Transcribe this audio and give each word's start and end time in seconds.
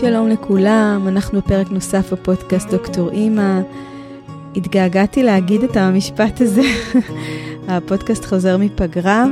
שלום 0.00 0.28
לכולם, 0.28 1.04
אנחנו 1.08 1.40
בפרק 1.40 1.70
נוסף 1.70 2.12
בפודקאסט 2.12 2.70
דוקטור 2.70 3.10
אימא. 3.10 3.60
התגעגעתי 4.56 5.22
להגיד 5.22 5.62
את 5.62 5.76
המשפט 5.76 6.40
הזה, 6.40 6.62
הפודקאסט 7.68 8.24
חוזר 8.24 8.56
מפגרה. 8.56 9.24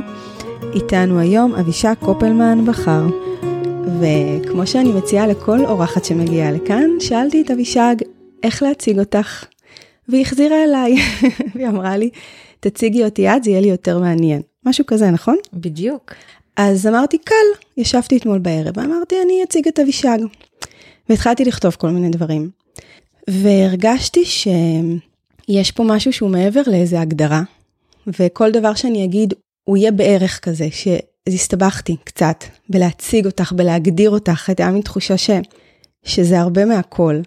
איתנו 0.73 1.19
היום 1.19 1.55
אבישק 1.55 1.95
קופלמן 1.99 2.65
בחר. 2.65 3.03
וכמו 3.99 4.67
שאני 4.67 4.91
מציעה 4.91 5.27
לכל 5.27 5.65
אורחת 5.65 6.05
שמגיעה 6.05 6.51
לכאן, 6.51 6.89
שאלתי 6.99 7.41
את 7.41 7.51
אבישג 7.51 7.95
איך 8.43 8.63
להציג 8.63 8.99
אותך, 8.99 9.45
והיא 10.09 10.21
החזירה 10.21 10.63
אליי, 10.63 10.95
והיא 11.55 11.67
אמרה 11.67 11.97
לי, 11.97 12.09
תציגי 12.59 13.03
אותי 13.03 13.29
את, 13.29 13.43
זה 13.43 13.49
יהיה 13.49 13.61
לי 13.61 13.67
יותר 13.67 13.99
מעניין. 13.99 14.41
משהו 14.65 14.85
כזה, 14.85 15.11
נכון? 15.11 15.37
בדיוק. 15.53 16.13
אז 16.55 16.87
אמרתי, 16.87 17.17
קל, 17.17 17.35
ישבתי 17.77 18.17
אתמול 18.17 18.39
בערב, 18.39 18.77
ואמרתי, 18.77 19.15
אני 19.25 19.43
אציג 19.43 19.67
את 19.67 19.79
אבישג. 19.79 20.17
והתחלתי 21.09 21.45
לכתוב 21.45 21.75
כל 21.75 21.89
מיני 21.89 22.09
דברים. 22.09 22.49
והרגשתי 23.29 24.25
שיש 24.25 25.71
פה 25.71 25.83
משהו 25.83 26.13
שהוא 26.13 26.29
מעבר 26.29 26.61
לאיזה 26.67 27.01
הגדרה, 27.01 27.41
וכל 28.07 28.51
דבר 28.51 28.73
שאני 28.73 29.05
אגיד, 29.05 29.33
הוא 29.63 29.77
יהיה 29.77 29.91
בערך 29.91 30.39
כזה, 30.39 30.67
אז 31.27 31.33
הסתבכתי 31.33 31.95
קצת 32.03 32.43
בלהציג 32.69 33.25
אותך, 33.25 33.51
בלהגדיר 33.51 34.09
אותך, 34.09 34.49
הייתה 34.49 34.71
מין 34.71 34.81
תחושה 34.81 35.17
ש, 35.17 35.29
שזה 36.03 36.39
הרבה 36.39 36.65
מהכל. 36.65 37.21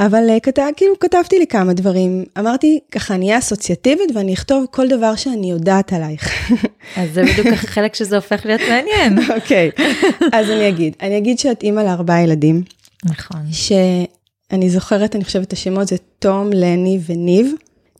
אבל 0.00 0.30
אה, 0.30 0.40
כת... 0.40 0.58
כאילו 0.76 0.98
כתבתי 0.98 1.38
לי 1.38 1.46
כמה 1.46 1.72
דברים, 1.72 2.24
אמרתי 2.38 2.80
ככה 2.90 3.14
אני 3.14 3.26
אהיה 3.26 3.38
אסוציאטיבית 3.38 4.10
ואני 4.14 4.34
אכתוב 4.34 4.66
כל 4.70 4.88
דבר 4.88 5.16
שאני 5.16 5.50
יודעת 5.50 5.92
עלייך. 5.92 6.52
אז 6.96 7.14
זה 7.14 7.22
בדיוק 7.22 7.46
החלק 7.46 7.94
שזה 7.94 8.16
הופך 8.16 8.46
להיות 8.46 8.60
מעניין. 8.60 9.18
אוקיי, 9.36 9.70
okay. 9.76 10.24
אז 10.32 10.50
אני 10.50 10.68
אגיד, 10.68 10.96
אני 11.02 11.18
אגיד 11.18 11.38
שאת 11.38 11.62
אימא 11.62 11.80
לארבעה 11.80 12.22
ילדים. 12.22 12.62
נכון. 13.04 13.40
שאני 13.52 14.70
זוכרת, 14.70 15.16
אני 15.16 15.24
חושבת 15.24 15.48
את 15.48 15.52
השמות 15.52 15.88
זה 15.88 15.96
תום, 16.18 16.50
לני 16.52 16.98
וניב, 17.06 17.52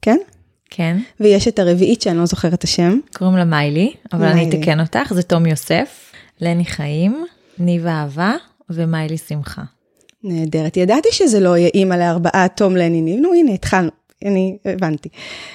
כן? 0.02 0.19
כן. 0.70 0.97
ויש 1.20 1.48
את 1.48 1.58
הרביעית 1.58 2.02
שאני 2.02 2.19
לא 2.19 2.27
זוכרת 2.27 2.55
את 2.55 2.64
השם. 2.64 2.98
קוראים 3.14 3.36
לה 3.36 3.45
מיילי, 3.45 3.92
אבל 4.12 4.20
מיילי. 4.20 4.42
אני 4.42 4.61
אתקן 4.61 4.80
אותך, 4.80 5.12
זה 5.14 5.22
תום 5.22 5.47
יוסף, 5.47 6.12
לני 6.41 6.64
חיים, 6.64 7.27
ניב 7.58 7.86
אהבה 7.86 8.34
ומיילי 8.70 9.19
שמחה. 9.19 9.62
נהדרת. 10.25 10.77
ידעתי 10.77 11.09
שזה 11.12 11.41
לא 11.41 11.56
יהיה 11.56 11.70
אימא 11.75 11.95
לארבעה 11.95 12.47
תום 12.48 12.77
לני 12.77 13.01
ניב, 13.01 13.20
נו 13.20 13.34
הנה 13.34 13.53
התחלנו, 13.53 13.91
אני 14.25 14.56
הבנתי. 14.64 15.09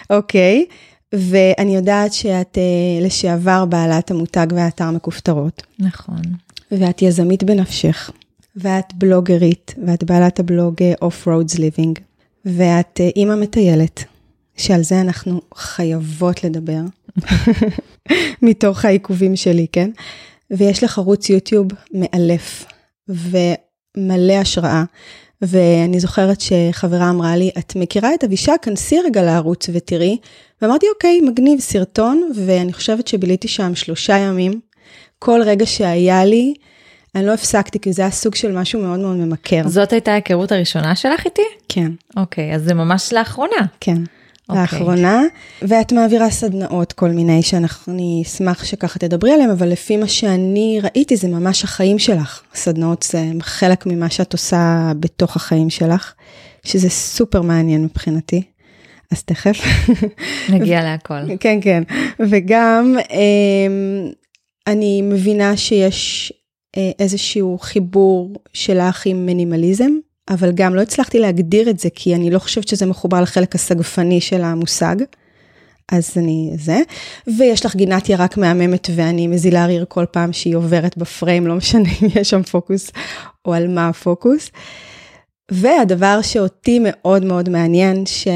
אוקיי, 0.10 0.66
ואני 1.14 1.76
יודעת 1.76 2.14
שאת 2.14 2.58
uh, 2.58 3.06
לשעבר 3.06 3.66
בעלת 3.66 4.12
המותג 4.12 4.48
והאתר 4.56 4.92
מכופתרות. 4.92 5.64
נכון. 5.80 6.22
ואת 6.72 7.02
יזמית 7.02 7.44
בנפשך, 7.44 8.12
ואת 8.56 8.94
בלוגרית, 8.94 9.76
ואת 9.88 10.04
בעלת 10.04 10.40
הבלוג 10.40 10.76
Off 11.02 11.28
Roads 11.28 11.58
Living, 11.58 12.00
ואת 12.46 13.00
אה, 13.00 13.12
אימא 13.16 13.36
מטיילת, 13.36 14.04
שעל 14.58 14.84
זה 14.84 15.02
אנחנו 15.02 15.42
חייבות 15.56 16.44
לדבר, 16.44 16.82
מתוך 18.42 18.86
העיכובים 18.86 19.36
שלי, 19.36 19.68
כן? 19.72 19.90
ויש 20.52 20.84
לך 20.84 20.98
ערוץ 20.98 21.30
יוטיוב 21.30 21.68
מאלף, 21.94 22.66
ומלא 23.98 24.34
השראה. 24.34 24.84
ואני 25.42 26.00
זוכרת 26.00 26.42
שחברה 26.42 27.10
אמרה 27.10 27.36
לי, 27.36 27.52
את 27.58 27.76
מכירה 27.76 28.14
את 28.14 28.24
אבישג? 28.24 28.56
כנסי 28.62 29.00
רגע 29.06 29.24
לערוץ 29.24 29.70
ותראי. 29.74 30.18
ואמרתי, 30.62 30.86
אוקיי, 30.96 31.22
מגניב, 31.22 31.60
סרטון, 31.60 32.32
ואני 32.36 32.74
חושבת 32.74 33.08
שביליתי 33.08 33.48
שם 33.48 33.76
שלושה 33.76 34.18
ימים. 34.18 34.60
כל 35.20 35.42
רגע 35.46 35.66
שהיה 35.66 36.26
לי, 36.26 36.54
אני 37.16 37.26
לא 37.26 37.34
הפסקתי, 37.34 37.80
כי 37.80 37.94
זה 37.94 38.02
היה 38.02 38.12
סוג 38.12 38.36
של 38.36 38.52
משהו 38.52 38.82
מאוד 38.82 39.00
מאוד 39.00 39.18
ממכר. 39.18 39.68
זאת 39.68 39.94
הייתה 39.94 40.12
ההיכרות 40.12 40.52
הראשונה 40.52 40.96
שלך 40.96 41.26
איתי? 41.26 41.42
כן. 41.70 41.92
אוקיי, 42.18 42.56
אז 42.56 42.64
זה 42.64 42.74
ממש 42.74 43.14
לאחרונה. 43.14 43.66
כן. 43.80 43.98
אוקיי. 44.50 44.62
לאחרונה, 44.62 45.22
ואת 45.62 45.92
מעבירה 45.92 46.30
סדנאות 46.30 46.94
כל 46.94 47.10
מיני 47.10 47.42
שאני 47.42 48.22
אשמח 48.26 48.64
שככה 48.64 49.00
תדברי 49.00 49.32
עליהם, 49.34 49.50
אבל 49.50 49.70
לפי 49.70 49.98
מה 49.98 50.08
שאני 50.08 50.80
ראיתי 50.84 51.16
זה 51.16 51.28
ממש 51.28 51.64
החיים 51.64 52.00
שלך. 52.00 52.42
סדנאות 52.56 53.04
זה 53.12 53.26
חלק 53.42 53.86
ממה 53.86 54.10
שאת 54.10 54.34
עושה 54.34 54.92
בתוך 55.00 55.36
החיים 55.36 55.70
שלך, 55.70 56.14
שזה 56.64 56.90
סופר 56.90 57.42
מעניין 57.42 57.84
מבחינתי. 57.84 58.44
אז 59.12 59.24
תכף. 59.24 59.58
נגיע 60.50 60.84
להכל. 60.84 61.36
כן, 61.40 61.60
כן. 61.62 61.84
וגם 62.20 62.96
אמ, 63.12 64.10
אני 64.68 65.02
מבינה 65.02 65.58
שיש 65.58 66.34
אה, 66.78 66.92
איזשהו 67.00 67.58
חיבור 67.62 68.36
שלך 68.54 69.06
עם 69.06 69.26
מינימליזם. 69.26 69.92
אבל 70.30 70.52
גם 70.52 70.76
לא 70.76 70.82
הצלחתי 70.82 71.20
להגדיר 71.20 71.70
את 71.70 71.80
זה, 71.80 71.90
כי 71.96 72.16
אני 72.16 72.32
לא 72.32 72.40
חושבת 72.40 72.68
שזה 72.68 72.86
מחובר 72.86 73.22
לחלק 73.22 73.56
הסגפני 73.56 74.22
של 74.22 74.42
המושג. 74.42 74.96
אז 75.92 76.12
אני 76.18 76.52
זה, 76.56 76.80
ויש 77.38 77.66
לך 77.66 77.76
גינת 77.76 78.10
ירק 78.10 78.38
מהממת 78.38 78.88
ואני 78.96 79.28
מזילה 79.28 79.66
ריר 79.66 79.86
כל 79.88 80.06
פעם 80.12 80.34
שהיא 80.34 80.56
עוברת 80.56 80.98
בפריים, 80.98 81.48
לא 81.48 81.56
משנה 81.56 81.90
אם 82.02 82.08
יש 82.16 82.30
שם 82.30 82.44
פוקוס 82.44 82.92
או 83.46 83.54
על 83.54 83.68
מה 83.68 83.88
הפוקוס. 83.88 84.50
והדבר 85.52 86.22
שאותי 86.22 86.80
מאוד 86.82 87.26
מאוד 87.26 87.50
מעניין, 87.50 88.06
ש... 88.06 88.28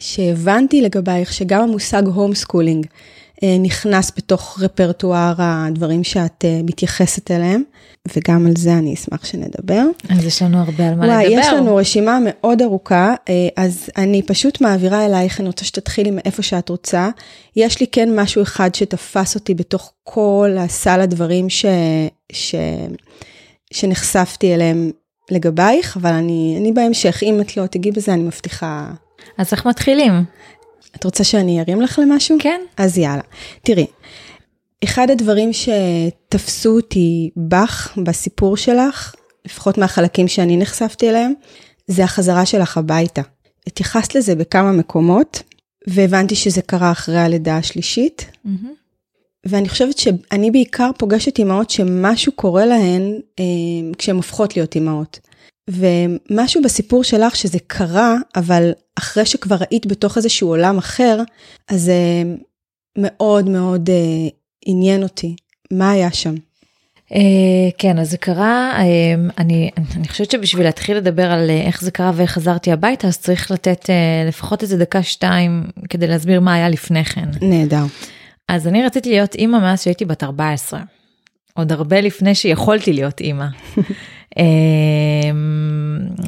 שהבנתי 0.00 0.82
לגבייך, 0.82 1.32
שגם 1.32 1.62
המושג 1.62 2.06
home 2.06 2.34
schooling 2.34 2.86
נכנס 3.60 4.12
בתוך 4.16 4.58
רפרטואר 4.62 5.34
הדברים 5.38 6.04
שאת 6.04 6.44
אה, 6.44 6.60
מתייחסת 6.64 7.30
אליהם. 7.30 7.62
וגם 8.16 8.46
על 8.46 8.52
זה 8.56 8.72
אני 8.72 8.94
אשמח 8.94 9.24
שנדבר. 9.24 9.82
אז 10.08 10.24
יש 10.24 10.42
לנו 10.42 10.58
הרבה 10.58 10.88
על 10.88 10.94
מה 10.94 11.06
וואי, 11.06 11.26
לדבר. 11.26 11.40
יש 11.40 11.46
לנו 11.46 11.76
רשימה 11.76 12.18
מאוד 12.24 12.62
ארוכה, 12.62 13.14
אה, 13.28 13.48
אז 13.56 13.90
אני 13.96 14.22
פשוט 14.22 14.60
מעבירה 14.60 15.06
אלייך, 15.06 15.40
אני 15.40 15.46
רוצה 15.46 15.64
שתתחילי 15.64 16.10
מאיפה 16.10 16.42
שאת 16.42 16.68
רוצה. 16.68 17.08
יש 17.56 17.80
לי 17.80 17.86
כן 17.86 18.20
משהו 18.20 18.42
אחד 18.42 18.74
שתפס 18.74 19.34
אותי 19.34 19.54
בתוך 19.54 19.92
כל 20.04 20.56
הסל 20.58 21.00
הדברים 21.00 21.50
ש... 21.50 21.66
ש... 22.32 22.54
שנחשפתי 23.72 24.54
אליהם 24.54 24.90
לגבייך, 25.30 25.96
אבל 25.96 26.12
אני, 26.12 26.56
אני 26.60 26.72
בהמשך, 26.72 27.22
אם 27.22 27.40
את 27.40 27.56
לא 27.56 27.66
תגיעי 27.66 27.92
בזה, 27.92 28.14
אני 28.14 28.22
מבטיחה. 28.22 28.90
אז 29.38 29.52
איך 29.52 29.66
מתחילים? 29.66 30.12
את 30.96 31.04
רוצה 31.04 31.24
שאני 31.24 31.60
ארים 31.60 31.80
לך 31.80 31.98
למשהו? 32.02 32.36
כן. 32.40 32.60
אז 32.76 32.98
יאללה. 32.98 33.22
תראי, 33.62 33.86
אחד 34.84 35.10
הדברים 35.10 35.50
שתפסו 35.52 36.76
אותי 36.76 37.30
בך, 37.36 37.98
בסיפור 38.04 38.56
שלך, 38.56 39.14
לפחות 39.44 39.78
מהחלקים 39.78 40.28
שאני 40.28 40.56
נחשפתי 40.56 41.10
אליהם, 41.10 41.32
זה 41.86 42.04
החזרה 42.04 42.46
שלך 42.46 42.78
הביתה. 42.78 43.22
התייחסת 43.66 44.14
לזה 44.14 44.34
בכמה 44.34 44.72
מקומות, 44.72 45.42
והבנתי 45.86 46.34
שזה 46.34 46.62
קרה 46.62 46.92
אחרי 46.92 47.18
הלידה 47.18 47.56
השלישית. 47.56 48.26
Mm-hmm. 48.46 48.48
ואני 49.46 49.68
חושבת 49.68 49.98
שאני 49.98 50.50
בעיקר 50.50 50.90
פוגשת 50.98 51.38
אימהות 51.38 51.70
שמשהו 51.70 52.32
קורה 52.32 52.66
להן 52.66 53.20
אה, 53.38 53.44
כשהן 53.98 54.16
הופכות 54.16 54.56
להיות 54.56 54.74
אימהות. 54.74 55.20
ומשהו 55.70 56.62
בסיפור 56.62 57.04
שלך 57.04 57.36
שזה 57.36 57.58
קרה, 57.66 58.14
אבל 58.36 58.72
אחרי 58.98 59.26
שכבר 59.26 59.56
היית 59.70 59.86
בתוך 59.86 60.16
איזשהו 60.16 60.48
עולם 60.48 60.78
אחר, 60.78 61.22
אז 61.68 61.82
זה 61.82 61.92
אה, 61.92 62.34
מאוד 62.98 63.48
מאוד 63.48 63.90
אה, 63.90 64.28
עניין 64.66 65.02
אותי. 65.02 65.36
מה 65.72 65.90
היה 65.90 66.12
שם? 66.12 66.34
Uh, 67.12 67.72
כן, 67.78 67.98
אז 67.98 68.10
זה 68.10 68.16
קרה, 68.16 68.72
uh, 68.76 69.32
אני, 69.38 69.70
אני 69.96 70.08
חושבת 70.08 70.30
שבשביל 70.30 70.64
להתחיל 70.64 70.96
לדבר 70.96 71.30
על 71.30 71.50
uh, 71.50 71.66
איך 71.66 71.80
זה 71.80 71.90
קרה 71.90 72.12
ואיך 72.14 72.30
חזרתי 72.30 72.72
הביתה, 72.72 73.08
אז 73.08 73.18
צריך 73.18 73.50
לתת 73.50 73.84
uh, 73.84 74.28
לפחות 74.28 74.62
איזה 74.62 74.78
דקה 74.78 75.02
שתיים 75.02 75.64
כדי 75.88 76.06
להסביר 76.06 76.40
מה 76.40 76.54
היה 76.54 76.68
לפני 76.68 77.04
כן. 77.04 77.28
נהדר. 77.42 77.84
אז 78.48 78.66
אני 78.66 78.82
רציתי 78.82 79.10
להיות 79.10 79.34
אימא 79.34 79.58
מאז 79.58 79.82
שהייתי 79.82 80.04
בת 80.04 80.24
14, 80.24 80.80
עוד 81.54 81.72
הרבה 81.72 82.00
לפני 82.00 82.34
שיכולתי 82.34 82.92
להיות 82.92 83.20
אימא. 83.20 83.46
uh, 84.38 84.40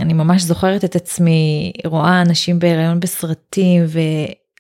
אני 0.00 0.12
ממש 0.12 0.42
זוכרת 0.42 0.84
את 0.84 0.96
עצמי 0.96 1.72
רואה 1.84 2.22
אנשים 2.22 2.58
בהיריון 2.58 3.00
בסרטים 3.00 3.84
ו... 3.86 4.00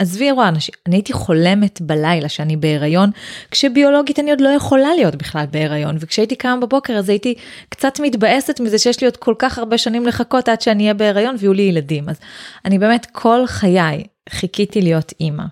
עזבי 0.02 0.24
אירוע 0.24 0.48
אנשים, 0.48 0.74
אני 0.86 0.96
הייתי 0.96 1.12
חולמת 1.12 1.80
בלילה 1.80 2.28
שאני 2.28 2.56
בהיריון, 2.56 3.10
כשביולוגית 3.50 4.18
אני 4.18 4.30
עוד 4.30 4.40
לא 4.40 4.48
יכולה 4.48 4.94
להיות 4.94 5.14
בכלל 5.14 5.44
בהיריון, 5.50 5.96
וכשהייתי 6.00 6.36
קמה 6.36 6.56
בבוקר 6.56 6.92
אז 6.92 7.08
הייתי 7.08 7.34
קצת 7.68 8.00
מתבאסת 8.00 8.60
מזה 8.60 8.78
שיש 8.78 9.00
לי 9.00 9.06
עוד 9.06 9.16
כל 9.16 9.34
כך 9.38 9.58
הרבה 9.58 9.78
שנים 9.78 10.06
לחכות 10.06 10.48
עד 10.48 10.60
שאני 10.60 10.82
אהיה 10.82 10.94
בהיריון 10.94 11.36
ויהיו 11.38 11.52
לי 11.52 11.62
ילדים. 11.62 12.08
אז 12.08 12.16
אני 12.64 12.78
באמת 12.78 13.06
כל 13.12 13.46
חיי 13.46 14.04
חיכיתי 14.30 14.80
להיות 14.80 15.12
אימא. 15.20 15.44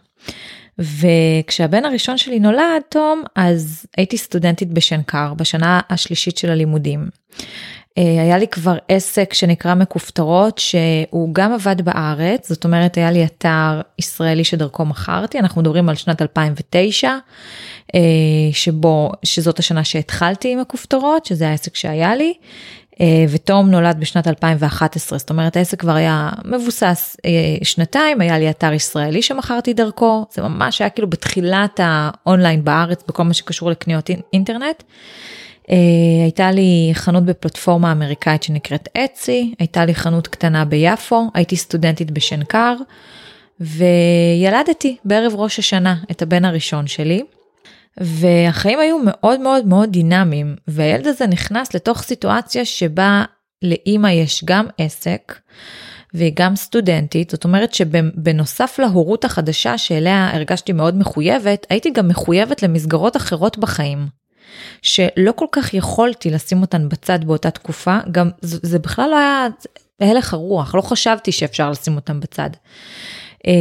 וכשהבן 0.79 1.85
הראשון 1.85 2.19
שלי 2.19 2.41
נולד, 2.41 2.83
תום, 2.89 3.23
אז 3.37 3.87
הייתי 3.97 4.17
סטודנטית 4.19 4.73
בשנקר 4.73 5.35
בשנה 5.35 5.81
השלישית 5.91 6.39
של 6.39 6.51
הלימודים. 6.51 7.09
אה, 8.01 8.23
היה 8.23 8.39
לי 8.39 8.49
כבר 8.49 8.77
עסק 8.89 9.35
שנקרא 9.35 9.75
מכופתרות 9.75 10.59
שהוא 10.59 11.35
גם 11.35 11.53
עבד 11.53 11.83
בארץ 11.83 12.49
זאת 12.49 12.65
אומרת 12.65 12.97
היה 12.97 13.11
לי 13.11 13.25
אתר 13.25 13.81
ישראלי 13.99 14.45
שדרכו 14.45 14.85
מכרתי 14.85 15.39
אנחנו 15.39 15.61
מדברים 15.61 15.89
על 15.89 15.95
שנת 15.95 16.23
2009 16.23 17.17
אה, 17.95 18.01
שבו 18.53 19.13
שזאת 19.23 19.59
השנה 19.59 19.85
שהתחלתי 19.85 20.53
עם 20.53 20.59
הכופתרות 20.59 21.27
שזה 21.27 21.49
העסק 21.49 21.77
שהיה 21.77 22.15
לי 22.15 22.35
אה, 23.01 23.25
ותום 23.29 23.71
נולד 23.71 24.01
בשנת 24.01 24.29
2011 24.29 25.19
זאת 25.19 25.31
אומרת 25.31 25.57
העסק 25.57 25.81
כבר 25.81 25.95
היה 25.95 26.29
מבוסס 26.45 27.17
שנתיים 27.63 28.21
היה 28.21 28.39
לי 28.39 28.51
אתר 28.51 28.73
ישראלי 28.73 29.23
שמכרתי 29.23 29.75
דרכו 29.75 30.27
זה 30.33 30.43
ממש 30.43 30.81
היה 30.81 30.91
כאילו 30.91 31.11
בתחילת 31.11 31.81
האונליין 31.83 32.65
בארץ 32.65 33.03
בכל 33.09 33.23
מה 33.23 33.35
שקשור 33.35 33.71
לקניות 33.71 34.11
אינטרנט. 34.33 34.83
Uh, 35.63 35.73
הייתה 36.23 36.51
לי 36.51 36.91
חנות 36.95 37.25
בפלטפורמה 37.25 37.93
אמריקאית 37.93 38.43
שנקראת 38.43 38.89
אצי, 39.05 39.55
הייתה 39.59 39.85
לי 39.85 39.95
חנות 39.95 40.29
קטנה 40.29 40.65
ביפו, 40.65 41.31
הייתי 41.35 41.57
סטודנטית 41.57 42.11
בשנקר, 42.11 42.75
וילדתי 43.61 44.97
בערב 45.05 45.33
ראש 45.35 45.59
השנה 45.59 45.97
את 46.11 46.23
הבן 46.23 46.45
הראשון 46.45 46.87
שלי. 46.87 47.23
והחיים 47.97 48.79
היו 48.79 48.99
מאוד 49.05 49.41
מאוד 49.41 49.67
מאוד 49.67 49.93
דינמיים, 49.93 50.57
והילד 50.69 51.07
הזה 51.07 51.27
נכנס 51.27 51.75
לתוך 51.75 52.03
סיטואציה 52.03 52.65
שבה 52.65 53.25
לאימא 53.63 54.09
יש 54.09 54.45
גם 54.45 54.67
עסק, 54.79 55.41
והיא 56.15 56.33
גם 56.35 56.57
סטודנטית, 56.57 57.31
זאת 57.31 57.45
אומרת 57.45 57.75
שבנוסף 57.75 58.79
להורות 58.79 59.25
החדשה 59.25 59.79
שאליה 59.79 60.31
הרגשתי 60.35 60.73
מאוד 60.73 60.97
מחויבת, 60.97 61.67
הייתי 61.71 61.91
גם 61.91 62.09
מחויבת 62.09 62.63
למסגרות 62.63 63.17
אחרות 63.17 63.59
בחיים. 63.59 64.20
שלא 64.83 65.33
כל 65.37 65.47
כך 65.53 65.75
יכולתי 65.75 66.31
לשים 66.31 66.61
אותן 66.63 66.89
בצד 66.89 67.25
באותה 67.25 67.51
תקופה, 67.51 67.99
גם 68.11 68.31
זה, 68.41 68.59
זה 68.63 68.79
בכלל 68.79 69.11
לא 69.11 69.17
היה 69.17 69.47
הלך 70.01 70.35
הרוח, 70.35 70.75
לא 70.75 70.81
חשבתי 70.81 71.33
שאפשר 71.33 71.71
לשים 71.71 71.97
אותן 71.97 72.21
בצד. 72.21 72.51
אה, 73.47 73.53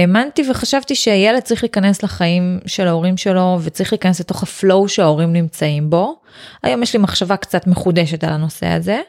האמנתי 0.00 0.50
וחשבתי 0.50 0.94
שילד 0.94 1.40
צריך 1.42 1.62
להיכנס 1.62 2.02
לחיים 2.02 2.60
של 2.66 2.88
ההורים 2.88 3.16
שלו 3.16 3.58
וצריך 3.62 3.92
להיכנס 3.92 4.20
לתוך 4.20 4.42
הפלואו 4.42 4.88
שההורים 4.88 5.32
נמצאים 5.32 5.90
בו. 5.90 6.16
היום 6.62 6.82
יש 6.82 6.92
לי 6.92 6.98
מחשבה 7.02 7.36
קצת 7.36 7.66
מחודשת 7.66 8.24
על 8.24 8.32
הנושא 8.32 8.66
הזה, 8.66 9.00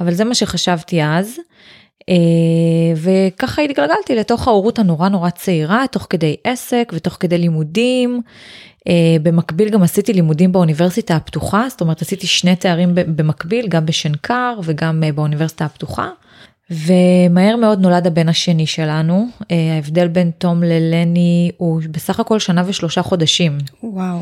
אבל 0.00 0.14
זה 0.14 0.24
מה 0.24 0.34
שחשבתי 0.34 1.04
אז. 1.04 1.38
אה, 2.08 2.14
וככה 2.96 3.62
התגלגלתי 3.62 4.14
לתוך 4.14 4.48
ההורות 4.48 4.78
הנורא 4.78 5.08
נורא 5.08 5.30
צעירה, 5.30 5.84
תוך 5.90 6.06
כדי 6.10 6.36
עסק 6.44 6.92
ותוך 6.94 7.16
כדי 7.20 7.38
לימודים. 7.38 8.20
אה, 8.88 9.16
במקביל 9.22 9.68
גם 9.68 9.82
עשיתי 9.82 10.12
לימודים 10.12 10.52
באוניברסיטה 10.52 11.16
הפתוחה, 11.16 11.66
זאת 11.68 11.80
אומרת 11.80 12.02
עשיתי 12.02 12.26
שני 12.26 12.56
תארים 12.56 12.90
במקביל, 12.94 13.68
גם 13.68 13.86
בשנקר 13.86 14.58
וגם 14.64 15.02
אה, 15.04 15.12
באוניברסיטה 15.12 15.64
הפתוחה. 15.64 16.08
ומהר 16.70 17.56
מאוד 17.56 17.80
נולד 17.80 18.06
הבן 18.06 18.28
השני 18.28 18.66
שלנו, 18.66 19.28
אה, 19.50 19.74
ההבדל 19.74 20.08
בין 20.08 20.30
תום 20.38 20.62
ללני 20.62 21.50
הוא 21.56 21.80
בסך 21.90 22.20
הכל 22.20 22.38
שנה 22.38 22.62
ושלושה 22.66 23.02
חודשים. 23.02 23.58
וואו. 23.82 24.18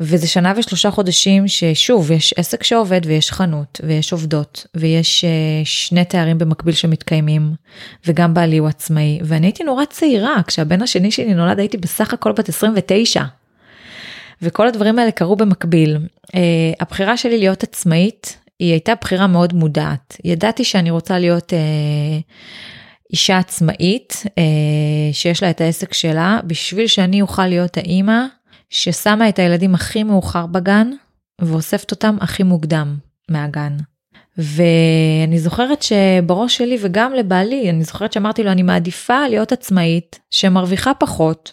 וזה 0.00 0.26
שנה 0.26 0.52
ושלושה 0.56 0.90
חודשים 0.90 1.48
ששוב, 1.48 2.10
יש 2.10 2.34
עסק 2.36 2.62
שעובד 2.62 3.00
ויש 3.04 3.32
חנות 3.32 3.80
ויש 3.84 4.12
עובדות 4.12 4.66
ויש 4.74 5.24
שני 5.64 6.04
תארים 6.04 6.38
במקביל 6.38 6.74
שמתקיימים 6.74 7.54
וגם 8.06 8.34
בעלי 8.34 8.58
הוא 8.58 8.68
עצמאי 8.68 9.20
ואני 9.22 9.46
הייתי 9.46 9.64
נורא 9.64 9.84
צעירה, 9.84 10.34
כשהבן 10.46 10.82
השני 10.82 11.10
שלי 11.10 11.34
נולד 11.34 11.58
הייתי 11.58 11.76
בסך 11.76 12.12
הכל 12.12 12.32
בת 12.32 12.48
29. 12.48 13.24
וכל 14.42 14.68
הדברים 14.68 14.98
האלה 14.98 15.10
קרו 15.10 15.36
במקביל. 15.36 15.98
Uh, 16.26 16.36
הבחירה 16.80 17.16
שלי 17.16 17.38
להיות 17.38 17.62
עצמאית 17.62 18.36
היא 18.58 18.72
הייתה 18.72 18.92
בחירה 19.00 19.26
מאוד 19.26 19.52
מודעת. 19.52 20.16
ידעתי 20.24 20.64
שאני 20.64 20.90
רוצה 20.90 21.18
להיות 21.18 21.52
uh, 21.52 22.32
אישה 23.12 23.38
עצמאית 23.38 24.22
uh, 24.26 24.30
שיש 25.12 25.42
לה 25.42 25.50
את 25.50 25.60
העסק 25.60 25.92
שלה 25.92 26.40
בשביל 26.46 26.86
שאני 26.86 27.22
אוכל 27.22 27.46
להיות 27.46 27.76
האימא 27.76 28.24
ששמה 28.70 29.28
את 29.28 29.38
הילדים 29.38 29.74
הכי 29.74 30.02
מאוחר 30.02 30.46
בגן 30.46 30.90
ואוספת 31.40 31.90
אותם 31.90 32.16
הכי 32.20 32.42
מוקדם 32.42 32.96
מהגן. 33.28 33.76
ואני 34.38 35.38
זוכרת 35.38 35.82
שבראש 35.82 36.56
שלי 36.56 36.78
וגם 36.80 37.12
לבעלי, 37.12 37.70
אני 37.70 37.84
זוכרת 37.84 38.12
שאמרתי 38.12 38.42
לו, 38.42 38.50
אני 38.50 38.62
מעדיפה 38.62 39.28
להיות 39.28 39.52
עצמאית 39.52 40.18
שמרוויחה 40.30 40.94
פחות 40.94 41.52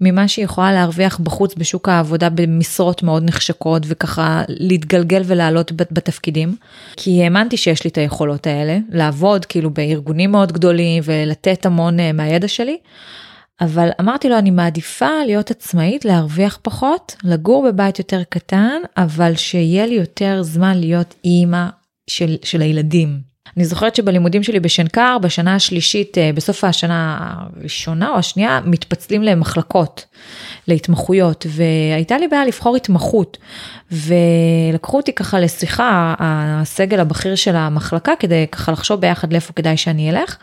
ממה 0.00 0.28
שהיא 0.28 0.44
יכולה 0.44 0.72
להרוויח 0.72 1.18
בחוץ 1.18 1.54
בשוק 1.54 1.88
העבודה 1.88 2.28
במשרות 2.28 3.02
מאוד 3.02 3.24
נחשקות 3.24 3.82
וככה 3.86 4.42
להתגלגל 4.48 5.22
ולעלות 5.26 5.72
בתפקידים. 5.72 6.56
כי 6.96 7.24
האמנתי 7.24 7.56
שיש 7.56 7.84
לי 7.84 7.90
את 7.90 7.98
היכולות 7.98 8.46
האלה, 8.46 8.78
לעבוד 8.90 9.44
כאילו 9.44 9.70
בארגונים 9.70 10.32
מאוד 10.32 10.52
גדולים 10.52 11.02
ולתת 11.06 11.66
המון 11.66 12.00
אה, 12.00 12.12
מהידע 12.12 12.48
שלי. 12.48 12.78
אבל 13.60 13.88
אמרתי 14.00 14.28
לו 14.28 14.38
אני 14.38 14.50
מעדיפה 14.50 15.10
להיות 15.26 15.50
עצמאית 15.50 16.04
להרוויח 16.04 16.58
פחות 16.62 17.16
לגור 17.24 17.68
בבית 17.68 17.98
יותר 17.98 18.22
קטן 18.28 18.80
אבל 18.96 19.34
שיהיה 19.36 19.86
לי 19.86 19.94
יותר 19.94 20.42
זמן 20.42 20.78
להיות 20.78 21.14
אימא 21.24 21.66
של, 22.10 22.36
של 22.42 22.62
הילדים. 22.62 23.30
אני 23.56 23.64
זוכרת 23.64 23.96
שבלימודים 23.96 24.42
שלי 24.42 24.60
בשנקר 24.60 25.18
בשנה 25.18 25.54
השלישית 25.54 26.18
אה, 26.18 26.30
בסוף 26.34 26.64
השנה 26.64 27.18
הראשונה 27.20 28.10
או 28.10 28.16
השנייה 28.16 28.60
מתפצלים 28.64 29.22
למחלקות 29.22 30.04
להתמחויות 30.68 31.46
והייתה 31.48 32.18
לי 32.18 32.28
בעיה 32.28 32.44
לבחור 32.44 32.76
התמחות 32.76 33.38
ולקחו 33.92 34.96
אותי 34.96 35.12
ככה 35.12 35.40
לשיחה 35.40 36.14
הסגל 36.18 37.00
הבכיר 37.00 37.34
של 37.34 37.56
המחלקה 37.56 38.12
כדי 38.18 38.46
ככה 38.52 38.72
לחשוב 38.72 39.00
ביחד 39.00 39.32
לאיפה 39.32 39.52
כדאי 39.52 39.76
שאני 39.76 40.10
אלך. 40.10 40.36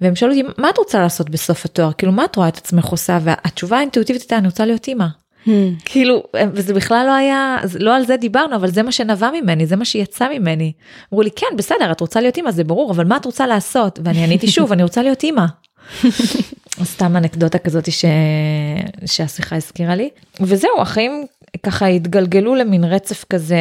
והם 0.00 0.16
שאלו 0.16 0.32
אותי 0.32 0.42
מה 0.58 0.70
את 0.70 0.78
רוצה 0.78 1.00
לעשות 1.00 1.30
בסוף 1.30 1.64
התואר 1.64 1.92
כאילו 1.92 2.12
מה 2.12 2.24
את 2.24 2.36
רואה 2.36 2.48
את 2.48 2.56
עצמך 2.56 2.84
עושה 2.84 3.18
והתשובה 3.22 3.76
האינטואיטיבית 3.76 4.22
הייתה 4.22 4.38
אני 4.38 4.46
רוצה 4.46 4.66
להיות 4.66 4.88
אימא. 4.88 5.06
Hmm. 5.46 5.50
כאילו 5.84 6.22
וזה 6.54 6.74
בכלל 6.74 7.06
לא 7.06 7.12
היה 7.12 7.56
לא 7.78 7.96
על 7.96 8.06
זה 8.06 8.16
דיברנו 8.16 8.56
אבל 8.56 8.70
זה 8.70 8.82
מה 8.82 8.92
שנבע 8.92 9.30
ממני 9.30 9.66
זה 9.66 9.76
מה 9.76 9.84
שיצא 9.84 10.28
ממני. 10.38 10.72
אמרו 11.12 11.22
לי 11.22 11.30
כן 11.36 11.46
בסדר 11.56 11.92
את 11.92 12.00
רוצה 12.00 12.20
להיות 12.20 12.36
אימא 12.36 12.50
זה 12.50 12.64
ברור 12.64 12.92
אבל 12.92 13.04
מה 13.04 13.16
את 13.16 13.24
רוצה 13.24 13.46
לעשות 13.46 13.98
ואני 14.04 14.24
עניתי 14.24 14.48
שוב 14.48 14.72
אני 14.72 14.82
רוצה 14.82 15.02
להיות 15.02 15.22
אימא. 15.22 15.44
סתם 16.92 17.16
אנקדוטה 17.16 17.58
כזאת 17.58 17.92
ש... 17.92 18.04
שהשיחה 19.06 19.56
הזכירה 19.56 19.94
לי 19.94 20.10
וזהו 20.40 20.80
החיים 20.80 21.26
ככה 21.62 21.86
התגלגלו 21.86 22.54
למין 22.54 22.84
רצף 22.84 23.24
כזה 23.30 23.58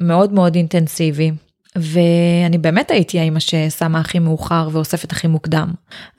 מאוד 0.00 0.32
מאוד 0.32 0.54
אינטנסיבי. 0.54 1.30
ואני 1.76 2.58
באמת 2.58 2.90
הייתי 2.90 3.20
האמא 3.20 3.40
ששמה 3.40 4.00
הכי 4.00 4.18
מאוחר 4.18 4.68
ואוספת 4.72 5.12
הכי 5.12 5.26
מוקדם. 5.26 5.70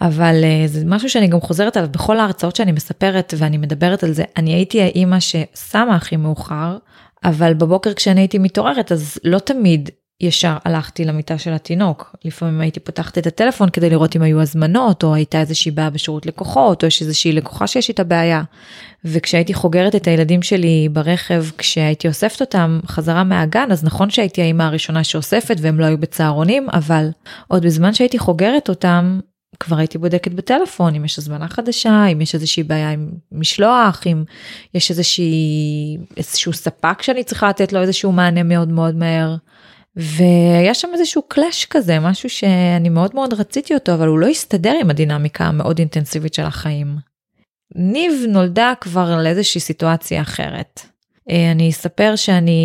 אבל 0.02 0.36
uh, 0.44 0.68
זה 0.68 0.86
משהו 0.86 1.10
שאני 1.10 1.28
גם 1.28 1.42
חוזרת 1.42 1.78
עליו 1.78 1.90
בכל 1.92 2.20
ההרצאות 2.20 2.56
שאני 2.56 2.72
מספרת 2.72 3.34
ואני 3.38 3.58
מדברת 3.58 4.04
על 4.04 4.12
זה. 4.12 4.24
אני 4.38 4.54
הייתי 4.54 4.82
האמא 4.82 5.18
ששמה 5.20 5.96
הכי 5.96 6.18
מאוחר, 6.18 6.78
אבל 7.24 7.54
בבוקר 7.54 7.94
כשאני 7.94 8.22
הייתי 8.22 8.38
מתעוררת 8.38 8.92
אז 8.92 9.18
לא 9.24 9.40
תמיד 9.40 9.90
ישר 10.24 10.58
הלכתי 10.66 11.06
למיטה 11.06 11.38
של 11.38 11.54
התינוק. 11.54 12.16
לפעמים 12.26 12.62
הייתי 12.62 12.80
פותחת 12.80 13.18
את 13.18 13.28
הטלפון 13.28 13.70
כדי 13.70 13.90
לראות 13.90 14.16
אם 14.16 14.22
היו 14.22 14.42
הזמנות, 14.42 15.04
או 15.04 15.14
הייתה 15.14 15.40
איזושהי 15.40 15.72
בעיה 15.72 15.90
בשירות 15.90 16.26
לקוחות, 16.26 16.84
או 16.84 16.88
יש 16.88 17.02
איזושהי 17.02 17.32
לקוחה 17.32 17.68
שיש 17.68 17.90
איתה 17.90 18.04
בעיה. 18.04 18.44
וכשהייתי 19.06 19.54
חוגרת 19.54 19.96
את 19.96 20.08
הילדים 20.08 20.42
שלי 20.42 20.90
ברכב, 20.92 21.46
כשהייתי 21.58 22.08
אוספת 22.08 22.42
אותם 22.42 22.80
חזרה 22.88 23.24
מהגן, 23.24 23.72
אז 23.72 23.84
נכון 23.84 24.10
שהייתי 24.10 24.42
האימא 24.42 24.64
הראשונה 24.64 25.04
שאוספת 25.04 25.56
והם 25.62 25.80
לא 25.80 25.86
היו 25.86 25.98
בצהרונים, 25.98 26.68
אבל 26.74 27.10
עוד 27.48 27.66
בזמן 27.66 27.94
שהייתי 27.94 28.20
חוגרת 28.20 28.70
אותם, 28.70 29.20
כבר 29.60 29.78
הייתי 29.78 29.98
בודקת 29.98 30.32
בטלפון 30.32 30.96
אם 30.96 31.06
יש 31.06 31.20
הזמנה 31.20 31.48
חדשה, 31.48 32.06
אם 32.06 32.22
יש 32.22 32.36
איזושהי 32.36 32.64
בעיה 32.64 32.90
עם 32.90 33.10
משלוח, 33.32 34.04
אם 34.08 34.24
יש 34.74 34.92
איזושהי, 34.92 35.98
איזשהו 36.18 36.54
ספק 36.54 37.02
שאני 37.02 37.24
צריכה 37.24 37.50
לתת 37.50 37.74
לו 37.74 37.82
איזשהו 37.82 38.12
מענה 38.12 38.44
מאוד 38.44 38.70
מאוד 38.70 38.96
מהר. 38.96 39.36
והיה 39.96 40.74
שם 40.74 40.88
איזשהו 40.94 41.22
קלאש 41.28 41.66
כזה, 41.66 42.00
משהו 42.00 42.30
שאני 42.30 42.90
מאוד 42.90 43.16
מאוד 43.16 43.34
רציתי 43.34 43.74
אותו, 43.74 43.94
אבל 43.94 44.08
הוא 44.08 44.20
לא 44.20 44.28
הסתדר 44.28 44.74
עם 44.82 44.90
הדינמיקה 44.90 45.46
המאוד 45.46 45.80
אינטנסיבית 45.80 46.34
של 46.34 46.44
החיים. 46.44 46.96
ניב 47.76 48.14
נולדה 48.28 48.74
כבר 48.82 49.22
לאיזושהי 49.24 49.62
סיטואציה 49.62 50.22
אחרת. 50.22 50.82
אה, 51.30 51.52
אני 51.52 51.70
אספר 51.70 52.16
שאני, 52.16 52.62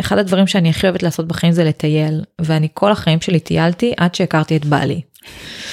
אחד 0.00 0.18
הדברים 0.18 0.46
שאני 0.46 0.70
הכי 0.70 0.86
אוהבת 0.86 1.02
לעשות 1.02 1.28
בחיים 1.28 1.52
זה 1.52 1.64
לטייל, 1.64 2.24
ואני 2.40 2.68
כל 2.74 2.92
החיים 2.92 3.20
שלי 3.20 3.40
טיילתי 3.40 3.92
עד 3.96 4.14
שהכרתי 4.14 4.56
את 4.56 4.64
בעלי. 4.64 5.00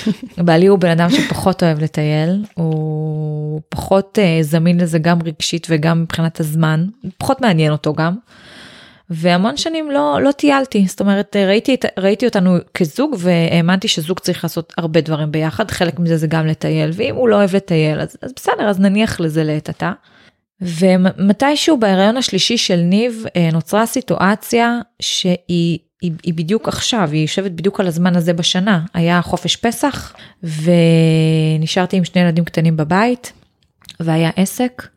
בעלי 0.45 0.65
הוא 0.65 0.79
בן 0.79 0.89
אדם 0.89 1.09
שפחות 1.09 1.63
אוהב 1.63 1.79
לטייל, 1.79 2.45
הוא 2.53 3.61
פחות 3.69 4.17
uh, 4.17 4.43
זמין 4.43 4.79
לזה 4.79 4.99
גם 4.99 5.19
רגשית 5.25 5.67
וגם 5.69 6.01
מבחינת 6.01 6.39
הזמן, 6.39 6.85
פחות 7.17 7.41
מעניין 7.41 7.71
אותו 7.71 7.93
גם. 7.93 8.15
והמון 9.09 9.57
שנים 9.57 9.91
לא, 9.91 10.19
לא 10.21 10.31
טיילתי, 10.31 10.85
זאת 10.87 10.99
אומרת 10.99 11.35
ראיתי, 11.35 11.77
ראיתי 11.99 12.25
אותנו 12.25 12.57
כזוג 12.73 13.15
והאמנתי 13.17 13.87
שזוג 13.87 14.19
צריך 14.19 14.43
לעשות 14.43 14.73
הרבה 14.77 15.01
דברים 15.01 15.31
ביחד, 15.31 15.71
חלק 15.71 15.99
מזה 15.99 16.17
זה 16.17 16.27
גם 16.27 16.47
לטייל, 16.47 16.89
ואם 16.93 17.15
הוא 17.15 17.29
לא 17.29 17.35
אוהב 17.35 17.55
לטייל 17.55 17.99
אז, 17.99 18.17
אז 18.21 18.33
בסדר, 18.35 18.69
אז 18.69 18.79
נניח 18.79 19.19
לזה 19.19 19.43
לעת 19.43 19.69
עתה. 19.69 19.91
ומתישהו 20.61 21.77
בהיריון 21.79 22.17
השלישי 22.17 22.57
של 22.57 22.75
ניב 22.75 23.23
אה, 23.35 23.49
נוצרה 23.51 23.85
סיטואציה 23.85 24.79
שהיא 24.99 25.79
היא, 26.01 26.11
היא 26.23 26.33
בדיוק 26.33 26.67
עכשיו, 26.67 27.09
היא 27.11 27.21
יושבת 27.21 27.51
בדיוק 27.51 27.79
על 27.79 27.87
הזמן 27.87 28.15
הזה 28.15 28.33
בשנה. 28.33 28.81
היה 28.93 29.21
חופש 29.21 29.55
פסח 29.55 30.13
ונשארתי 30.43 31.97
עם 31.97 32.03
שני 32.03 32.21
ילדים 32.21 32.45
קטנים 32.45 32.77
בבית 32.77 33.33
והיה 33.99 34.31
עסק 34.35 34.87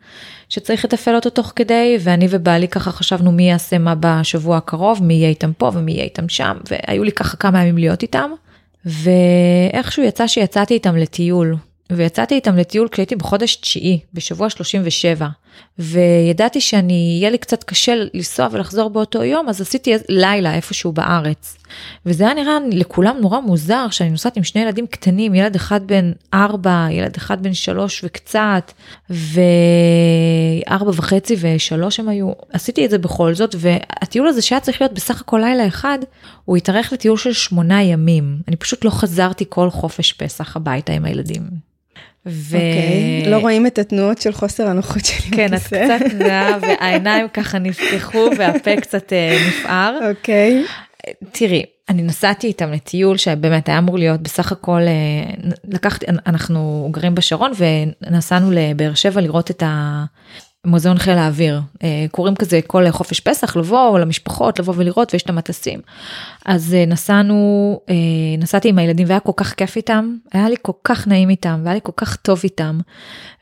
שצריך 0.51 0.85
לתפעל 0.85 1.15
אותו 1.15 1.31
תוך 1.31 1.53
כדי 1.57 1.97
ואני 2.01 2.27
ובעלי 2.31 2.69
ככה 2.69 2.93
חשבנו 2.93 3.33
מי 3.33 3.51
יעשה 3.51 3.79
מה 3.79 3.95
בשבוע 4.01 4.57
הקרוב, 4.57 5.03
מי 5.03 5.15
יהיה 5.15 5.29
איתם 5.29 5.53
פה 5.53 5.71
ומי 5.75 5.93
יהיה 5.93 6.05
איתם 6.05 6.29
שם 6.29 6.57
והיו 6.71 7.05
לי 7.05 7.13
ככה 7.13 7.37
כמה 7.37 7.63
ימים 7.63 7.79
להיות 7.79 8.03
איתם. 8.03 8.31
ואיכשהו 8.85 10.03
יצא 10.03 10.27
שיצאתי 10.27 10.75
איתם 10.75 10.97
לטיול 10.97 11.57
ויצאתי 11.91 12.35
איתם 12.35 12.57
לטיול 12.57 12.89
כשהייתי 12.89 13.17
בחודש 13.17 13.57
תשיעי, 13.57 14.01
בשבוע 14.15 14.51
37, 14.51 15.29
וידעתי 15.79 16.61
שאני, 16.61 17.17
יהיה 17.21 17.31
לי 17.31 17.39
קצת 17.39 17.65
קשה 17.65 17.95
לנסוע 18.15 18.49
ולחזור 18.51 18.91
באותו 18.91 19.25
יום, 19.25 19.49
אז 19.49 19.61
עשיתי 19.61 19.95
לילה 20.09 20.55
איפשהו 20.55 20.93
בארץ. 20.93 21.57
וזה 22.07 22.25
היה 22.25 22.35
נראה 22.35 22.59
לכולם 22.73 23.17
נורא 23.21 23.41
מוזר 23.41 23.87
שאני 23.91 24.11
נוסעת 24.11 24.37
עם 24.37 24.45
שני 24.45 24.63
ילדים 24.63 24.87
קטנים, 24.87 25.35
ילד 25.35 25.55
אחד 25.55 25.81
בן 25.87 26.13
ארבע, 26.35 26.87
ילד 26.91 27.17
אחד 27.17 27.43
בן 27.43 27.55
שלוש 27.55 28.05
וקצת, 28.05 28.73
וארבע 29.11 30.91
וחצי 30.95 31.37
ושלוש 31.41 32.01
הם 32.01 32.09
היו, 32.09 32.33
עשיתי 32.53 32.85
את 32.85 32.91
זה 32.91 32.99
בכל 32.99 33.35
זאת, 33.35 33.55
והטיול 33.59 34.29
הזה 34.29 34.43
שהיה 34.43 34.61
צריך 34.61 34.81
להיות 34.81 34.95
בסך 34.95 35.21
הכל 35.21 35.39
לילה 35.39 35.67
אחד, 35.67 35.99
הוא 36.45 36.57
התארך 36.57 36.93
לטיול 36.93 37.17
של 37.17 37.33
שמונה 37.33 37.83
ימים. 37.83 38.39
אני 38.49 38.57
פשוט 38.57 38.85
לא 38.85 38.91
חזרתי 38.91 39.45
כל 39.49 39.71
חופש 39.71 40.13
פסח 40.13 40.57
הביתה 40.57 40.93
עם 40.93 41.05
הילדים. 41.05 41.71
ו... 42.27 42.57
Okay. 42.57 42.59
אוקיי, 42.59 43.31
לא 43.31 43.39
רואים 43.39 43.67
את 43.67 43.79
התנועות 43.79 44.19
של 44.21 44.33
חוסר 44.33 44.67
הנוחות 44.67 45.05
שלי. 45.05 45.37
כן, 45.37 45.55
את 45.55 45.61
קצת 45.61 46.15
נעה 46.19 46.59
והעיניים 46.63 47.29
ככה 47.29 47.59
נפתחו 47.59 48.27
והפה 48.39 48.81
קצת 48.81 49.13
uh, 49.13 49.49
נפער. 49.49 49.99
אוקיי. 50.11 50.65
Okay. 50.65 51.11
תראי, 51.33 51.63
אני 51.89 52.03
נסעתי 52.03 52.47
איתם 52.47 52.73
לטיול 52.73 53.17
שבאמת 53.17 53.69
היה 53.69 53.79
אמור 53.79 53.99
להיות 53.99 54.21
בסך 54.21 54.53
הכל, 54.53 54.81
uh, 54.81 55.47
לקחתי, 55.65 56.07
אנחנו 56.27 56.89
גרים 56.91 57.15
בשרון 57.15 57.53
ונסענו 57.57 58.51
לבאר 58.51 58.95
שבע 58.95 59.21
לראות 59.21 59.51
את 59.51 59.63
ה... 59.63 60.05
מוזיאון 60.67 60.99
חיל 60.99 61.19
האוויר 61.19 61.61
אה, 61.83 62.07
קוראים 62.11 62.35
כזה 62.35 62.61
כל 62.67 62.91
חופש 62.91 63.21
פסח 63.21 63.57
לבוא 63.57 63.99
למשפחות 63.99 64.59
לבוא 64.59 64.75
ולראות 64.77 65.13
ויש 65.13 65.23
את 65.23 65.29
המטסים. 65.29 65.81
אז 66.47 66.75
אה, 66.75 66.85
נסענו 66.87 67.81
אה, 67.89 67.95
נסעתי 68.39 68.69
עם 68.69 68.79
הילדים 68.79 69.07
והיה 69.09 69.21
כל 69.21 69.33
כך 69.37 69.55
כיף 69.55 69.77
איתם 69.77 70.17
היה 70.33 70.49
לי 70.49 70.57
כל 70.63 70.73
כך 70.85 71.07
נעים 71.07 71.31
איתם 71.31 71.61
והיה 71.63 71.75
לי 71.75 71.81
כל 71.83 71.93
כך 71.97 72.17
טוב 72.17 72.41
איתם. 72.45 72.81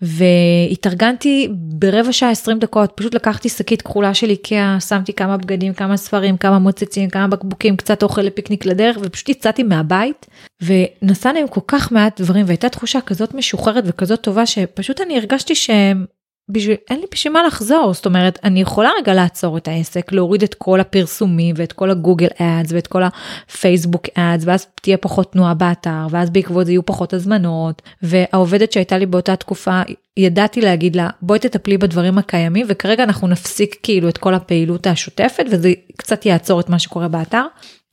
והתארגנתי 0.02 1.48
ברבע 1.52 2.12
שעה 2.12 2.30
20 2.30 2.58
דקות 2.58 2.92
פשוט 2.94 3.14
לקחתי 3.14 3.48
שקית 3.48 3.82
כחולה 3.82 4.14
של 4.14 4.30
איקאה 4.30 4.80
שמתי 4.80 5.12
כמה 5.12 5.36
בגדים 5.36 5.74
כמה 5.74 5.96
ספרים 5.96 6.36
כמה 6.36 6.58
מוצצים 6.58 7.10
כמה 7.10 7.28
בקבוקים 7.28 7.76
קצת 7.76 8.02
אוכל 8.02 8.22
לפיקניק 8.22 8.66
לדרך 8.66 8.96
ופשוט 9.02 9.28
יצאתי 9.28 9.62
מהבית 9.62 10.26
ונסענו 10.62 11.38
עם 11.38 11.48
כל 11.48 11.60
כך 11.68 11.92
מעט 11.92 12.20
דברים 12.20 12.44
והייתה 12.46 12.68
תחושה 12.68 13.00
כזאת 13.00 13.34
משוחררת 13.34 13.84
וכזאת 13.86 14.20
טובה 14.20 14.46
שפשוט 14.46 15.00
אני 15.00 15.16
הרגשתי 15.16 15.54
שהם 15.54 16.04
בשביל, 16.48 16.76
אין 16.90 17.00
לי 17.00 17.06
בשביל 17.12 17.32
מה 17.32 17.42
לחזור, 17.42 17.94
זאת 17.94 18.06
אומרת, 18.06 18.38
אני 18.44 18.60
יכולה 18.60 18.90
רגע 18.98 19.14
לעצור 19.14 19.56
את 19.56 19.68
העסק, 19.68 20.12
להוריד 20.12 20.42
את 20.42 20.54
כל 20.54 20.80
הפרסומים 20.80 21.54
ואת 21.58 21.72
כל 21.72 21.90
הגוגל 21.90 22.28
אדס 22.40 22.72
ואת 22.72 22.86
כל 22.86 23.02
הפייסבוק 23.02 24.06
אדס, 24.14 24.42
ואז 24.46 24.66
תהיה 24.82 24.96
פחות 24.96 25.32
תנועה 25.32 25.54
באתר, 25.54 26.06
ואז 26.10 26.30
בעקבות 26.30 26.66
זה 26.66 26.72
יהיו 26.72 26.86
פחות 26.86 27.12
הזמנות, 27.12 27.82
והעובדת 28.02 28.72
שהייתה 28.72 28.98
לי 28.98 29.06
באותה 29.06 29.36
תקופה, 29.36 29.82
ידעתי 30.16 30.60
להגיד 30.60 30.96
לה, 30.96 31.10
בואי 31.22 31.38
תטפלי 31.38 31.78
בדברים 31.78 32.18
הקיימים, 32.18 32.66
וכרגע 32.68 33.02
אנחנו 33.02 33.28
נפסיק 33.28 33.76
כאילו 33.82 34.08
את 34.08 34.18
כל 34.18 34.34
הפעילות 34.34 34.86
השוטפת, 34.86 35.44
וזה 35.50 35.72
קצת 35.96 36.26
יעצור 36.26 36.60
את 36.60 36.68
מה 36.68 36.78
שקורה 36.78 37.08
באתר. 37.08 37.44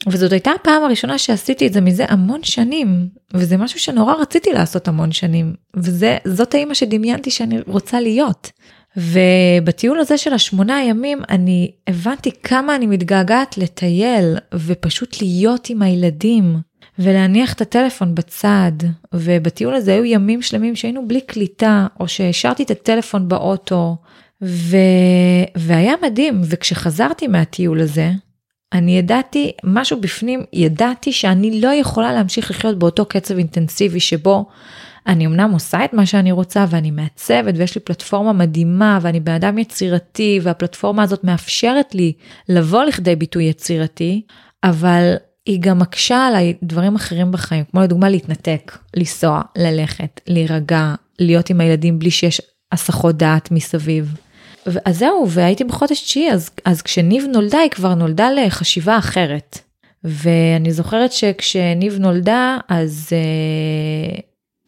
וזאת 0.08 0.32
הייתה 0.32 0.52
הפעם 0.52 0.84
הראשונה 0.84 1.18
שעשיתי 1.18 1.68
את 1.68 1.74
זה 1.74 1.82
מזה 1.82 2.06
המון 2.10 2.44
שנים 2.44 3.10
וזה 3.34 3.58
משהו 3.58 3.80
שנורא 3.80 4.14
רציתי 4.14 4.54
לעשות 4.54 4.88
המון 4.88 5.12
שנים 5.12 5.54
וזה 5.76 6.18
זאת 6.26 6.54
האימא 6.54 6.74
שדמיינתי 6.74 7.32
שאני 7.32 7.60
רוצה 7.68 8.00
להיות. 8.00 8.52
ובטיול 8.98 10.00
הזה 10.00 10.18
של 10.18 10.34
השמונה 10.34 10.84
ימים 10.84 11.22
אני 11.30 11.72
הבנתי 11.88 12.32
כמה 12.44 12.76
אני 12.76 12.88
מתגעגעת 12.88 13.58
לטייל 13.58 14.38
ופשוט 14.54 15.22
להיות 15.22 15.70
עם 15.70 15.82
הילדים 15.82 16.58
ולהניח 17.00 17.54
את 17.54 17.62
הטלפון 17.62 18.16
בצד 18.16 18.72
ובטיול 19.14 19.74
הזה 19.76 19.94
היו 19.94 20.06
ימים 20.06 20.42
שלמים 20.42 20.76
שהיינו 20.76 21.08
בלי 21.08 21.22
קליטה 21.22 21.88
או 22.00 22.08
שהשארתי 22.08 22.64
את 22.64 22.72
הטלפון 22.72 23.28
באוטו 23.28 23.98
ו... 24.42 24.78
והיה 25.56 25.94
מדהים 26.02 26.42
וכשחזרתי 26.44 27.28
מהטיול 27.28 27.82
הזה 27.82 28.12
אני 28.74 28.98
ידעתי, 28.98 29.52
משהו 29.64 30.02
בפנים, 30.02 30.44
ידעתי 30.54 31.12
שאני 31.12 31.62
לא 31.62 31.74
יכולה 31.74 32.14
להמשיך 32.14 32.52
לחיות 32.52 32.80
באותו 32.80 33.06
קצב 33.06 33.38
אינטנסיבי 33.38 34.00
שבו 34.00 34.46
אני 35.08 35.26
אמנם 35.26 35.52
עושה 35.52 35.86
את 35.86 35.94
מה 35.94 36.06
שאני 36.06 36.32
רוצה 36.32 36.66
ואני 36.70 36.92
מעצבת 36.92 37.54
ויש 37.58 37.76
לי 37.76 37.82
פלטפורמה 37.82 38.34
מדהימה 38.34 39.00
ואני 39.02 39.20
בן 39.20 39.34
אדם 39.34 39.58
יצירתי 39.58 40.40
והפלטפורמה 40.44 41.04
הזאת 41.04 41.24
מאפשרת 41.24 41.96
לי 41.96 42.14
לבוא 42.50 42.84
לכדי 42.84 43.16
ביטוי 43.16 43.44
יצירתי, 43.44 44.22
אבל 44.64 45.14
היא 45.46 45.60
גם 45.60 45.80
מקשה 45.80 46.28
עליי 46.28 46.54
דברים 46.64 46.96
אחרים 46.96 47.32
בחיים, 47.32 47.64
כמו 47.72 47.82
לדוגמה 47.82 48.10
להתנתק, 48.10 48.78
לנסוע, 48.96 49.42
ללכת, 49.58 50.22
להירגע, 50.28 50.96
להיות 51.20 51.50
עם 51.50 51.62
הילדים 51.62 52.00
בלי 52.00 52.12
שיש 52.12 52.42
הסחות 52.72 53.18
דעת 53.18 53.52
מסביב. 53.52 54.25
אז 54.86 54.98
זהו, 54.98 55.30
והייתי 55.30 55.64
בחודש 55.64 56.02
תשיעי, 56.02 56.32
אז, 56.32 56.50
אז 56.66 56.82
כשניב 56.82 57.26
נולדה, 57.34 57.60
היא 57.60 57.70
כבר 57.70 57.96
נולדה 57.96 58.32
לחשיבה 58.32 58.98
אחרת. 58.98 59.60
ואני 60.04 60.72
זוכרת 60.72 61.12
שכשניב 61.12 61.98
נולדה, 62.00 62.58
אז 62.70 63.10
אה, 63.12 64.20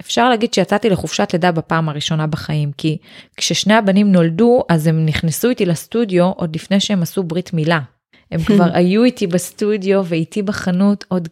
אפשר 0.02 0.30
להגיד 0.30 0.54
שיצאתי 0.54 0.90
לחופשת 0.90 1.30
לידה 1.34 1.52
בפעם 1.52 1.90
הראשונה 1.90 2.28
בחיים, 2.28 2.72
כי 2.78 2.98
כששני 3.38 3.74
הבנים 3.74 4.12
נולדו, 4.12 4.64
אז 4.70 4.88
הם 4.88 5.06
נכנסו 5.06 5.50
איתי 5.50 5.66
לסטודיו 5.66 6.26
עוד 6.26 6.56
לפני 6.56 6.80
שהם 6.80 7.02
עשו 7.02 7.24
ברית 7.24 7.54
מילה. 7.54 7.80
הם 8.32 8.44
כבר 8.44 8.70
היו 8.78 9.04
איתי 9.04 9.28
בסטודיו 9.28 10.04
ואיתי 10.06 10.42
בחנות 10.42 11.06
עוד 11.08 11.28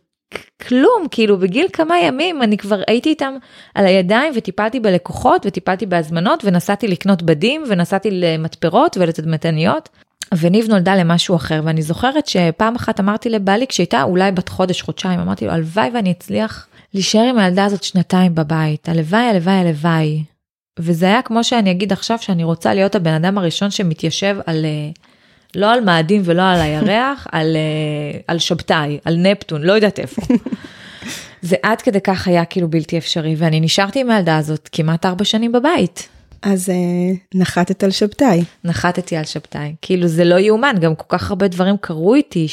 כלום, 0.68 1.08
כאילו 1.12 1.38
בגיל 1.38 1.68
כמה 1.74 2.00
ימים 2.00 2.42
אני 2.42 2.58
כבר 2.58 2.82
הייתי 2.88 3.10
איתם 3.10 3.34
על 3.76 3.86
הידיים 3.86 4.34
וטיפלתי 4.36 4.80
בלקוחות 4.80 5.46
וטיפלתי 5.46 5.86
בהזמנות 5.86 6.46
ונסעתי 6.46 6.88
לקנות 6.88 7.24
בדים 7.24 7.64
ונסעתי 7.70 8.12
למתפרות 8.12 8.98
ולתדמתניות. 8.98 9.90
וניב 10.38 10.70
נולדה 10.70 10.96
למשהו 10.96 11.36
אחר 11.36 11.62
ואני 11.64 11.82
זוכרת 11.82 12.28
שפעם 12.28 12.76
אחת 12.76 13.00
אמרתי 13.00 13.30
לבעלי 13.30 13.68
כשהייתה 13.68 14.04
אולי 14.04 14.32
בת 14.32 14.50
חודש 14.50 14.82
חודשיים 14.82 15.20
אמרתי 15.20 15.46
לו 15.46 15.52
הלוואי 15.52 15.90
ואני 15.94 16.12
אצליח 16.12 16.68
להישאר 16.94 17.22
עם 17.30 17.38
הילדה 17.38 17.66
הזאת 17.66 17.84
שנתיים 17.84 18.36
בבית 18.36 18.90
הלוואי 18.90 19.22
הלוואי 19.22 19.54
הלוואי. 19.54 20.24
וזה 20.80 21.06
היה 21.06 21.22
כמו 21.22 21.44
שאני 21.44 21.72
אגיד 21.72 21.92
עכשיו 21.94 22.18
שאני 22.22 22.44
רוצה 22.44 22.74
להיות 22.74 22.96
הבן 22.96 23.14
אדם 23.14 23.38
הראשון 23.38 23.72
שמתיישב 23.72 24.38
על 24.46 24.66
uh, 24.66 25.00
לא 25.56 25.74
על 25.74 25.82
מאדים 25.82 26.22
ולא 26.26 26.42
על 26.42 26.60
הירח, 26.62 27.28
על, 27.32 27.56
uh, 27.56 28.24
על 28.28 28.40
שבתאי, 28.40 29.00
על 29.06 29.16
נפטון, 29.16 29.64
לא 29.64 29.74
יודעת 29.74 30.00
איפה. 30.00 30.22
זה 31.42 31.56
עד 31.64 31.82
כדי 31.82 32.02
כך 32.02 32.28
היה 32.28 32.46
כאילו 32.46 32.68
בלתי 32.68 32.98
אפשרי, 32.98 33.36
ואני 33.38 33.60
נשארתי 33.60 34.02
עם 34.02 34.10
הילדה 34.10 34.38
הזאת 34.38 34.70
כמעט 34.72 35.06
ארבע 35.06 35.24
שנים 35.26 35.52
בבית. 35.52 36.10
אז 36.42 36.70
uh, 36.70 37.18
נחתת 37.36 37.84
על 37.84 37.92
שבתאי. 37.92 38.44
נחתתי 38.64 39.16
על 39.16 39.24
שבתאי, 39.24 39.76
כאילו 39.82 40.08
זה 40.08 40.24
לא 40.24 40.36
יאומן, 40.36 40.76
גם 40.82 40.96
כל 40.96 41.18
כך 41.18 41.30
הרבה 41.30 41.48
דברים 41.48 41.76
קרו 41.82 42.16
איתי, 42.16 42.48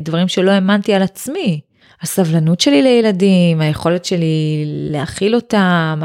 דברים 0.00 0.28
שלא 0.28 0.50
האמנתי 0.50 0.94
על 0.94 1.02
עצמי. 1.02 1.60
הסבלנות 2.04 2.60
שלי 2.60 2.82
לילדים, 2.82 3.60
היכולת 3.60 4.04
שלי 4.04 4.64
להכיל 4.66 5.34
אותם, 5.34 6.00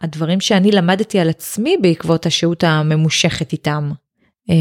הדברים 0.00 0.40
שאני 0.40 0.70
למדתי 0.70 1.18
על 1.18 1.28
עצמי 1.28 1.76
בעקבות 1.82 2.26
השהות 2.26 2.64
הממושכת 2.64 3.52
איתם. 3.52 3.92
אה, 4.50 4.54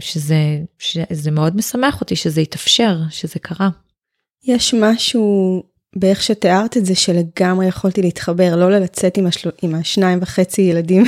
שזה, 0.00 0.58
שזה 0.78 1.30
מאוד 1.30 1.56
משמח 1.56 2.00
אותי 2.00 2.16
שזה 2.16 2.40
התאפשר, 2.40 2.96
שזה 3.10 3.38
קרה. 3.38 3.68
יש 4.44 4.74
משהו 4.74 5.62
באיך 5.96 6.22
שתיארת 6.22 6.76
את 6.76 6.86
זה 6.86 6.94
שלגמרי 6.94 7.66
יכולתי 7.66 8.02
להתחבר, 8.02 8.56
לא 8.56 8.70
לצאת 8.70 9.16
עם, 9.16 9.26
השל... 9.26 9.50
עם 9.62 9.74
השניים 9.74 10.18
וחצי 10.22 10.62
ילדים 10.62 11.04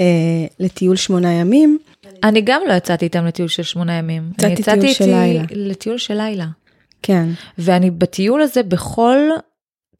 אה, 0.00 0.46
לטיול 0.58 0.96
שמונה 0.96 1.32
ימים. 1.32 1.78
אני 2.22 2.40
גם 2.40 2.62
לא 2.68 2.72
יצאתי 2.72 3.04
איתם 3.04 3.26
לטיול 3.26 3.48
של 3.48 3.62
שמונה 3.62 3.92
ימים. 3.92 4.32
יצאתי 4.38 4.62
טיול 4.62 4.76
איתי 4.76 4.94
של 4.94 5.04
לילה. 5.04 5.42
לטיול 5.50 5.98
של 5.98 6.14
לילה. 6.14 6.46
כן. 7.02 7.28
ואני 7.58 7.90
בטיול 7.90 8.42
הזה 8.42 8.62
בכל 8.62 9.18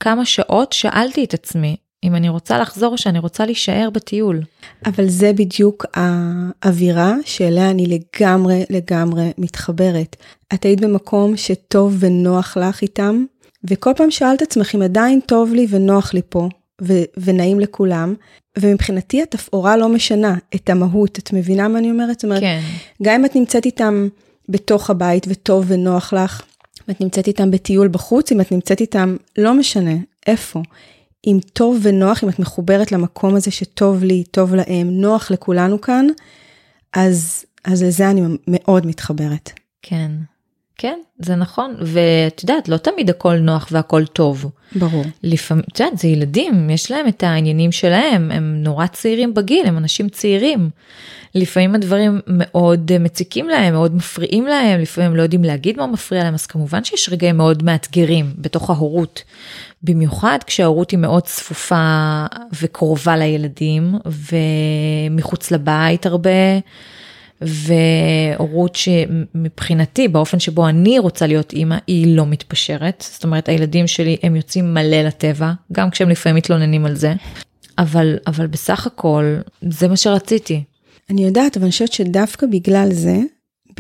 כמה 0.01 0.25
שעות 0.25 0.73
שאלתי 0.73 1.25
את 1.25 1.35
עצמי, 1.35 1.77
אם 2.05 2.15
אני 2.15 2.29
רוצה 2.29 2.59
לחזור 2.59 2.93
או 2.93 2.99
שאני 2.99 3.19
רוצה 3.19 3.47
להישאר 3.47 3.89
בטיול. 3.93 4.43
אבל 4.87 5.09
זה 5.09 5.33
בדיוק 5.33 5.87
האווירה 5.95 7.15
שאליה 7.25 7.71
אני 7.71 7.87
לגמרי 7.87 8.65
לגמרי 8.71 9.31
מתחברת. 9.39 10.17
את 10.55 10.65
היית 10.65 10.81
במקום 10.81 11.37
שטוב 11.37 11.97
ונוח 11.99 12.57
לך 12.57 12.83
איתם, 12.83 13.25
וכל 13.65 13.91
פעם 13.97 14.11
שאלת 14.11 14.43
עצמך 14.43 14.75
אם 14.75 14.83
עדיין 14.83 15.21
טוב 15.27 15.55
לי 15.55 15.67
ונוח 15.71 16.15
לי 16.15 16.21
פה, 16.29 16.49
ו- 16.83 17.03
ונעים 17.17 17.61
לכולם, 17.61 18.15
ומבחינתי 18.59 19.23
התפאורה 19.23 19.77
לא 19.77 19.89
משנה 19.89 20.35
את 20.55 20.71
המהות, 20.71 21.19
את 21.19 21.33
מבינה 21.33 21.69
מה 21.69 21.79
אני 21.79 21.91
אומרת? 21.91 22.21
זאת 22.21 22.25
אומרת, 22.25 22.41
כן. 22.41 22.61
גם 23.03 23.15
אם 23.15 23.25
את 23.25 23.37
נמצאת 23.37 23.67
איתם 23.67 24.09
בתוך 24.49 24.91
הבית 24.91 25.27
וטוב 25.29 25.65
ונוח 25.69 26.13
לך, 26.13 26.43
ואת 26.89 27.01
נמצאת 27.01 27.27
איתם 27.27 27.51
בטיול 27.51 27.89
בחוץ, 27.89 28.33
אם 28.33 28.41
את 28.41 28.53
נמצאת 28.53 28.81
איתם, 28.81 29.17
לא 29.39 29.55
משנה 29.55 29.95
איפה. 30.27 30.63
אם 31.27 31.39
טוב 31.53 31.79
ונוח, 31.83 32.25
אם 32.25 32.29
את 32.29 32.39
מחוברת 32.39 32.93
למקום 32.93 33.35
הזה 33.35 33.51
שטוב 33.51 34.05
לי, 34.05 34.25
טוב 34.31 34.55
להם, 34.55 34.91
נוח 34.91 35.31
לכולנו 35.31 35.81
כאן, 35.81 36.07
אז, 36.93 37.45
אז 37.65 37.83
לזה 37.83 38.11
אני 38.11 38.23
מאוד 38.47 38.87
מתחברת. 38.87 39.53
כן. 39.83 40.11
כן, 40.81 40.99
זה 41.19 41.35
נכון, 41.35 41.75
ואת 41.81 42.43
יודעת, 42.43 42.69
לא 42.69 42.77
תמיד 42.77 43.11
הכל 43.11 43.39
נוח 43.39 43.69
והכל 43.71 44.07
טוב. 44.07 44.51
ברור. 44.77 45.05
לפעמים, 45.23 45.65
את 45.73 45.81
יודעת, 45.81 45.99
זה 45.99 46.09
ילדים, 46.09 46.71
יש 46.71 46.91
להם 46.91 47.09
את 47.09 47.23
העניינים 47.23 47.73
שלהם, 47.73 48.31
הם 48.31 48.63
נורא 48.63 48.87
צעירים 48.87 49.35
בגיל, 49.35 49.67
הם 49.67 49.79
אנשים 49.79 50.09
צעירים. 50.09 50.71
לפעמים 51.35 51.75
הדברים 51.75 52.21
מאוד 52.27 52.99
מציקים 52.99 53.49
להם, 53.49 53.75
מאוד 53.75 53.95
מפריעים 53.95 54.47
להם, 54.47 54.81
לפעמים 54.81 55.17
לא 55.17 55.23
יודעים 55.23 55.45
להגיד 55.45 55.77
מה 55.77 55.87
מפריע 55.87 56.25
להם, 56.25 56.35
אז 56.35 56.47
כמובן 56.47 56.85
שיש 56.85 57.09
רגעים 57.09 57.37
מאוד 57.37 57.63
מאתגרים 57.63 58.33
בתוך 58.39 58.71
ההורות. 58.71 59.23
במיוחד 59.83 60.39
כשההורות 60.47 60.91
היא 60.91 60.99
מאוד 60.99 61.23
צפופה 61.23 62.25
וקרובה 62.61 63.17
לילדים, 63.17 63.95
ומחוץ 65.11 65.51
לבית 65.51 66.07
הרבה. 66.07 66.31
והורות 67.41 68.77
שמבחינתי 68.77 70.09
באופן 70.09 70.39
שבו 70.39 70.69
אני 70.69 70.99
רוצה 70.99 71.27
להיות 71.27 71.53
אימא 71.53 71.77
היא 71.87 72.17
לא 72.17 72.27
מתפשרת 72.27 73.05
זאת 73.13 73.25
אומרת 73.25 73.49
הילדים 73.49 73.87
שלי 73.87 74.17
הם 74.23 74.37
יוצאים 74.37 74.75
מלא 74.75 74.97
לטבע 74.97 75.53
גם 75.73 75.91
כשהם 75.91 76.09
לפעמים 76.09 76.37
מתלוננים 76.37 76.87
על 76.87 76.95
זה 76.95 77.15
אבל 77.79 78.17
אבל 78.27 78.47
בסך 78.47 78.87
הכל 78.87 79.37
זה 79.63 79.89
מה 79.89 79.97
שרציתי. 79.97 80.63
אני 81.11 81.25
יודעת 81.25 81.57
אבל 81.57 81.65
אני 81.65 81.73
חושבת 81.73 81.93
שדווקא 81.93 82.47
בגלל 82.47 82.89
זה 82.93 83.19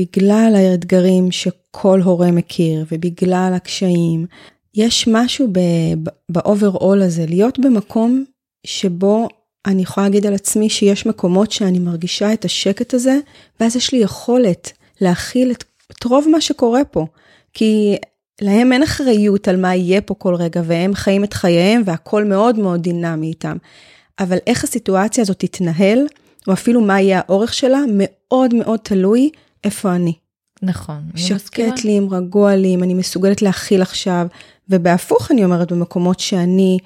בגלל 0.00 0.52
האתגרים 0.56 1.30
שכל 1.30 2.00
הורה 2.00 2.30
מכיר 2.30 2.84
ובגלל 2.92 3.52
הקשיים 3.56 4.26
יש 4.74 5.08
משהו 5.12 5.48
ב 6.28 6.37
overall 6.38 7.02
הזה 7.02 7.26
להיות 7.26 7.58
במקום 7.58 8.24
שבו 8.66 9.28
אני 9.66 9.82
יכולה 9.82 10.06
להגיד 10.06 10.26
על 10.26 10.34
עצמי 10.34 10.70
שיש 10.70 11.06
מקומות 11.06 11.52
שאני 11.52 11.78
מרגישה 11.78 12.32
את 12.32 12.44
השקט 12.44 12.94
הזה, 12.94 13.18
ואז 13.60 13.76
יש 13.76 13.92
לי 13.92 13.98
יכולת 13.98 14.72
להכיל 15.00 15.50
את, 15.50 15.64
את 15.90 16.04
רוב 16.04 16.26
מה 16.30 16.40
שקורה 16.40 16.84
פה. 16.84 17.06
כי 17.52 17.96
להם 18.40 18.72
אין 18.72 18.82
אחריות 18.82 19.48
על 19.48 19.56
מה 19.56 19.74
יהיה 19.74 20.00
פה 20.00 20.14
כל 20.14 20.34
רגע, 20.34 20.62
והם 20.64 20.94
חיים 20.94 21.24
את 21.24 21.34
חייהם 21.34 21.82
והכל 21.84 22.24
מאוד 22.24 22.58
מאוד 22.58 22.82
דינמי 22.82 23.26
איתם. 23.26 23.56
אבל 24.18 24.38
איך 24.46 24.64
הסיטואציה 24.64 25.22
הזאת 25.22 25.38
תתנהל, 25.38 26.06
או 26.48 26.52
אפילו 26.52 26.80
מה 26.80 27.00
יהיה 27.00 27.20
האורך 27.20 27.54
שלה, 27.54 27.80
מאוד 27.92 28.54
מאוד 28.54 28.78
תלוי 28.82 29.30
איפה 29.64 29.94
אני. 29.94 30.12
נכון. 30.62 31.00
שקט 31.14 31.84
לי, 31.84 31.98
אם 31.98 32.08
רגוע 32.10 32.56
לי, 32.56 32.74
אם 32.74 32.82
אני 32.82 32.94
מסוגלת 32.94 33.42
להכיל 33.42 33.82
עכשיו, 33.82 34.26
ובהפוך 34.68 35.30
אני 35.30 35.44
אומרת, 35.44 35.72
במקומות 35.72 36.20
שאני 36.20 36.78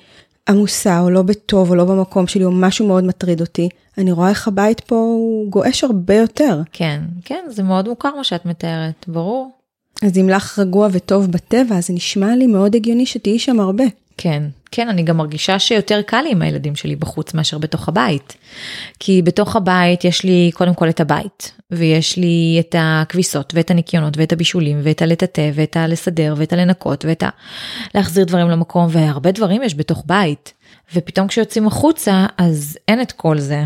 עמוסה 0.49 1.01
או 1.01 1.11
לא 1.11 1.23
בטוב 1.23 1.71
או 1.71 1.75
לא 1.75 1.85
במקום 1.85 2.27
שלי 2.27 2.45
או 2.45 2.51
משהו 2.51 2.87
מאוד 2.87 3.05
מטריד 3.05 3.41
אותי, 3.41 3.69
אני 3.99 4.13
רואה 4.13 4.29
איך 4.29 4.49
הבית 4.49 4.81
פה 4.81 4.95
הוא 4.95 5.51
גועש 5.51 5.85
הרבה 5.85 6.15
יותר. 6.15 6.61
כן, 6.73 7.01
כן, 7.25 7.45
זה 7.49 7.63
מאוד 7.63 7.89
מוכר 7.89 8.17
מה 8.17 8.25
שאת 8.25 8.47
מתארת, 8.47 9.05
ברור. 9.09 9.51
אז 10.03 10.19
אם 10.19 10.29
לך 10.29 10.59
רגוע 10.59 10.89
וטוב 10.93 11.31
בטבע, 11.31 11.77
אז 11.77 11.87
זה 11.87 11.93
נשמע 11.93 12.37
לי 12.37 12.47
מאוד 12.47 12.75
הגיוני 12.75 13.07
שתהיי 13.07 13.39
שם 13.39 13.61
הרבה. 13.61 13.85
כן, 14.17 14.43
כן, 14.73 14.89
אני 14.89 15.03
גם 15.03 15.17
מרגישה 15.17 15.59
שיותר 15.59 16.03
קל 16.03 16.21
לי 16.21 16.31
עם 16.31 16.43
הילדים 16.43 16.77
שלי 16.77 16.97
בחוץ 16.97 17.35
מאשר 17.35 17.59
בתוך 17.59 17.89
הבית. 17.89 18.37
כי 18.99 19.23
בתוך 19.23 19.57
הבית 19.57 20.05
יש 20.05 20.25
לי 20.25 20.51
קודם 20.55 20.75
כל 20.75 20.89
את 20.89 21.01
הבית, 21.01 21.53
ויש 21.71 22.17
לי 22.17 22.57
את 22.61 22.75
הכביסות, 22.79 23.53
ואת 23.57 23.71
הניקיונות, 23.71 24.17
ואת 24.17 24.33
הבישולים, 24.33 24.81
ואת 24.83 25.03
הלטאטא, 25.03 25.51
ואת 25.55 25.77
הלסדר, 25.77 26.35
ואת 26.37 26.53
הלנקות, 26.53 27.05
ואת 27.05 27.23
ה... 27.23 27.29
להחזיר 27.95 28.25
דברים 28.25 28.49
למקום, 28.49 28.87
והרבה 28.91 29.33
דברים 29.33 29.63
יש 29.63 29.75
בתוך 29.75 30.03
בית. 30.07 30.53
ופתאום 30.95 31.29
כשיוצאים 31.29 31.67
החוצה, 31.67 32.27
אז 32.39 32.79
אין 32.89 33.01
את 33.01 33.13
כל 33.13 33.39
זה. 33.39 33.65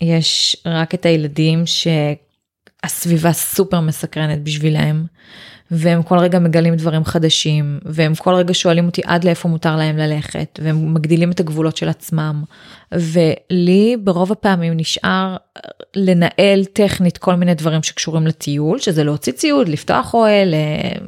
יש 0.00 0.56
רק 0.66 0.94
את 0.94 1.06
הילדים 1.06 1.64
שהסביבה 1.66 3.32
סופר 3.32 3.80
מסקרנת 3.80 4.42
בשבילם. 4.42 5.06
והם 5.70 6.02
כל 6.02 6.18
רגע 6.18 6.38
מגלים 6.38 6.76
דברים 6.76 7.04
חדשים, 7.04 7.78
והם 7.84 8.14
כל 8.14 8.34
רגע 8.34 8.54
שואלים 8.54 8.86
אותי 8.86 9.02
עד 9.04 9.24
לאיפה 9.24 9.48
מותר 9.48 9.76
להם 9.76 9.96
ללכת, 9.96 10.60
והם 10.62 10.94
מגדילים 10.94 11.30
את 11.30 11.40
הגבולות 11.40 11.76
של 11.76 11.88
עצמם. 11.88 12.44
ולי 12.92 13.96
ברוב 14.04 14.32
הפעמים 14.32 14.72
נשאר 14.76 15.36
לנהל 15.96 16.64
טכנית 16.72 17.18
כל 17.18 17.34
מיני 17.34 17.54
דברים 17.54 17.82
שקשורים 17.82 18.26
לטיול, 18.26 18.78
שזה 18.78 19.04
להוציא 19.04 19.32
ציוד, 19.32 19.68
לפתוח 19.68 20.14
אוהל, 20.14 20.54
אה, 20.54 20.98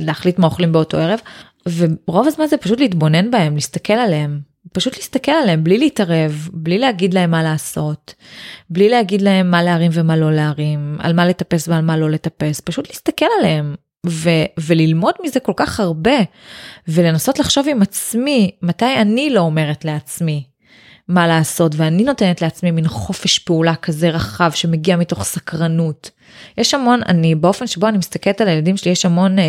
להחליט 0.00 0.38
מה 0.38 0.46
אוכלים 0.46 0.72
באותו 0.72 0.96
ערב, 0.96 1.18
ורוב 1.76 2.26
הזמן 2.26 2.46
זה 2.46 2.56
פשוט 2.56 2.80
להתבונן 2.80 3.30
בהם, 3.30 3.54
להסתכל 3.54 3.92
עליהם. 3.92 4.40
פשוט 4.72 4.96
להסתכל 4.96 5.32
עליהם 5.32 5.64
בלי 5.64 5.78
להתערב, 5.78 6.48
בלי 6.52 6.78
להגיד 6.78 7.14
להם 7.14 7.30
מה 7.30 7.42
לעשות, 7.42 8.14
בלי 8.70 8.88
להגיד 8.88 9.22
להם 9.22 9.50
מה 9.50 9.62
להרים 9.62 9.90
ומה 9.94 10.16
לא 10.16 10.32
להרים, 10.32 10.96
על 11.00 11.12
מה 11.12 11.26
לטפס 11.26 11.68
ועל 11.68 11.84
מה 11.84 11.96
לא 11.96 12.10
לטפס, 12.10 12.60
פשוט 12.60 12.88
להסתכל 12.88 13.26
עליהם, 13.38 13.74
ו- 14.06 14.44
וללמוד 14.60 15.14
מזה 15.24 15.40
כל 15.40 15.52
כך 15.56 15.80
הרבה, 15.80 16.16
ולנסות 16.88 17.38
לחשוב 17.38 17.66
עם 17.70 17.82
עצמי 17.82 18.50
מתי 18.62 18.96
אני 19.00 19.30
לא 19.30 19.40
אומרת 19.40 19.84
לעצמי 19.84 20.44
מה 21.08 21.26
לעשות, 21.26 21.72
ואני 21.76 22.04
נותנת 22.04 22.42
לעצמי 22.42 22.70
מין 22.70 22.88
חופש 22.88 23.38
פעולה 23.38 23.74
כזה 23.74 24.10
רחב 24.10 24.50
שמגיע 24.54 24.96
מתוך 24.96 25.24
סקרנות. 25.24 26.10
יש 26.58 26.74
המון, 26.74 27.00
אני 27.06 27.34
באופן 27.34 27.66
שבו 27.66 27.88
אני 27.88 27.98
מסתכלת 27.98 28.40
על 28.40 28.48
הילדים 28.48 28.76
שלי, 28.76 28.92
יש 28.92 29.04
המון 29.04 29.38
אה, 29.38 29.44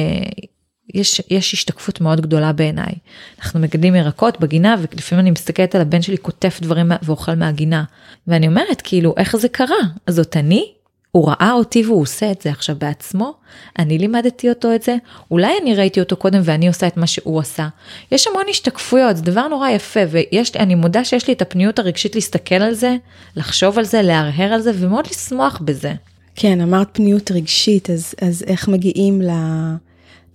יש, 0.94 1.22
יש 1.30 1.54
השתקפות 1.54 2.02
מאוד 2.02 2.22
גדולה 2.22 2.54
בעיניי. 2.54 2.94
אנחנו 3.39 3.60
מגדלים 3.60 3.96
ירקות 3.96 4.39
בגינה 4.39 4.76
ולפעמים 4.80 5.20
אני 5.24 5.32
מסתכלת 5.32 5.76
על 5.76 5.82
הבן 5.82 6.02
שלי 6.02 6.18
כותף 6.18 6.60
דברים 6.62 6.91
ואוכל 7.04 7.36
מהגינה. 7.36 7.84
ואני 8.28 8.48
אומרת 8.48 8.82
כאילו 8.84 9.13
איך 9.18 9.36
זה 9.38 9.50
קרה? 9.50 9.76
זאת 10.10 10.38
אני? 10.38 10.74
הוא 11.15 11.30
ראה 11.30 11.51
אותי 11.51 11.86
והוא 11.86 12.01
עושה 12.01 12.32
את 12.32 12.41
זה 12.41 12.49
עכשיו 12.49 12.75
בעצמו, 12.80 13.34
אני 13.80 13.97
לימדתי 13.97 14.49
אותו 14.49 14.75
את 14.75 14.84
זה, 14.84 14.95
אולי 15.32 15.54
אני 15.62 15.75
ראיתי 15.75 15.99
אותו 15.99 16.15
קודם 16.15 16.41
ואני 16.43 16.67
עושה 16.67 16.88
את 16.88 16.97
מה 16.97 17.08
שהוא 17.08 17.39
עשה. 17.39 17.67
יש 18.12 18.28
המון 18.28 18.43
השתקפויות, 18.49 19.17
זה 19.17 19.23
דבר 19.23 19.47
נורא 19.47 19.69
יפה, 19.69 19.99
ואני 20.10 20.75
מודה 20.75 21.06
שיש 21.06 21.28
לי 21.28 21.34
את 21.34 21.41
הפניות 21.41 21.80
הרגשית 21.80 22.15
להסתכל 22.15 22.56
על 22.56 22.73
זה, 22.73 22.95
לחשוב 23.36 23.78
על 23.78 23.86
זה, 23.86 24.01
להרהר 24.01 24.54
על 24.54 24.62
זה 24.62 24.71
ומאוד 24.75 25.08
לשמוח 25.08 25.62
בזה. 25.65 25.93
כן, 26.36 26.62
אמרת 26.62 26.88
פניות 26.91 27.32
רגשית, 27.32 27.89
אז, 27.89 28.15
אז 28.21 28.43
איך 28.47 28.67
מגיעים 28.67 29.21
ל... 29.21 29.30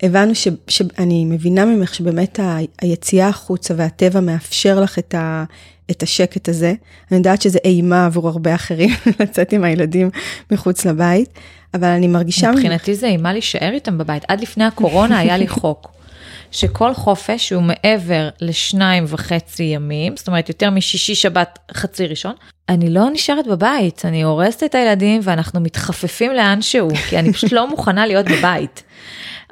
הבנו 0.03 0.35
ש, 0.35 0.49
שאני 0.69 1.25
מבינה 1.25 1.64
ממך 1.64 1.95
שבאמת 1.95 2.40
ה, 2.40 2.59
היציאה 2.81 3.29
החוצה 3.29 3.75
והטבע 3.77 4.21
מאפשר 4.21 4.81
לך 4.81 4.99
את, 4.99 5.14
ה, 5.14 5.45
את 5.90 6.03
השקט 6.03 6.48
הזה. 6.48 6.74
אני 7.11 7.18
יודעת 7.18 7.42
שזה 7.42 7.59
אימה 7.64 8.07
עבור 8.07 8.29
הרבה 8.29 8.55
אחרים 8.55 8.90
לצאת 9.20 9.53
עם 9.53 9.64
הילדים 9.64 10.11
מחוץ 10.50 10.87
לבית, 10.87 11.29
אבל 11.74 11.88
אני 11.88 12.07
מרגישה... 12.07 12.53
מבחינתי 12.53 12.94
זה 12.94 13.07
אימה 13.07 13.33
להישאר 13.33 13.70
איתם 13.72 13.98
בבית. 13.98 14.22
עד 14.29 14.40
לפני 14.40 14.64
הקורונה 14.64 15.18
היה 15.18 15.37
לי 15.37 15.48
חוק. 15.48 15.90
שכל 16.53 16.94
חופש 16.94 17.53
הוא 17.53 17.62
מעבר 17.62 18.29
לשניים 18.40 19.05
וחצי 19.09 19.62
ימים, 19.62 20.16
זאת 20.16 20.29
אומרת 20.29 20.48
יותר 20.48 20.70
משישי 20.70 21.14
שבת 21.14 21.59
חצי 21.74 22.07
ראשון, 22.07 22.35
אני 22.68 22.90
לא 22.90 23.11
נשארת 23.12 23.46
בבית, 23.46 24.05
אני 24.05 24.22
אורזת 24.23 24.62
את 24.62 24.74
הילדים 24.74 25.20
ואנחנו 25.24 25.61
מתחפפים 25.61 26.33
לאן 26.33 26.62
שהוא, 26.62 26.96
כי 27.09 27.18
אני 27.18 27.33
פשוט 27.33 27.53
לא 27.53 27.70
מוכנה 27.70 28.07
להיות 28.07 28.26
בבית. 28.26 28.83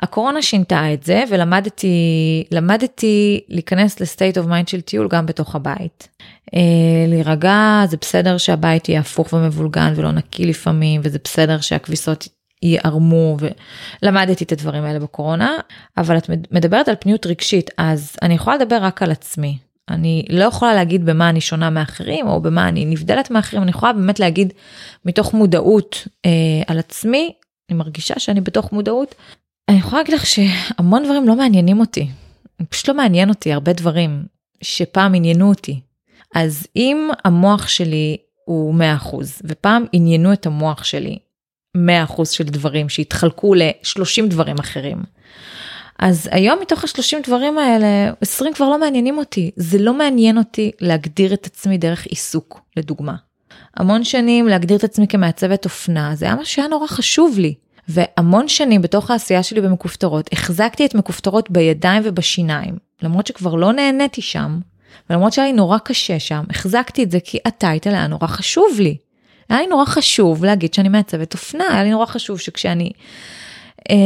הקורונה 0.03 0.43
שינתה 0.43 0.93
את 0.95 1.03
זה 1.03 1.25
ולמדתי 1.31 2.45
למדתי 2.51 3.41
להיכנס 3.49 4.01
ל 4.01 4.07
state 4.07 4.39
of 4.39 4.47
mind 4.47 4.69
של 4.69 4.81
טיול 4.81 5.09
גם 5.09 5.27
בתוך 5.27 5.55
הבית. 5.55 6.09
אה, 6.55 6.61
להירגע 7.09 7.83
זה 7.89 7.97
בסדר 8.01 8.39
שהבית 8.39 8.89
יהיה 8.89 9.01
הפוך 9.01 9.33
ומבולגן 9.33 9.93
ולא 9.97 10.13
נקי 10.13 10.47
לפעמים 10.47 11.01
וזה 11.05 11.19
בסדר 11.25 11.61
שהכביסות 11.61 12.29
ייערמו 12.63 13.37
ולמדתי 14.03 14.45
את 14.45 14.53
הדברים 14.53 14.85
האלה 14.85 14.99
בקורונה 14.99 15.57
אבל 15.97 16.17
את 16.17 16.31
מדברת 16.51 16.89
על 16.89 16.95
פניות 17.01 17.27
רגשית 17.27 17.71
אז 17.79 18.17
אני 18.23 18.35
יכולה 18.35 18.57
לדבר 18.57 18.79
רק 18.83 19.03
על 19.03 19.11
עצמי. 19.11 19.59
אני 19.91 20.25
לא 20.31 20.45
יכולה 20.45 20.75
להגיד 20.75 21.07
במה 21.07 21.31
אני 21.31 21.41
שונה 21.41 21.71
מאחרים 21.71 22.27
או 22.27 22.41
במה 22.41 22.69
אני 22.69 22.85
נבדלת 22.85 23.31
מאחרים 23.31 23.63
אני 23.63 23.71
יכולה 23.71 23.93
באמת 23.93 24.21
להגיד 24.21 24.53
מתוך 25.05 25.35
מודעות 25.35 26.09
אה, 26.27 26.31
על 26.67 26.79
עצמי 26.79 27.33
אני 27.71 27.79
מרגישה 27.79 28.19
שאני 28.19 28.41
בתוך 28.41 28.73
מודעות 28.73 29.15
אני 29.69 29.79
יכולה 29.79 30.03
להגיד 30.03 30.15
לך 30.15 30.27
שהמון 30.27 31.05
דברים 31.05 31.29
לא 31.29 31.37
מעניינים 31.37 31.81
אותי. 31.81 32.09
פשוט 32.69 32.89
לא 32.89 32.95
מעניין 32.95 33.29
אותי 33.29 33.53
הרבה 33.53 33.73
דברים 33.73 34.25
שפעם 34.63 35.15
עניינו 35.15 35.49
אותי. 35.49 35.81
אז 36.35 36.67
אם 36.77 37.11
המוח 37.25 37.69
שלי 37.69 38.17
הוא 38.45 38.75
100% 39.05 39.17
ופעם 39.45 39.85
עניינו 39.93 40.33
את 40.33 40.47
המוח 40.47 40.85
שלי 40.85 41.19
100% 41.77 42.25
של 42.25 42.45
דברים 42.45 42.89
שהתחלקו 42.89 43.55
ל-30 43.55 44.27
דברים 44.29 44.59
אחרים. 44.59 45.03
אז 45.99 46.29
היום 46.33 46.59
מתוך 46.63 46.85
ה-30 46.85 47.27
דברים 47.27 47.59
האלה 47.59 48.13
20 48.21 48.55
כבר 48.55 48.69
לא 48.69 48.81
מעניינים 48.81 49.19
אותי 49.19 49.51
זה 49.57 49.79
לא 49.79 49.95
מעניין 49.95 50.39
אותי 50.39 50.71
להגדיר 50.81 51.35
את 51.35 51.47
עצמי 51.47 51.79
דרך 51.79 52.07
עיסוק 52.07 52.61
לדוגמה. 52.77 53.15
המון 53.77 54.05
שנים 54.05 54.49
להגדיר 54.49 54.77
את 54.77 54.85
עצמי 54.85 55.09
כמעצבת 55.09 55.65
אופנה 55.65 56.15
זה 56.15 56.25
היה 56.25 56.35
משהו 56.35 56.55
שהיה 56.55 56.69
נורא 56.69 56.87
חשוב 56.87 57.39
לי. 57.39 57.55
והמון 57.89 58.49
שנים 58.49 58.83
בתוך 58.83 59.11
העשייה 59.11 59.43
שלי 59.43 59.61
במכופתרות 59.61 60.29
החזקתי 60.33 60.87
את 60.87 60.95
מכופתרות 60.95 61.51
בידיים 61.51 62.03
ובשיניים 62.05 62.79
למרות 63.03 63.27
שכבר 63.27 63.55
לא 63.55 63.73
נהניתי 63.73 64.23
שם 64.23 64.61
ולמרות 65.11 65.33
שהיה 65.33 65.47
לי 65.47 65.53
נורא 65.53 65.79
קשה 65.79 66.19
שם 66.19 66.45
החזקתי 66.51 67.03
את 67.03 67.11
זה 67.11 67.19
כי 67.25 67.39
הטייטל 67.45 67.91
היה 67.91 68.07
נורא 68.07 68.27
חשוב 68.27 68.81
לי. 68.81 68.97
היה 69.49 69.61
לי 69.61 69.67
נורא 69.67 69.85
חשוב 69.85 70.45
להגיד 70.45 70.75
שאני 70.75 70.89
מעצבת 70.89 71.35
אופנה 71.35 71.65
היה 71.73 71.85
לי 71.85 71.91
נורא 71.91 72.07
חשוב 72.07 72.41
שכשאני 72.41 72.91
אה, 73.91 73.97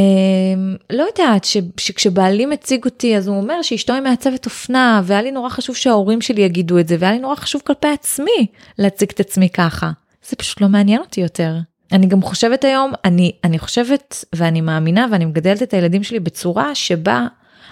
לא 0.89 1.03
יודעת 1.03 1.43
ש, 1.43 1.57
שכשבעלי 1.77 2.45
מציג 2.45 2.85
אותי 2.85 3.17
אז 3.17 3.27
הוא 3.27 3.37
אומר 3.37 3.61
שאשתו 3.61 3.93
היא 3.93 4.01
מעצבת 4.01 4.45
אופנה 4.45 5.01
והיה 5.03 5.21
לי 5.21 5.31
נורא 5.31 5.49
חשוב 5.49 5.75
שההורים 5.75 6.21
שלי 6.21 6.41
יגידו 6.41 6.79
את 6.79 6.87
זה 6.87 6.95
והיה 6.99 7.13
לי 7.13 7.19
נורא 7.19 7.35
חשוב 7.35 7.61
כלפי 7.65 7.87
עצמי 7.87 8.47
להציג 8.79 9.09
את 9.13 9.19
עצמי 9.19 9.49
ככה. 9.49 9.91
זה 10.29 10.35
פשוט 10.35 10.61
לא 10.61 10.67
מעניין 10.67 11.01
אותי 11.01 11.21
יותר. 11.21 11.53
אני 11.93 12.07
גם 12.07 12.21
חושבת 12.21 12.63
היום, 12.63 12.93
אני, 13.05 13.31
אני 13.43 13.59
חושבת 13.59 14.25
ואני 14.35 14.61
מאמינה 14.61 15.07
ואני 15.11 15.25
מגדלת 15.25 15.63
את 15.63 15.73
הילדים 15.73 16.03
שלי 16.03 16.19
בצורה 16.19 16.75
שבה, 16.75 17.27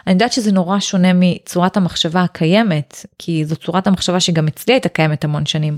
אני 0.07 0.13
יודעת 0.13 0.33
שזה 0.33 0.51
נורא 0.51 0.79
שונה 0.79 1.11
מצורת 1.13 1.77
המחשבה 1.77 2.21
הקיימת, 2.21 3.05
כי 3.19 3.45
זו 3.45 3.55
צורת 3.55 3.87
המחשבה 3.87 4.19
שגם 4.19 4.47
אצלי 4.47 4.73
הייתה 4.73 4.89
קיימת 4.89 5.23
המון 5.23 5.45
שנים, 5.45 5.77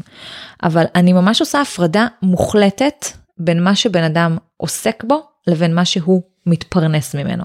אבל 0.64 0.84
אני 0.96 1.14
ממש 1.14 1.40
עושה 1.40 1.62
הפרדה 1.62 2.08
מוחלטת 2.22 3.06
בין 3.38 3.64
מה 3.64 3.76
שבן 3.76 4.04
אדם 4.04 4.38
עוסק 4.58 5.04
בו 5.04 5.22
לבין 5.48 5.76
מה 5.76 5.86
שהוא 5.86 6.22
מתפרנס 6.46 7.16
ממנו. 7.16 7.44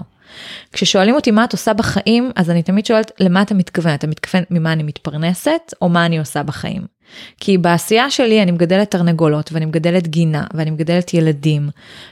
כששואלים 0.73 1.15
אותי 1.15 1.31
מה 1.31 1.43
את 1.43 1.51
עושה 1.51 1.73
בחיים, 1.73 2.31
אז 2.35 2.49
אני 2.49 2.63
תמיד 2.63 2.85
שואלת 2.85 3.11
למה 3.19 3.41
אתה 3.41 3.53
מתכוון, 3.53 3.93
אתה 3.93 4.07
מתכוון 4.07 4.43
ממה 4.49 4.73
אני 4.73 4.83
מתפרנסת 4.83 5.73
או 5.81 5.89
מה 5.89 6.05
אני 6.05 6.19
עושה 6.19 6.43
בחיים. 6.43 6.98
כי 7.39 7.57
בעשייה 7.57 8.09
שלי 8.09 8.43
אני 8.43 8.51
מגדלת 8.51 8.91
תרנגולות 8.91 9.49
ואני 9.53 9.65
מגדלת 9.65 10.07
גינה 10.07 10.43
ואני 10.53 10.71
מגדלת 10.71 11.13
ילדים 11.13 11.69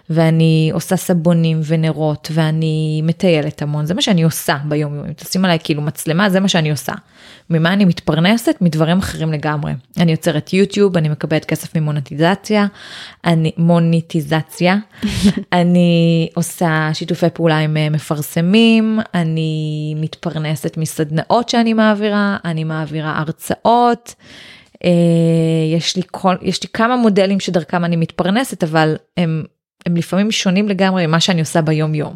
ואני 0.09 0.69
עושה 0.73 0.95
סבונים 0.95 1.61
ונרות 1.65 2.31
ואני 2.33 3.01
מטיילת 3.03 3.61
המון, 3.61 3.85
זה 3.85 3.93
מה 3.93 4.01
שאני 4.01 4.23
עושה 4.23 4.57
ביום 4.65 4.95
יום, 4.95 5.05
אם 5.05 5.13
תשים 5.13 5.45
עליי 5.45 5.57
כאילו 5.63 5.81
מצלמה 5.81 6.29
זה 6.29 6.39
מה 6.39 6.47
שאני 6.47 6.71
עושה. 6.71 6.93
ממה 7.49 7.73
אני 7.73 7.85
מתפרנסת? 7.85 8.55
מדברים 8.61 8.97
אחרים 8.97 9.31
לגמרי. 9.31 9.73
אני 9.97 10.11
יוצרת 10.11 10.53
יוטיוב, 10.53 10.97
אני 10.97 11.09
מקבלת 11.09 11.45
כסף 11.45 11.77
ממונטיזציה, 11.77 12.67
אני 13.25 13.51
מוניטיזציה, 13.57 14.77
אני 15.59 16.29
עושה 16.35 16.89
שיתופי 16.93 17.29
פעולה 17.33 17.57
עם 17.57 17.77
אה, 17.77 17.89
מפרסמים, 17.89 18.99
אני 19.13 19.93
מתפרנסת 19.97 20.77
מסדנאות 20.77 21.49
שאני 21.49 21.73
מעבירה, 21.73 22.37
אני 22.45 22.63
מעבירה 22.63 23.17
הרצאות. 23.17 24.15
אה, 24.83 24.89
יש 25.75 25.95
לי 25.95 26.01
כל, 26.11 26.35
יש 26.41 26.63
לי 26.63 26.69
כמה 26.73 26.95
מודלים 26.95 27.39
שדרכם 27.39 27.85
אני 27.85 27.95
מתפרנסת, 27.95 28.63
אבל 28.63 28.95
הם, 29.17 29.43
הם 29.85 29.95
לפעמים 29.95 30.31
שונים 30.31 30.69
לגמרי 30.69 31.07
ממה 31.07 31.19
שאני 31.19 31.39
עושה 31.39 31.61
ביום 31.61 31.95
יום. 31.95 32.13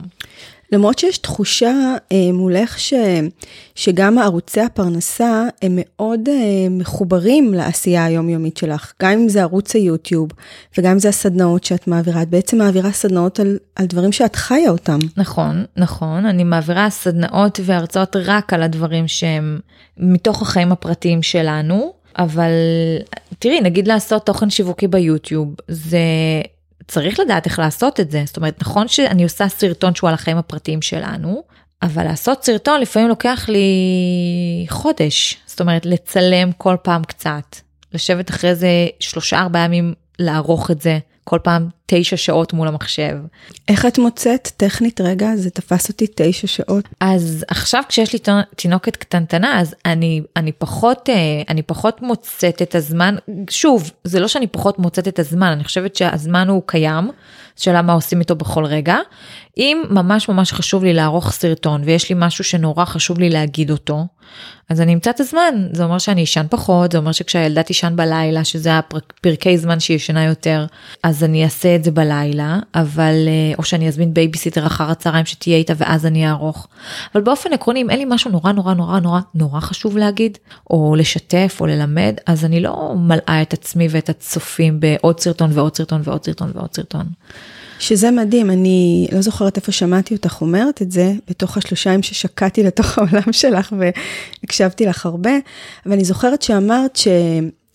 למרות 0.72 1.00
שיש 1.00 1.18
תחושה 1.18 1.74
אה, 2.12 2.32
מולך 2.34 2.80
ש, 2.80 2.94
שגם 3.76 4.18
ערוצי 4.18 4.62
הפרנסה 4.62 5.44
הם 5.62 5.80
מאוד 5.82 6.30
אה, 6.30 6.68
מחוברים 6.70 7.54
לעשייה 7.54 8.06
היומיומית 8.06 8.58
שלך, 8.58 8.94
גם 9.02 9.12
אם 9.12 9.30
זה 9.30 9.42
ערוץ 9.42 9.76
היוטיוב 9.76 10.30
וגם 10.78 10.92
אם 10.92 11.00
זה 11.00 11.10
הסדנאות 11.10 11.64
שאת 11.64 11.88
מעבירה, 11.88 12.22
את 12.22 12.30
בעצם 12.30 12.58
מעבירה 12.58 12.92
סדנאות 12.92 13.40
על, 13.40 13.58
על 13.76 13.86
דברים 13.86 14.12
שאת 14.12 14.36
חיה 14.36 14.70
אותם. 14.70 15.00
נכון, 15.18 15.66
נכון, 15.78 16.26
אני 16.26 16.44
מעבירה 16.44 16.90
סדנאות 16.90 17.60
והרצאות 17.64 18.16
רק 18.16 18.54
על 18.54 18.64
הדברים 18.64 19.08
שהם 19.08 19.60
מתוך 19.98 20.42
החיים 20.42 20.72
הפרטיים 20.72 21.22
שלנו. 21.22 22.01
אבל 22.18 22.52
תראי, 23.40 23.62
נגיד 23.62 23.88
לעשות 23.88 24.26
תוכן 24.26 24.50
שיווקי 24.50 24.88
ביוטיוב, 24.88 25.56
זה 25.68 26.00
צריך 26.88 27.20
לדעת 27.20 27.46
איך 27.46 27.60
לעשות 27.60 28.00
את 28.00 28.12
זה. 28.12 28.24
זאת 28.26 28.38
אומרת, 28.38 28.62
נכון 28.62 28.88
שאני 28.88 29.24
עושה 29.24 29.48
סרטון 29.48 29.96
שהוא 29.96 30.08
על 30.08 30.14
החיים 30.14 30.38
הפרטיים 30.38 30.82
שלנו, 30.82 31.44
אבל 31.82 32.04
לעשות 32.04 32.44
סרטון 32.44 32.82
לפעמים 32.82 33.10
לוקח 33.10 33.46
לי 33.50 34.66
חודש. 34.70 35.38
זאת 35.46 35.62
אומרת, 35.62 35.86
לצלם 35.86 36.52
כל 36.52 36.76
פעם 36.84 37.04
קצת, 37.04 37.56
לשבת 37.94 38.30
אחרי 38.30 38.56
זה 38.56 38.88
שלושה 39.00 39.40
ארבעה 39.40 39.66
ימים 39.66 39.94
לערוך 40.20 40.72
את 40.72 40.82
זה. 40.82 41.00
כל 41.24 41.40
פעם 41.44 41.70
תשע 41.86 42.18
שעות 42.18 42.54
מול 42.54 42.68
המחשב. 42.68 43.18
איך 43.68 43.86
את 43.86 43.98
מוצאת 43.98 44.52
טכנית 44.58 45.02
רגע 45.02 45.36
זה 45.36 45.50
תפס 45.50 45.90
אותי 45.90 46.06
תשע 46.16 46.48
שעות. 46.48 46.86
אז 47.00 47.46
עכשיו 47.48 47.84
כשיש 47.90 48.14
לי 48.14 48.20
תינוקת 48.56 48.96
קטנטנה 48.96 49.60
אז 49.60 49.76
אני 49.86 50.22
אני 50.36 50.52
פחות 50.52 51.10
אה, 51.10 51.16
אני 51.50 51.62
פחות 51.62 52.02
מוצאת 52.02 52.62
את 52.62 52.76
הזמן 52.76 53.16
שוב 53.50 53.92
זה 54.04 54.20
לא 54.20 54.28
שאני 54.28 54.48
פחות 54.48 54.80
מוצאת 54.80 55.08
את 55.08 55.20
הזמן 55.20 55.48
אני 55.48 55.64
חושבת 55.64 55.96
שהזמן 55.96 56.48
הוא 56.50 56.64
קיים 56.66 57.10
שאלה 57.56 57.82
מה 57.82 57.94
עושים 57.94 58.20
איתו 58.20 58.36
בכל 58.36 58.66
רגע. 58.66 58.98
אם 59.58 59.84
ממש 59.90 60.30
ממש 60.30 60.54
חשוב 60.54 60.84
לי 60.84 60.94
לערוך 60.94 61.32
סרטון 61.32 61.82
ויש 61.86 62.10
לי 62.10 62.16
משהו 62.20 62.44
שנורא 62.44 62.86
חשוב 62.86 63.20
לי 63.20 63.30
להגיד 63.30 63.72
אותו 63.72 64.06
אז 64.70 64.82
אני 64.82 64.94
אמצא 64.94 65.10
את 65.10 65.20
הזמן 65.20 65.68
זה 65.72 65.84
אומר 65.84 65.98
שאני 65.98 66.24
אשן 66.24 66.46
פחות 66.50 66.92
זה 66.92 66.98
אומר 66.98 67.12
שכשהילדה 67.12 67.64
תישן 67.64 67.94
בלילה 67.96 68.44
שזה 68.44 68.78
הפרקי 68.78 69.58
זמן 69.58 69.80
שהיא 69.80 69.96
ישנה 69.96 70.26
יותר 70.26 70.66
אז 71.04 71.24
אני 71.24 71.44
אעשה 71.44 71.76
את 71.76 71.84
זה 71.84 71.92
בלילה 71.92 72.60
אבל 72.76 73.14
אה, 73.28 73.54
או 73.58 73.64
שאני 73.64 73.88
אזמין 73.88 74.14
בייביסיטר 74.14 74.68
אחר 74.68 74.92
הצהריים 74.92 75.26
שתהיה 75.26 75.58
איתה 75.58 75.74
ואז 75.78 76.06
אני 76.06 76.28
אערוך. 76.28 76.68
אבל 77.16 77.24
באופן 77.24 77.54
עקרוני 77.54 77.82
אם 77.82 77.90
אין 77.90 78.00
לי 78.00 78.06
משהו 78.08 78.32
נורא 78.32 78.52
נורא 78.52 78.74
נורא 78.74 79.00
נורא 79.00 79.20
נורא 79.36 79.60
חשוב 79.60 79.98
להגיד 79.98 80.38
או 80.70 80.96
לשתף 80.98 81.58
או 81.60 81.66
ללמד 81.66 82.16
אז 82.26 82.46
אני 82.46 82.62
לא 82.62 82.94
מלאה 82.98 83.42
את 83.42 83.54
עצמי 83.54 83.88
ואת 83.92 84.10
הצופים 84.10 84.80
בעוד 84.80 85.20
סרטון 85.20 85.50
ועוד 85.54 85.76
סרטון 85.76 86.02
ועוד 86.04 86.26
סרטון 86.26 86.52
ועוד 86.56 86.74
סרטון. 86.74 87.06
שזה 87.82 88.12
מדהים, 88.12 88.52
אני 88.52 89.08
לא 89.12 89.22
זוכרת 89.22 89.58
איפה 89.58 89.72
שמעתי 89.72 90.14
אותך 90.14 90.42
אומרת 90.42 90.82
את 90.82 90.92
זה, 90.92 91.14
בתוך 91.30 91.58
השלושה 91.58 91.90
ימים 91.90 92.04
ששקעתי 92.04 92.64
לתוך 92.64 92.98
העולם 92.98 93.32
שלך 93.32 93.74
והקשבתי 93.80 94.86
לך 94.86 95.06
הרבה, 95.06 95.32
אבל 95.86 95.94
אני 95.94 96.04
זוכרת 96.04 96.42
שאמרת 96.42 96.96
ש, 96.96 97.08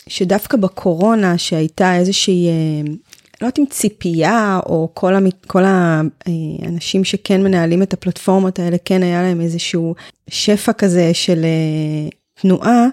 שדווקא 0.08 0.56
בקורונה, 0.56 1.38
שהייתה 1.38 1.96
איזושהי, 1.96 2.48
אה, 2.48 2.92
לא 3.40 3.46
יודעת 3.46 3.58
אם 3.58 3.64
ציפייה, 3.70 4.60
או 4.66 4.88
כל, 4.94 5.14
המ, 5.14 5.26
כל 5.46 5.62
האנשים 5.66 7.04
שכן 7.04 7.42
מנהלים 7.42 7.82
את 7.82 7.92
הפלטפורמות 7.92 8.58
האלה, 8.58 8.76
כן 8.84 9.02
היה 9.02 9.22
להם 9.22 9.40
איזשהו 9.40 9.94
שפע 10.30 10.72
כזה 10.72 11.14
של 11.14 11.44
אה, 11.44 12.08
תנועה, 12.40 12.86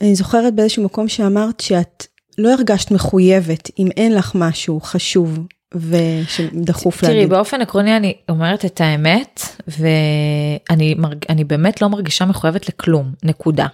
אני 0.00 0.14
זוכרת 0.14 0.54
באיזשהו 0.54 0.84
מקום 0.84 1.08
שאמרת 1.08 1.60
שאת 1.60 2.06
לא 2.38 2.52
הרגשת 2.52 2.90
מחויבת 2.90 3.70
אם 3.78 3.88
אין 3.96 4.14
לך 4.14 4.32
משהו 4.34 4.80
חשוב 4.80 5.38
ושדחוף 5.74 7.02
להגיד. 7.02 7.18
תראי, 7.18 7.26
באופן 7.26 7.60
עקרוני 7.60 7.96
אני 7.96 8.14
אומרת 8.28 8.64
את 8.64 8.80
האמת, 8.80 9.40
ואני 9.68 10.94
מרג... 10.94 11.42
באמת 11.46 11.82
לא 11.82 11.88
מרגישה 11.88 12.24
מחויבת 12.24 12.68
לכלום, 12.68 13.12
נקודה. 13.22 13.66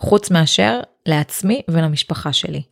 חוץ 0.00 0.30
מאשר 0.30 0.80
לעצמי 1.06 1.62
ולמשפחה 1.68 2.32
שלי. 2.32 2.62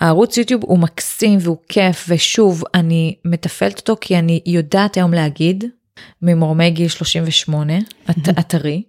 הערוץ 0.00 0.36
יוטיוב 0.36 0.62
הוא 0.64 0.78
מקסים 0.78 1.38
והוא 1.42 1.56
כיף, 1.68 2.06
ושוב, 2.08 2.62
אני 2.74 3.14
מתפעלת 3.24 3.78
אותו 3.78 3.96
כי 4.00 4.18
אני 4.18 4.40
יודעת 4.46 4.96
היום 4.96 5.14
להגיד 5.14 5.64
ממורמי 6.22 6.70
גיל 6.70 6.88
38, 6.88 7.72
הטרי, 8.36 8.82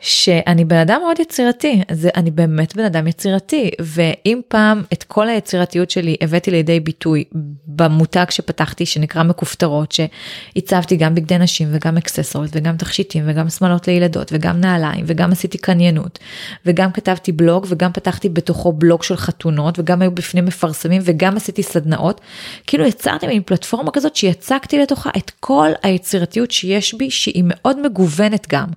שאני 0.00 0.64
בן 0.64 0.76
אדם 0.76 1.00
מאוד 1.04 1.20
יצירתי, 1.20 1.82
זה, 1.90 2.08
אני 2.16 2.30
באמת 2.30 2.76
בן 2.76 2.84
אדם 2.84 3.06
יצירתי, 3.06 3.70
ואם 3.80 4.40
פעם 4.48 4.82
את 4.92 5.02
כל 5.02 5.28
היצירתיות 5.28 5.90
שלי 5.90 6.16
הבאתי 6.20 6.50
לידי 6.50 6.80
ביטוי 6.80 7.24
במותג 7.66 8.24
שפתחתי 8.30 8.86
שנקרא 8.86 9.22
מכופתרות, 9.22 9.92
שהצבתי 9.92 10.96
גם 10.96 11.14
בגדי 11.14 11.38
נשים 11.38 11.68
וגם 11.72 11.96
אקססוריות 11.96 12.56
וגם 12.56 12.76
תכשיטים 12.76 13.24
וגם 13.26 13.48
שמאלות 13.48 13.88
לילדות 13.88 14.32
וגם 14.32 14.60
נעליים 14.60 15.04
וגם 15.08 15.32
עשיתי 15.32 15.58
קניינות 15.58 16.18
וגם 16.66 16.92
כתבתי 16.92 17.32
בלוג 17.32 17.66
וגם 17.68 17.92
פתחתי 17.92 18.28
בתוכו 18.28 18.72
בלוג 18.72 19.02
של 19.02 19.16
חתונות 19.16 19.78
וגם 19.78 20.02
היו 20.02 20.10
בפנים 20.10 20.44
מפרסמים 20.44 21.02
וגם 21.04 21.36
עשיתי 21.36 21.62
סדנאות, 21.62 22.20
כאילו 22.66 22.86
יצרתי 22.86 23.26
מין 23.26 23.42
פלטפורמה 23.46 23.90
כזאת 23.90 24.16
שיצקתי 24.16 24.78
לתוכה 24.78 25.10
את 25.16 25.30
כל 25.40 25.70
היצירתיות 25.82 26.50
שיש 26.50 26.94
בי 26.94 27.10
שהיא 27.10 27.44
מאוד 27.46 27.86
מגוונת 27.86 28.46
גם, 28.54 28.68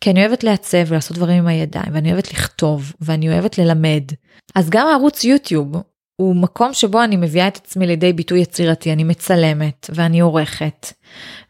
כי 0.00 0.10
אני 0.10 0.20
אוהבת 0.26 0.44
לעצב 0.44 0.78
ולעשות 0.86 1.16
דברים 1.16 1.38
עם 1.38 1.46
הידיים 1.46 1.86
ואני 1.92 2.12
אוהבת 2.12 2.32
לכתוב 2.32 2.92
ואני 3.00 3.28
אוהבת 3.28 3.58
ללמד. 3.58 4.02
אז 4.54 4.70
גם 4.70 4.86
הערוץ 4.86 5.24
יוטיוב 5.24 5.76
הוא 6.16 6.36
מקום 6.36 6.74
שבו 6.74 7.04
אני 7.04 7.16
מביאה 7.16 7.48
את 7.48 7.56
עצמי 7.56 7.86
לידי 7.86 8.12
ביטוי 8.12 8.40
יצירתי, 8.40 8.92
אני 8.92 9.04
מצלמת 9.04 9.90
ואני 9.94 10.20
עורכת 10.20 10.92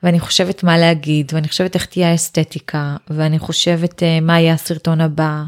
ואני 0.03 0.21
חושבת 0.21 0.63
מה 0.63 0.79
להגיד 0.79 1.33
ואני 1.35 1.49
חושבת 1.49 1.75
איך 1.75 1.87
תהיה 1.87 2.11
האסתטיקה 2.11 2.97
ואני 3.11 3.39
חושבת 3.39 4.03
uh, 4.03 4.25
מה 4.25 4.41
יהיה 4.41 4.55
הסרטון 4.55 5.01
הבא. 5.01 5.43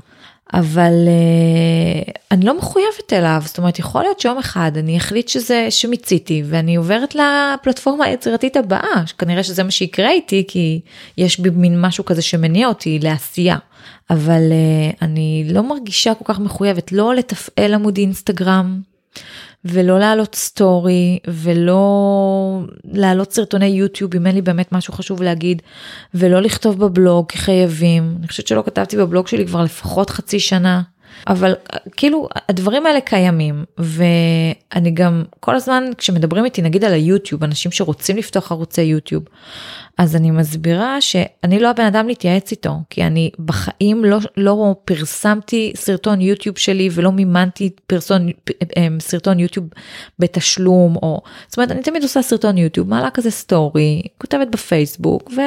אבל 0.52 0.92
uh, 1.06 2.10
אני 2.30 2.44
לא 2.44 2.58
מחויבת 2.58 3.12
אליו, 3.12 3.42
זאת 3.44 3.58
אומרת 3.58 3.78
יכול 3.78 4.02
להיות 4.02 4.20
שיום 4.20 4.38
אחד 4.38 4.72
אני 4.76 4.96
אחליט 4.96 5.28
שזה, 5.28 5.66
שמיציתי 5.70 6.42
ואני 6.46 6.76
עוברת 6.76 7.14
לפלטפורמה 7.14 8.04
היצירתית 8.04 8.56
הבאה, 8.56 9.02
כנראה 9.18 9.42
שזה 9.42 9.62
מה 9.62 9.70
שיקרה 9.70 10.10
איתי 10.10 10.44
כי 10.48 10.80
יש 11.18 11.40
בי 11.40 11.50
מין 11.50 11.80
משהו 11.80 12.04
כזה 12.04 12.22
שמניע 12.22 12.68
אותי 12.68 12.98
לעשייה, 13.02 13.56
אבל 14.10 14.42
uh, 14.50 14.96
אני 15.02 15.44
לא 15.50 15.62
מרגישה 15.62 16.14
כל 16.14 16.24
כך 16.24 16.40
מחויבת 16.40 16.92
לא 16.92 17.14
לתפעל 17.14 17.74
עמוד 17.74 17.96
אינסטגרם. 17.96 18.93
ולא 19.64 19.98
להעלות 19.98 20.34
סטורי 20.34 21.18
ולא 21.28 22.60
להעלות 22.92 23.32
סרטוני 23.32 23.66
יוטיוב 23.66 24.14
אם 24.14 24.26
אין 24.26 24.34
לי 24.34 24.42
באמת 24.42 24.72
משהו 24.72 24.92
חשוב 24.92 25.22
להגיד 25.22 25.62
ולא 26.14 26.42
לכתוב 26.42 26.84
בבלוג 26.84 27.26
כי 27.28 27.38
חייבים 27.38 28.16
אני 28.18 28.28
חושבת 28.28 28.46
שלא 28.46 28.62
כתבתי 28.66 28.96
בבלוג 28.96 29.28
שלי 29.28 29.46
כבר 29.46 29.62
לפחות 29.62 30.10
חצי 30.10 30.40
שנה 30.40 30.82
אבל 31.26 31.54
כאילו 31.96 32.28
הדברים 32.48 32.86
האלה 32.86 33.00
קיימים 33.00 33.64
ואני 33.78 34.90
גם 34.94 35.24
כל 35.40 35.54
הזמן 35.54 35.84
כשמדברים 35.98 36.44
איתי 36.44 36.62
נגיד 36.62 36.84
על 36.84 36.92
היוטיוב 36.92 37.44
אנשים 37.44 37.72
שרוצים 37.72 38.16
לפתוח 38.16 38.52
ערוצי 38.52 38.82
יוטיוב 38.82 39.24
אז 39.98 40.16
אני 40.16 40.30
מסבירה 40.30 41.00
שאני 41.00 41.60
לא 41.60 41.70
הבן 41.70 41.84
אדם 41.84 42.08
להתייעץ 42.08 42.50
איתו, 42.50 42.74
כי 42.90 43.02
אני 43.02 43.30
בחיים 43.38 44.04
לא, 44.04 44.18
לא 44.36 44.74
פרסמתי 44.84 45.72
סרטון 45.76 46.20
יוטיוב 46.20 46.58
שלי 46.58 46.88
ולא 46.92 47.12
מימנתי 47.12 47.70
פרסון, 47.86 48.28
אמ, 48.76 48.98
סרטון 49.00 49.40
יוטיוב 49.40 49.66
בתשלום, 50.18 50.96
או 50.96 51.22
זאת 51.48 51.56
אומרת 51.56 51.70
אני 51.70 51.82
תמיד 51.82 52.02
עושה 52.02 52.22
סרטון 52.22 52.58
יוטיוב, 52.58 52.88
מעלה 52.88 53.10
כזה 53.10 53.30
סטורי, 53.30 54.02
כותבת 54.18 54.48
בפייסבוק, 54.48 55.30
ו, 55.36 55.40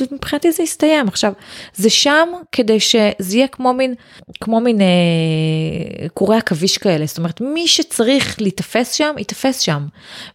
ומבחינתי 0.00 0.52
זה 0.52 0.62
יסתיים. 0.62 1.08
עכשיו, 1.08 1.32
זה 1.74 1.90
שם 1.90 2.28
כדי 2.52 2.80
שזה 2.80 3.36
יהיה 3.36 3.46
כמו 3.48 3.72
מין, 3.72 3.94
כמו 4.40 4.60
מין 4.60 4.80
אה, 4.80 6.08
קורי 6.14 6.36
עכביש 6.36 6.78
כאלה, 6.78 7.06
זאת 7.06 7.18
אומרת 7.18 7.40
מי 7.40 7.68
שצריך 7.68 8.40
להיתפס 8.40 8.92
שם, 8.92 9.14
ייתפס 9.18 9.60
שם. 9.60 9.86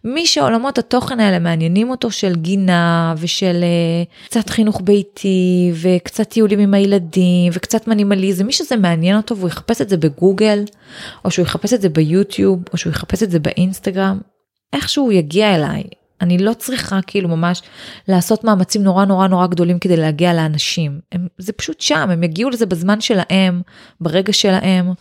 מי 0.04 0.26
שעולמות 0.26 0.78
התוכן 0.78 1.20
האלה 1.20 1.38
מעניינים 1.38 1.90
אותו 1.90 2.10
של 2.10 2.34
גינה 2.34 3.14
ושל... 3.18 3.49
של 3.52 3.62
אה, 3.62 4.26
קצת 4.26 4.50
חינוך 4.50 4.80
ביתי 4.84 5.72
וקצת 5.82 6.28
טיולים 6.28 6.58
עם 6.58 6.74
הילדים 6.74 7.52
וקצת 7.54 7.88
מנימליזם, 7.88 8.46
מי 8.46 8.52
שזה 8.52 8.76
מעניין 8.76 9.16
אותו 9.16 9.36
והוא 9.36 9.48
יחפש 9.48 9.80
את 9.80 9.88
זה 9.88 9.96
בגוגל, 9.96 10.64
או 11.24 11.30
שהוא 11.30 11.42
יחפש 11.42 11.72
את 11.72 11.80
זה 11.80 11.88
ביוטיוב, 11.88 12.62
או 12.72 12.78
שהוא 12.78 12.90
יחפש 12.90 13.22
את 13.22 13.30
זה 13.30 13.38
באינסטגרם, 13.38 14.20
איכשהו 14.72 15.04
הוא 15.04 15.12
יגיע 15.12 15.54
אליי. 15.54 15.82
אני 16.20 16.38
לא 16.38 16.52
צריכה 16.52 17.00
כאילו 17.06 17.28
ממש 17.28 17.62
לעשות 18.08 18.44
מאמצים 18.44 18.82
נורא 18.82 19.04
נורא 19.04 19.26
נורא 19.26 19.46
גדולים 19.46 19.78
כדי 19.78 19.96
להגיע 19.96 20.34
לאנשים. 20.34 21.00
הם, 21.12 21.26
זה 21.38 21.52
פשוט 21.52 21.80
שם, 21.80 22.10
הם 22.10 22.22
יגיעו 22.22 22.50
לזה 22.50 22.66
בזמן 22.66 23.00
שלהם, 23.00 23.62
ברגע 24.00 24.32
שלהם. 24.32 24.92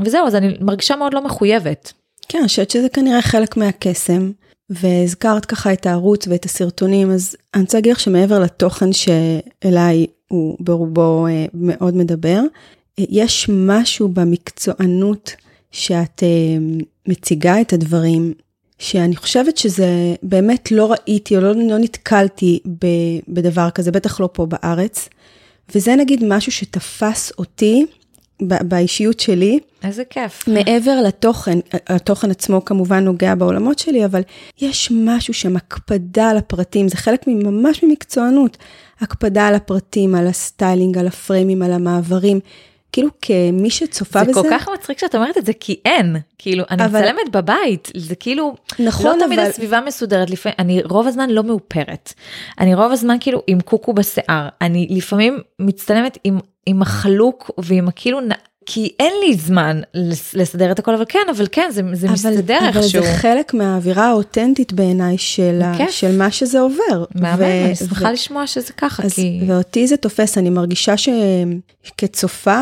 וזהו, 0.00 0.26
אז 0.26 0.34
אני 0.34 0.54
מרגישה 0.60 0.96
מאוד 0.96 1.14
לא 1.14 1.24
מחויבת. 1.24 1.92
כן, 2.28 2.38
אני 2.38 2.48
חושבת 2.48 2.70
שזה 2.70 2.88
כנראה 2.88 3.22
חלק 3.22 3.56
מהקסם. 3.56 4.30
והזכרת 4.70 5.44
ככה 5.44 5.72
את 5.72 5.86
הערוץ 5.86 6.28
ואת 6.28 6.44
הסרטונים, 6.44 7.10
אז 7.10 7.36
אני 7.54 7.62
רוצה 7.62 7.78
להגיד 7.78 7.92
לך 7.92 8.00
שמעבר 8.00 8.38
לתוכן 8.38 8.92
שאליי 8.92 10.06
הוא 10.28 10.56
ברובו 10.60 11.26
אה, 11.26 11.46
מאוד 11.54 11.96
מדבר, 11.96 12.40
אה, 12.98 13.04
יש 13.08 13.50
משהו 13.52 14.08
במקצוענות 14.08 15.32
שאת 15.70 16.22
אה, 16.22 16.28
מציגה 17.08 17.60
את 17.60 17.72
הדברים, 17.72 18.34
שאני 18.78 19.16
חושבת 19.16 19.56
שזה 19.56 20.14
באמת 20.22 20.70
לא 20.70 20.92
ראיתי 20.92 21.36
או 21.36 21.40
לא, 21.40 21.52
לא 21.54 21.78
נתקלתי 21.78 22.60
בדבר 23.28 23.70
כזה, 23.70 23.92
בטח 23.92 24.20
לא 24.20 24.28
פה 24.32 24.46
בארץ. 24.46 25.08
וזה 25.74 25.96
נגיד 25.96 26.24
משהו 26.24 26.52
שתפס 26.52 27.32
אותי 27.38 27.86
באישיות 28.42 29.20
שלי. 29.20 29.58
איזה 29.84 30.04
כיף. 30.10 30.48
מעבר 30.48 31.00
לתוכן, 31.06 31.58
התוכן 31.86 32.30
עצמו 32.30 32.64
כמובן 32.64 33.04
נוגע 33.04 33.34
בעולמות 33.34 33.78
שלי, 33.78 34.04
אבל 34.04 34.20
יש 34.60 34.92
משהו 34.94 35.34
שם, 35.34 35.56
הקפדה 35.56 36.30
על 36.30 36.36
הפרטים, 36.36 36.88
זה 36.88 36.96
חלק 36.96 37.26
ממש 37.26 37.82
ממקצוענות. 37.82 38.56
הקפדה 39.00 39.48
על 39.48 39.54
הפרטים, 39.54 40.14
על 40.14 40.26
ה 40.26 40.34
styling, 40.34 40.98
על 40.98 41.06
הפריימים, 41.06 41.62
על 41.62 41.72
המעברים. 41.72 42.40
כאילו 42.92 43.08
כמי 43.22 43.70
שצופה 43.70 44.18
זה 44.18 44.24
בזה. 44.24 44.40
זה 44.42 44.48
כל 44.48 44.54
כך 44.58 44.68
מצחיק 44.68 44.98
שאת 44.98 45.14
אומרת 45.14 45.38
את 45.38 45.46
זה, 45.46 45.52
כי 45.60 45.80
אין. 45.84 46.16
כאילו, 46.38 46.64
אני 46.70 46.84
אבל... 46.84 47.00
מצלמת 47.00 47.28
בבית, 47.32 47.90
זה 47.96 48.14
כאילו, 48.14 48.54
נכון, 48.78 49.18
לא 49.18 49.24
תמיד 49.24 49.38
אבל... 49.38 49.48
הסביבה 49.48 49.80
מסודרת, 49.86 50.30
לפעמים, 50.30 50.56
אני 50.58 50.82
רוב 50.82 51.06
הזמן 51.06 51.30
לא 51.30 51.42
מאופרת. 51.42 52.12
אני 52.60 52.74
רוב 52.74 52.92
הזמן 52.92 53.16
כאילו 53.20 53.42
עם 53.46 53.60
קוקו 53.60 53.92
בשיער. 53.92 54.48
אני 54.60 54.86
לפעמים 54.90 55.38
מצטלמת 55.58 56.18
עם, 56.24 56.38
עם 56.66 56.82
החלוק 56.82 57.50
ועם 57.58 57.88
הכאילו 57.88 58.20
כי 58.66 58.92
אין 58.98 59.12
לי 59.24 59.34
זמן 59.36 59.80
לסדר 60.34 60.72
את 60.72 60.78
הכל, 60.78 60.94
אבל 60.94 61.04
כן, 61.08 61.26
אבל 61.36 61.46
כן, 61.52 61.68
זה, 61.70 61.82
זה 61.92 62.06
אבל, 62.06 62.14
מסתדר 62.14 62.58
איכשהו. 62.66 63.00
אבל 63.00 63.08
זה 63.08 63.14
חלק 63.16 63.54
מהאווירה 63.54 64.08
האותנטית 64.08 64.72
בעיניי 64.72 65.18
של, 65.18 65.60
ה, 65.64 65.90
של 65.90 66.18
מה 66.18 66.30
שזה 66.30 66.60
עובר. 66.60 67.04
מהמם, 67.14 67.38
ו- 67.40 67.64
אני 67.64 67.76
שמחה 67.76 68.08
ו- 68.08 68.12
לשמוע 68.12 68.46
שזה 68.46 68.72
ככה, 68.72 69.02
אז, 69.02 69.14
כי... 69.14 69.40
ואותי 69.46 69.86
זה 69.86 69.96
תופס, 69.96 70.38
אני 70.38 70.50
מרגישה 70.50 70.94
שכצופה, 70.96 72.60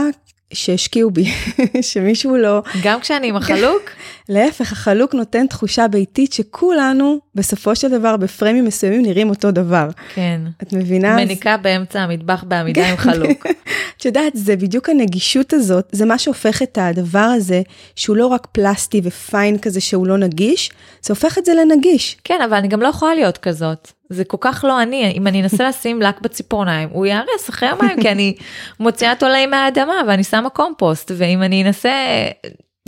שהשקיעו 0.53 1.11
בי, 1.11 1.25
שמישהו 1.93 2.37
לא... 2.37 2.63
גם 2.83 3.01
כשאני 3.01 3.29
עם 3.29 3.37
החלוק? 3.37 3.83
להפך, 4.29 4.73
החלוק 4.73 5.15
נותן 5.15 5.47
תחושה 5.47 5.89
ביתית 5.89 6.33
שכולנו, 6.33 7.19
בסופו 7.35 7.77
של 7.77 7.89
דבר, 7.89 8.17
בפריימים 8.17 8.65
מסוימים 8.65 9.03
נראים 9.03 9.31
אותו 9.31 9.51
דבר. 9.51 9.89
כן. 10.15 10.41
את 10.63 10.73
מבינה? 10.73 11.17
מניקה 11.17 11.55
אז... 11.55 11.61
באמצע 11.63 12.01
המטבח 12.01 12.45
בעמידה 12.49 12.89
עם 12.89 12.97
חלוק. 12.97 13.47
את 14.03 14.07
יודעת, 14.07 14.33
זה 14.37 14.57
בדיוק 14.57 14.89
הנגישות 14.89 15.53
הזאת, 15.53 15.89
זה 15.93 16.05
מה 16.05 16.19
שהופך 16.19 16.63
את 16.63 16.79
הדבר 16.81 17.19
הזה, 17.19 17.63
שהוא 17.97 18.17
לא 18.17 18.27
רק 18.27 18.47
פלסטי 18.53 19.01
ופיין 19.05 19.59
כזה 19.59 19.81
שהוא 19.81 20.07
לא 20.07 20.19
נגיש, 20.19 20.71
זה 21.03 21.13
הופך 21.13 21.39
את 21.39 21.45
זה 21.45 21.55
לנגיש. 21.55 22.17
כן, 22.25 22.39
אבל 22.45 22.57
אני 22.57 22.69
גם 22.69 22.81
לא 22.81 22.89
יכולה 22.89 23.15
להיות 23.15 23.39
כזאת. 23.39 23.93
זה 24.09 24.25
כל 24.25 24.37
כך 24.41 24.65
לא 24.69 24.83
אני, 24.83 25.13
אם 25.17 25.27
אני 25.27 25.43
אנסה 25.43 25.69
לשים 25.69 26.03
לק 26.03 26.21
בציפורניים, 26.21 26.89
הוא 26.93 27.07
ייהרס 27.07 27.51
אחרי 27.51 27.69
יומיים, 27.69 28.01
כי 28.03 28.11
אני 28.11 28.35
מוציאה 28.81 29.15
תולעים 29.15 29.51
מהאדמה 29.51 30.03
ואני 30.09 30.25
שמה 30.25 30.51
קומפוסט, 30.51 31.11
ואם 31.17 31.43
אני 31.43 31.65
אנסה, 31.65 31.95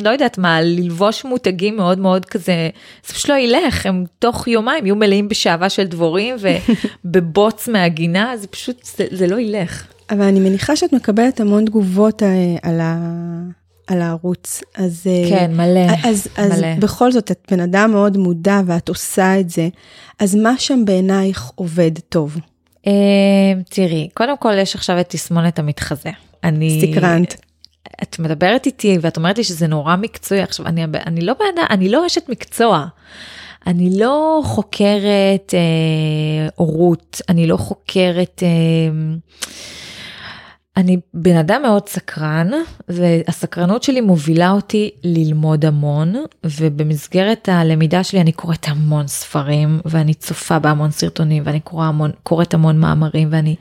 לא 0.01 0.11
יודעת 0.11 0.39
מה, 0.39 0.63
ללבוש 0.63 1.25
מותגים 1.25 1.77
מאוד 1.77 1.99
מאוד 1.99 2.25
כזה, 2.25 2.71
זה 3.07 3.15
פשוט 3.15 3.29
לא 3.29 3.35
ילך, 3.35 3.87
הם 3.87 4.05
תוך 4.19 4.49
יומיים 4.49 4.87
יהיו 4.87 4.97
מלאים 4.97 5.29
בשעווה 5.29 5.69
של 5.69 5.85
דבורים 5.85 6.37
ובבוץ 7.05 7.69
מהגינה, 7.69 8.37
זה 8.37 8.47
פשוט, 8.47 8.85
זה, 8.85 9.07
זה 9.11 9.27
לא 9.27 9.41
ילך. 9.41 9.94
אבל 10.11 10.23
אני 10.23 10.41
מניחה 10.41 10.77
שאת 10.77 10.93
מקבלת 10.93 11.41
המון 11.41 11.65
תגובות 11.65 12.23
אה, 12.23 12.57
על 12.63 12.81
ה... 12.81 12.99
על 13.87 14.03
הערוץ, 14.03 14.63
אז... 14.75 15.07
אה, 15.07 15.31
כן, 15.31 15.57
מלא, 15.57 15.87
אז, 16.05 16.29
אז 16.37 16.59
מלא. 16.59 16.75
בכל 16.79 17.13
זאת, 17.13 17.31
את 17.31 17.47
בן 17.51 17.61
אדם 17.61 17.91
מאוד 17.93 18.17
מודע 18.17 18.61
ואת 18.67 18.89
עושה 18.89 19.41
את 19.41 19.51
זה, 19.51 19.69
אז 20.19 20.35
מה 20.35 20.59
שם 20.59 20.85
בעינייך 20.85 21.51
עובד 21.55 21.91
טוב? 22.09 22.37
Uh, 22.87 22.89
תראי, 23.71 24.09
קודם 24.15 24.37
כל 24.37 24.53
יש 24.59 24.75
עכשיו 24.75 25.01
את 25.01 25.09
תסמונת 25.09 25.59
המתחזה. 25.59 26.11
אני... 26.45 26.81
סקרנט. 26.81 27.35
את 28.03 28.19
מדברת 28.19 28.67
איתי 28.67 28.99
ואת 29.01 29.17
אומרת 29.17 29.39
לי 29.39 29.45
שזה 29.45 29.67
נורא 29.67 29.97
מקצועי, 29.97 30.43
עכשיו 30.43 30.67
אני, 30.67 30.85
אני 31.07 31.21
לא 31.21 31.33
בעדה, 31.33 31.67
אני 31.71 31.89
לא 31.89 32.07
אשת 32.07 32.29
מקצוע. 32.29 32.87
אני 33.67 33.99
לא 33.99 34.41
חוקרת 34.45 35.55
אה, 35.55 36.49
הורות, 36.55 37.21
אני 37.29 37.47
לא 37.47 37.57
חוקרת... 37.57 38.43
אה, 38.43 39.15
אני 40.77 40.97
בן 41.15 41.37
אדם 41.37 41.63
מאוד 41.63 41.89
סקרן 41.89 42.51
והסקרנות 42.89 43.83
שלי 43.83 44.01
מובילה 44.01 44.51
אותי 44.51 44.91
ללמוד 45.05 45.65
המון 45.65 46.15
ובמסגרת 46.45 47.49
הלמידה 47.49 48.05
שלי 48.05 48.21
אני 48.21 48.33
קוראת 48.33 48.69
המון 48.69 49.07
ספרים 49.07 49.81
ואני 49.85 50.15
צופה 50.15 50.59
בהמון 50.59 50.91
סרטונים 50.91 51.43
ואני 51.47 51.61
קורא 51.61 51.87
המון, 51.87 52.11
קוראת 52.23 52.55
המון 52.55 52.79
מאמרים 52.79 53.29
ואני 53.31 53.57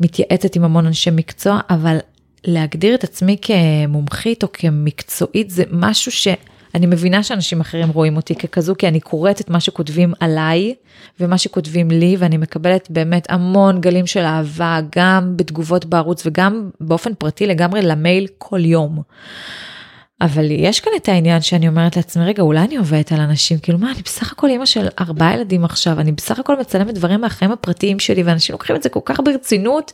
מתייעצת 0.00 0.56
עם 0.56 0.64
המון 0.64 0.86
אנשי 0.86 1.10
מקצוע 1.10 1.60
אבל 1.70 1.98
להגדיר 2.44 2.94
את 2.94 3.04
עצמי 3.04 3.36
כמומחית 3.42 4.42
או 4.42 4.48
כמקצועית 4.52 5.50
זה 5.50 5.64
משהו 5.70 6.12
ש... 6.12 6.28
אני 6.74 6.86
מבינה 6.86 7.22
שאנשים 7.22 7.60
אחרים 7.60 7.88
רואים 7.88 8.16
אותי 8.16 8.34
ככזו, 8.34 8.74
כי 8.78 8.88
אני 8.88 9.00
קוראת 9.00 9.40
את 9.40 9.50
מה 9.50 9.60
שכותבים 9.60 10.12
עליי 10.20 10.74
ומה 11.20 11.38
שכותבים 11.38 11.90
לי, 11.90 12.16
ואני 12.18 12.36
מקבלת 12.36 12.90
באמת 12.90 13.26
המון 13.30 13.80
גלים 13.80 14.06
של 14.06 14.20
אהבה, 14.20 14.80
גם 14.96 15.36
בתגובות 15.36 15.84
בערוץ 15.84 16.26
וגם 16.26 16.70
באופן 16.80 17.14
פרטי 17.14 17.46
לגמרי 17.46 17.82
למייל 17.82 18.26
כל 18.38 18.64
יום. 18.64 19.02
אבל 20.20 20.50
יש 20.50 20.80
כאן 20.80 20.92
את 20.96 21.08
העניין 21.08 21.40
שאני 21.40 21.68
אומרת 21.68 21.96
לעצמי, 21.96 22.24
רגע, 22.24 22.42
אולי 22.42 22.60
אני 22.60 22.76
עובדת 22.76 23.12
על 23.12 23.20
אנשים, 23.20 23.58
כאילו 23.58 23.78
מה, 23.78 23.92
אני 23.92 24.02
בסך 24.04 24.32
הכל 24.32 24.48
אימא 24.50 24.66
של 24.66 24.88
ארבעה 25.00 25.34
ילדים 25.34 25.64
עכשיו, 25.64 26.00
אני 26.00 26.12
בסך 26.12 26.38
הכל 26.38 26.60
מצלמת 26.60 26.94
דברים 26.94 27.20
מהחיים 27.20 27.52
הפרטיים 27.52 27.98
שלי, 27.98 28.22
ואנשים 28.22 28.52
לוקחים 28.52 28.76
את 28.76 28.82
זה 28.82 28.88
כל 28.88 29.00
כך 29.04 29.20
ברצינות, 29.24 29.92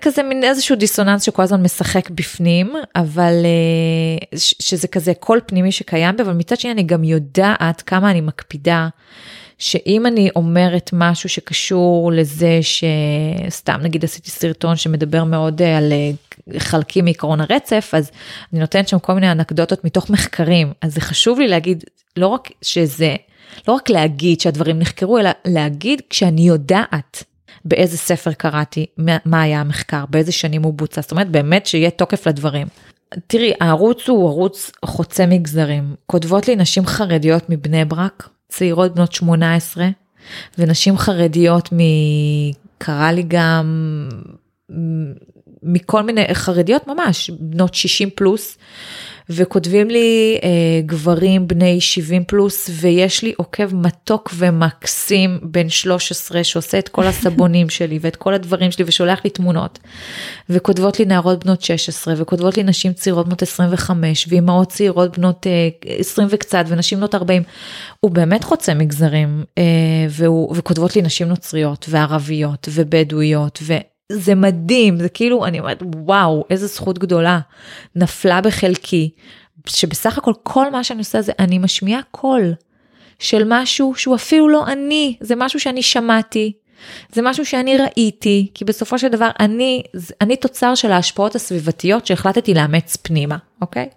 כזה 0.00 0.22
מין 0.22 0.44
איזשהו 0.44 0.76
דיסוננס 0.76 1.22
שכל 1.22 1.42
הזמן 1.42 1.62
משחק 1.62 2.10
בפנים, 2.10 2.72
אבל 2.96 3.32
אה, 3.44 4.38
שזה 4.38 4.88
כזה 4.88 5.12
קול 5.14 5.40
פנימי 5.46 5.72
שקיים 5.72 6.16
בי, 6.16 6.22
אבל 6.22 6.32
מצד 6.32 6.60
שני 6.60 6.70
אני 6.70 6.82
גם 6.82 7.04
יודעת 7.04 7.82
כמה 7.82 8.10
אני 8.10 8.20
מקפידה. 8.20 8.88
שאם 9.58 10.06
אני 10.06 10.28
אומרת 10.36 10.90
משהו 10.92 11.28
שקשור 11.28 12.12
לזה 12.12 12.58
שסתם 12.62 13.80
נגיד 13.82 14.04
עשיתי 14.04 14.30
סרטון 14.30 14.76
שמדבר 14.76 15.24
מאוד 15.24 15.62
אה, 15.62 15.78
על 15.78 15.92
אה, 15.92 16.10
חלקים 16.58 17.04
מעקרון 17.04 17.40
הרצף, 17.40 17.90
אז 17.92 18.10
אני 18.52 18.60
נותנת 18.60 18.88
שם 18.88 18.98
כל 18.98 19.12
מיני 19.12 19.32
אנקדוטות 19.32 19.84
מתוך 19.84 20.10
מחקרים, 20.10 20.72
אז 20.82 20.94
זה 20.94 21.00
חשוב 21.00 21.40
לי 21.40 21.48
להגיד, 21.48 21.84
לא 22.16 22.26
רק 22.26 22.48
שזה, 22.62 23.16
לא 23.68 23.72
רק 23.72 23.90
להגיד 23.90 24.40
שהדברים 24.40 24.78
נחקרו, 24.78 25.18
אלא 25.18 25.30
להגיד 25.44 26.02
כשאני 26.10 26.48
יודעת 26.48 27.24
באיזה 27.66 27.96
ספר 27.96 28.32
קראתי, 28.32 28.86
מה 29.24 29.42
היה 29.42 29.60
המחקר, 29.60 30.04
באיזה 30.10 30.32
שנים 30.32 30.62
הוא 30.62 30.74
בוצע, 30.74 31.00
זאת 31.00 31.10
אומרת 31.10 31.30
באמת 31.30 31.66
שיהיה 31.66 31.90
תוקף 31.90 32.26
לדברים. 32.26 32.66
תראי, 33.26 33.52
הערוץ 33.60 34.08
הוא 34.08 34.28
ערוץ 34.28 34.70
חוצה 34.84 35.26
מגזרים. 35.26 35.94
כותבות 36.06 36.48
לי 36.48 36.56
נשים 36.56 36.86
חרדיות 36.86 37.50
מבני 37.50 37.84
ברק, 37.84 38.28
צעירות 38.48 38.94
בנות 38.94 39.12
18, 39.12 39.88
ונשים 40.58 40.98
חרדיות 40.98 41.72
מ... 41.72 41.78
קרה 42.78 43.12
לי 43.12 43.24
גם 43.28 44.08
מכל 45.62 46.02
מיני 46.02 46.34
חרדיות 46.34 46.86
ממש, 46.86 47.30
בנות 47.30 47.74
60 47.74 48.10
פלוס, 48.14 48.58
וכותבים 49.30 49.90
לי 49.90 50.38
אה, 50.42 50.48
גברים 50.86 51.48
בני 51.48 51.80
70 51.80 52.24
פלוס, 52.24 52.70
ויש 52.72 53.22
לי 53.22 53.32
עוקב 53.36 53.74
מתוק 53.74 54.30
ומקסים 54.36 55.38
בן 55.42 55.68
13 55.68 56.44
שעושה 56.44 56.78
את 56.78 56.88
כל 56.88 57.06
הסבונים 57.06 57.68
שלי 57.76 57.98
ואת 58.00 58.16
כל 58.16 58.34
הדברים 58.34 58.70
שלי 58.70 58.84
ושולח 58.88 59.20
לי 59.24 59.30
תמונות. 59.30 59.78
וכותבות 60.50 60.98
לי 60.98 61.04
נערות 61.04 61.44
בנות 61.44 61.62
16, 61.62 62.14
וכותבות 62.16 62.56
לי 62.56 62.62
נשים 62.62 62.92
צעירות 62.92 63.26
בנות 63.26 63.42
25, 63.42 64.26
ואימהות 64.28 64.68
צעירות 64.68 65.18
בנות 65.18 65.46
אה, 65.46 65.68
20 65.98 66.28
וקצת, 66.30 66.64
ונשים 66.68 66.98
בנות 66.98 67.14
40. 67.14 67.42
הוא 68.00 68.10
באמת 68.10 68.44
חוצה 68.44 68.74
מגזרים, 68.74 69.44
אה, 69.58 69.64
והוא, 70.10 70.54
וכותבות 70.56 70.96
לי 70.96 71.02
נשים 71.02 71.28
נוצריות, 71.28 71.86
וערביות, 71.88 72.68
ובדואיות, 72.72 73.58
ו... 73.62 73.74
זה 74.12 74.34
מדהים, 74.34 74.96
זה 74.96 75.08
כאילו, 75.08 75.46
אני 75.46 75.60
אומרת, 75.60 75.82
וואו, 75.96 76.44
איזה 76.50 76.66
זכות 76.66 76.98
גדולה. 76.98 77.40
נפלה 77.96 78.40
בחלקי, 78.40 79.10
שבסך 79.66 80.18
הכל 80.18 80.32
כל 80.42 80.70
מה 80.70 80.84
שאני 80.84 80.98
עושה 80.98 81.22
זה 81.22 81.32
אני 81.38 81.58
משמיעה 81.58 82.00
קול 82.10 82.54
של 83.18 83.42
משהו 83.46 83.94
שהוא 83.94 84.14
אפילו 84.14 84.48
לא 84.48 84.66
אני, 84.66 85.16
זה 85.20 85.34
משהו 85.36 85.60
שאני 85.60 85.82
שמעתי, 85.82 86.52
זה 87.12 87.22
משהו 87.22 87.46
שאני 87.46 87.76
ראיתי, 87.76 88.50
כי 88.54 88.64
בסופו 88.64 88.98
של 88.98 89.08
דבר 89.08 89.28
אני, 89.40 89.82
אני 90.20 90.36
תוצר 90.36 90.74
של 90.74 90.92
ההשפעות 90.92 91.34
הסביבתיות 91.34 92.06
שהחלטתי 92.06 92.54
לאמץ 92.54 92.96
פנימה, 92.96 93.36
אוקיי? 93.62 93.88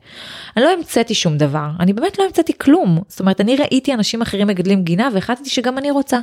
אני 0.58 0.66
לא 0.66 0.74
המצאתי 0.74 1.14
שום 1.14 1.38
דבר, 1.38 1.68
אני 1.80 1.94
באמת 1.94 2.20
לא 2.20 2.24
המצאתי 2.24 2.54
כלום. 2.58 3.00
זאת 3.08 3.20
אומרת, 3.20 3.42
אני 3.42 3.56
ראיתי 3.56 3.94
אנשים 3.94 4.22
אחרים 4.22 4.48
מגדלים 4.48 4.84
גינה 4.84 5.10
והחלטתי 5.14 5.50
שגם 5.50 5.78
אני 5.78 5.92
רוצה. 5.92 6.20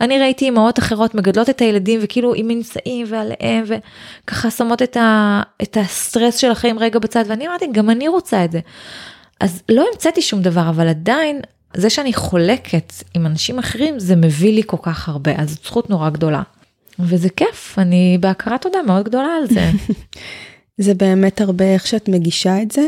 אני 0.00 0.18
ראיתי 0.18 0.48
אמהות 0.48 0.78
אחרות 0.78 1.14
מגדלות 1.14 1.50
את 1.50 1.60
הילדים 1.60 2.00
וכאילו 2.02 2.34
עם 2.34 2.48
מנשאים 2.48 3.06
ועליהם 3.10 3.64
וככה 3.66 4.50
שמות 4.50 4.82
את, 4.82 4.96
ה, 4.96 5.42
את 5.62 5.76
הסטרס 5.80 6.36
של 6.36 6.50
החיים 6.50 6.78
רגע 6.78 6.98
בצד 6.98 7.24
ואני 7.26 7.48
אמרתי, 7.48 7.66
גם 7.72 7.90
אני 7.90 8.08
רוצה 8.08 8.44
את 8.44 8.52
זה. 8.52 8.60
אז 9.40 9.62
לא 9.68 9.84
המצאתי 9.92 10.22
שום 10.22 10.42
דבר, 10.42 10.68
אבל 10.68 10.88
עדיין 10.88 11.40
זה 11.74 11.90
שאני 11.90 12.12
חולקת 12.12 12.92
עם 13.14 13.26
אנשים 13.26 13.58
אחרים 13.58 13.98
זה 13.98 14.16
מביא 14.16 14.52
לי 14.52 14.62
כל 14.66 14.76
כך 14.82 15.08
הרבה, 15.08 15.32
אז 15.36 15.50
זאת 15.50 15.64
זכות 15.64 15.90
נורא 15.90 16.10
גדולה. 16.10 16.42
וזה 16.98 17.28
כיף, 17.28 17.78
אני 17.78 18.18
בהכרת 18.20 18.62
תודה 18.62 18.78
מאוד 18.86 19.04
גדולה 19.04 19.28
על 19.42 19.46
זה. 19.46 19.70
זה 20.84 20.94
באמת 20.94 21.40
הרבה 21.40 21.64
איך 21.64 21.86
שאת 21.86 22.08
מגישה 22.08 22.62
את 22.62 22.70
זה. 22.70 22.86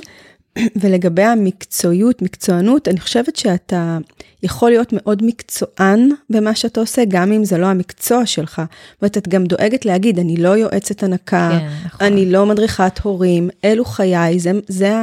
ולגבי 0.80 1.22
המקצועיות, 1.22 2.22
מקצוענות, 2.22 2.88
אני 2.88 3.00
חושבת 3.00 3.36
שאתה 3.36 3.98
יכול 4.42 4.70
להיות 4.70 4.92
מאוד 4.92 5.22
מקצוען 5.24 6.08
במה 6.30 6.54
שאתה 6.54 6.80
עושה, 6.80 7.02
גם 7.08 7.32
אם 7.32 7.44
זה 7.44 7.58
לא 7.58 7.66
המקצוע 7.66 8.26
שלך. 8.26 8.62
ואת 9.02 9.28
גם 9.28 9.44
דואגת 9.44 9.84
להגיד, 9.84 10.18
אני 10.18 10.36
לא 10.36 10.48
יועצת 10.48 11.02
הנקה, 11.02 11.50
כן, 11.60 11.68
נכון. 11.86 12.06
אני 12.06 12.32
לא 12.32 12.46
מדריכת 12.46 12.98
הורים, 12.98 13.50
אלו 13.64 13.84
חיי, 13.84 14.38
זה, 14.38 14.50
זה, 14.68 14.94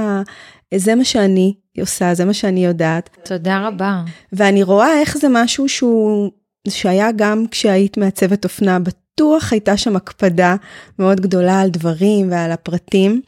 זה 0.76 0.96
מה 0.96 1.04
שאני 1.04 1.54
עושה, 1.82 2.14
זה 2.14 2.26
מה 2.26 2.34
שאני 2.34 2.66
יודעת. 2.66 3.10
תודה 3.24 3.68
רבה. 3.68 4.02
ואני 4.34 4.64
רואה 4.64 5.00
איך 5.00 5.18
זה 5.18 5.28
משהו 5.32 5.70
שהוא, 5.70 6.32
שהיה 6.68 7.10
גם 7.16 7.46
כשהיית 7.52 7.98
מעצבת 7.98 8.44
אופנה, 8.44 8.80
בטוח 8.80 9.52
הייתה 9.52 9.78
שם 9.78 9.96
הקפדה 9.96 10.56
מאוד 11.00 11.22
גדולה 11.22 11.62
על 11.62 11.70
דברים 11.70 12.32
ועל 12.32 12.52
הפרטים. 12.52 13.22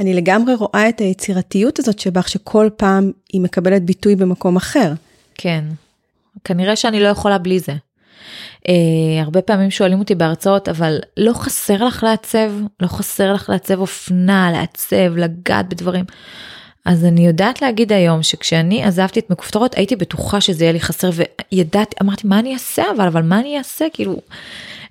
אני 0.00 0.14
לגמרי 0.14 0.54
רואה 0.54 0.88
את 0.88 0.98
היצירתיות 1.00 1.78
הזאת 1.78 1.98
שבך, 1.98 2.28
שכל 2.28 2.68
פעם 2.76 3.12
היא 3.32 3.40
מקבלת 3.40 3.82
ביטוי 3.84 4.16
במקום 4.16 4.56
אחר. 4.56 4.92
כן, 5.34 5.64
כנראה 6.44 6.76
שאני 6.76 7.00
לא 7.00 7.08
יכולה 7.08 7.38
בלי 7.38 7.58
זה. 7.58 7.74
Uh, 8.58 8.70
הרבה 9.22 9.42
פעמים 9.42 9.70
שואלים 9.70 9.98
אותי 9.98 10.14
בהרצאות, 10.14 10.68
אבל 10.68 10.98
לא 11.16 11.32
חסר 11.32 11.84
לך 11.84 12.02
לעצב? 12.02 12.50
לא 12.80 12.86
חסר 12.86 13.32
לך 13.32 13.50
לעצב 13.50 13.80
אופנה, 13.80 14.50
לעצב, 14.52 15.16
לגעת 15.16 15.68
בדברים? 15.68 16.04
אז 16.84 17.04
אני 17.04 17.26
יודעת 17.26 17.62
להגיד 17.62 17.92
היום 17.92 18.22
שכשאני 18.22 18.84
עזבתי 18.84 19.20
את 19.20 19.30
מכופתרות 19.30 19.74
הייתי 19.74 19.96
בטוחה 19.96 20.40
שזה 20.40 20.64
יהיה 20.64 20.72
לי 20.72 20.80
חסר 20.80 21.10
וידעתי, 21.52 21.96
אמרתי 22.02 22.26
מה 22.26 22.38
אני 22.38 22.54
אעשה 22.54 22.82
אבל, 22.96 23.06
אבל 23.06 23.22
מה 23.22 23.40
אני 23.40 23.58
אעשה 23.58 23.86
כאילו. 23.92 24.20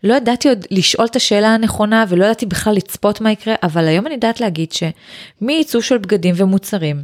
לא 0.03 0.13
ידעתי 0.13 0.49
עוד 0.49 0.65
לשאול 0.71 1.05
את 1.05 1.15
השאלה 1.15 1.53
הנכונה 1.53 2.05
ולא 2.09 2.25
ידעתי 2.25 2.45
בכלל 2.45 2.73
לצפות 2.73 3.21
מה 3.21 3.31
יקרה, 3.31 3.55
אבל 3.63 3.87
היום 3.87 4.07
אני 4.07 4.13
יודעת 4.13 4.41
להגיד 4.41 4.71
שמעיצוב 4.71 5.83
של 5.83 5.97
בגדים 5.97 6.35
ומוצרים, 6.37 7.03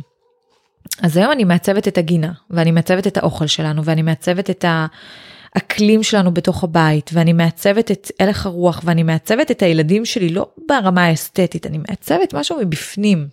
אז 1.02 1.18
היום 1.18 1.32
אני 1.32 1.44
מעצבת 1.44 1.88
את 1.88 1.98
הגינה, 1.98 2.32
ואני 2.50 2.72
מעצבת 2.72 3.08
את 3.08 3.18
האוכל 3.18 3.48
שלנו, 3.48 3.86
ואני 3.86 4.02
מעצבת 4.02 4.50
את 4.50 4.66
האקלים 5.56 6.04
שלנו 6.04 6.34
בתוך 6.34 6.64
הבית, 6.64 7.10
ואני 7.14 7.34
מעצבת 7.34 7.92
את 7.92 8.12
הלך 8.20 8.46
הרוח, 8.46 8.82
ואני 8.86 9.04
מעצבת 9.04 9.52
את 9.52 9.62
הילדים 9.62 10.06
שלי 10.06 10.30
לא 10.30 10.48
ברמה 10.68 11.06
האסתטית, 11.06 11.68
אני 11.68 11.78
מעצבת 11.78 12.34
משהו 12.34 12.58
מבפנים. 12.62 13.28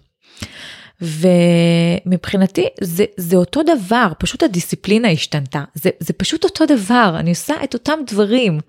ומבחינתי 1.02 2.66
זה, 2.80 3.04
זה 3.16 3.36
אותו 3.36 3.62
דבר, 3.62 4.12
פשוט 4.18 4.42
הדיסציפלינה 4.42 5.08
השתנתה, 5.10 5.64
זה, 5.74 5.90
זה 6.00 6.12
פשוט 6.12 6.44
אותו 6.44 6.66
דבר, 6.66 7.16
אני 7.18 7.30
עושה 7.30 7.54
את 7.64 7.74
אותם 7.74 7.98
דברים. 8.06 8.60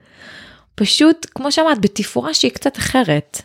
פשוט, 0.76 1.28
כמו 1.36 1.52
שאמרת, 1.52 1.82
בתפאורה 1.82 2.34
שהיא 2.34 2.52
קצת 2.52 2.78
אחרת. 2.78 3.42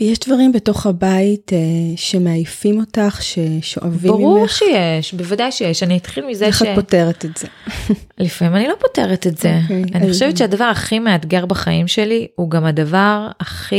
ויש 0.00 0.18
דברים 0.18 0.52
בתוך 0.52 0.86
הבית 0.86 1.52
אה, 1.52 1.58
שמעייפים 1.96 2.80
אותך, 2.80 3.18
ששואבים 3.22 4.10
ברור 4.10 4.18
ממך? 4.18 4.34
ברור 4.34 4.46
שיש, 4.46 5.14
בוודאי 5.14 5.52
שיש. 5.52 5.82
אני 5.82 5.96
אתחיל 5.96 6.26
מזה 6.26 6.46
איך 6.46 6.58
ש... 6.58 6.62
איך 6.62 6.70
את 6.70 6.84
פותרת 6.84 7.24
את 7.24 7.36
זה? 7.36 7.46
לפעמים 8.18 8.56
אני 8.56 8.68
לא 8.68 8.74
פותרת 8.80 9.26
את 9.26 9.38
זה. 9.38 9.48
Okay, 9.48 9.62
אוקיי, 9.62 9.84
אני 9.94 10.12
חושבת 10.12 10.36
שהדבר 10.36 10.64
הכי 10.64 10.98
מאתגר 10.98 11.46
בחיים 11.46 11.88
שלי, 11.88 12.26
הוא 12.34 12.50
גם 12.50 12.64
הדבר 12.64 13.28
הכי... 13.40 13.76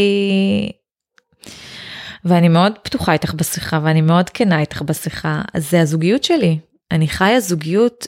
ואני 2.26 2.50
מאוד 2.50 2.74
פתוחה 2.84 3.14
איתך 3.14 3.34
בשיחה, 3.34 3.80
ואני 3.84 4.02
מאוד 4.02 4.30
כנה 4.30 4.60
איתך 4.60 4.82
בשיחה, 4.82 5.42
זה 5.58 5.82
הזוגיות 5.82 6.24
שלי. 6.24 6.60
אני 6.92 7.08
חיה 7.08 7.40
זוגיות 7.40 8.08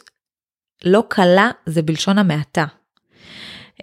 לא 0.85 1.03
קלה, 1.07 1.51
זה 1.65 1.81
בלשון 1.81 2.17
המעטה. 2.17 2.65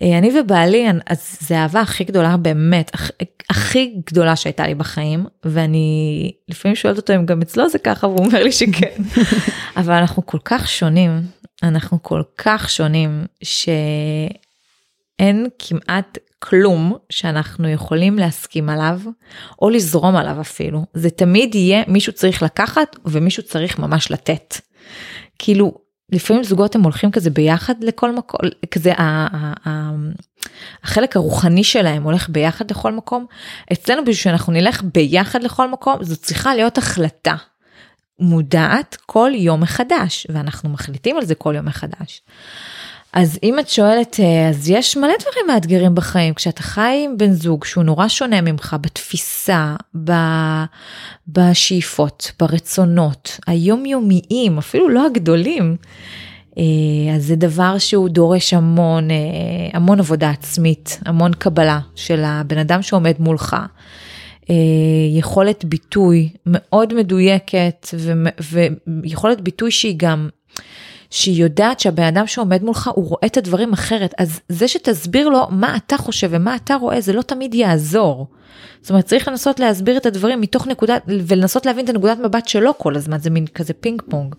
אה, 0.03 0.19
אני 0.19 0.41
ובעלי, 0.41 0.87
אז 1.07 1.37
זה 1.41 1.59
האהבה 1.59 1.81
הכי 1.81 2.05
גדולה 2.05 2.37
באמת, 2.37 2.91
הכ, 2.95 3.11
הכי 3.51 3.95
גדולה 4.07 4.37
שהייתה 4.37 4.67
לי 4.67 4.75
בחיים, 4.75 5.27
ואני 5.45 6.33
לפעמים 6.49 6.77
שואלת 6.77 6.97
אותו 6.97 7.15
אם 7.15 7.27
גם 7.27 7.43
אצלו 7.43 7.69
זה 7.69 7.79
ככה, 7.79 8.07
והוא 8.07 8.25
אומר 8.25 8.43
לי 8.43 8.53
שכן. 8.53 9.03
אבל 9.77 9.95
אנחנו 9.95 10.27
כל 10.27 10.39
כך 10.45 10.69
שונים, 10.69 11.11
אנחנו 11.63 12.03
כל 12.03 12.23
כך 12.39 12.71
שונים, 12.71 13.27
שאין 13.43 13.77
כמעט 15.59 16.19
כלום 16.43 16.97
שאנחנו 17.11 17.69
יכולים 17.69 18.19
להסכים 18.19 18.69
עליו, 18.69 19.01
או 19.63 19.71
לזרום 19.71 20.17
עליו 20.17 20.41
אפילו. 20.41 20.85
זה 20.95 21.11
תמיד 21.11 21.55
יהיה 21.55 21.83
מישהו 21.89 22.13
צריך 22.13 22.43
לקחת 22.43 22.97
ומישהו 23.05 23.43
צריך 23.43 23.79
ממש 23.79 24.11
לתת. 24.11 24.55
כאילו 25.39 25.75
לפעמים 26.13 26.45
זוגות 26.45 26.75
הם 26.75 26.83
הולכים 26.83 27.11
כזה 27.11 27.31
ביחד 27.31 27.75
לכל 27.85 28.15
מקום, 28.15 28.41
כזה 28.71 28.93
החלק 30.85 31.17
הרוחני 31.17 31.65
שלהם 31.65 32.03
הולך 32.03 32.29
ביחד 32.29 32.71
לכל 32.71 32.93
מקום. 32.93 33.27
אצלנו 33.73 34.03
בשביל 34.03 34.15
שאנחנו 34.15 34.53
נלך 34.53 34.83
ביחד 34.95 35.43
לכל 35.43 35.71
מקום, 35.71 36.05
זו 36.05 36.17
צריכה 36.17 36.55
להיות 36.55 36.79
החלטה 36.79 37.35
מודעת 38.19 38.97
כל 39.07 39.31
יום 39.35 39.61
מחדש, 39.61 40.27
ואנחנו 40.31 40.69
מחליטים 40.69 41.17
על 41.17 41.25
זה 41.25 41.35
כל 41.35 41.55
יום 41.57 41.67
מחדש. 41.67 42.23
אז 43.13 43.39
אם 43.43 43.59
את 43.59 43.69
שואלת, 43.69 44.21
אה, 44.21 44.49
אז 44.49 44.71
יש 44.71 44.97
מלא 44.97 45.13
דברים 45.21 45.47
מאתגרים 45.47 45.95
בחיים, 45.95 46.35
כשאתה 46.35 46.63
חי 46.63 47.03
עם 47.05 47.19
בן 47.19 47.33
זוג 47.33 47.65
שהוא 47.65 47.85
נורא 47.85 48.09
שונה 48.09 48.41
ממך 48.41 48.77
בתפיסה, 48.81 49.75
ב... 50.05 50.13
בשאיפות, 51.29 52.33
ברצונות, 52.41 53.41
היומיומיים, 53.47 54.59
אפילו 54.59 54.89
לא 54.89 55.07
הגדולים, 55.07 55.77
אה, 56.59 57.15
אז 57.17 57.25
זה 57.25 57.37
דבר 57.37 57.79
שהוא 57.79 58.09
דורש 58.09 58.55
המון, 58.55 59.11
אה, 59.11 59.17
המון 59.73 59.99
עבודה 59.99 60.31
עצמית, 60.31 61.01
המון 61.07 61.33
קבלה 61.33 61.81
של 61.95 62.23
הבן 62.25 62.59
אדם 62.59 62.83
שעומד 62.83 63.15
מולך. 63.19 63.57
יכולת 65.17 65.65
ביטוי 65.65 66.29
מאוד 66.47 66.95
מדויקת 66.95 67.87
ויכולת 69.03 69.41
ביטוי 69.41 69.71
שהיא 69.71 69.95
גם 69.97 70.29
שהיא 71.11 71.43
יודעת 71.43 71.81
שהבן 71.81 72.03
אדם 72.03 72.27
שעומד 72.27 72.63
מולך 72.63 72.91
הוא 72.95 73.09
רואה 73.09 73.27
את 73.27 73.37
הדברים 73.37 73.73
אחרת 73.73 74.15
אז 74.19 74.41
זה 74.49 74.69
שתסביר 74.69 75.29
לו 75.29 75.47
מה 75.51 75.77
אתה 75.77 75.97
חושב 75.97 76.29
ומה 76.33 76.57
אתה 76.57 76.75
רואה 76.75 77.01
זה 77.01 77.13
לא 77.13 77.23
תמיד 77.23 77.55
יעזור. 77.55 78.27
זאת 78.81 78.91
אומרת 78.91 79.05
צריך 79.05 79.29
לנסות 79.29 79.61
להסביר 79.61 79.97
את 79.97 80.07
הדברים 80.07 80.41
מתוך 80.41 80.67
נקודת 80.67 81.03
ולנסות 81.07 81.67
להבין 81.67 81.85
את 81.85 81.91
הנקודת 81.91 82.19
מבט 82.19 82.49
שלו 82.49 82.79
כל 82.79 82.97
הזמן 82.97 83.19
זה 83.19 83.31
מין 83.31 83.47
כזה 83.47 83.73
פינג 83.73 84.03
פונג. 84.11 84.35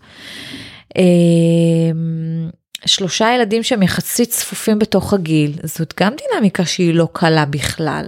אמ, 0.98 2.50
שלושה 2.86 3.34
ילדים 3.36 3.64
שהם 3.64 3.84
יחסית 3.84 4.30
צפופים 4.30 4.80
בתוך 4.80 5.14
הגיל 5.14 5.54
זאת 5.64 5.94
גם 6.00 6.14
דינמיקה 6.16 6.66
שהיא 6.66 6.94
לא 6.94 7.08
קלה 7.14 7.46
בכלל. 7.46 8.06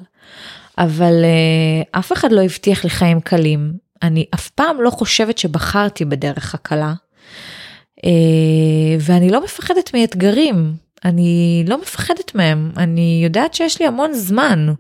אבל 0.78 1.14
uh, 1.24 2.00
אף 2.00 2.12
אחד 2.12 2.32
לא 2.32 2.42
הבטיח 2.42 2.84
לי 2.84 2.90
חיים 2.90 3.22
קלים 3.22 3.74
אני 4.04 4.26
אף 4.36 4.50
פעם 4.50 4.82
לא 4.82 4.90
חושבת 4.90 5.38
שבחרתי 5.38 6.06
בדרך 6.06 6.56
הקלה. 6.56 6.94
Uh, 8.04 8.06
ואני 9.00 9.30
לא 9.30 9.44
מפחדת 9.44 9.94
מאתגרים 9.94 10.74
אני 11.06 11.64
לא 11.68 11.82
מפחדת 11.82 12.36
מהם 12.36 12.72
אני 12.78 13.22
יודעת 13.24 13.54
שיש 13.54 13.80
לי 13.80 13.88
המון 13.88 14.14
זמן. 14.14 14.74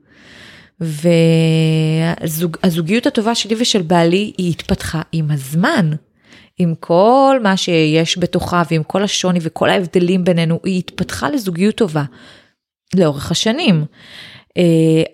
והזוגיות 2.64 3.08
הטובה 3.08 3.36
שלי 3.36 3.56
ושל 3.60 3.82
בעלי 3.82 4.34
היא 4.38 4.50
התפתחה 4.50 5.02
עם 5.12 5.32
הזמן. 5.32 5.92
עם 6.58 6.76
כל 6.80 7.40
מה 7.44 7.58
שיש 7.58 8.18
בתוכה 8.18 8.64
ועם 8.72 8.84
כל 8.84 9.04
השוני 9.04 9.40
וכל 9.42 9.70
ההבדלים 9.70 10.24
בינינו, 10.24 10.60
היא 10.64 10.80
התפתחה 10.80 11.30
לזוגיות 11.30 11.76
טובה 11.76 12.04
לאורך 12.96 13.32
השנים. 13.32 13.86
Uh, 14.50 14.62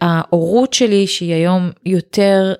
ההורות 0.02 0.74
שלי 0.74 1.08
שהיא 1.08 1.34
היום 1.34 1.72
יותר 1.86 2.54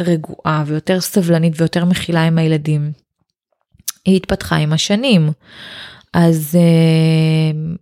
רגועה 0.00 0.64
ויותר 0.66 1.00
סבלנית 1.00 1.52
ויותר 1.56 1.84
מכילה 1.84 2.22
עם 2.26 2.38
הילדים, 2.38 2.92
היא 4.04 4.16
התפתחה 4.16 4.56
עם 4.56 4.72
השנים. 4.72 5.30
אז 6.14 6.58
uh, 6.58 7.78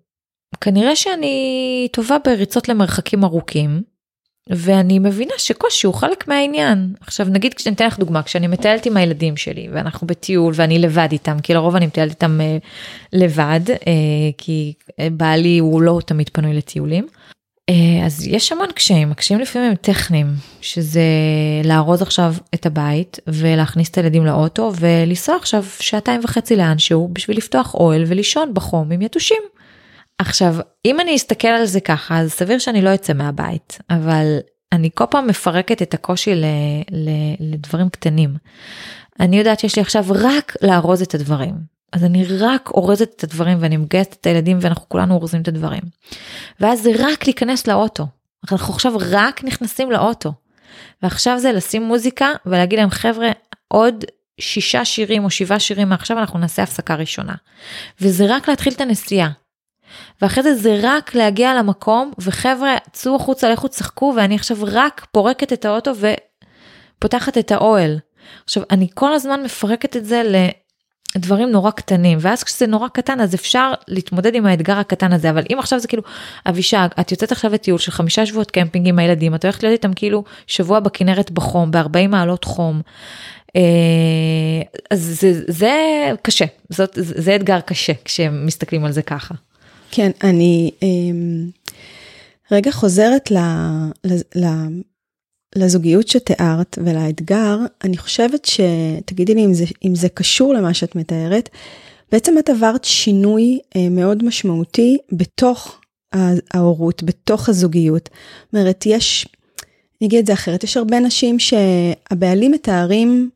כנראה 0.61 0.97
שאני 0.97 1.89
טובה 1.93 2.17
בריצות 2.25 2.69
למרחקים 2.69 3.25
ארוכים. 3.25 3.83
ואני 4.51 4.99
מבינה 4.99 5.33
שקושי 5.39 5.87
הוא 5.87 5.95
חלק 5.95 6.29
מהעניין. 6.29 6.95
עכשיו 7.01 7.27
נגיד 7.31 7.55
כשאני 7.55 7.75
אתן 7.75 7.87
לך 7.87 7.99
דוגמה, 7.99 8.23
כשאני 8.23 8.47
מטיילת 8.47 8.87
עם 8.87 8.97
הילדים 8.97 9.37
שלי 9.37 9.69
ואנחנו 9.73 10.07
בטיול 10.07 10.53
ואני 10.57 10.79
לבד 10.79 11.09
איתם, 11.13 11.37
כי 11.43 11.55
לרוב 11.55 11.77
אני 11.77 11.87
מטיילת 11.87 12.11
איתם 12.11 12.41
אה, 12.41 12.59
לבד, 13.13 13.61
אה, 13.71 14.31
כי 14.39 14.73
אה, 15.01 15.09
בעלי 15.13 15.59
הוא 15.59 15.83
לא 15.83 15.99
תמיד 16.07 16.31
פנוי 16.33 16.55
לטיולים. 16.55 17.07
אה, 17.69 18.07
אז 18.07 18.27
יש 18.27 18.53
המון 18.53 18.73
קשיים, 18.73 19.13
הקשיים 19.13 19.41
לפעמים 19.41 19.71
הם 19.71 19.77
טכניים, 19.77 20.27
שזה 20.61 21.03
לארוז 21.65 22.03
עכשיו 22.03 22.35
את 22.55 22.67
הבית 22.67 23.19
ולהכניס 23.27 23.91
את 23.91 23.97
הילדים 23.99 24.27
לאוטו 24.27 24.73
ולנסוע 24.81 25.37
עכשיו 25.37 25.65
שעתיים 25.81 26.21
וחצי 26.25 26.57
לאנשהו 26.57 27.09
בשביל 27.13 27.37
לפתוח 27.37 27.75
אוהל 27.75 28.05
ולישון 28.07 28.55
בחום 28.55 28.93
עם 28.93 29.03
יתושים. 29.03 29.43
עכשיו 30.19 30.55
אם 30.85 31.01
אני 31.01 31.17
אסתכל 31.17 31.49
על 31.49 31.65
זה 31.67 31.81
ככה 31.81 32.19
אז 32.19 32.33
סביר 32.33 32.59
שאני 32.59 32.83
לא 32.83 32.95
אצא 32.95 33.13
מהבית 33.13 33.79
אבל 33.91 34.39
אני 34.73 34.91
כל 34.95 35.05
פעם 35.11 35.27
מפרקת 35.27 35.83
את 35.83 35.95
הקושי 35.95 36.35
ל, 36.35 36.45
ל, 36.91 37.11
לדברים 37.41 37.89
קטנים. 37.89 38.35
אני 39.21 39.39
יודעת 39.39 39.61
שיש 39.61 39.77
לי 39.77 39.83
עכשיו 39.83 40.05
רק 40.09 40.57
לארוז 40.63 41.03
את 41.03 41.15
הדברים 41.15 41.78
אז 41.93 42.05
אני 42.05 42.25
רק 42.39 42.71
אורזת 42.71 43.13
את 43.17 43.25
הדברים 43.25 43.59
ואני 43.61 43.77
מגייסת 43.77 44.17
את 44.21 44.27
הילדים 44.27 44.59
ואנחנו 44.61 44.89
כולנו 44.89 45.15
אורזים 45.15 45.43
את 45.43 45.49
הדברים. 45.49 45.83
ואז 46.61 46.83
זה 46.83 46.91
רק 46.99 47.27
להיכנס 47.27 47.67
לאוטו. 47.67 48.07
אנחנו 48.53 48.75
עכשיו 48.75 48.93
רק 49.11 49.45
נכנסים 49.45 49.91
לאוטו. 49.91 50.33
ועכשיו 51.03 51.39
זה 51.39 51.53
לשים 51.53 51.83
מוזיקה 51.83 52.33
ולהגיד 52.47 52.79
להם 52.79 52.91
חבר'ה 52.91 53.31
עוד 53.69 54.05
שישה 54.41 54.85
שירים 54.85 55.25
או 55.25 55.31
שבעה 55.31 55.59
שירים 55.59 55.89
מעכשיו 55.89 56.19
אנחנו 56.19 56.39
נעשה 56.39 56.63
הפסקה 56.63 56.95
ראשונה. 56.95 57.35
וזה 58.01 58.27
רק 58.29 58.49
להתחיל 58.49 58.73
את 58.73 58.81
הנסיעה. 58.81 59.31
ואחרי 60.23 60.43
זה 60.43 60.55
זה 60.55 60.79
רק 60.83 61.15
להגיע 61.15 61.55
למקום 61.55 62.13
וחבר'ה 62.19 62.77
צאו 62.93 63.17
החוצה 63.17 63.51
לכו 63.51 63.69
תשחקו 63.69 64.15
ואני 64.17 64.35
עכשיו 64.35 64.57
רק 64.63 65.07
פורקת 65.13 65.53
את 65.53 65.65
האוטו 65.65 65.93
ופותחת 66.99 67.39
את 67.39 67.53
האוהל. 67.53 67.99
עכשיו 68.45 68.63
אני 68.71 68.89
כל 68.95 69.13
הזמן 69.13 69.43
מפרקת 69.43 69.97
את 69.97 70.05
זה 70.05 70.23
לדברים 71.17 71.51
נורא 71.51 71.71
קטנים 71.71 72.19
ואז 72.21 72.45
כשזה 72.45 72.67
נורא 72.67 72.89
קטן 72.89 73.21
אז 73.21 73.35
אפשר 73.35 73.73
להתמודד 73.89 74.35
עם 74.35 74.47
האתגר 74.47 74.79
הקטן 74.79 75.13
הזה 75.13 75.31
אבל 75.31 75.43
אם 75.53 75.59
עכשיו 75.59 75.81
זה 75.81 75.89
כאילו 75.89 76.03
אבישג 76.49 76.89
את 77.01 77.13
יוצאת 77.13 77.33
עכשיו 77.33 77.53
לטיול 77.53 77.79
של 77.79 77.93
חמישה 77.93 78.27
שבועות 78.27 78.51
קמפינג 78.51 78.89
עם 78.89 78.99
הילדים 78.99 79.35
את 79.35 79.45
הולכת 79.45 79.63
להיות 79.63 79.73
איתם 79.73 79.93
כאילו 79.93 80.25
שבוע 80.47 80.81
בכנרת 80.81 81.31
בחום 81.31 81.71
ב-40 81.71 82.09
מעלות 82.09 82.45
חום. 82.45 82.83
אה, 83.57 83.63
אז 84.91 85.19
זה, 85.21 85.43
זה 85.49 85.75
קשה 86.23 86.45
זאת 86.71 86.99
זה 87.01 87.37
אתגר 87.37 87.61
קשה 87.61 87.93
כשמסתכלים 88.05 88.85
על 88.85 88.93
זה 88.93 89.03
ככה. 89.03 89.35
כן, 89.91 90.11
אני 90.25 90.71
אמ, 90.83 91.51
רגע 92.53 92.71
חוזרת 92.71 93.31
ל, 93.31 93.37
ל, 94.05 94.13
ל, 94.35 94.47
לזוגיות 95.57 96.09
שתיארת 96.09 96.79
ולאתגר, 96.85 97.59
אני 97.85 97.97
חושבת 97.97 98.45
שתגידי 98.45 99.35
לי 99.35 99.45
אם 99.45 99.55
זה, 99.55 99.65
אם 99.85 99.95
זה 99.95 100.09
קשור 100.09 100.55
למה 100.55 100.75
שאת 100.75 100.97
מתארת, 100.97 101.49
בעצם 102.13 102.39
את 102.39 102.49
עברת 102.49 102.85
שינוי 102.85 103.59
אה, 103.77 103.89
מאוד 103.89 104.25
משמעותי 104.25 104.99
בתוך 105.13 105.81
ההורות, 106.55 107.03
בתוך 107.03 107.49
הזוגיות. 107.49 108.09
זאת 108.45 108.55
אומרת, 108.55 108.87
יש, 108.87 109.29
אני 110.01 110.09
אגיד 110.09 110.19
את 110.19 110.27
זה 110.27 110.33
אחרת, 110.33 110.65
יש 110.65 110.77
הרבה 110.77 111.01
נשים 111.01 111.39
שהבעלים 111.39 112.53
מתארים 112.53 113.31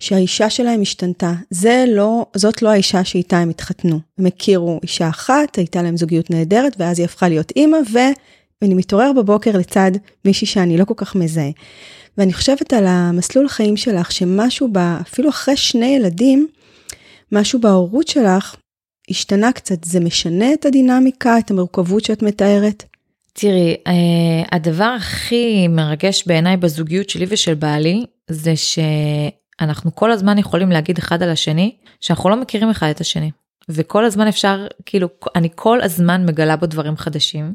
שהאישה 0.00 0.50
שלהם 0.50 0.82
השתנתה. 0.82 1.32
זה 1.50 1.84
לא, 1.88 2.26
זאת 2.36 2.62
לא 2.62 2.68
האישה 2.68 3.04
שאיתה 3.04 3.38
הם 3.38 3.50
התחתנו. 3.50 4.00
הם 4.18 4.26
הכירו 4.26 4.80
אישה 4.82 5.08
אחת, 5.08 5.56
הייתה 5.56 5.82
להם 5.82 5.96
זוגיות 5.96 6.30
נהדרת, 6.30 6.76
ואז 6.78 6.98
היא 6.98 7.04
הפכה 7.04 7.28
להיות 7.28 7.52
אימא, 7.56 7.78
ואני 8.62 8.74
מתעורר 8.74 9.12
בבוקר 9.12 9.58
לצד 9.58 9.90
מישהי 10.24 10.46
שאני 10.46 10.78
לא 10.78 10.84
כל 10.84 10.94
כך 10.96 11.14
מזהה. 11.16 11.50
ואני 12.18 12.32
חושבת 12.32 12.72
על 12.72 12.84
המסלול 12.86 13.48
חיים 13.48 13.76
שלך, 13.76 14.12
שמשהו, 14.12 14.72
בה, 14.72 14.98
אפילו 15.00 15.30
אחרי 15.30 15.56
שני 15.56 15.86
ילדים, 15.86 16.48
משהו 17.32 17.60
בהורות 17.60 18.08
שלך 18.08 18.56
השתנה 19.10 19.52
קצת. 19.52 19.84
זה 19.84 20.00
משנה 20.00 20.52
את 20.52 20.66
הדינמיקה, 20.66 21.38
את 21.38 21.50
המורכבות 21.50 22.04
שאת 22.04 22.22
מתארת? 22.22 22.84
תראי, 23.32 23.76
אה, 23.86 24.42
הדבר 24.52 24.94
הכי 24.96 25.68
מרגש 25.68 26.24
בעיניי 26.26 26.56
בזוגיות 26.56 27.08
שלי 27.08 27.26
ושל 27.28 27.54
בעלי, 27.54 28.04
זה 28.30 28.56
ש... 28.56 28.78
אנחנו 29.60 29.94
כל 29.94 30.10
הזמן 30.10 30.38
יכולים 30.38 30.70
להגיד 30.70 30.98
אחד 30.98 31.22
על 31.22 31.30
השני 31.30 31.76
שאנחנו 32.00 32.30
לא 32.30 32.40
מכירים 32.40 32.70
אחד 32.70 32.88
את 32.88 33.00
השני. 33.00 33.30
וכל 33.68 34.04
הזמן 34.04 34.28
אפשר, 34.28 34.66
כאילו, 34.86 35.08
אני 35.36 35.48
כל 35.54 35.80
הזמן 35.80 36.26
מגלה 36.26 36.56
בו 36.56 36.66
דברים 36.66 36.96
חדשים. 36.96 37.54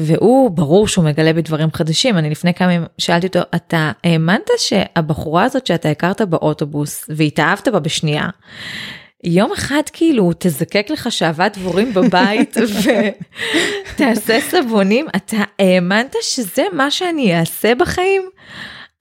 והוא, 0.00 0.50
ברור 0.50 0.88
שהוא 0.88 1.04
מגלה 1.04 1.32
בדברים 1.32 1.68
חדשים. 1.72 2.18
אני 2.18 2.30
לפני 2.30 2.54
כמה 2.54 2.72
ימים 2.72 2.86
שאלתי 2.98 3.26
אותו, 3.26 3.40
אתה 3.54 3.92
האמנת 4.04 4.50
שהבחורה 4.58 5.44
הזאת 5.44 5.66
שאתה 5.66 5.90
הכרת 5.90 6.22
באוטובוס 6.22 7.04
והתאהבת 7.08 7.68
בה 7.68 7.78
בשנייה, 7.78 8.28
יום 9.24 9.52
אחד 9.52 9.82
כאילו 9.92 10.30
תזקק 10.38 10.86
לך 10.90 11.12
שעבד 11.12 11.50
דבורים 11.54 11.94
בבית 11.94 12.56
ותעשה 13.94 14.40
סבונים, 14.40 15.06
אתה 15.16 15.36
האמנת 15.58 16.16
שזה 16.22 16.62
מה 16.72 16.90
שאני 16.90 17.38
אעשה 17.38 17.74
בחיים? 17.74 18.22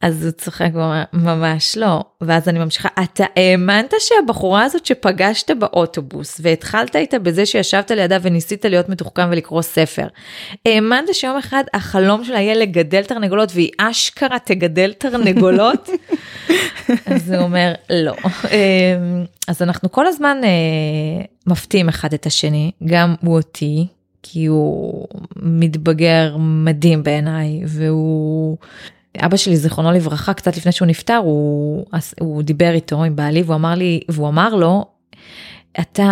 אז 0.02 0.26
הוא 0.26 0.32
צוחק 0.32 0.70
ואומר, 0.74 1.04
ממש 1.14 1.78
לא. 1.78 2.04
ואז 2.22 2.50
אני 2.50 2.60
ממשיכה, 2.60 2.90
אתה 3.04 3.26
האמנת 3.36 3.94
שהבחורה 4.00 4.64
הזאת 4.64 4.86
שפגשת 4.86 5.52
באוטובוס 5.52 6.40
והתחלת 6.44 6.96
איתה 6.96 7.20
בזה 7.20 7.46
שישבת 7.46 7.92
לידה 7.92 8.18
וניסית 8.22 8.66
להיות 8.66 8.90
מתוחכם 8.90 9.28
ולקרוא 9.32 9.62
ספר, 9.62 10.08
האמנת 10.66 11.14
שיום 11.14 11.38
אחד 11.38 11.64
החלום 11.74 12.24
שלה 12.24 12.40
יהיה 12.40 12.56
לגדל 12.56 13.04
תרנגולות 13.04 13.52
והיא 13.54 13.72
אשכרה 13.78 14.40
תגדל 14.40 14.94
תרנגולות? 14.94 15.90
אז 17.06 17.32
הוא 17.32 17.42
אומר, 17.42 17.74
לא. 17.90 18.14
אמ, 18.52 19.26
אז 19.48 19.62
אנחנו 19.62 19.92
כל 19.92 20.08
הזמן 20.08 20.38
אה, 20.44 21.26
מפתיעים 21.48 21.90
אחד 21.90 22.14
את 22.14 22.26
השני, 22.26 22.72
גם 22.86 23.16
הוא 23.22 23.38
אותי, 23.38 23.88
כי 24.24 24.46
הוא 24.46 25.08
מתבגר 25.36 26.36
מדהים 26.40 27.04
בעיניי 27.04 27.62
והוא 27.66 28.58
אבא 29.26 29.38
שלי 29.38 29.58
זיכרונו 29.58 29.92
לברכה 29.92 30.34
קצת 30.34 30.58
לפני 30.58 30.72
שהוא 30.72 30.88
נפטר 30.88 31.16
הוא, 31.16 31.86
הוא 32.20 32.44
דיבר 32.44 32.72
איתו 32.72 33.04
עם 33.04 33.16
בעלי 33.16 33.44
והוא 33.44 33.56
אמר 33.56 33.76
לי 33.76 34.00
והוא 34.10 34.28
אמר 34.28 34.56
לו 34.56 34.86
אתה 35.80 36.04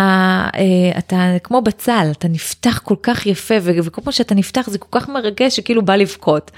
אה, 0.54 0.98
אתה 0.98 1.36
כמו 1.42 1.62
בצל 1.62 2.08
אתה 2.10 2.28
נפתח 2.28 2.80
כל 2.84 2.94
כך 3.02 3.26
יפה 3.26 3.54
וכל 3.62 4.02
פעם 4.02 4.12
שאתה 4.12 4.34
נפתח 4.34 4.68
זה 4.70 4.78
כל 4.78 5.00
כך 5.00 5.08
מרגש 5.08 5.56
שכאילו 5.56 5.84
בא 5.84 5.96
לבכות. 5.96 6.50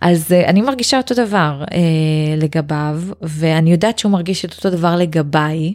אז 0.00 0.32
אה, 0.32 0.46
אני 0.46 0.62
מרגישה 0.62 0.96
אותו 0.96 1.14
דבר 1.14 1.64
אה, 1.72 2.36
לגביו 2.36 3.00
ואני 3.22 3.72
יודעת 3.72 3.98
שהוא 3.98 4.12
מרגיש 4.12 4.44
את 4.44 4.54
אותו 4.56 4.70
דבר 4.70 4.96
לגביי. 4.96 5.72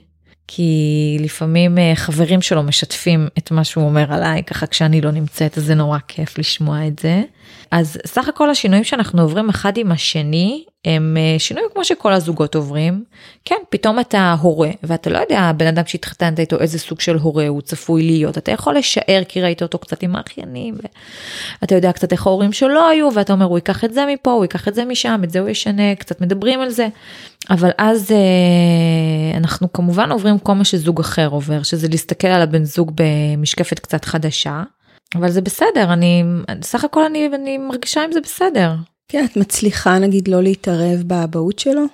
כי 0.47 1.17
לפעמים 1.19 1.77
חברים 1.95 2.41
שלו 2.41 2.63
משתפים 2.63 3.27
את 3.37 3.51
מה 3.51 3.63
שהוא 3.63 3.85
אומר 3.85 4.13
עליי 4.13 4.43
ככה 4.43 4.67
כשאני 4.67 5.01
לא 5.01 5.11
נמצאת 5.11 5.57
אז 5.57 5.63
זה 5.63 5.75
נורא 5.75 5.97
כיף 6.07 6.37
לשמוע 6.37 6.87
את 6.87 6.99
זה. 6.99 7.23
אז 7.71 7.97
סך 8.05 8.27
הכל 8.27 8.49
השינויים 8.49 8.83
שאנחנו 8.83 9.21
עוברים 9.21 9.49
אחד 9.49 9.77
עם 9.77 9.91
השני 9.91 10.63
הם 10.85 11.17
אה, 11.19 11.39
שינויים 11.39 11.69
כמו 11.73 11.85
שכל 11.85 12.13
הזוגות 12.13 12.55
עוברים. 12.55 13.03
כן, 13.45 13.55
פתאום 13.69 13.99
אתה 13.99 14.35
הורה, 14.41 14.69
ואתה 14.83 15.09
לא 15.09 15.17
יודע, 15.17 15.39
הבן 15.39 15.67
אדם 15.67 15.83
שהתחתנת 15.85 16.39
איתו 16.39 16.59
איזה 16.59 16.79
סוג 16.79 16.99
של 16.99 17.15
הורה 17.15 17.47
הוא 17.47 17.61
צפוי 17.61 18.03
להיות. 18.03 18.37
אתה 18.37 18.51
יכול 18.51 18.75
לשער 18.77 19.21
כי 19.27 19.41
ראית 19.41 19.61
אותו 19.61 19.77
קצת 19.77 20.03
עם 20.03 20.15
האחיינים, 20.15 20.75
ואתה 21.61 21.75
יודע 21.75 21.91
קצת 21.91 22.11
איך 22.11 22.27
ההורים 22.27 22.53
שלו 22.53 22.87
היו, 22.89 23.09
ואתה 23.13 23.33
אומר, 23.33 23.45
הוא 23.45 23.57
ייקח 23.57 23.83
את 23.83 23.93
זה 23.93 24.05
מפה, 24.13 24.31
הוא 24.31 24.43
ייקח 24.43 24.67
את 24.67 24.75
זה 24.75 24.85
משם, 24.85 25.21
את 25.23 25.29
זה 25.31 25.39
הוא 25.39 25.49
ישנה, 25.49 25.95
קצת 25.95 26.21
מדברים 26.21 26.61
על 26.61 26.69
זה. 26.69 26.87
אבל 27.49 27.69
אז 27.77 28.11
אה, 28.11 29.37
אנחנו 29.37 29.73
כמובן 29.73 30.11
עוברים 30.11 30.39
כל 30.39 30.53
מה 30.53 30.65
שזוג 30.65 30.99
אחר 30.99 31.27
עובר, 31.27 31.63
שזה 31.63 31.87
להסתכל 31.87 32.27
על 32.27 32.41
הבן 32.41 32.63
זוג 32.63 32.91
במשקפת 32.95 33.79
קצת 33.79 34.05
חדשה. 34.05 34.63
אבל 35.15 35.31
זה 35.31 35.41
בסדר, 35.41 35.93
אני, 35.93 36.23
סך 36.61 36.83
הכל 36.83 37.05
אני, 37.05 37.29
אני 37.33 37.57
מרגישה 37.57 38.03
עם 38.03 38.11
זה 38.11 38.21
בסדר. 38.21 38.71
כן, 39.07 39.25
את 39.31 39.37
מצליחה 39.37 39.99
נגיד 39.99 40.27
לא 40.27 40.43
להתערב 40.43 41.03
באבהות 41.05 41.59
שלו? 41.59 41.85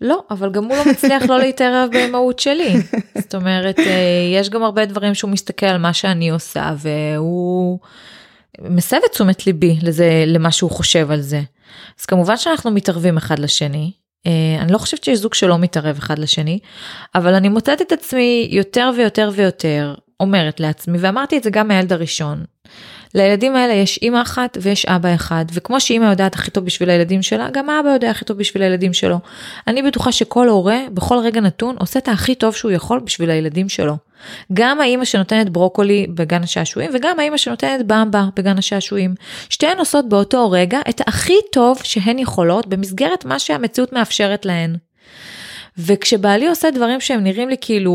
לא, 0.00 0.22
אבל 0.30 0.52
גם 0.52 0.64
הוא 0.64 0.76
לא 0.76 0.84
מצליח 0.90 1.22
לא 1.22 1.38
להתערב 1.38 1.88
באימהות 1.92 2.38
שלי. 2.38 2.74
זאת 3.18 3.34
אומרת, 3.34 3.78
אה, 3.78 4.28
יש 4.34 4.50
גם 4.50 4.62
הרבה 4.62 4.86
דברים 4.86 5.14
שהוא 5.14 5.30
מסתכל 5.30 5.66
על 5.66 5.78
מה 5.78 5.92
שאני 5.92 6.30
עושה, 6.30 6.74
והוא 6.78 7.78
מסב 8.60 8.96
את 9.06 9.10
תשומת 9.10 9.46
ליבי 9.46 9.78
לזה, 9.82 10.24
למה 10.26 10.50
שהוא 10.52 10.70
חושב 10.70 11.10
על 11.10 11.20
זה. 11.20 11.40
אז 12.00 12.06
כמובן 12.06 12.36
שאנחנו 12.36 12.70
מתערבים 12.70 13.16
אחד 13.16 13.38
לשני. 13.38 13.92
אה, 14.26 14.56
אני 14.60 14.72
לא 14.72 14.78
חושבת 14.78 15.04
שיש 15.04 15.18
זוג 15.18 15.34
שלא 15.34 15.58
מתערב 15.58 15.96
אחד 15.98 16.18
לשני, 16.18 16.58
אבל 17.14 17.34
אני 17.34 17.48
מוצאת 17.48 17.82
את 17.82 17.92
עצמי 17.92 18.48
יותר 18.50 18.90
ויותר 18.96 19.30
ויותר 19.34 19.94
אומרת 20.20 20.60
לעצמי, 20.60 20.98
ואמרתי 21.00 21.38
את 21.38 21.42
זה 21.42 21.50
גם 21.50 21.68
מהילד 21.68 21.92
הראשון, 21.92 22.44
לילדים 23.14 23.56
האלה 23.56 23.72
יש 23.72 23.98
אימא 24.02 24.22
אחת 24.22 24.58
ויש 24.60 24.86
אבא 24.86 25.14
אחד, 25.14 25.44
וכמו 25.52 25.80
שאימא 25.80 26.04
יודעת 26.04 26.34
הכי 26.34 26.50
טוב 26.50 26.64
בשביל 26.64 26.90
הילדים 26.90 27.22
שלה, 27.22 27.50
גם 27.50 27.70
האבא 27.70 27.88
יודע 27.88 28.10
הכי 28.10 28.24
טוב 28.24 28.38
בשביל 28.38 28.62
הילדים 28.62 28.92
שלו. 28.92 29.18
אני 29.66 29.82
בטוחה 29.82 30.12
שכל 30.12 30.48
הורה, 30.48 30.78
בכל 30.94 31.18
רגע 31.18 31.40
נתון, 31.40 31.76
עושה 31.78 31.98
את 31.98 32.08
הכי 32.08 32.34
טוב 32.34 32.54
שהוא 32.54 32.70
יכול 32.70 33.00
בשביל 33.00 33.30
הילדים 33.30 33.68
שלו. 33.68 33.96
גם 34.52 34.80
האימא 34.80 35.04
שנותנת 35.04 35.50
ברוקולי 35.50 36.06
בגן 36.14 36.42
השעשועים, 36.42 36.90
וגם 36.94 37.20
האימא 37.20 37.36
שנותנת 37.36 37.86
במבה 37.86 38.24
בגן 38.36 38.58
השעשועים. 38.58 39.14
שתיהן 39.48 39.78
עושות 39.78 40.08
באותו 40.08 40.50
רגע 40.50 40.80
את 40.88 41.00
הכי 41.06 41.36
טוב 41.52 41.78
שהן 41.82 42.18
יכולות 42.18 42.66
במסגרת 42.66 43.24
מה 43.24 43.38
שהמציאות 43.38 43.92
מאפשרת 43.92 44.46
להן. 44.46 44.76
וכשבעלי 45.78 46.48
עושה 46.48 46.70
דברים 46.70 47.00
שהם 47.00 47.24
נראים 47.24 47.48
לי 47.48 47.56
כאילו 47.60 47.92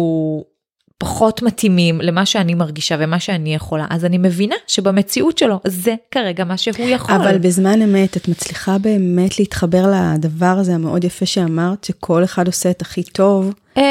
פחות 0.98 1.42
מתאימים 1.42 2.02
למה 2.02 2.26
שאני 2.26 2.54
מרגישה 2.54 2.96
ומה 3.00 3.20
שאני 3.20 3.56
יכולה, 3.56 3.86
אז 3.90 4.06
אני 4.06 4.18
מבינה 4.18 4.56
שבמציאות 4.68 5.38
שלו 5.38 5.60
זה 5.68 5.96
כרגע 6.12 6.44
מה 6.44 6.58
שהוא 6.58 6.88
יכול. 6.88 7.16
אבל 7.16 7.38
בזמן 7.38 7.82
אמת 7.82 8.18
את 8.18 8.28
מצליחה 8.28 8.78
באמת 8.78 9.40
להתחבר 9.40 9.92
לדבר 9.92 10.46
הזה 10.46 10.76
המאוד 10.76 11.04
יפה 11.04 11.26
שאמרת, 11.26 11.84
שכל 11.84 12.24
אחד 12.24 12.48
עושה 12.48 12.70
את 12.70 12.82
הכי 12.82 13.04
טוב. 13.04 13.54
אמ, 13.78 13.82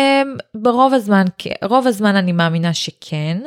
ברוב 0.54 0.94
הזמן, 0.94 1.24
רוב 1.64 1.86
הזמן 1.86 2.16
אני 2.16 2.32
מאמינה 2.32 2.74
שכן. 2.74 3.38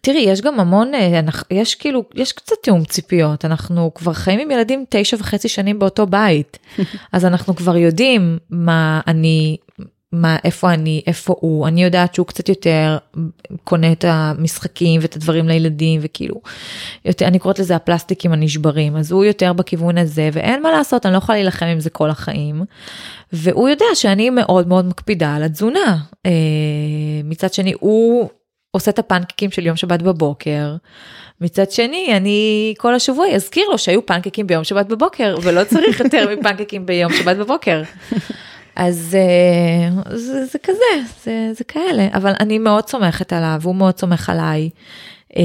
תראי, 0.00 0.20
יש 0.20 0.40
גם 0.40 0.60
המון, 0.60 0.94
אה, 0.94 1.20
יש 1.50 1.74
כאילו, 1.74 2.04
יש 2.14 2.32
קצת 2.32 2.56
תיאום 2.62 2.84
ציפיות, 2.84 3.44
אנחנו 3.44 3.94
כבר 3.94 4.12
חיים 4.12 4.40
עם 4.40 4.50
ילדים 4.50 4.84
תשע 4.88 5.16
וחצי 5.20 5.48
שנים 5.48 5.78
באותו 5.78 6.06
בית, 6.06 6.58
אז 7.12 7.24
אנחנו 7.24 7.56
כבר 7.56 7.76
יודעים 7.76 8.38
מה 8.50 9.00
אני 9.06 9.56
מה, 10.12 10.36
איפה 10.44 10.72
אני, 10.72 11.02
איפה 11.06 11.34
הוא, 11.40 11.68
אני 11.68 11.84
יודעת 11.84 12.14
שהוא 12.14 12.26
קצת 12.26 12.48
יותר 12.48 12.98
קונה 13.64 13.92
את 13.92 14.04
המשחקים 14.08 15.00
ואת 15.02 15.16
הדברים 15.16 15.48
לילדים 15.48 16.00
וכאילו, 16.02 16.40
יותר, 17.04 17.26
אני 17.26 17.38
קוראת 17.38 17.58
לזה 17.58 17.76
הפלסטיקים 17.76 18.32
הנשברים, 18.32 18.96
אז 18.96 19.12
הוא 19.12 19.24
יותר 19.24 19.52
בכיוון 19.52 19.98
הזה 19.98 20.30
ואין 20.32 20.62
מה 20.62 20.72
לעשות, 20.72 21.06
אני 21.06 21.12
לא 21.12 21.18
יכולה 21.18 21.38
להילחם 21.38 21.66
עם 21.66 21.80
זה 21.80 21.90
כל 21.90 22.10
החיים. 22.10 22.64
והוא 23.32 23.68
יודע 23.68 23.84
שאני 23.94 24.30
מאוד 24.30 24.68
מאוד 24.68 24.84
מקפידה 24.84 25.34
על 25.34 25.42
התזונה. 25.42 25.98
אה, 26.26 26.30
מצד 27.24 27.52
שני, 27.52 27.72
הוא 27.80 28.28
עושה 28.70 28.90
את 28.90 28.98
הפנקקים 28.98 29.50
של 29.50 29.66
יום 29.66 29.76
שבת 29.76 30.02
בבוקר. 30.02 30.76
מצד 31.40 31.70
שני, 31.70 32.16
אני 32.16 32.74
כל 32.78 32.94
השבוע 32.94 33.26
אזכיר 33.28 33.68
לו 33.70 33.78
שהיו 33.78 34.06
פנקקים 34.06 34.46
ביום 34.46 34.64
שבת 34.64 34.86
בבוקר, 34.86 35.36
ולא 35.42 35.64
צריך 35.64 36.00
יותר 36.00 36.36
מפנקקים 36.36 36.86
ביום 36.86 37.12
שבת 37.12 37.36
בבוקר. 37.36 37.82
אז 38.78 39.16
אה, 39.18 40.16
זה, 40.16 40.44
זה 40.44 40.58
כזה, 40.58 41.06
זה, 41.24 41.50
זה 41.52 41.64
כאלה, 41.64 42.08
אבל 42.12 42.32
אני 42.40 42.58
מאוד 42.58 42.88
סומכת 42.88 43.32
עליו, 43.32 43.60
הוא 43.64 43.74
מאוד 43.74 43.98
סומך 43.98 44.30
עליי. 44.30 44.70
אה, 45.36 45.42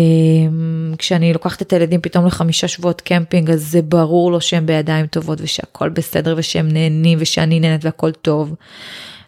כשאני 0.97 1.33
לוקחת 1.33 1.61
את 1.61 1.73
הילדים 1.73 2.01
פתאום 2.01 2.25
לחמישה 2.25 2.67
שבועות 2.67 3.01
קמפינג, 3.01 3.49
אז 3.51 3.71
זה 3.71 3.81
ברור 3.81 4.31
לו 4.31 4.41
שהם 4.41 4.65
בידיים 4.65 5.07
טובות 5.07 5.39
ושהכול 5.41 5.89
בסדר 5.89 6.35
ושהם 6.37 6.67
נהנים 6.67 7.17
ושאני 7.21 7.59
נהנית 7.59 7.85
והכל 7.85 8.11
טוב. 8.11 8.55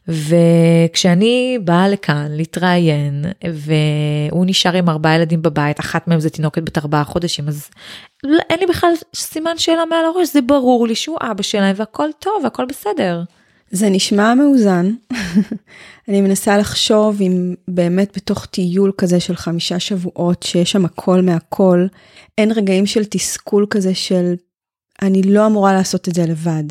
וכשאני 0.08 1.58
באה 1.64 1.88
לכאן 1.88 2.28
להתראיין 2.30 3.26
והוא 3.54 4.46
נשאר 4.48 4.76
עם 4.76 4.90
ארבעה 4.90 5.16
ילדים 5.16 5.42
בבית, 5.42 5.80
אחת 5.80 6.08
מהם 6.08 6.20
זה 6.20 6.30
תינוקת 6.30 6.64
בת 6.64 6.78
ארבעה 6.78 7.04
חודשים, 7.04 7.48
אז 7.48 7.70
אין 8.50 8.60
לי 8.60 8.66
בכלל 8.66 8.92
סימן 9.16 9.58
שאלה 9.58 9.86
מעל 9.86 10.06
הראש, 10.06 10.34
זה 10.34 10.42
ברור 10.42 10.88
לי 10.88 10.96
שהוא 10.96 11.18
אבא 11.22 11.44
שלהם 11.44 11.76
והכל 11.78 12.10
טוב 12.20 12.44
והכל 12.44 12.66
בסדר. 12.66 13.24
זה 13.72 13.90
נשמע 13.90 14.34
מאוזן. 14.34 14.92
אני 16.08 16.22
מנסה 16.22 16.58
לחשוב 16.58 17.22
אם 17.22 17.56
באמת 17.68 18.18
בתוך 18.18 18.46
טיול 18.46 18.92
כזה 18.98 19.20
של 19.20 19.36
חמישה 19.36 19.80
שבועות, 19.80 20.44
שיש 20.44 20.72
שם 20.72 20.86
הכל 20.86 21.22
מהכל, 21.22 21.88
אין 22.38 22.52
רגעים 22.52 22.86
של 22.86 23.06
תסכול 23.06 23.66
כזה 23.70 23.96
של 23.96 24.34
אני 25.02 25.22
לא 25.22 25.46
אמורה 25.46 25.74
לעשות 25.74 26.08
את 26.10 26.16
זה 26.16 26.26
לבד. 26.26 26.64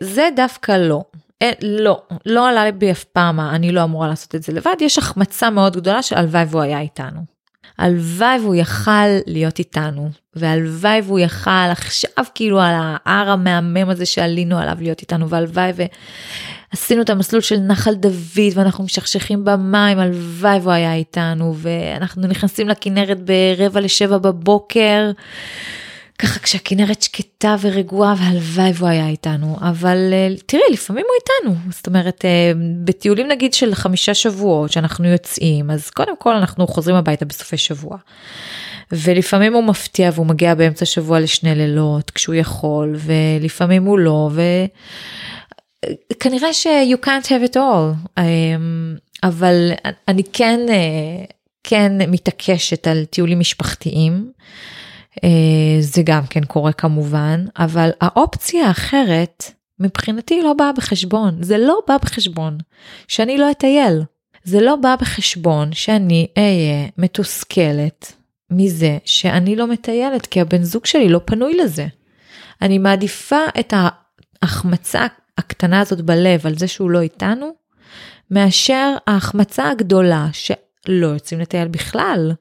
זה 0.00 0.28
דווקא 0.36 0.72
לא. 0.72 1.04
אין, 1.40 1.54
לא, 1.62 2.02
לא 2.26 2.48
עלה 2.48 2.72
בי 2.72 2.90
אף 2.90 3.04
פעם, 3.04 3.40
אני 3.40 3.72
לא 3.72 3.84
אמורה 3.84 4.08
לעשות 4.08 4.34
את 4.34 4.42
זה 4.42 4.52
לבד, 4.52 4.76
יש 4.80 4.98
החמצה 4.98 5.50
מאוד 5.50 5.76
גדולה 5.76 6.02
שהלוואי 6.02 6.44
והוא 6.48 6.62
היה 6.62 6.80
איתנו. 6.80 7.33
הלוואי 7.78 8.38
והוא 8.40 8.54
יכל 8.54 9.08
להיות 9.26 9.58
איתנו, 9.58 10.10
והלוואי 10.36 11.00
והוא 11.00 11.18
יכל 11.18 11.50
עכשיו 11.70 12.24
כאילו 12.34 12.60
על 12.60 12.74
ההר 12.76 13.30
המהמם 13.30 13.90
הזה 13.90 14.06
שעלינו 14.06 14.58
עליו 14.58 14.76
להיות 14.80 15.00
איתנו, 15.00 15.28
והלוואי 15.28 15.70
ועשינו 16.72 17.02
את 17.02 17.10
המסלול 17.10 17.42
של 17.42 17.58
נחל 17.58 17.94
דוד 17.94 18.52
ואנחנו 18.54 18.84
משכשכים 18.84 19.44
במים, 19.44 19.98
הלוואי 19.98 20.58
והוא 20.58 20.72
היה 20.72 20.94
איתנו, 20.94 21.54
ואנחנו 21.56 22.26
נכנסים 22.26 22.68
לכנרת 22.68 23.18
ברבע 23.20 23.80
לשבע 23.80 24.18
בבוקר. 24.18 25.10
ככה 26.18 26.40
כשהכנרת 26.40 27.02
שקטה 27.02 27.56
ורגועה 27.60 28.14
והלוואי 28.18 28.72
והוא 28.74 28.88
היה 28.88 29.08
איתנו 29.08 29.56
אבל 29.60 29.98
אה, 30.12 30.28
תראי 30.46 30.62
לפעמים 30.72 31.04
הוא 31.08 31.14
איתנו 31.20 31.70
זאת 31.70 31.86
אומרת 31.86 32.24
אה, 32.24 32.52
בטיולים 32.84 33.28
נגיד 33.28 33.54
של 33.54 33.74
חמישה 33.74 34.14
שבועות 34.14 34.72
שאנחנו 34.72 35.08
יוצאים 35.08 35.70
אז 35.70 35.90
קודם 35.90 36.16
כל 36.16 36.34
אנחנו 36.34 36.66
חוזרים 36.66 36.96
הביתה 36.96 37.24
בסופי 37.24 37.56
שבוע. 37.56 37.96
ולפעמים 38.92 39.54
הוא 39.54 39.64
מפתיע 39.64 40.10
והוא 40.14 40.26
מגיע 40.26 40.54
באמצע 40.54 40.84
שבוע 40.84 41.20
לשני 41.20 41.54
לילות 41.54 42.10
כשהוא 42.10 42.34
יכול 42.34 42.96
ולפעמים 42.98 43.84
הוא 43.84 43.98
לא 43.98 44.30
וכנראה 46.12 46.52
ש 46.52 46.66
you 46.66 47.06
can't 47.06 47.26
have 47.26 47.50
it 47.50 47.56
all 47.56 48.18
אמ, 48.18 48.96
אבל 49.22 49.70
אני 50.08 50.22
כן 50.32 50.60
אה, 50.68 51.24
כן 51.64 51.92
מתעקשת 52.10 52.86
על 52.86 53.04
טיולים 53.04 53.38
משפחתיים. 53.40 54.32
אה, 55.24 55.28
זה 55.80 56.02
גם 56.04 56.22
כן 56.30 56.44
קורה 56.44 56.72
כמובן, 56.72 57.44
אבל 57.58 57.90
האופציה 58.00 58.66
האחרת 58.66 59.44
מבחינתי 59.80 60.42
לא 60.42 60.52
באה 60.52 60.72
בחשבון, 60.72 61.42
זה 61.42 61.58
לא 61.58 61.80
בא 61.88 61.96
בחשבון 61.96 62.58
שאני 63.08 63.38
לא 63.38 63.50
אטייל, 63.50 64.02
זה 64.44 64.60
לא 64.60 64.76
בא 64.76 64.96
בחשבון 65.00 65.72
שאני 65.72 66.26
אהיה 66.38 66.88
מתוסכלת 66.98 68.12
מזה 68.50 68.98
שאני 69.04 69.56
לא 69.56 69.66
מטיילת 69.66 70.26
כי 70.26 70.40
הבן 70.40 70.62
זוג 70.62 70.86
שלי 70.86 71.08
לא 71.08 71.20
פנוי 71.24 71.56
לזה. 71.56 71.86
אני 72.62 72.78
מעדיפה 72.78 73.40
את 73.60 73.74
ההחמצה 74.42 75.06
הקטנה 75.38 75.80
הזאת 75.80 76.00
בלב 76.00 76.46
על 76.46 76.58
זה 76.58 76.68
שהוא 76.68 76.90
לא 76.90 77.00
איתנו, 77.00 77.54
מאשר 78.30 78.94
ההחמצה 79.06 79.70
הגדולה 79.70 80.28
שלא 80.32 81.06
יוצאים 81.06 81.40
לטייל 81.40 81.68
בכלל. 81.68 82.32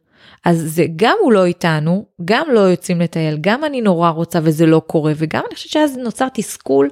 אז 0.46 0.64
זה 0.66 0.86
גם 0.96 1.18
הוא 1.22 1.34
לא 1.34 1.46
איתנו, 1.46 2.06
גם 2.26 2.46
לא 2.52 2.60
יוצאים 2.60 3.02
לטייל, 3.02 3.38
גם 3.42 3.64
אני 3.64 3.82
נורא 3.82 4.10
רוצה 4.10 4.40
וזה 4.44 4.66
לא 4.66 4.82
קורה, 4.88 5.14
וגם 5.16 5.44
אני 5.48 5.56
חושבת 5.56 5.72
שאז 5.72 5.98
נוצר 5.98 6.28
תסכול, 6.34 6.90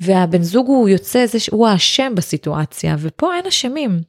והבן 0.00 0.42
זוג 0.42 0.66
הוא 0.66 0.88
יוצא, 0.88 1.26
זה 1.26 1.40
שהוא 1.40 1.68
האשם 1.68 2.12
בסיטואציה, 2.16 2.96
ופה 2.98 3.34
אין 3.34 3.46
אשמים. 3.46 4.00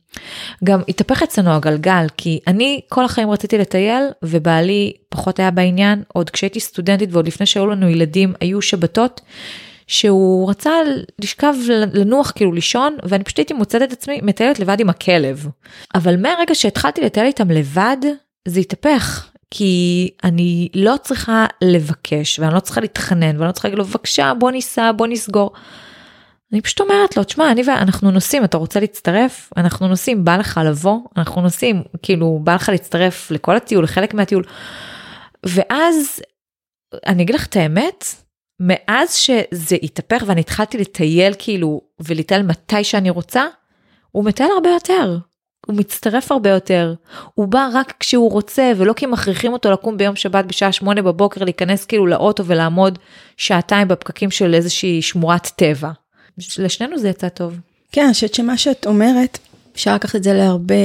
גם 0.64 0.82
התהפך 0.88 1.24
אצלנו 1.24 1.52
הגלגל, 1.52 2.06
כי 2.18 2.40
אני 2.48 2.82
כל 2.90 3.06
החיים 3.06 3.30
רציתי 3.30 3.58
לטייל, 3.58 4.04
ובעלי 4.24 4.94
פחות 5.10 5.40
היה 5.40 5.52
בעניין, 5.52 6.04
עוד 6.14 6.30
כשהייתי 6.30 6.60
סטודנטית 6.60 7.10
ועוד 7.12 7.28
לפני 7.28 7.46
שהיו 7.46 7.68
לנו 7.68 7.90
ילדים, 7.90 8.34
היו 8.42 8.62
שבתות. 8.62 9.22
שהוא 9.88 10.50
רצה 10.50 10.72
לשכב 11.22 11.54
לנוח 11.94 12.32
כאילו 12.36 12.52
לישון 12.52 12.98
ואני 13.04 13.24
פשוט 13.24 13.38
הייתי 13.38 13.54
מוצאת 13.54 13.82
את 13.82 13.92
עצמי 13.92 14.20
מטיילת 14.24 14.60
לבד 14.60 14.80
עם 14.80 14.90
הכלב. 14.90 15.48
אבל 15.96 16.18
מהרגע 16.18 16.56
שהתחלתי 16.56 17.02
לטייל 17.02 17.26
איתם 17.26 17.52
לבד 17.52 17.98
זה 18.48 18.60
יתהפך, 18.60 19.30
כי 19.52 20.10
אני 20.24 20.70
לא 20.74 20.96
צריכה 21.04 21.46
לבקש, 21.62 22.40
ואני 22.40 22.54
לא 22.54 22.60
צריכה 22.60 22.82
להתחנן, 22.82 23.38
ואני 23.38 23.48
לא 23.48 23.52
צריכה 23.52 23.68
להגיד 23.68 23.78
לו, 23.78 23.86
בבקשה, 23.86 24.34
בוא 24.40 24.52
ניסע, 24.52 24.92
בוא 24.92 25.08
נסגור. 25.08 25.52
אני 26.54 26.62
פשוט 26.62 26.80
אומרת 26.80 27.18
לו, 27.18 27.24
תשמע, 27.24 27.52
אני 27.52 27.62
ואנחנו 27.68 28.12
נוסעים, 28.12 28.44
אתה 28.44 28.58
רוצה 28.58 28.80
להצטרף? 28.80 29.50
אנחנו 29.58 29.88
נוסעים, 29.88 30.26
בא 30.26 30.38
לך 30.38 30.60
לבוא? 30.66 31.00
אנחנו 31.18 31.42
נוסעים, 31.42 31.84
כאילו, 32.02 32.40
בא 32.44 32.56
לך 32.56 32.70
להצטרף 32.70 33.32
לכל 33.32 33.56
הטיול, 33.56 33.84
לחלק 33.84 34.14
מהטיול. 34.14 34.44
ואז, 35.46 36.22
אני 37.08 37.24
אגיד 37.24 37.36
לך 37.36 37.46
את 37.46 37.56
האמת, 37.56 38.06
מאז 38.60 39.16
שזה 39.16 39.76
התהפך 39.84 40.24
ואני 40.28 40.42
התחלתי 40.42 40.78
לטייל 40.78 41.34
כאילו, 41.40 41.82
ולטייל 42.00 42.42
מתי 42.42 42.84
שאני 42.84 43.10
רוצה, 43.10 43.46
הוא 44.12 44.26
מטייל 44.26 44.50
הרבה 44.56 44.70
יותר. 44.70 45.18
הוא 45.70 45.78
מצטרף 45.78 46.32
הרבה 46.32 46.50
יותר. 46.50 46.94
הוא 47.34 47.48
בא 47.48 47.70
רק 47.74 47.94
כשהוא 48.00 48.32
רוצה, 48.32 48.72
ולא 48.78 48.94
כי 48.94 49.06
מכריחים 49.06 49.54
אותו 49.54 49.72
לקום 49.72 49.98
ביום 49.98 50.16
שבת 50.16 50.46
בשעה 50.46 50.72
שמונה 50.72 51.02
בבוקר, 51.02 51.44
להיכנס 51.44 51.86
כאילו 51.86 52.08
לאוטו 52.08 52.46
ולעמוד 52.46 53.00
שעתיים 53.38 53.88
בפקקים 53.88 54.32
של 54.32 54.54
איזושהי 54.54 55.02
שמורת 55.02 55.48
טבע. 55.56 55.92
לשנינו 56.58 56.98
זה 56.98 57.10
יצא 57.10 57.30
טוב. 57.30 57.60
כן, 57.92 58.04
אני 58.04 58.14
חושבת 58.14 58.34
שמה 58.34 58.58
שאת 58.58 58.88
אומרת, 58.88 59.40
אפשר 59.76 59.96
לקחת 59.96 60.16
את 60.16 60.24
זה 60.24 60.34
להרבה, 60.34 60.76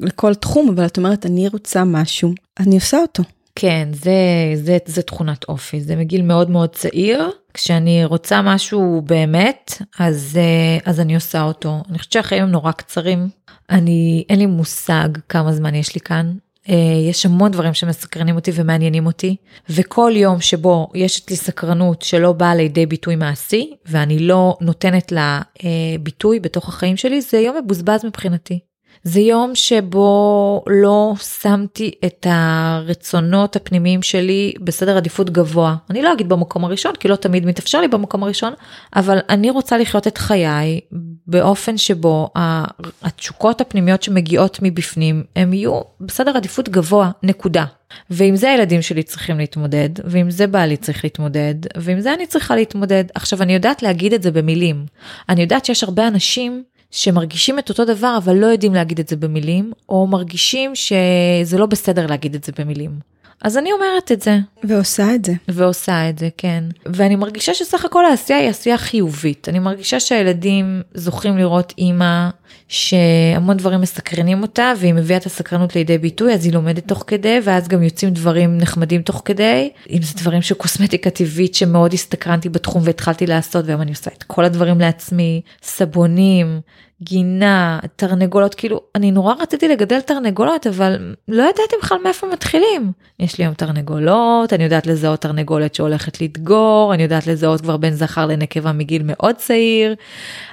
לכל 0.00 0.34
תחום, 0.34 0.68
אבל 0.68 0.86
את 0.86 0.96
אומרת, 0.96 1.26
אני 1.26 1.48
רוצה 1.48 1.84
משהו, 1.84 2.34
אני 2.60 2.74
עושה 2.74 2.98
אותו. 2.98 3.22
כן, 3.54 3.88
זה, 3.92 4.12
זה, 4.54 4.78
זה 4.86 5.02
תכונת 5.02 5.44
אופי, 5.48 5.80
זה 5.80 5.96
מגיל 5.96 6.22
מאוד 6.22 6.50
מאוד 6.50 6.68
צעיר. 6.68 7.30
כשאני 7.54 8.04
רוצה 8.04 8.42
משהו 8.42 9.02
באמת, 9.06 9.82
אז, 9.98 10.38
אה, 10.40 10.90
אז 10.90 11.00
אני 11.00 11.14
עושה 11.14 11.42
אותו. 11.42 11.82
אני 11.88 11.98
חושבת 11.98 12.12
שהחיים 12.12 12.42
הם 12.42 12.50
נורא 12.50 12.72
קצרים. 12.72 13.28
אני, 13.70 14.24
אין 14.28 14.38
לי 14.38 14.46
מושג 14.46 15.08
כמה 15.28 15.52
זמן 15.52 15.74
יש 15.74 15.94
לי 15.94 16.00
כאן. 16.00 16.32
אה, 16.68 16.74
יש 17.10 17.26
המון 17.26 17.50
דברים 17.50 17.74
שמסקרנים 17.74 18.36
אותי 18.36 18.50
ומעניינים 18.54 19.06
אותי, 19.06 19.36
וכל 19.70 20.12
יום 20.14 20.40
שבו 20.40 20.88
יש 20.94 21.28
לי 21.30 21.36
סקרנות 21.36 22.02
שלא 22.02 22.32
באה 22.32 22.54
לידי 22.54 22.86
ביטוי 22.86 23.16
מעשי, 23.16 23.74
ואני 23.86 24.18
לא 24.18 24.56
נותנת 24.60 25.12
לה 25.12 25.40
אה, 25.64 25.68
ביטוי 26.00 26.40
בתוך 26.40 26.68
החיים 26.68 26.96
שלי, 26.96 27.20
זה 27.20 27.38
יום 27.38 27.56
מבוזבז 27.56 28.04
מבחינתי. 28.04 28.58
זה 29.02 29.20
יום 29.20 29.54
שבו 29.54 30.64
לא 30.66 31.12
שמתי 31.40 31.90
את 32.04 32.26
הרצונות 32.30 33.56
הפנימיים 33.56 34.02
שלי 34.02 34.52
בסדר 34.60 34.96
עדיפות 34.96 35.30
גבוה. 35.30 35.76
אני 35.90 36.02
לא 36.02 36.12
אגיד 36.12 36.28
במקום 36.28 36.64
הראשון, 36.64 36.92
כי 37.00 37.08
לא 37.08 37.16
תמיד 37.16 37.46
מתאפשר 37.46 37.80
לי 37.80 37.88
במקום 37.88 38.22
הראשון, 38.22 38.52
אבל 38.96 39.18
אני 39.28 39.50
רוצה 39.50 39.78
לחיות 39.78 40.06
את 40.06 40.18
חיי 40.18 40.80
באופן 41.26 41.76
שבו 41.76 42.28
התשוקות 43.02 43.60
הפנימיות 43.60 44.02
שמגיעות 44.02 44.58
מבפנים, 44.62 45.24
הם 45.36 45.52
יהיו 45.52 45.80
בסדר 46.00 46.36
עדיפות 46.36 46.68
גבוה, 46.68 47.10
נקודה. 47.22 47.64
ועם 48.10 48.36
זה 48.36 48.50
הילדים 48.50 48.82
שלי 48.82 49.02
צריכים 49.02 49.38
להתמודד, 49.38 49.88
ועם 50.04 50.30
זה 50.30 50.46
בעלי 50.46 50.76
צריך 50.76 51.04
להתמודד, 51.04 51.54
ועם 51.76 52.00
זה 52.00 52.14
אני 52.14 52.26
צריכה 52.26 52.56
להתמודד. 52.56 53.04
עכשיו, 53.14 53.42
אני 53.42 53.54
יודעת 53.54 53.82
להגיד 53.82 54.12
את 54.12 54.22
זה 54.22 54.30
במילים. 54.30 54.86
אני 55.28 55.40
יודעת 55.40 55.64
שיש 55.64 55.84
הרבה 55.84 56.08
אנשים 56.08 56.62
שמרגישים 56.90 57.58
את 57.58 57.68
אותו 57.68 57.84
דבר 57.84 58.14
אבל 58.18 58.34
לא 58.36 58.46
יודעים 58.46 58.74
להגיד 58.74 59.00
את 59.00 59.08
זה 59.08 59.16
במילים, 59.16 59.72
או 59.88 60.06
מרגישים 60.06 60.74
שזה 60.74 61.58
לא 61.58 61.66
בסדר 61.66 62.06
להגיד 62.06 62.34
את 62.34 62.44
זה 62.44 62.52
במילים. 62.58 62.90
אז 63.42 63.58
אני 63.58 63.72
אומרת 63.72 64.12
את 64.12 64.22
זה. 64.22 64.38
ועושה 64.64 65.14
את 65.14 65.24
זה. 65.24 65.32
ועושה 65.48 66.08
את 66.08 66.18
זה, 66.18 66.28
כן. 66.36 66.64
ואני 66.86 67.16
מרגישה 67.16 67.54
שסך 67.54 67.84
הכל 67.84 68.04
העשייה 68.04 68.38
היא 68.38 68.48
עשייה 68.48 68.78
חיובית. 68.78 69.48
אני 69.48 69.58
מרגישה 69.58 70.00
שהילדים 70.00 70.82
זוכים 70.94 71.38
לראות 71.38 71.74
אימא 71.78 72.28
שהמון 72.68 73.56
דברים 73.56 73.80
מסקרנים 73.80 74.42
אותה, 74.42 74.72
והיא 74.78 74.94
מביאה 74.94 75.18
את 75.18 75.26
הסקרנות 75.26 75.76
לידי 75.76 75.98
ביטוי, 75.98 76.34
אז 76.34 76.44
היא 76.44 76.52
לומדת 76.52 76.88
תוך 76.88 77.04
כדי, 77.06 77.38
ואז 77.44 77.68
גם 77.68 77.82
יוצאים 77.82 78.10
דברים 78.10 78.58
נחמדים 78.58 79.02
תוך 79.02 79.22
כדי. 79.24 79.70
אם 79.90 80.02
זה 80.02 80.14
דברים 80.16 80.42
של 80.42 80.54
קוסמטיקה 80.54 81.10
טבעית 81.10 81.54
שמאוד 81.54 81.92
הסתקרנתי 81.92 82.48
בתחום 82.48 82.82
והתחלתי 82.84 83.26
לעשות, 83.26 83.64
והיום 83.64 83.82
אני 83.82 83.90
עושה 83.90 84.10
את 84.16 84.22
כל 84.22 84.44
הדברים 84.44 84.80
לעצמי, 84.80 85.40
סבונים. 85.62 86.60
גינה, 87.02 87.78
תרנגולות, 87.96 88.54
כאילו, 88.54 88.80
אני 88.94 89.10
נורא 89.10 89.34
רציתי 89.40 89.68
לגדל 89.68 90.00
תרנגולות, 90.00 90.66
אבל 90.66 91.14
לא 91.28 91.42
ידעתי 91.42 91.74
בכלל 91.82 91.98
מאיפה 92.04 92.26
מתחילים. 92.26 92.92
יש 93.18 93.38
לי 93.38 93.44
היום 93.44 93.54
תרנגולות, 93.54 94.52
אני 94.52 94.64
יודעת 94.64 94.86
לזהות 94.86 95.20
תרנגולת 95.20 95.74
שהולכת 95.74 96.20
לדגור, 96.20 96.94
אני 96.94 97.02
יודעת 97.02 97.26
לזהות 97.26 97.60
כבר 97.60 97.76
בין 97.76 97.94
זכר 97.94 98.26
לנקבה 98.26 98.72
מגיל 98.72 99.02
מאוד 99.04 99.36
צעיר, 99.36 99.94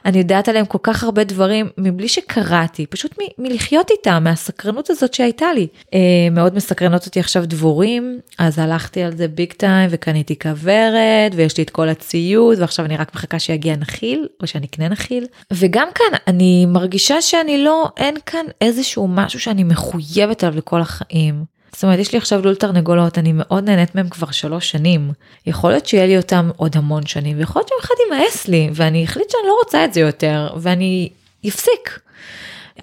אני 0.05 0.17
יודעת 0.17 0.49
עליהם 0.49 0.65
כל 0.65 0.77
כך 0.83 1.03
הרבה 1.03 1.23
דברים 1.23 1.69
מבלי 1.77 2.07
שקראתי, 2.07 2.85
פשוט 2.85 3.15
מ- 3.21 3.43
מלחיות 3.43 3.91
איתם, 3.91 4.23
מהסקרנות 4.23 4.89
הזאת 4.89 5.13
שהייתה 5.13 5.53
לי. 5.53 5.67
אה, 5.93 5.99
מאוד 6.31 6.55
מסקרנות 6.55 7.05
אותי 7.05 7.19
עכשיו 7.19 7.43
דבורים, 7.45 8.19
אז 8.37 8.59
הלכתי 8.59 9.03
על 9.03 9.17
זה 9.17 9.27
ביג 9.27 9.53
טיים 9.53 9.89
וקניתי 9.91 10.39
כוורת, 10.39 11.31
ויש 11.35 11.57
לי 11.57 11.63
את 11.63 11.69
כל 11.69 11.89
הציוד, 11.89 12.59
ועכשיו 12.59 12.85
אני 12.85 12.97
רק 12.97 13.15
מחכה 13.15 13.39
שיגיע 13.39 13.75
נחיל, 13.75 14.27
או 14.41 14.47
שאני 14.47 14.65
אקנה 14.65 14.87
נחיל. 14.87 15.25
וגם 15.53 15.87
כאן, 15.95 16.17
אני 16.37 16.65
מרגישה 16.65 17.21
שאני 17.21 17.63
לא, 17.63 17.89
אין 17.97 18.15
כאן 18.25 18.45
איזשהו 18.61 19.07
משהו 19.07 19.39
שאני 19.39 19.63
מחויבת 19.63 20.43
עליו 20.43 20.57
לכל 20.57 20.81
החיים. 20.81 21.43
זאת 21.73 21.83
אומרת, 21.83 21.99
יש 21.99 22.11
לי 22.11 22.17
עכשיו 22.17 22.41
לול 22.41 22.55
תרנגולות, 22.55 23.17
אני 23.17 23.31
מאוד 23.35 23.63
נהנית 23.63 23.95
מהם 23.95 24.09
כבר 24.09 24.31
שלוש 24.31 24.71
שנים. 24.71 25.11
יכול 25.45 25.69
להיות 25.69 25.85
שיהיה 25.85 26.07
לי 26.07 26.17
אותם 26.17 26.49
עוד 26.55 26.77
המון 26.77 27.05
שנים, 27.05 27.37
ויכול 27.39 27.59
להיות 27.59 27.67
שיום 27.67 27.79
אחד 27.83 27.93
יימאס 28.03 28.47
לי, 28.47 28.69
ואני 28.73 29.05
אחליט 29.05 29.29
שאני 29.29 29.47
לא 29.47 29.57
רוצה 29.63 29.85
את 29.85 29.93
זה 29.93 29.99
יותר, 29.99 30.49
ואני 30.57 31.09
אפסיק. 31.47 31.99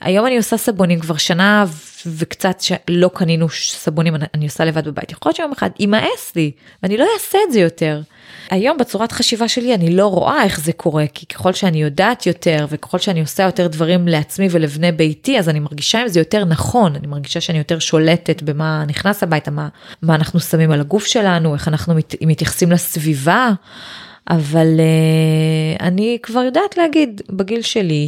היום 0.01 0.27
אני 0.27 0.37
עושה 0.37 0.57
סבונים 0.57 1.01
כבר 1.01 1.17
שנה 1.17 1.65
וקצת 2.07 2.61
שלא 2.61 3.11
קנינו 3.15 3.47
סבונים, 3.51 4.15
אני 4.35 4.45
עושה 4.45 4.65
לבד 4.65 4.89
בבית. 4.89 5.13
יכול 5.13 5.31
להיות 5.31 5.37
שיום 5.37 5.53
אחד 5.53 5.71
יימאס 5.79 6.33
לי, 6.37 6.51
ואני 6.83 6.97
לא 6.97 7.07
אעשה 7.15 7.39
את 7.49 7.53
זה 7.53 7.61
יותר. 7.61 8.01
היום 8.51 8.79
בצורת 8.79 9.13
חשיבה 9.13 9.49
שלי 9.49 9.75
אני 9.75 9.97
לא 9.97 10.07
רואה 10.07 10.43
איך 10.43 10.61
זה 10.61 10.73
קורה, 10.73 11.05
כי 11.15 11.27
ככל 11.27 11.53
שאני 11.53 11.83
יודעת 11.83 12.27
יותר 12.27 12.67
וככל 12.69 12.99
שאני 12.99 13.21
עושה 13.21 13.43
יותר 13.43 13.67
דברים 13.67 14.09
לעצמי 14.09 14.49
ולבני 14.51 14.93
ביתי, 14.93 15.39
אז 15.39 15.49
אני 15.49 15.61
מרגישה 15.61 16.01
עם 16.01 16.09
זה 16.09 16.21
יותר 16.21 16.45
נכון, 16.45 16.97
אני 16.97 17.07
מרגישה 17.07 17.41
שאני 17.41 17.59
יותר 17.59 17.79
שולטת 17.79 18.43
במה 18.43 18.85
נכנס 18.89 19.23
הביתה, 19.23 19.51
מה, 19.51 19.69
מה 20.03 20.15
אנחנו 20.15 20.41
שמים 20.41 20.71
על 20.71 20.81
הגוף 20.81 21.07
שלנו, 21.07 21.55
איך 21.55 21.69
אנחנו 21.69 21.95
מת, 21.95 22.15
מתייחסים 22.21 22.73
לסביבה. 22.73 23.53
אבל 24.31 24.67
uh, 24.77 25.83
אני 25.83 26.19
כבר 26.23 26.41
יודעת 26.41 26.77
להגיד 26.77 27.23
בגיל 27.31 27.63
שלי 27.63 28.07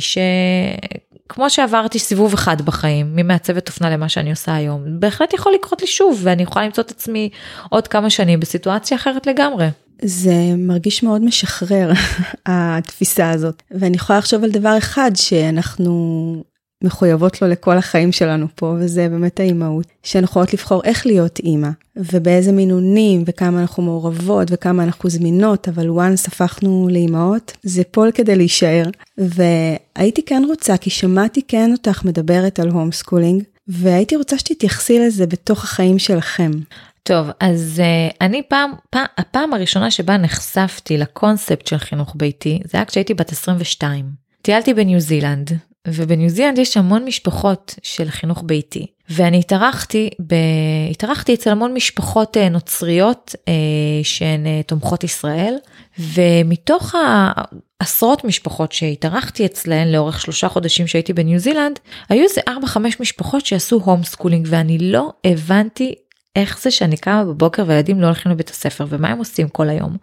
שכמו 1.27 1.51
שעברתי 1.51 1.99
סיבוב 1.99 2.35
אחד 2.35 2.63
בחיים 2.63 3.17
ממעצבת 3.17 3.69
אופנה 3.69 3.91
למה 3.91 4.09
שאני 4.09 4.31
עושה 4.31 4.55
היום 4.55 5.01
בהחלט 5.01 5.35
יכול 5.35 5.53
לקרות 5.55 5.81
לי 5.81 5.87
שוב 5.87 6.21
ואני 6.23 6.43
יכולה 6.43 6.65
למצוא 6.65 6.85
את 6.85 6.91
עצמי 6.91 7.31
עוד 7.71 7.89
כמה 7.89 8.11
שנים 8.11 8.41
בסיטואציה 8.41 8.97
אחרת 8.97 9.27
לגמרי. 9.27 9.69
זה 10.03 10.35
מרגיש 10.59 11.03
מאוד 11.03 11.25
משחרר, 11.25 11.93
התפיסה 12.47 13.31
הזאת. 13.31 13.63
ואני 13.71 13.97
יכולה 13.97 14.19
לחשוב 14.19 14.45
על 14.45 14.51
דבר 14.51 14.79
אחד 14.79 15.11
שאנחנו 15.15 16.45
מחויבות 16.85 17.43
לו 17.43 17.49
לכל 17.49 17.77
החיים 17.77 18.13
שלנו 18.13 18.47
פה, 18.55 18.75
וזה 18.79 19.09
באמת 19.09 19.41
האימהות. 19.41 19.87
שאנחנו 20.03 20.31
יכולות 20.31 20.53
לבחור 20.53 20.83
איך 20.85 21.07
להיות 21.07 21.39
אימא, 21.39 21.69
ובאיזה 21.97 22.53
מינונים, 22.53 23.23
וכמה 23.27 23.61
אנחנו 23.61 23.83
מעורבות, 23.83 24.49
וכמה 24.51 24.83
אנחנו 24.83 25.11
זמינות, 25.11 25.69
אבל 25.69 25.89
once 25.89 26.29
הפכנו 26.29 26.89
לאימהות, 26.91 27.57
זה 27.63 27.83
פה 27.91 28.11
כדי 28.11 28.37
להישאר. 28.37 28.85
והייתי 29.19 30.23
כן 30.23 30.43
רוצה, 30.49 30.77
כי 30.77 30.91
שמעתי 30.91 31.43
כן 31.49 31.73
אותך 31.73 32.05
מדברת 32.05 32.61
על 32.61 32.69
home 32.69 32.93
schooling, 32.93 33.43
והייתי 33.69 34.17
רוצה 34.17 34.39
שתתייחסי 34.39 34.99
לזה 34.99 35.27
בתוך 35.27 35.65
החיים 35.65 35.99
שלכם. 35.99 36.51
טוב, 37.03 37.27
אז 37.41 37.83
uh, 37.83 38.17
אני 38.21 38.43
פעם, 38.49 38.71
פעם, 38.91 39.05
הפעם 39.19 39.53
הראשונה 39.53 39.91
שבה 39.91 40.17
נחשפתי 40.17 40.99
לקונספט 40.99 41.67
של 41.67 41.79
חינוך 41.79 42.13
ביתי, 42.17 42.61
זה 42.65 42.79
היה 42.79 42.85
כשהייתי 42.85 43.15
בת 43.15 43.33
22. 43.33 44.05
טיילתי 44.43 44.75
בניו 44.75 45.01
זילנד, 45.01 45.53
ובניו 45.87 46.29
זילנד 46.29 46.59
יש 46.59 46.77
המון 46.77 47.05
משפחות 47.05 47.75
של 47.83 48.11
חינוך 48.11 48.43
ביתי. 48.47 48.87
ואני 49.11 49.39
התארחתי, 49.39 50.11
ב... 50.27 50.35
התארחתי 50.91 51.35
אצל 51.35 51.51
המון 51.51 51.75
משפחות 51.75 52.37
uh, 52.37 52.51
נוצריות 52.51 53.35
uh, 53.35 53.49
שהן 54.03 54.47
uh, 54.47 54.67
תומכות 54.67 55.05
ישראל, 55.05 55.55
ומתוך 55.99 56.95
העשרות 57.81 58.25
משפחות 58.25 58.73
שהתארחתי 58.73 59.47
אצלהן 59.47 59.89
לאורך 59.89 60.21
שלושה 60.21 60.49
חודשים 60.49 60.87
שהייתי 60.87 61.13
בניו 61.13 61.39
זילנד, 61.39 61.79
היו 62.09 62.23
איזה 62.23 62.41
4-5 62.49 62.79
משפחות 63.01 63.47
שעשו 63.47 63.81
home 63.85 64.05
schooling, 64.05 64.47
ואני 64.51 64.79
לא 64.79 65.13
הבנתי 65.25 65.95
איך 66.37 66.63
זה 66.63 66.71
שאני 66.71 66.97
קמה 66.97 67.25
בבוקר 67.25 67.65
וילדים 67.67 68.01
לא 68.01 68.07
הולכים 68.07 68.33
לבית 68.33 68.51
הספר 68.51 68.87
ומה 68.89 69.09
הם 69.09 69.19
עושים 69.19 69.49
כל 69.49 69.69
היום. 69.69 69.97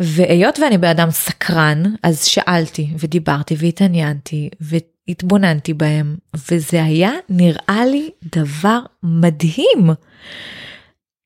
והיות 0.00 0.58
ואני 0.58 0.78
בן 0.78 0.88
אדם 0.88 1.10
סקרן 1.10 1.82
אז 2.02 2.24
שאלתי 2.24 2.90
ודיברתי 2.98 3.54
והתעניינתי 3.58 4.50
והתבוננתי 4.60 5.74
בהם 5.74 6.16
וזה 6.50 6.84
היה 6.84 7.10
נראה 7.28 7.86
לי 7.90 8.10
דבר 8.34 8.78
מדהים. 9.02 9.90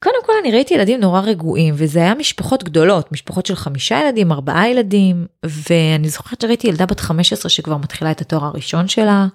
קודם 0.04 0.24
כל 0.26 0.32
אני 0.42 0.52
ראיתי 0.52 0.74
ילדים 0.74 1.00
נורא 1.00 1.20
רגועים 1.20 1.74
וזה 1.76 1.98
היה 1.98 2.14
משפחות 2.14 2.64
גדולות 2.64 3.12
משפחות 3.12 3.46
של 3.46 3.56
חמישה 3.56 4.00
ילדים 4.00 4.32
ארבעה 4.32 4.68
ילדים 4.68 5.26
ואני 5.44 6.08
זוכרת 6.08 6.40
שראיתי 6.40 6.68
ילדה 6.68 6.86
בת 6.86 7.00
15 7.00 7.50
שכבר 7.50 7.76
מתחילה 7.76 8.10
את 8.10 8.20
התואר 8.20 8.44
הראשון 8.44 8.88
שלה. 8.88 9.26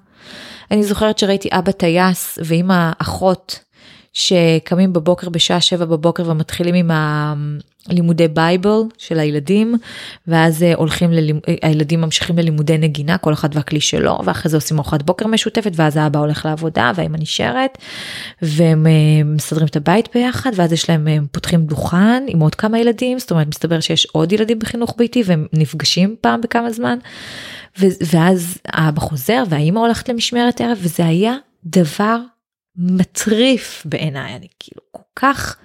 אני 0.71 0.84
זוכרת 0.84 1.17
שראיתי 1.17 1.49
אבא 1.51 1.71
טייס 1.71 2.39
ואמא 2.45 2.91
אחות 2.97 3.59
שקמים 4.14 4.93
בבוקר 4.93 5.30
בשעה 5.30 5.61
7 5.61 5.86
בבוקר 5.86 6.30
ומתחילים 6.30 6.76
עם 6.76 6.91
הלימודי 7.89 8.28
Bible 8.28 8.82
של 8.97 9.20
הילדים, 9.20 9.76
ואז 10.28 10.64
אה, 10.64 10.74
הולכים, 10.76 11.11
ללימ... 11.11 11.39
אה, 11.47 11.55
הילדים 11.61 12.01
ממשיכים 12.01 12.38
ללימודי 12.38 12.78
נגינה, 12.78 13.18
כל 13.18 13.34
אחד 13.34 13.49
והכלי 13.55 13.82
שלו, 13.82 14.20
ואחרי 14.26 14.51
זה 14.51 14.57
עושים 14.57 14.78
ארוחת 14.78 15.01
בוקר 15.01 15.28
משותפת, 15.28 15.72
ואז 15.76 15.97
האבא 15.97 16.20
הולך 16.20 16.45
לעבודה 16.45 16.91
והאמא 16.95 17.18
נשארת, 17.18 17.78
והם 18.41 18.88
אה, 18.88 19.24
מסדרים 19.26 19.68
את 19.68 19.76
הבית 19.76 20.09
ביחד, 20.14 20.51
ואז 20.55 20.74
יש 20.74 20.89
להם, 20.89 21.07
הם 21.07 21.26
פותחים 21.32 21.66
דוכן 21.66 22.24
עם 22.28 22.39
עוד 22.39 22.55
כמה 22.55 22.80
ילדים, 22.80 23.20
זאת 23.20 23.32
אומרת, 23.32 23.47
מסתבר 23.47 23.80
שיש 23.80 24.05
עוד 24.05 24.32
ילדים 24.32 24.59
בחינוך 24.59 24.95
ביתי, 24.97 25.24
והם 25.26 25.47
נפגשים 25.53 26.16
פעם 26.22 26.41
בכמה 26.41 26.72
זמן, 26.72 26.97
ואז 27.80 28.57
האבא 28.68 28.99
חוזר, 28.99 29.43
והאמא 29.49 29.80
הולכת 29.80 30.09
למשמרת 30.09 30.61
ערב, 30.61 30.78
וזה 30.82 31.05
היה 31.05 31.36
דבר 31.66 32.18
מטריף 32.78 33.82
בעיניי, 33.86 34.36
אני 34.36 34.47
כאילו 34.59 34.82
כל 34.91 35.03
כך, 35.15 35.57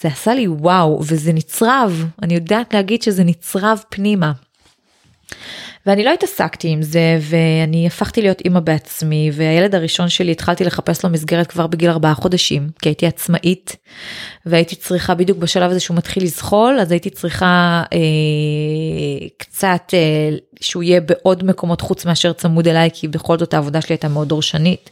זה 0.00 0.08
עשה 0.08 0.34
לי 0.34 0.48
וואו, 0.48 1.00
וזה 1.06 1.32
נצרב, 1.32 2.06
אני 2.22 2.34
יודעת 2.34 2.74
להגיד 2.74 3.02
שזה 3.02 3.24
נצרב 3.24 3.82
פנימה. 3.88 4.32
ואני 5.86 6.04
לא 6.04 6.12
התעסקתי 6.12 6.68
עם 6.68 6.82
זה 6.82 7.18
ואני 7.20 7.86
הפכתי 7.86 8.22
להיות 8.22 8.40
אימא 8.40 8.60
בעצמי 8.60 9.30
והילד 9.34 9.74
הראשון 9.74 10.08
שלי 10.08 10.32
התחלתי 10.32 10.64
לחפש 10.64 11.04
לו 11.04 11.10
מסגרת 11.10 11.46
כבר 11.46 11.66
בגיל 11.66 11.90
ארבעה 11.90 12.14
חודשים 12.14 12.68
כי 12.82 12.88
הייתי 12.88 13.06
עצמאית 13.06 13.76
והייתי 14.46 14.76
צריכה 14.76 15.14
בדיוק 15.14 15.38
בשלב 15.38 15.70
הזה 15.70 15.80
שהוא 15.80 15.96
מתחיל 15.96 16.22
לזחול 16.22 16.78
אז 16.80 16.90
הייתי 16.90 17.10
צריכה 17.10 17.82
אה, 17.92 17.98
קצת 19.36 19.94
אה, 19.94 20.36
שהוא 20.60 20.82
יהיה 20.82 21.00
בעוד 21.00 21.44
מקומות 21.44 21.80
חוץ 21.80 22.04
מאשר 22.04 22.32
צמוד 22.32 22.68
אליי 22.68 22.90
כי 22.92 23.08
בכל 23.08 23.38
זאת 23.38 23.54
העבודה 23.54 23.80
שלי 23.80 23.92
הייתה 23.92 24.08
מאוד 24.08 24.28
דורשנית. 24.28 24.90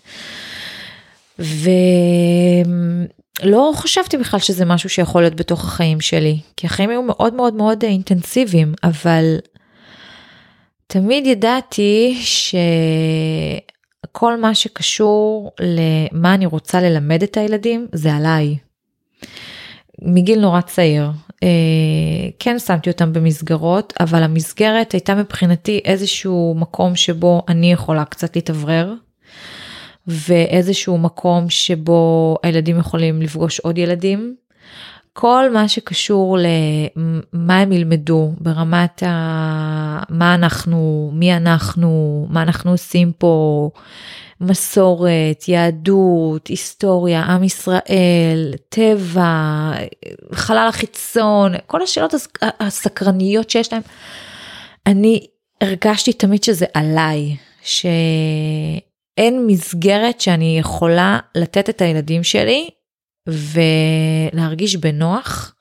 ולא 1.38 2.66
חשבתי 3.74 4.16
בכלל 4.16 4.40
שזה 4.40 4.64
משהו 4.64 4.88
שיכול 4.88 5.22
להיות 5.22 5.34
בתוך 5.34 5.64
החיים 5.64 6.00
שלי, 6.00 6.38
כי 6.56 6.66
החיים 6.66 6.90
היו 6.90 7.02
מאוד 7.02 7.34
מאוד 7.34 7.54
מאוד 7.54 7.82
אינטנסיביים, 7.82 8.74
אבל 8.84 9.36
תמיד 10.86 11.26
ידעתי 11.26 12.18
שכל 12.20 13.60
מה 14.40 14.54
שקשור 14.54 15.52
למה 15.60 16.34
אני 16.34 16.46
רוצה 16.46 16.80
ללמד 16.80 17.22
את 17.22 17.36
הילדים 17.36 17.86
זה 17.92 18.14
עליי. 18.14 18.56
מגיל 20.02 20.40
נורא 20.40 20.60
צעיר. 20.60 21.10
אה, 21.42 21.48
כן 22.38 22.58
שמתי 22.58 22.90
אותם 22.90 23.12
במסגרות, 23.12 23.94
אבל 24.00 24.22
המסגרת 24.22 24.92
הייתה 24.92 25.14
מבחינתי 25.14 25.80
איזשהו 25.84 26.54
מקום 26.58 26.96
שבו 26.96 27.42
אני 27.48 27.72
יכולה 27.72 28.04
קצת 28.04 28.36
להתאוורר. 28.36 28.94
ואיזשהו 30.08 30.98
מקום 30.98 31.50
שבו 31.50 32.36
הילדים 32.42 32.78
יכולים 32.78 33.22
לפגוש 33.22 33.60
עוד 33.60 33.78
ילדים. 33.78 34.34
כל 35.12 35.50
מה 35.52 35.68
שקשור 35.68 36.38
למה 36.38 37.60
הם 37.60 37.72
ילמדו 37.72 38.32
ברמת 38.40 39.02
ה... 39.02 40.02
מה 40.08 40.34
אנחנו, 40.34 41.10
מי 41.14 41.36
אנחנו, 41.36 42.26
מה 42.30 42.42
אנחנו 42.42 42.70
עושים 42.70 43.12
פה, 43.18 43.70
מסורת, 44.40 45.48
יהדות, 45.48 46.46
היסטוריה, 46.46 47.22
עם 47.22 47.44
ישראל, 47.44 48.54
טבע, 48.68 49.70
חלל 50.32 50.66
החיצון, 50.68 51.52
כל 51.66 51.82
השאלות 51.82 52.14
הסקרניות 52.42 53.50
שיש 53.50 53.72
להם. 53.72 53.82
אני 54.86 55.26
הרגשתי 55.60 56.12
תמיד 56.12 56.44
שזה 56.44 56.66
עליי, 56.74 57.36
ש... 57.62 57.86
אין 59.18 59.46
מסגרת 59.46 60.20
שאני 60.20 60.58
יכולה 60.58 61.18
לתת 61.34 61.70
את 61.70 61.82
הילדים 61.82 62.22
שלי 62.24 62.68
ולהרגיש 63.28 64.76
בנוח 64.76 65.54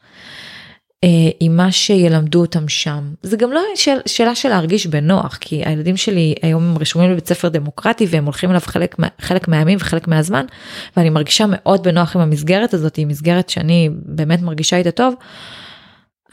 אה, 1.04 1.30
עם 1.40 1.58
מה 1.58 1.72
שילמדו 1.72 2.42
אותם 2.42 2.68
שם. 2.68 3.14
זה 3.22 3.38
גם 3.38 3.52
לא 3.52 3.62
שאל, 3.76 4.00
שאלה 4.06 4.36
של 4.36 4.50
להרגיש 4.50 4.88
בנוח, 4.88 5.38
כי 5.42 5.62
הילדים 5.66 5.98
שלי 5.98 6.36
היום 6.42 6.64
הם 6.64 6.78
רשומים 6.78 7.12
לבית 7.12 7.28
ספר 7.28 7.50
דמוקרטי 7.50 8.06
והם 8.10 8.26
הולכים 8.26 8.50
אליו 8.50 8.62
חלק, 8.62 8.96
חלק 9.22 9.48
מהימים 9.48 9.78
וחלק 9.82 10.08
מהזמן, 10.08 10.46
ואני 10.98 11.10
מרגישה 11.10 11.46
מאוד 11.50 11.84
בנוח 11.84 12.16
עם 12.16 12.22
המסגרת 12.22 12.74
הזאת, 12.74 12.96
היא 12.96 13.08
מסגרת 13.08 13.50
שאני 13.50 13.90
באמת 13.94 14.42
מרגישה 14.42 14.78
איתה 14.78 14.92
טוב. 14.92 15.14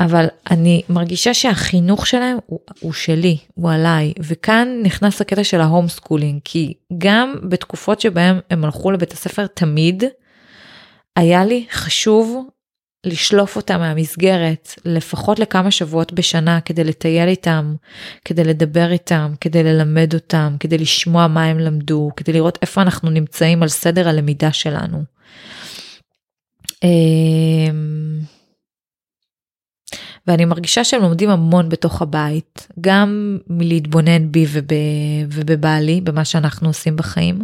אבל 0.00 0.26
אני 0.50 0.82
מרגישה 0.88 1.34
שהחינוך 1.34 2.06
שלהם 2.06 2.36
הוא, 2.46 2.60
הוא 2.80 2.92
שלי, 2.92 3.38
הוא 3.54 3.70
עליי, 3.70 4.12
וכאן 4.20 4.68
נכנס 4.82 5.20
הקטע 5.20 5.44
של 5.44 5.60
ה 5.60 5.88
homeschooling, 5.88 6.40
כי 6.44 6.74
גם 6.98 7.34
בתקופות 7.48 8.00
שבהם 8.00 8.40
הם 8.50 8.64
הלכו 8.64 8.90
לבית 8.90 9.12
הספר 9.12 9.46
תמיד, 9.46 10.04
היה 11.16 11.44
לי 11.44 11.66
חשוב 11.70 12.46
לשלוף 13.04 13.56
אותם 13.56 13.78
מהמסגרת 13.78 14.74
לפחות 14.84 15.38
לכמה 15.38 15.70
שבועות 15.70 16.12
בשנה 16.12 16.60
כדי 16.60 16.84
לטייל 16.84 17.28
איתם, 17.28 17.74
כדי 18.24 18.44
לדבר 18.44 18.92
איתם, 18.92 19.34
כדי 19.40 19.62
ללמד 19.62 20.14
אותם, 20.14 20.56
כדי 20.60 20.78
לשמוע 20.78 21.26
מה 21.26 21.44
הם 21.44 21.58
למדו, 21.58 22.10
כדי 22.16 22.32
לראות 22.32 22.58
איפה 22.62 22.82
אנחנו 22.82 23.10
נמצאים 23.10 23.62
על 23.62 23.68
סדר 23.68 24.08
הלמידה 24.08 24.52
שלנו. 24.52 25.04
ואני 30.26 30.44
מרגישה 30.44 30.84
שהם 30.84 31.02
לומדים 31.02 31.30
המון 31.30 31.68
בתוך 31.68 32.02
הבית, 32.02 32.68
גם 32.80 33.38
מלהתבונן 33.48 34.32
בי 34.32 34.46
וב, 34.48 34.66
ובבעלי, 35.30 36.00
במה 36.00 36.24
שאנחנו 36.24 36.68
עושים 36.68 36.96
בחיים, 36.96 37.42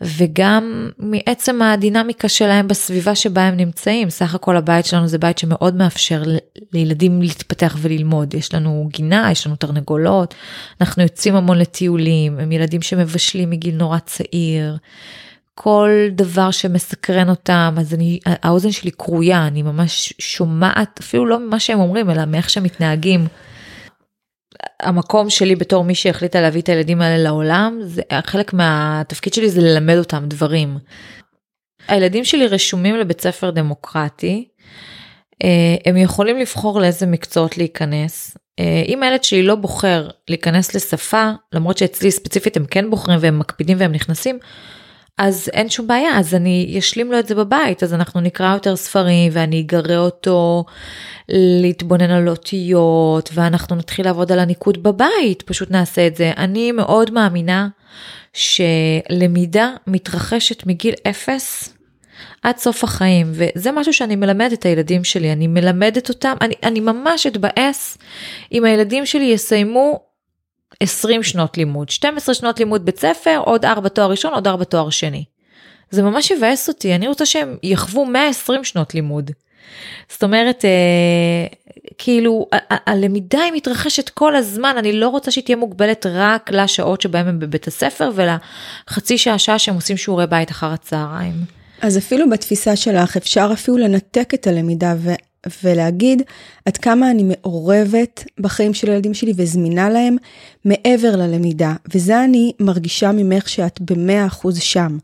וגם 0.00 0.90
מעצם 0.98 1.62
הדינמיקה 1.62 2.28
שלהם 2.28 2.68
בסביבה 2.68 3.14
שבה 3.14 3.42
הם 3.42 3.56
נמצאים. 3.56 4.10
סך 4.10 4.34
הכל 4.34 4.56
הבית 4.56 4.86
שלנו 4.86 5.08
זה 5.08 5.18
בית 5.18 5.38
שמאוד 5.38 5.74
מאפשר 5.76 6.22
לילדים 6.72 7.22
להתפתח 7.22 7.76
וללמוד. 7.80 8.34
יש 8.34 8.54
לנו 8.54 8.88
גינה, 8.92 9.28
יש 9.32 9.46
לנו 9.46 9.56
תרנגולות, 9.56 10.34
אנחנו 10.80 11.02
יוצאים 11.02 11.36
המון 11.36 11.58
לטיולים, 11.58 12.38
הם 12.38 12.52
ילדים 12.52 12.82
שמבשלים 12.82 13.50
מגיל 13.50 13.74
נורא 13.74 13.98
צעיר. 13.98 14.76
כל 15.54 15.90
דבר 16.10 16.50
שמסקרן 16.50 17.30
אותם 17.30 17.74
אז 17.78 17.94
אני 17.94 18.18
האוזן 18.26 18.70
שלי 18.70 18.90
כרויה 18.92 19.46
אני 19.46 19.62
ממש 19.62 20.14
שומעת 20.18 21.00
אפילו 21.00 21.26
לא 21.26 21.38
ממה 21.38 21.60
שהם 21.60 21.80
אומרים 21.80 22.10
אלא 22.10 22.24
מאיך 22.24 22.50
שהם 22.50 22.62
מתנהגים. 22.62 23.26
המקום 24.82 25.30
שלי 25.30 25.56
בתור 25.56 25.84
מי 25.84 25.94
שהחליטה 25.94 26.40
להביא 26.40 26.60
את 26.60 26.68
הילדים 26.68 27.00
האלה 27.00 27.22
לעולם 27.22 27.78
זה 27.82 28.02
חלק 28.26 28.52
מהתפקיד 28.52 29.34
שלי 29.34 29.50
זה 29.50 29.60
ללמד 29.60 29.96
אותם 29.96 30.24
דברים. 30.28 30.78
הילדים 31.88 32.24
שלי 32.24 32.46
רשומים 32.46 32.96
לבית 32.96 33.20
ספר 33.20 33.50
דמוקרטי. 33.50 34.48
אה, 35.44 35.76
הם 35.86 35.96
יכולים 35.96 36.38
לבחור 36.38 36.80
לאיזה 36.80 37.06
מקצועות 37.06 37.58
להיכנס. 37.58 38.36
אה, 38.60 38.82
אם 38.88 39.02
הילד 39.02 39.24
שלי 39.24 39.42
לא 39.42 39.54
בוחר 39.54 40.08
להיכנס 40.28 40.74
לשפה 40.74 41.30
למרות 41.52 41.78
שאצלי 41.78 42.10
ספציפית 42.10 42.56
הם 42.56 42.64
כן 42.66 42.90
בוחרים 42.90 43.18
והם 43.22 43.38
מקפידים 43.38 43.76
והם 43.80 43.92
נכנסים. 43.92 44.38
אז 45.18 45.50
אין 45.52 45.70
שום 45.70 45.86
בעיה, 45.86 46.18
אז 46.18 46.34
אני 46.34 46.76
אשלים 46.78 47.12
לו 47.12 47.18
את 47.18 47.26
זה 47.26 47.34
בבית, 47.34 47.82
אז 47.82 47.94
אנחנו 47.94 48.20
נקרא 48.20 48.54
יותר 48.54 48.76
ספרים 48.76 49.32
ואני 49.34 49.60
אגרה 49.60 49.98
אותו 49.98 50.64
להתבונן 51.28 52.10
על 52.10 52.28
אותיות 52.28 53.30
ואנחנו 53.34 53.76
נתחיל 53.76 54.04
לעבוד 54.04 54.32
על 54.32 54.38
הניקוד 54.38 54.82
בבית, 54.82 55.42
פשוט 55.42 55.70
נעשה 55.70 56.06
את 56.06 56.16
זה. 56.16 56.32
אני 56.36 56.72
מאוד 56.72 57.10
מאמינה 57.10 57.68
שלמידה 58.32 59.70
מתרחשת 59.86 60.66
מגיל 60.66 60.94
אפס 61.08 61.74
עד 62.42 62.56
סוף 62.56 62.84
החיים 62.84 63.26
וזה 63.30 63.72
משהו 63.72 63.92
שאני 63.92 64.16
מלמדת 64.16 64.52
את 64.52 64.66
הילדים 64.66 65.04
שלי, 65.04 65.32
אני 65.32 65.46
מלמדת 65.46 66.08
אותם, 66.08 66.34
אני, 66.40 66.54
אני 66.62 66.80
ממש 66.80 67.26
אתבאס 67.26 67.98
אם 68.52 68.64
הילדים 68.64 69.06
שלי 69.06 69.24
יסיימו 69.24 70.13
20 70.80 71.22
שנות 71.22 71.56
לימוד, 71.56 71.90
12 71.90 72.34
שנות 72.34 72.58
לימוד 72.58 72.84
בית 72.84 72.98
ספר, 72.98 73.42
עוד 73.44 73.64
4 73.64 73.88
תואר 73.88 74.10
ראשון, 74.10 74.34
עוד 74.34 74.46
4 74.46 74.64
תואר 74.64 74.90
שני. 74.90 75.24
זה 75.90 76.02
ממש 76.02 76.30
יבאס 76.30 76.68
אותי, 76.68 76.94
אני 76.94 77.08
רוצה 77.08 77.26
שהם 77.26 77.56
יחוו 77.62 78.04
120 78.04 78.64
שנות 78.64 78.94
לימוד. 78.94 79.30
זאת 80.08 80.22
אומרת, 80.22 80.64
אה, 80.64 81.46
כאילו, 81.98 82.46
הלמידה 82.70 83.40
היא 83.40 83.52
מתרחשת 83.52 84.08
כל 84.08 84.36
הזמן, 84.36 84.74
אני 84.78 84.92
לא 84.92 85.08
רוצה 85.08 85.30
שהיא 85.30 85.44
תהיה 85.44 85.56
מוגבלת 85.56 86.06
רק 86.08 86.50
לשעות 86.50 87.00
שבהם 87.00 87.28
הם 87.28 87.38
בבית 87.38 87.66
הספר 87.66 88.10
ולחצי 88.14 89.18
שעה, 89.18 89.38
שעה 89.38 89.58
שהם 89.58 89.74
עושים 89.74 89.96
שיעורי 89.96 90.26
בית 90.26 90.50
אחר 90.50 90.66
הצהריים. 90.66 91.34
אז 91.80 91.98
אפילו 91.98 92.30
בתפיסה 92.30 92.76
שלך 92.76 93.16
אפשר 93.16 93.50
אפילו 93.52 93.76
לנתק 93.76 94.30
את 94.34 94.46
הלמידה 94.46 94.94
ו... 94.98 95.10
ולהגיד 95.62 96.22
עד 96.64 96.76
כמה 96.76 97.10
אני 97.10 97.22
מעורבת 97.22 98.24
בחיים 98.40 98.74
של 98.74 98.90
הילדים 98.90 99.14
שלי 99.14 99.32
וזמינה 99.36 99.90
להם 99.90 100.16
מעבר 100.64 101.16
ללמידה, 101.16 101.74
וזה 101.94 102.24
אני 102.24 102.52
מרגישה 102.60 103.12
ממך 103.12 103.48
שאת 103.48 103.80
במאה 103.80 104.26
אחוז 104.26 104.58
שם. 104.58 104.98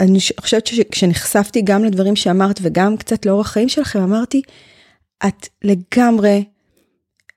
אני 0.00 0.18
חושבת 0.40 0.66
שכשנחשפתי 0.66 1.62
גם 1.62 1.84
לדברים 1.84 2.16
שאמרת 2.16 2.58
וגם 2.62 2.96
קצת 2.96 3.26
לאורח 3.26 3.46
החיים 3.46 3.68
שלכם, 3.68 4.00
אמרתי, 4.00 4.42
את 5.26 5.48
לגמרי 5.64 6.44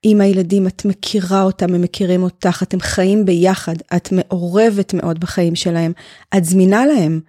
עם 0.03 0.21
הילדים, 0.21 0.67
את 0.67 0.85
מכירה 0.85 1.43
אותם, 1.43 1.75
הם 1.75 1.81
מכירים 1.81 2.23
אותך, 2.23 2.63
אתם 2.63 2.79
חיים 2.79 3.25
ביחד, 3.25 3.75
את 3.95 4.11
מעורבת 4.11 4.93
מאוד 4.93 5.19
בחיים 5.19 5.55
שלהם, 5.55 5.91
את 6.37 6.45
זמינה 6.45 6.85
להם. 6.85 7.19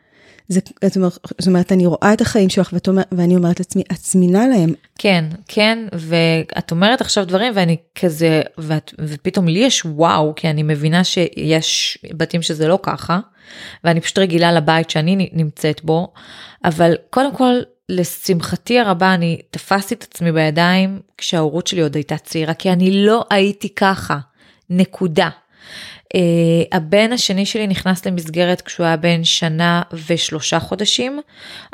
זה, 0.52 0.60
זאת 0.84 0.96
אומרת, 0.96 1.12
זאת 1.38 1.46
אומרת, 1.46 1.72
אני 1.72 1.86
רואה 1.86 2.12
את 2.12 2.20
החיים 2.20 2.48
שלך 2.48 2.70
ואת 2.72 2.88
אומר, 2.88 3.02
ואני 3.12 3.36
אומרת 3.36 3.60
לעצמי, 3.60 3.82
את 3.92 3.98
זמינה 3.98 4.48
להם. 4.48 4.74
כן, 4.98 5.24
כן, 5.48 5.78
ואת 5.92 6.70
אומרת 6.70 7.00
עכשיו 7.00 7.24
דברים 7.24 7.52
ואני 7.56 7.76
כזה, 7.94 8.42
ואת, 8.58 8.94
ופתאום 8.98 9.48
לי 9.48 9.58
יש 9.58 9.84
וואו, 9.84 10.32
כי 10.36 10.50
אני 10.50 10.62
מבינה 10.62 11.04
שיש 11.04 11.98
בתים 12.12 12.42
שזה 12.42 12.68
לא 12.68 12.78
ככה, 12.82 13.20
ואני 13.84 14.00
פשוט 14.00 14.18
רגילה 14.18 14.52
לבית 14.52 14.90
שאני 14.90 15.30
נמצאת 15.32 15.84
בו, 15.84 16.12
אבל 16.64 16.94
קודם 17.10 17.34
כל, 17.34 17.54
לשמחתי 17.88 18.78
הרבה 18.78 19.14
אני 19.14 19.40
תפסתי 19.50 19.94
את 19.94 20.02
עצמי 20.02 20.32
בידיים 20.32 21.00
כשההורות 21.18 21.66
שלי 21.66 21.80
עוד 21.80 21.94
הייתה 21.94 22.16
צעירה, 22.18 22.54
כי 22.54 22.72
אני 22.72 23.06
לא 23.06 23.24
הייתי 23.30 23.74
ככה, 23.74 24.18
נקודה. 24.70 25.28
Uh, 26.14 26.16
הבן 26.72 27.12
השני 27.12 27.46
שלי 27.46 27.66
נכנס 27.66 28.06
למסגרת 28.06 28.60
כשהוא 28.60 28.86
היה 28.86 28.96
בן 28.96 29.24
שנה 29.24 29.82
ושלושה 30.08 30.60
חודשים, 30.60 31.20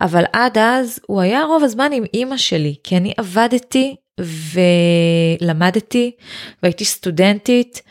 אבל 0.00 0.24
עד 0.32 0.58
אז 0.58 1.00
הוא 1.06 1.20
היה 1.20 1.44
רוב 1.44 1.64
הזמן 1.64 1.90
עם 1.92 2.04
אימא 2.14 2.36
שלי, 2.36 2.74
כי 2.84 2.96
אני 2.96 3.12
עבדתי 3.16 3.96
ולמדתי 5.40 6.10
והייתי 6.62 6.84
סטודנטית. 6.84 7.82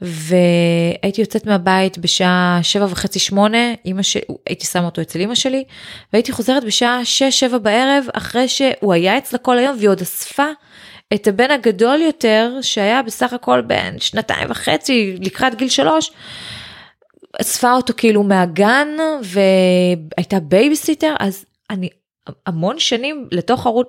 והייתי 0.00 1.20
יוצאת 1.20 1.46
מהבית 1.46 1.98
בשעה 1.98 2.58
שבע 2.62 2.86
וחצי 2.90 3.18
שמונה, 3.18 3.74
אמא 3.86 4.02
ש... 4.02 4.16
הייתי 4.46 4.66
שמה 4.66 4.84
אותו 4.84 5.02
אצל 5.02 5.20
אמא 5.20 5.34
שלי, 5.34 5.64
והייתי 6.12 6.32
חוזרת 6.32 6.64
בשעה 6.64 7.04
שש 7.04 7.40
שבע 7.40 7.58
בערב 7.58 8.04
אחרי 8.12 8.48
שהוא 8.48 8.92
היה 8.92 9.18
אצלה 9.18 9.38
כל 9.38 9.58
היום 9.58 9.76
והיא 9.76 9.88
עוד 9.88 10.00
אספה 10.00 10.46
את 11.14 11.26
הבן 11.26 11.50
הגדול 11.50 12.00
יותר 12.00 12.52
שהיה 12.62 13.02
בסך 13.02 13.32
הכל 13.32 13.60
בן 13.60 13.98
שנתיים 13.98 14.50
וחצי 14.50 15.16
לקראת 15.20 15.54
גיל 15.54 15.68
שלוש. 15.68 16.10
אספה 17.40 17.72
אותו 17.72 17.92
כאילו 17.96 18.22
מהגן 18.22 18.88
והייתה 19.22 20.40
בייביסיטר 20.40 21.14
אז 21.20 21.44
אני 21.70 21.88
המון 22.46 22.78
שנים 22.78 23.28
לתוך 23.32 23.66
ההורות 23.66 23.88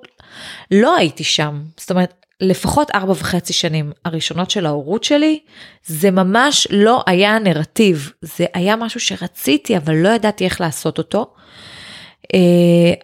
לא 0.71 0.95
הייתי 0.95 1.23
שם 1.23 1.61
זאת 1.77 1.91
אומרת 1.91 2.25
לפחות 2.41 2.91
ארבע 2.95 3.11
וחצי 3.11 3.53
שנים 3.53 3.91
הראשונות 4.05 4.51
של 4.51 4.65
ההורות 4.65 5.03
שלי, 5.03 5.39
זה 5.85 6.11
ממש 6.11 6.67
לא 6.71 7.03
היה 7.07 7.39
נרטיב, 7.39 8.11
זה 8.21 8.45
היה 8.53 8.75
משהו 8.75 8.99
שרציתי 8.99 9.77
אבל 9.77 9.95
לא 9.95 10.09
ידעתי 10.09 10.45
איך 10.45 10.61
לעשות 10.61 10.97
אותו. 10.97 11.33
Uh, 12.23 12.37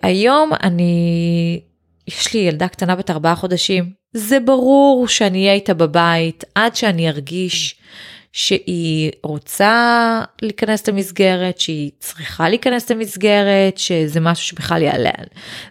היום 0.02 0.52
אני, 0.64 1.62
יש 2.20 2.34
לי 2.34 2.40
ילדה 2.40 2.68
קטנה 2.68 2.96
בת 2.96 3.10
ארבעה 3.10 3.36
חודשים, 3.36 3.90
זה 4.14 4.40
ברור 4.40 5.08
שאני 5.08 5.40
אהיה 5.40 5.54
איתה 5.54 5.74
בבית 5.74 6.44
עד 6.56 6.76
שאני 6.76 7.10
ארגיש 7.10 7.76
שהיא 8.34 9.12
רוצה 9.24 10.24
להיכנס 10.42 10.88
למסגרת, 10.90 11.60
שהיא 11.60 11.92
צריכה 12.00 12.50
להיכנס 12.50 12.92
למסגרת, 12.92 13.78
שזה 13.78 14.20
משהו 14.20 14.46
שבכלל 14.46 14.82
יעלה. 14.82 15.10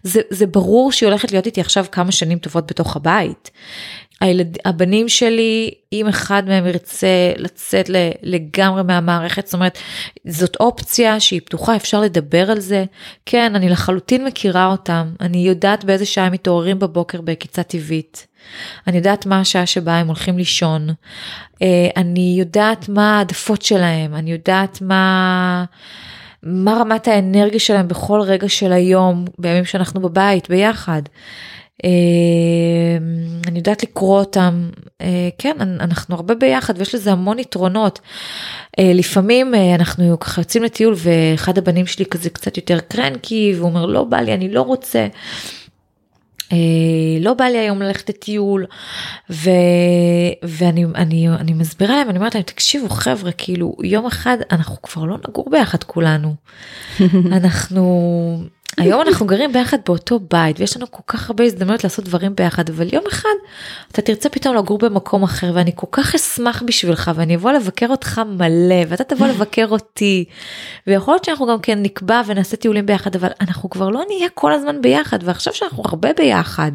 זה, 0.03 0.20
זה 0.30 0.47
ברור 0.47 0.93
שהיא 0.93 1.09
הולכת 1.09 1.32
להיות 1.32 1.47
איתי 1.47 1.61
עכשיו 1.61 1.84
כמה 1.93 2.12
שנים 2.12 2.38
טובות 2.38 2.66
בתוך 2.66 2.97
הבית. 2.97 3.51
הילד, 4.20 4.58
הבנים 4.64 5.08
שלי, 5.08 5.70
אם 5.92 6.08
אחד 6.08 6.42
מהם 6.48 6.66
ירצה 6.66 7.32
לצאת 7.36 7.90
לגמרי 8.22 8.82
מהמערכת, 8.82 9.46
זאת 9.46 9.54
אומרת, 9.54 9.78
זאת 10.26 10.56
אופציה 10.60 11.20
שהיא 11.20 11.40
פתוחה, 11.44 11.76
אפשר 11.76 12.00
לדבר 12.00 12.50
על 12.50 12.60
זה. 12.60 12.84
כן, 13.26 13.54
אני 13.54 13.68
לחלוטין 13.68 14.24
מכירה 14.24 14.66
אותם, 14.66 15.12
אני 15.20 15.38
יודעת 15.38 15.84
באיזה 15.84 16.06
שעה 16.06 16.26
הם 16.26 16.32
מתעוררים 16.32 16.78
בבוקר 16.78 17.20
בעקיצה 17.20 17.62
טבעית. 17.62 18.26
אני 18.86 18.96
יודעת 18.96 19.26
מה 19.26 19.40
השעה 19.40 19.66
שבה 19.66 19.96
הם 19.96 20.06
הולכים 20.06 20.38
לישון. 20.38 20.88
אה, 21.62 21.88
אני 21.96 22.36
יודעת 22.38 22.88
מה 22.88 23.18
העדפות 23.18 23.62
שלהם, 23.62 24.14
אני 24.14 24.32
יודעת 24.32 24.78
מה... 24.82 25.64
מה 26.42 26.76
רמת 26.80 27.08
האנרגיה 27.08 27.60
שלהם 27.60 27.88
בכל 27.88 28.20
רגע 28.20 28.48
של 28.48 28.72
היום, 28.72 29.24
בימים 29.38 29.64
שאנחנו 29.64 30.00
בבית 30.00 30.50
ביחד. 30.50 31.02
אמ, 31.84 33.40
אני 33.46 33.58
יודעת 33.58 33.82
לקרוא 33.82 34.18
אותם, 34.18 34.70
אה, 35.00 35.28
כן, 35.38 35.56
אנחנו 35.60 36.14
הרבה 36.14 36.34
ביחד 36.34 36.74
ויש 36.78 36.94
לזה 36.94 37.12
המון 37.12 37.38
יתרונות. 37.38 38.00
אה, 38.78 38.92
לפעמים 38.94 39.54
אה, 39.54 39.74
אנחנו 39.74 40.20
ככה 40.20 40.40
יוצאים 40.40 40.64
לטיול 40.64 40.94
ואחד 40.96 41.58
הבנים 41.58 41.86
שלי 41.86 42.06
כזה 42.06 42.30
קצת 42.30 42.56
יותר 42.56 42.80
קרנקי 42.80 43.52
והוא 43.56 43.68
אומר 43.68 43.86
לא 43.86 44.04
בא 44.04 44.20
לי, 44.20 44.34
אני 44.34 44.52
לא 44.52 44.62
רוצה. 44.62 45.06
לא 47.20 47.34
בא 47.34 47.44
לי 47.44 47.58
היום 47.58 47.82
ללכת 47.82 48.08
לטיול 48.08 48.66
ו, 49.30 49.50
ואני 50.42 50.84
אני, 50.94 51.28
אני 51.28 51.52
מסבירה 51.52 51.96
להם 51.96 52.10
אני 52.10 52.18
אומרת 52.18 52.34
להם 52.34 52.44
תקשיבו 52.44 52.88
חבר'ה 52.88 53.32
כאילו 53.32 53.76
יום 53.82 54.06
אחד 54.06 54.36
אנחנו 54.50 54.82
כבר 54.82 55.04
לא 55.04 55.16
נגור 55.28 55.50
ביחד 55.50 55.84
כולנו 55.84 56.34
אנחנו 57.36 58.42
היום 58.78 59.00
אנחנו 59.00 59.26
גרים 59.26 59.52
ביחד 59.52 59.78
באותו 59.86 60.20
בית 60.30 60.60
ויש 60.60 60.76
לנו 60.76 60.90
כל 60.90 61.02
כך 61.06 61.30
הרבה 61.30 61.44
הזדמנויות 61.44 61.84
לעשות 61.84 62.04
דברים 62.04 62.34
ביחד 62.36 62.70
אבל 62.70 62.94
יום 62.94 63.04
אחד 63.08 63.28
אתה 63.92 64.02
תרצה 64.02 64.28
פתאום 64.28 64.56
לגור 64.56 64.78
במקום 64.78 65.22
אחר 65.22 65.50
ואני 65.54 65.70
כל 65.74 65.86
כך 65.90 66.14
אשמח 66.14 66.62
בשבילך 66.66 67.10
ואני 67.14 67.36
אבוא 67.36 67.52
לבקר 67.52 67.86
אותך 67.88 68.20
מלא 68.26 68.84
ואתה 68.88 69.04
תבוא 69.04 69.26
לבקר 69.26 69.66
אותי 69.70 70.24
ויכול 70.86 71.14
להיות 71.14 71.24
שאנחנו 71.24 71.46
גם 71.46 71.60
כן 71.60 71.82
נקבע 71.82 72.22
ונעשה 72.26 72.56
טיולים 72.56 72.86
ביחד 72.86 73.16
אבל 73.16 73.28
אנחנו 73.40 73.70
כבר 73.70 73.88
לא 73.88 74.02
נהיה 74.08 74.28
כל 74.34 74.52
הזמן 74.52 74.82
ביחד 74.82 75.18
ועכשיו 75.22 75.54
שאנחנו 75.54 75.82
הרבה 75.86 76.08
ביחד 76.16 76.72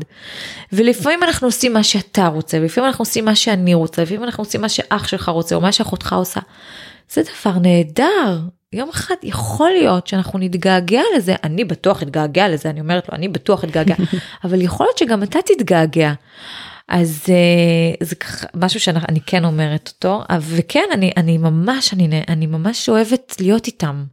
ולפעמים 0.73 1.23
אנחנו 1.23 1.47
עושים 1.47 1.73
מה 1.73 1.83
שאתה 1.83 2.27
רוצה 2.27 2.57
ולפעמים 2.57 2.87
אנחנו 2.87 3.01
עושים 3.01 3.25
מה 3.25 3.35
שאני 3.35 3.73
רוצה 3.73 4.01
לפעמים 4.01 4.23
אנחנו 4.23 4.41
עושים 4.43 4.61
מה 4.61 4.69
שאח 4.69 5.07
שלך 5.07 5.29
רוצה 5.29 5.55
או 5.55 5.61
מה 5.61 5.71
שאחותך 5.71 6.13
עושה. 6.13 6.39
זה 7.09 7.21
דבר 7.21 7.59
נהדר 7.59 8.39
יום 8.76 8.89
אחד 8.89 9.15
יכול 9.23 9.69
להיות 9.69 10.07
שאנחנו 10.07 10.39
נתגעגע 10.39 11.01
לזה, 11.17 11.36
אני 11.43 11.65
בטוח 11.65 12.03
אתגעגע 12.03 12.49
לזה, 12.49 12.69
אני 12.69 12.80
אומרת 12.80 13.09
לו, 13.09 13.15
אני 13.17 13.28
בטוח 13.28 13.63
אתגעגע, 13.63 13.95
אבל 14.43 14.61
יכול 14.61 14.86
להיות 14.86 14.97
שגם 14.97 15.23
אתה 15.23 15.39
תתגעגע. 15.45 16.13
אז 16.88 17.23
uh, 17.26 18.03
זה 18.05 18.15
ככה 18.15 18.47
משהו 18.55 18.80
שאני 18.80 19.21
כן 19.26 19.45
אומרת 19.45 19.93
אותו, 19.93 20.23
וכן, 20.41 20.84
אני, 20.93 21.11
אני 21.17 21.38
ממש, 21.38 21.93
אני, 21.93 22.21
אני 22.28 22.45
ממש 22.45 22.89
אוהבת 22.89 23.36
להיות 23.39 23.67
איתם. 23.67 24.03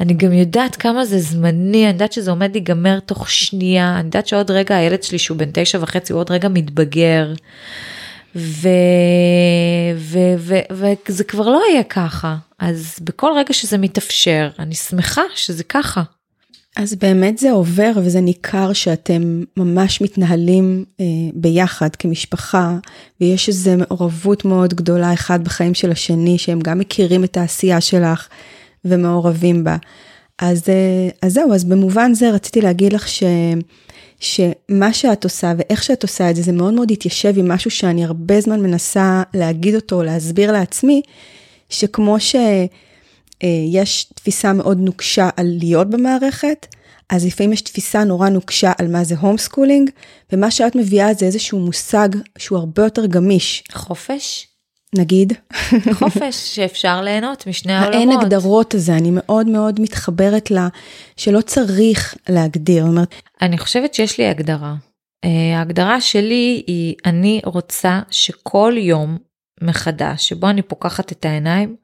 אני 0.00 0.14
גם 0.14 0.32
יודעת 0.32 0.76
כמה 0.76 1.04
זה 1.04 1.18
זמני, 1.18 1.84
אני 1.84 1.92
יודעת 1.92 2.12
שזה 2.12 2.30
עומד 2.30 2.50
להיגמר 2.52 3.00
תוך 3.00 3.30
שנייה, 3.30 3.96
אני 3.96 4.04
יודעת 4.06 4.26
שעוד 4.26 4.50
רגע 4.50 4.76
הילד 4.76 5.02
שלי 5.02 5.18
שהוא 5.18 5.36
בן 5.36 5.50
תשע 5.52 5.78
וחצי, 5.80 6.12
הוא 6.12 6.20
עוד 6.20 6.30
רגע 6.30 6.48
מתבגר. 6.48 7.32
וזה 11.06 11.24
כבר 11.28 11.48
לא 11.48 11.62
יהיה 11.70 11.82
ככה. 11.82 12.36
אז 12.60 12.98
בכל 13.02 13.32
רגע 13.36 13.52
שזה 13.52 13.78
מתאפשר, 13.78 14.50
אני 14.58 14.74
שמחה 14.74 15.22
שזה 15.34 15.64
ככה. 15.64 16.02
אז 16.76 16.94
באמת 16.94 17.38
זה 17.38 17.50
עובר 17.50 17.92
וזה 17.96 18.20
ניכר 18.20 18.72
שאתם 18.72 19.42
ממש 19.56 20.00
מתנהלים 20.00 20.84
אה, 21.00 21.04
ביחד 21.34 21.96
כמשפחה 21.96 22.78
ויש 23.20 23.48
איזו 23.48 23.70
מעורבות 23.76 24.44
מאוד 24.44 24.74
גדולה 24.74 25.12
אחד 25.12 25.44
בחיים 25.44 25.74
של 25.74 25.90
השני 25.90 26.38
שהם 26.38 26.60
גם 26.60 26.78
מכירים 26.78 27.24
את 27.24 27.36
העשייה 27.36 27.80
שלך 27.80 28.28
ומעורבים 28.84 29.64
בה. 29.64 29.76
אז, 30.38 30.62
אה, 30.68 31.08
אז 31.22 31.32
זהו, 31.32 31.54
אז 31.54 31.64
במובן 31.64 32.14
זה 32.14 32.30
רציתי 32.30 32.60
להגיד 32.60 32.92
לך 32.92 33.08
ש... 33.08 33.22
שמה 34.20 34.92
שאת 34.92 35.24
עושה 35.24 35.52
ואיך 35.58 35.82
שאת 35.82 36.02
עושה 36.02 36.30
את 36.30 36.36
זה, 36.36 36.42
זה 36.42 36.52
מאוד 36.52 36.74
מאוד 36.74 36.90
התיישב 36.90 37.38
עם 37.38 37.48
משהו 37.48 37.70
שאני 37.70 38.04
הרבה 38.04 38.40
זמן 38.40 38.60
מנסה 38.60 39.22
להגיד 39.34 39.74
אותו, 39.74 40.02
להסביר 40.02 40.52
לעצמי, 40.52 41.02
שכמו 41.70 42.16
שיש 42.20 44.04
תפיסה 44.04 44.52
מאוד 44.52 44.78
נוקשה 44.78 45.28
על 45.36 45.46
להיות 45.58 45.90
במערכת, 45.90 46.66
אז 47.10 47.26
לפעמים 47.26 47.52
יש 47.52 47.60
תפיסה 47.60 48.04
נורא 48.04 48.28
נוקשה 48.28 48.72
על 48.78 48.88
מה 48.88 49.04
זה 49.04 49.14
homeschooling, 49.20 49.90
ומה 50.32 50.50
שאת 50.50 50.76
מביאה 50.76 51.14
זה 51.14 51.26
איזשהו 51.26 51.58
מושג 51.58 52.08
שהוא 52.38 52.58
הרבה 52.58 52.82
יותר 52.82 53.06
גמיש. 53.06 53.64
חופש? 53.72 54.46
נגיד. 54.98 55.32
חופש 55.92 56.34
שאפשר 56.54 57.02
ליהנות 57.02 57.46
משני 57.46 57.72
העולמות. 57.72 57.94
האין 57.94 58.12
הגדרות 58.12 58.74
הזה, 58.74 58.96
אני 58.96 59.10
מאוד 59.12 59.46
מאוד 59.46 59.80
מתחברת 59.80 60.50
לה, 60.50 60.68
שלא 61.16 61.40
צריך 61.40 62.14
להגדיר. 62.28 62.84
אומרת... 62.84 63.14
אני 63.42 63.58
חושבת 63.58 63.94
שיש 63.94 64.18
לי 64.18 64.26
הגדרה. 64.26 64.74
אה, 65.24 65.58
ההגדרה 65.58 66.00
שלי 66.00 66.62
היא, 66.66 66.94
אני 67.06 67.40
רוצה 67.44 68.00
שכל 68.10 68.74
יום 68.76 69.18
מחדש, 69.60 70.28
שבו 70.28 70.48
אני 70.48 70.62
פוקחת 70.62 71.12
את 71.12 71.24
העיניים, 71.24 71.76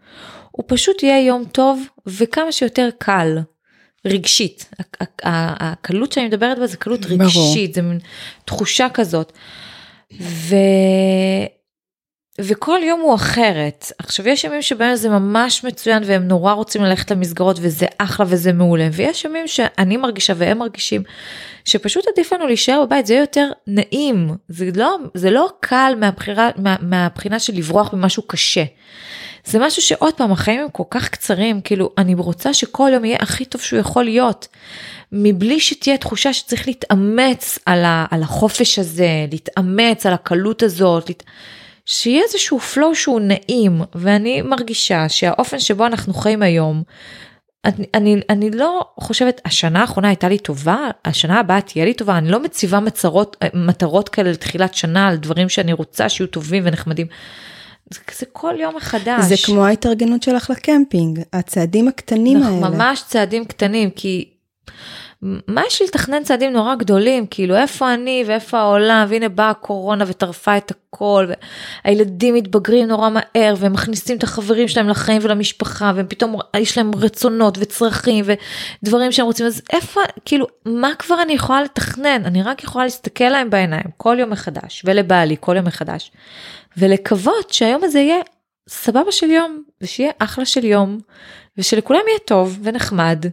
הוא 0.51 0.64
פשוט 0.68 1.03
יהיה 1.03 1.27
יום 1.27 1.45
טוב 1.45 1.83
וכמה 2.07 2.53
שיותר 2.53 2.89
קל. 2.99 3.39
רגשית, 4.07 4.70
הקלות 5.22 6.12
שאני 6.12 6.27
מדברת 6.27 6.59
בה 6.59 6.66
זה 6.66 6.77
קלות 6.77 7.07
רגשית, 7.07 7.74
זה 7.74 7.83
מין 7.83 7.99
תחושה 8.45 8.89
כזאת. 8.95 9.33
ו... 10.20 10.57
וכל 12.41 12.78
יום 12.82 13.01
הוא 13.01 13.14
אחרת. 13.14 13.93
עכשיו 13.99 14.28
יש 14.28 14.45
ימים 14.45 14.62
שבהם 14.62 14.97
זה 14.97 15.09
ממש 15.09 15.64
מצוין 15.64 16.03
והם 16.07 16.28
נורא 16.28 16.53
רוצים 16.53 16.82
ללכת 16.82 17.11
למסגרות 17.11 17.57
וזה 17.61 17.87
אחלה 17.99 18.26
וזה 18.28 18.53
מעולה, 18.53 18.89
ויש 18.93 19.24
ימים 19.24 19.49
שאני 19.49 19.97
מרגישה 19.97 20.32
והם 20.37 20.59
מרגישים 20.59 21.03
שפשוט 21.64 22.05
עדיף 22.12 22.32
לנו 22.32 22.47
להישאר 22.47 22.84
בבית, 22.87 23.07
זה 23.07 23.14
יותר 23.14 23.49
נעים, 23.66 24.30
זה 24.49 24.70
לא, 24.74 24.97
זה 25.14 25.30
לא 25.30 25.49
קל 25.61 25.95
מהבחירה, 26.01 26.51
מה, 26.57 26.76
מהבחינה 26.80 27.39
של 27.39 27.53
לברוח 27.55 27.93
ממשהו 27.93 28.22
קשה. 28.26 28.64
זה 29.45 29.59
משהו 29.59 29.82
שעוד 29.82 30.14
פעם 30.14 30.32
החיים 30.32 30.61
הם 30.61 30.68
כל 30.72 30.82
כך 30.91 31.09
קצרים, 31.09 31.61
כאילו 31.61 31.91
אני 31.99 32.14
רוצה 32.14 32.55
שכל 32.55 32.91
יום 32.93 33.05
יהיה 33.05 33.18
הכי 33.20 33.45
טוב 33.45 33.61
שהוא 33.61 33.80
יכול 33.80 34.05
להיות, 34.05 34.49
מבלי 35.12 35.61
שתהיה 35.61 35.97
תחושה 35.99 36.32
שצריך 36.32 36.68
להתאמץ 36.68 37.59
על, 37.66 37.84
ה, 37.84 38.07
על 38.11 38.22
החופש 38.22 38.78
הזה, 38.78 39.26
להתאמץ 39.30 40.07
על 40.07 40.12
הקלות 40.12 40.62
הזאת. 40.62 41.09
להת... 41.09 41.22
שיהיה 41.87 42.22
איזשהו 42.22 42.59
flow 42.74 42.95
שהוא 42.95 43.20
נעים 43.20 43.80
ואני 43.95 44.43
מרגישה 44.43 45.09
שהאופן 45.09 45.59
שבו 45.59 45.87
אנחנו 45.87 46.14
חיים 46.14 46.43
היום 46.43 46.82
אני, 47.64 47.87
אני, 47.95 48.20
אני 48.30 48.51
לא 48.51 48.87
חושבת 49.01 49.41
השנה 49.45 49.80
האחרונה 49.80 50.09
הייתה 50.09 50.28
לי 50.28 50.39
טובה 50.39 50.78
השנה 51.05 51.41
הבאה 51.41 51.61
תהיה 51.61 51.84
לי 51.84 51.95
טובה 51.95 52.18
אני 52.18 52.28
לא 52.28 52.43
מציבה 52.43 52.80
מצרות 52.80 53.37
מטרות 53.55 54.09
כאלה 54.09 54.30
לתחילת 54.30 54.74
שנה 54.74 55.09
על 55.09 55.16
דברים 55.16 55.49
שאני 55.49 55.72
רוצה 55.72 56.09
שיהיו 56.09 56.26
טובים 56.26 56.62
ונחמדים. 56.66 57.07
זה, 57.91 58.01
זה 58.18 58.26
כל 58.32 58.55
יום 58.59 58.76
מחדש. 58.76 59.24
זה 59.24 59.34
כמו 59.45 59.64
ההתארגנות 59.64 60.22
שלך 60.22 60.51
לקמפינג 60.51 61.20
הצעדים 61.32 61.89
הקטנים 61.89 62.43
האלה. 62.43 62.68
ממש 62.68 63.03
צעדים 63.07 63.45
קטנים 63.45 63.91
כי 63.91 64.30
מה 65.23 65.62
יש 65.67 65.81
לי 65.81 65.87
לתכנן 65.87 66.25
צעדים 66.25 66.53
נורא 66.53 66.75
גדולים? 66.75 67.27
כאילו 67.27 67.57
איפה 67.57 67.95
אני 67.95 68.25
ואיפה 68.27 68.59
העולם? 68.59 69.07
והנה 69.09 69.29
באה 69.29 69.51
הקורונה 69.51 70.05
וטרפה 70.07 70.57
את 70.57 70.71
הכל 70.71 71.27
והילדים 71.85 72.35
מתבגרים 72.35 72.89
נורא 72.89 73.11
מהר 73.11 73.55
והם 73.59 73.73
מכניסים 73.73 74.17
את 74.17 74.23
החברים 74.23 74.69
שלהם 74.69 74.89
לחיים 74.89 75.23
ולמשפחה 75.25 75.93
והם 75.95 76.07
פתאום 76.09 76.37
יש 76.57 76.79
להם 76.79 76.91
רצונות 76.95 77.59
וצרכים 77.61 78.25
ודברים 78.83 79.12
שהם 79.12 79.27
רוצים. 79.27 79.47
אז 79.47 79.62
איפה 79.73 80.01
כאילו 80.25 80.47
מה 80.64 80.95
כבר 80.99 81.23
אני 81.23 81.33
יכולה 81.33 81.62
לתכנן? 81.62 82.23
אני 82.25 82.43
רק 82.43 82.64
יכולה 82.64 82.85
להסתכל 82.85 83.25
להם 83.25 83.51
בעיניים 83.51 83.87
כל 83.97 84.17
יום 84.21 84.31
מחדש 84.31 84.83
ולבעלי 84.85 85.37
כל 85.41 85.57
יום 85.57 85.64
מחדש 85.64 86.12
ולקוות 86.77 87.53
שהיום 87.53 87.85
הזה 87.85 87.99
יהיה 87.99 88.21
סבבה 88.69 89.12
של 89.12 89.31
יום 89.31 89.62
ושיהיה 89.81 90.11
אחלה 90.19 90.45
של 90.45 90.64
יום 90.64 90.99
ושלכולם 91.59 92.01
יהיה 92.09 92.19
טוב 92.19 92.59
ונחמד. 92.62 93.27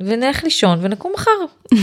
ונלך 0.00 0.44
לישון 0.44 0.78
ונקום 0.82 1.12
מחר. 1.14 1.30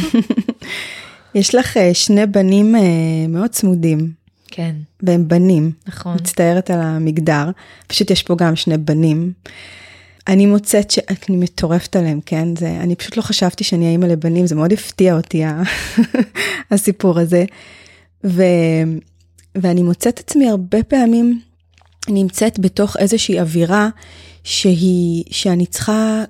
יש 1.36 1.56
לך 1.56 1.78
אה, 1.78 1.94
שני 1.94 2.26
בנים 2.26 2.76
אה, 2.76 2.82
מאוד 3.30 3.50
צמודים. 3.50 4.12
כן. 4.48 4.76
והם 5.04 5.28
בנים. 5.28 5.72
נכון. 5.88 6.14
מצטערת 6.14 6.70
על 6.70 6.80
המגדר, 6.82 7.50
פשוט 7.88 8.12
יש 8.12 8.24
פה 8.24 8.36
גם 8.36 8.56
שני 8.56 8.78
בנים. 8.78 9.34
אני 10.28 10.46
מוצאת 10.46 10.92
שאני 10.92 11.38
מטורפת 11.38 11.96
עליהם, 11.96 12.20
כן? 12.26 12.56
זה, 12.56 12.70
אני 12.70 12.96
פשוט 12.96 13.18
לא 13.18 13.22
חשבתי 13.22 13.64
שאני 13.64 13.88
האימא 13.88 14.06
לבנים, 14.06 14.48
זה 14.48 14.56
מאוד 14.56 14.74
הפתיע 14.74 15.16
אותי 15.16 15.44
הסיפור 16.72 17.20
הזה. 17.20 17.46
ו, 18.24 18.44
ואני 19.56 19.84
מוצאת 19.84 20.20
עצמי 20.20 20.50
הרבה 20.50 20.84
פעמים 20.84 21.42
נמצאת 22.10 22.60
בתוך 22.60 22.98
איזושהי 22.98 23.40
אווירה 23.40 23.90
שהיא, 24.44 25.24
שאני 25.32 25.66
צריכה 25.66 26.24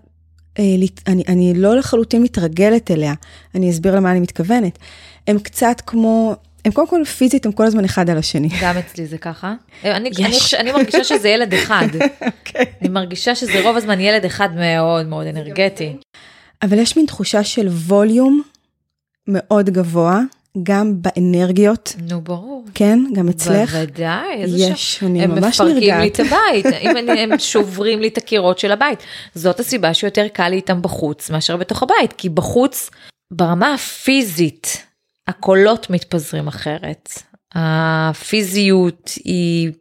אני, 0.60 1.24
אני 1.28 1.54
לא 1.56 1.76
לחלוטין 1.78 2.24
מתרגלת 2.24 2.92
אליה, 2.92 3.14
אני 3.56 3.70
אסביר 3.70 3.96
למה 3.96 4.12
אני 4.12 4.20
מתכוונת. 4.20 4.80
הם 5.28 5.40
קצת 5.40 5.82
כמו, 5.86 6.36
הם 6.66 6.72
קודם 6.72 6.88
כל 6.88 7.06
פיזית, 7.06 7.46
הם 7.46 7.52
כל 7.52 7.66
הזמן 7.66 7.86
אחד 7.86 8.10
על 8.10 8.18
השני. 8.18 8.50
גם 8.62 8.78
אצלי 8.78 9.06
זה 9.06 9.18
ככה. 9.18 9.54
אה, 9.86 9.98
אני, 9.98 10.10
אני, 10.20 10.38
אני 10.60 10.72
מרגישה 10.72 11.04
שזה 11.04 11.30
ילד 11.30 11.54
אחד. 11.54 11.88
okay. 11.92 12.26
אוקיי. 12.40 12.66
אני 12.82 12.90
מרגישה 12.90 13.36
שזה 13.36 13.64
רוב 13.64 13.78
הזמן 13.78 14.00
ילד 14.00 14.26
אחד 14.26 14.50
מאוד 14.56 15.08
מאוד 15.08 15.28
אנרגטי. 15.28 15.96
אבל 16.62 16.80
יש 16.80 16.98
מין 16.98 17.06
תחושה 17.06 17.44
של 17.44 17.68
ווליום 17.68 18.42
מאוד 19.28 19.70
גבוה, 19.70 20.22
גם 20.64 20.94
באנרגיות. 21.02 21.96
נו, 22.10 22.22
ברור. 22.22 22.66
כן, 22.74 23.00
גם 23.14 23.30
אצלך. 23.30 23.76
בוודאי, 23.76 24.42
איזה 24.42 24.58
שם. 24.58 24.74
יש, 24.74 25.04
אני 25.04 25.28
ממש 25.28 25.62
נרגעת. 25.62 25.70
הם 25.70 25.78
מפרקים 25.78 26.00
לי 26.00 26.08
את 26.08 26.20
הבית, 26.20 26.66
אם 26.84 26.98
אני, 26.98 27.20
הם 27.20 27.40
שוברים 27.40 28.00
לי 28.00 28.08
את 28.08 28.18
הקירות 28.18 28.60
של 28.60 28.72
הבית. 28.72 29.00
זאת 29.36 29.60
הסיבה 29.60 29.94
שיותר 29.94 30.28
קל 30.28 30.50
לי 30.50 30.56
איתם 30.56 30.82
בחוץ 30.82 31.30
מאשר 31.30 31.58
בתוך 31.58 31.84
הבית, 31.84 32.14
כי 32.14 32.30
בחוץ, 32.30 32.90
ברמה 33.32 33.74
הפיזית, 33.74 34.86
הקולות 35.28 35.90
מתפזרים 35.90 36.48
אחרת. 36.48 37.10
הפיזיות 37.56 39.12
היא 39.24 39.72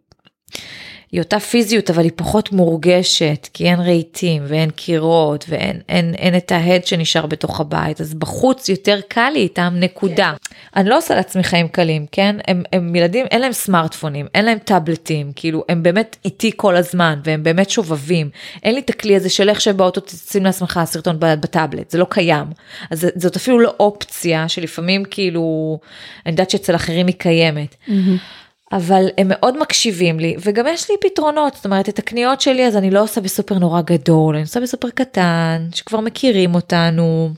היא 1.16 1.22
אותה 1.22 1.40
פיזיות 1.40 1.90
אבל 1.90 2.02
היא 2.02 2.12
פחות 2.16 2.52
מורגשת 2.52 3.48
כי 3.52 3.64
אין 3.64 3.80
רהיטים 3.80 4.42
ואין 4.46 4.70
קירות 4.70 5.44
ואין 5.48 5.80
אין, 5.88 6.14
אין 6.14 6.36
את 6.36 6.52
ההד 6.52 6.86
שנשאר 6.86 7.26
בתוך 7.26 7.60
הבית 7.60 8.00
אז 8.00 8.14
בחוץ 8.14 8.68
יותר 8.68 9.00
קל 9.08 9.30
לי 9.32 9.40
איתם 9.40 9.74
נקודה. 9.76 10.34
כן. 10.40 10.56
אני 10.76 10.88
לא 10.88 10.98
עושה 10.98 11.14
לעצמי 11.14 11.42
חיים 11.42 11.68
קלים 11.68 12.06
כן 12.12 12.36
הם, 12.48 12.62
הם 12.72 12.96
ילדים 12.96 13.26
אין 13.30 13.40
להם 13.40 13.52
סמארטפונים 13.52 14.26
אין 14.34 14.44
להם 14.44 14.58
טאבלטים 14.58 15.32
כאילו 15.36 15.64
הם 15.68 15.82
באמת 15.82 16.16
איתי 16.24 16.50
כל 16.56 16.76
הזמן 16.76 17.20
והם 17.24 17.42
באמת 17.42 17.70
שובבים 17.70 18.30
אין 18.62 18.74
לי 18.74 18.80
את 18.80 18.90
הכלי 18.90 19.16
הזה 19.16 19.30
של 19.30 19.48
איך 19.48 19.60
שבאוטו 19.60 20.00
תשים 20.00 20.44
לעצמך 20.44 20.80
סרטון 20.84 21.16
בטאבלט 21.20 21.90
זה 21.90 21.98
לא 21.98 22.06
קיים 22.10 22.46
אז 22.90 23.06
זאת 23.16 23.36
אפילו 23.36 23.60
לא 23.60 23.74
אופציה 23.80 24.48
שלפעמים 24.48 25.04
כאילו 25.04 25.78
אני 26.26 26.32
יודעת 26.32 26.50
שאצל 26.50 26.74
אחרים 26.74 27.06
היא 27.06 27.14
קיימת. 27.18 27.74
Mm-hmm. 27.88 28.45
אבל 28.72 29.06
הם 29.18 29.28
מאוד 29.28 29.58
מקשיבים 29.58 30.20
לי 30.20 30.36
וגם 30.40 30.66
יש 30.68 30.90
לי 30.90 30.96
פתרונות 31.00 31.54
זאת 31.54 31.64
אומרת 31.64 31.88
את 31.88 31.98
הקניות 31.98 32.40
שלי 32.40 32.66
אז 32.66 32.76
אני 32.76 32.90
לא 32.90 33.02
עושה 33.02 33.20
בסופר 33.20 33.58
נורא 33.58 33.80
גדול 33.80 34.34
אני 34.34 34.42
עושה 34.42 34.60
בסופר 34.60 34.90
קטן 34.90 35.68
שכבר 35.74 36.00
מכירים 36.00 36.54
אותנו. 36.54 37.30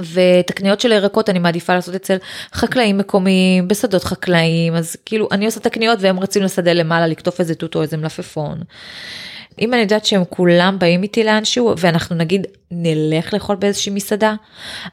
ואת 0.00 0.50
הקניות 0.50 0.80
של 0.80 0.92
הירקות 0.92 1.28
אני 1.28 1.38
מעדיפה 1.38 1.74
לעשות 1.74 1.94
אצל 1.94 2.16
חקלאים 2.54 2.98
מקומיים 2.98 3.68
בשדות 3.68 4.04
חקלאים 4.04 4.74
אז 4.74 4.96
כאילו 5.06 5.28
אני 5.32 5.46
עושה 5.46 5.60
את 5.60 5.66
הקניות 5.66 5.98
והם 6.02 6.20
רצים 6.20 6.42
לשדה 6.42 6.72
למעלה 6.72 7.06
לקטוף 7.06 7.40
איזה 7.40 7.54
תות 7.54 7.74
או 7.74 7.82
איזה 7.82 7.96
מלפפון. 7.96 8.58
אם 9.60 9.74
אני 9.74 9.82
יודעת 9.82 10.06
שהם 10.06 10.22
כולם 10.30 10.76
באים 10.78 11.02
איתי 11.02 11.24
לאנשהו 11.24 11.74
ואנחנו 11.78 12.16
נגיד 12.16 12.46
נלך 12.70 13.34
לאכול 13.34 13.56
באיזושהי 13.56 13.92
מסעדה, 13.92 14.34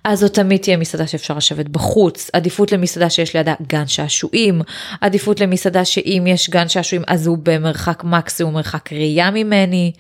אז 0.03 0.20
זאת 0.20 0.34
תמיד 0.34 0.61
תהיה 0.61 0.78
מסעדה 0.78 1.07
שאפשר 1.07 1.38
לשבת 1.38 1.70
בחוץ, 1.70 2.30
עדיפות 2.34 2.72
למסעדה 2.72 3.09
שיש 3.09 3.36
לידה 3.36 3.53
גן 3.68 3.88
שעשועים, 3.88 4.61
עדיפות 5.01 5.39
למסעדה 5.39 5.86
שאם 5.86 6.24
יש 6.28 6.49
גן 6.49 6.68
שעשועים 6.68 7.03
אז 7.07 7.28
הוא 7.28 7.38
במרחק 7.43 8.03
מקסימום 8.03 8.53
מרחק 8.53 8.93
ראייה 8.93 9.32
ממני. 9.32 9.91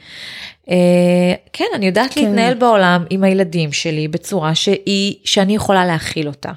אה, 0.69 1.33
כן, 1.53 1.65
אני 1.75 1.85
יודעת 1.85 2.13
כן. 2.13 2.21
להתנהל 2.21 2.53
בעולם 2.53 3.05
עם 3.09 3.23
הילדים 3.23 3.71
שלי 3.71 4.07
בצורה 4.07 4.55
שהיא, 4.55 5.15
שאני 5.23 5.55
יכולה 5.55 5.85
להכיל 5.85 6.27
אותה. 6.27 6.51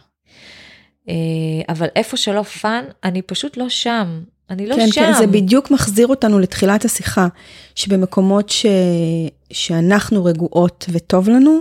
אה, 1.09 1.15
אבל 1.69 1.87
איפה 1.97 2.17
שלא 2.17 2.43
fun, 2.43 2.85
אני 3.05 3.23
פשוט 3.23 3.57
לא 3.57 3.69
שם. 3.69 4.21
אני 4.51 4.66
לא 4.66 4.76
כן, 4.76 4.86
שם. 4.86 5.01
כן, 5.01 5.12
זה 5.18 5.26
בדיוק 5.26 5.70
מחזיר 5.70 6.07
אותנו 6.07 6.38
לתחילת 6.38 6.84
השיחה, 6.84 7.26
שבמקומות 7.74 8.49
ש... 8.49 8.66
שאנחנו 9.51 10.24
רגועות 10.24 10.86
וטוב 10.92 11.28
לנו, 11.28 11.61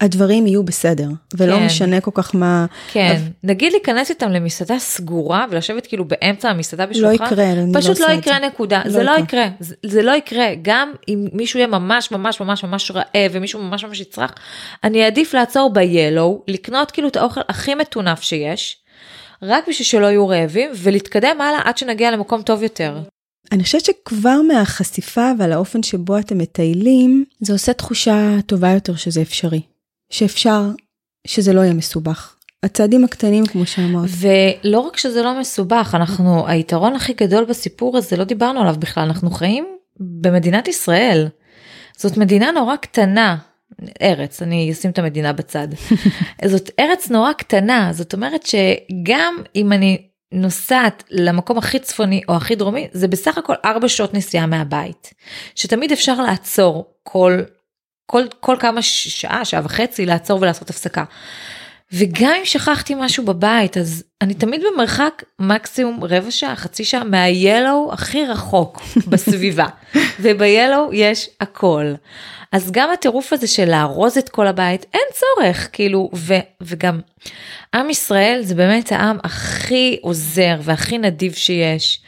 הדברים 0.00 0.46
יהיו 0.46 0.62
בסדר, 0.62 1.08
ולא 1.34 1.56
כן. 1.56 1.66
משנה 1.66 2.00
כל 2.00 2.10
כך 2.14 2.34
מה... 2.34 2.66
כן, 2.92 3.10
אבל... 3.10 3.30
נגיד 3.44 3.72
להיכנס 3.72 4.10
איתם 4.10 4.30
למסעדה 4.30 4.78
סגורה 4.78 5.46
ולשבת 5.50 5.86
כאילו 5.86 6.04
באמצע 6.04 6.50
המסעדה 6.50 6.86
בשולחן, 6.86 7.24
לא 7.24 7.26
יקרה, 7.26 7.52
אני 7.52 7.72
לא 7.72 7.80
פשוט 7.80 8.00
לא, 8.00 8.08
לא 8.08 8.12
יקרה 8.12 8.34
זה. 8.40 8.46
נקודה, 8.46 8.82
לא 8.84 8.90
זה 8.90 8.98
יקרה. 8.98 9.16
לא 9.16 9.22
יקרה, 9.22 9.48
זה, 9.60 9.74
זה 9.86 10.02
לא 10.02 10.16
יקרה, 10.16 10.46
גם 10.62 10.92
אם 11.08 11.28
מישהו 11.32 11.58
יהיה 11.58 11.66
ממש 11.66 12.10
ממש 12.10 12.40
ממש 12.40 12.64
ממש 12.64 12.90
רעב 12.90 13.30
ומישהו 13.32 13.62
ממש 13.62 13.84
ממש 13.84 14.00
יצרח, 14.00 14.34
אני 14.84 15.04
אעדיף 15.04 15.34
לעצור 15.34 15.72
ב-Yellow, 15.72 16.42
לקנות 16.48 16.90
כאילו 16.90 17.08
את 17.08 17.16
האוכל 17.16 17.40
הכי 17.48 17.74
מטונף 17.74 18.20
שיש, 18.20 18.76
רק 19.42 19.68
בשביל 19.68 19.86
שלא 19.86 20.06
יהיו 20.06 20.28
רעבים 20.28 20.70
ולהתקדם 20.82 21.40
הלאה 21.40 21.60
עד 21.64 21.78
שנגיע 21.78 22.10
למקום 22.10 22.42
טוב 22.42 22.62
יותר. 22.62 22.98
אני 23.52 23.62
חושבת 23.62 23.84
שכבר 23.84 24.40
מהחשיפה 24.48 25.30
ועל 25.38 25.52
האופן 25.52 25.82
שבו 25.82 26.18
אתם 26.18 26.38
מטיילים, 26.38 27.24
זה 27.40 27.52
עושה 27.52 27.72
תחושה 27.72 28.36
טובה 28.46 28.70
יותר 28.70 28.96
שזה 28.96 29.22
אפשרי. 29.22 29.60
שאפשר, 30.10 30.62
שזה 31.26 31.52
לא 31.52 31.60
יהיה 31.60 31.74
מסובך. 31.74 32.36
הצעדים 32.62 33.04
הקטנים 33.04 33.46
כמו 33.46 33.66
שאמרת. 33.66 34.10
ולא 34.18 34.80
רק 34.80 34.96
שזה 34.96 35.22
לא 35.22 35.40
מסובך, 35.40 35.94
אנחנו, 35.94 36.48
היתרון 36.48 36.94
הכי 36.94 37.12
גדול 37.12 37.44
בסיפור 37.44 37.96
הזה, 37.96 38.16
לא 38.16 38.24
דיברנו 38.24 38.60
עליו 38.60 38.74
בכלל, 38.78 39.02
אנחנו 39.02 39.30
חיים 39.30 39.66
במדינת 40.00 40.68
ישראל. 40.68 41.28
זאת 41.96 42.16
מדינה 42.16 42.50
נורא 42.50 42.76
קטנה, 42.76 43.36
ארץ, 44.02 44.42
אני 44.42 44.72
אשים 44.72 44.90
את 44.90 44.98
המדינה 44.98 45.32
בצד. 45.32 45.68
זאת 46.52 46.70
ארץ 46.80 47.10
נורא 47.10 47.32
קטנה, 47.32 47.88
זאת 47.92 48.12
אומרת 48.14 48.46
שגם 48.46 49.42
אם 49.56 49.72
אני 49.72 50.08
נוסעת 50.32 51.04
למקום 51.10 51.58
הכי 51.58 51.78
צפוני 51.78 52.20
או 52.28 52.36
הכי 52.36 52.54
דרומי, 52.54 52.88
זה 52.92 53.08
בסך 53.08 53.38
הכל 53.38 53.54
ארבע 53.64 53.88
שעות 53.88 54.14
נסיעה 54.14 54.46
מהבית. 54.46 55.14
שתמיד 55.54 55.92
אפשר 55.92 56.20
לעצור 56.20 56.94
כל, 57.02 57.40
כל, 58.06 58.24
כל 58.40 58.56
כמה 58.60 58.82
שעה, 58.82 59.44
שעה 59.44 59.60
וחצי, 59.64 60.06
לעצור 60.06 60.42
ולעשות 60.42 60.70
הפסקה. 60.70 61.04
וגם 61.92 62.32
אם 62.38 62.44
שכחתי 62.44 62.94
משהו 62.96 63.24
בבית, 63.24 63.76
אז 63.76 64.04
אני 64.22 64.34
תמיד 64.34 64.62
במרחק 64.72 65.22
מקסימום 65.38 66.04
רבע 66.04 66.30
שעה, 66.30 66.56
חצי 66.56 66.84
שעה 66.84 67.04
מהיאלו 67.04 67.90
הכי 67.92 68.26
רחוק 68.26 68.80
בסביבה. 69.10 69.66
וביאלו 70.20 70.90
יש 70.92 71.28
הכל. 71.40 71.94
אז 72.52 72.70
גם 72.72 72.90
הטירוף 72.90 73.32
הזה 73.32 73.46
של 73.46 73.70
לארוז 73.70 74.18
את 74.18 74.28
כל 74.28 74.46
הבית, 74.46 74.86
אין 74.94 75.02
צורך, 75.12 75.68
כאילו, 75.72 76.10
ו, 76.14 76.34
וגם 76.60 77.00
עם 77.74 77.90
ישראל 77.90 78.40
זה 78.42 78.54
באמת 78.54 78.92
העם 78.92 79.18
הכי 79.24 79.98
עוזר 80.02 80.56
והכי 80.62 80.98
נדיב 80.98 81.32
שיש. 81.34 82.00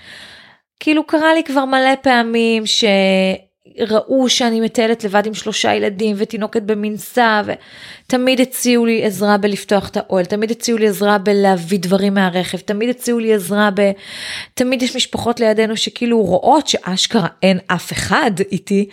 כאילו 0.81 1.07
קרה 1.07 1.35
לי 1.35 1.45
כבר 1.45 1.65
מלא 1.65 1.95
פעמים 2.03 2.67
ש... 2.67 2.85
ראו 3.81 4.29
שאני 4.29 4.61
מטיילת 4.61 5.05
לבד 5.05 5.27
עם 5.27 5.35
שלושה 5.35 5.75
ילדים 5.75 6.17
ותינוקת 6.19 6.63
במנסה 6.63 7.43
ותמיד 7.47 8.41
הציעו 8.41 8.87
לי 8.87 9.05
עזרה 9.05 9.37
בלפתוח 9.37 9.89
את 9.89 9.97
האוהל, 9.97 10.25
תמיד 10.25 10.51
הציעו 10.51 10.79
לי 10.79 10.89
עזרה 10.89 11.19
בלהביא 11.19 11.79
דברים 11.79 12.15
מהרכב, 12.15 12.59
תמיד 12.59 12.91
הציעו 12.91 13.19
לי 13.19 13.35
עזרה 13.35 13.71
ב... 13.75 13.91
תמיד 14.55 14.83
יש 14.83 14.97
משפחות 14.97 15.41
לידינו 15.41 15.77
שכאילו 15.77 16.23
רואות 16.23 16.69
שאשכרה 16.69 17.29
אין 17.43 17.59
אף 17.67 17.93
אחד 17.93 18.31
איתי 18.53 18.89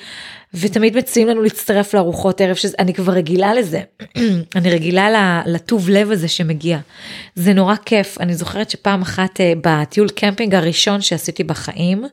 ותמיד 0.60 0.98
מציעים 0.98 1.28
לנו 1.28 1.42
להצטרף 1.42 1.94
לארוחות 1.94 2.42
ערב, 2.42 2.56
שאני 2.56 2.94
כבר 2.94 3.14
רגילה 3.14 3.54
לזה, 3.54 3.82
אני 4.56 4.70
רגילה 4.70 5.42
לטוב 5.46 5.90
לב 5.90 6.12
הזה 6.12 6.28
שמגיע. 6.28 6.80
זה 7.36 7.54
נורא 7.54 7.76
כיף, 7.86 8.18
אני 8.20 8.34
זוכרת 8.34 8.70
שפעם 8.70 9.02
אחת 9.02 9.42
אה, 9.42 9.54
בטיול 9.62 10.10
קמפינג 10.10 10.56
הראשון 10.56 11.02
שעשיתי 11.02 11.44
בחיים, 11.44 12.04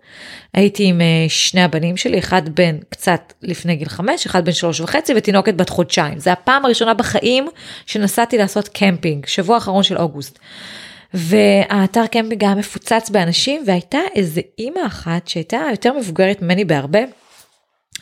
הייתי 0.54 0.84
עם 0.84 1.00
אה, 1.00 1.06
שני 1.28 1.62
הבנים 1.62 1.96
שלי, 1.96 2.18
אחד 2.18 2.42
בן 2.54 2.76
קצת 2.88 3.32
לפני 3.42 3.76
גיל 3.76 3.88
חמש, 3.88 4.26
אחד 4.26 4.44
בן 4.44 4.52
שלוש 4.52 4.80
וחצי 4.80 5.12
ותינוקת 5.16 5.54
בת 5.54 5.68
חודשיים. 5.68 6.18
זה 6.18 6.32
הפעם 6.32 6.64
הראשונה 6.64 6.94
בחיים 6.94 7.48
שנסעתי 7.86 8.38
לעשות 8.38 8.68
קמפינג, 8.68 9.26
שבוע 9.26 9.56
אחרון 9.56 9.82
של 9.82 9.98
אוגוסט. 9.98 10.38
והאתר 11.14 12.06
קמפינג 12.06 12.44
היה 12.44 12.54
מפוצץ 12.54 13.10
באנשים 13.10 13.62
והייתה 13.66 13.98
איזה 14.14 14.40
אימא 14.58 14.80
אחת 14.86 15.28
שהייתה 15.28 15.60
יותר 15.70 15.92
מבוגרת 15.92 16.42
ממני 16.42 16.64
בהרבה. 16.64 17.00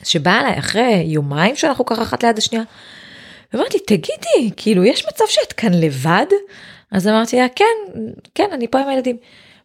שבאה 0.05 0.41
אליי 0.41 0.59
אחרי 0.59 1.03
יומיים 1.07 1.57
שאנחנו 1.57 1.85
ככה 1.87 2.03
אחת 2.03 2.25
ליד 2.25 2.39
השנייה. 2.39 2.65
ואמרתי 3.53 3.79
תגידי 3.79 4.51
כאילו 4.57 4.85
יש 4.85 5.07
מצב 5.07 5.25
שאת 5.29 5.53
כאן 5.53 5.75
לבד? 5.75 6.27
אז 6.93 7.09
אמרתי 7.09 7.37
לה 7.37 7.47
כן 7.57 8.01
כן 8.35 8.49
אני 8.53 8.69
פה 8.69 8.81
עם 8.81 8.89
הילדים. 8.89 9.17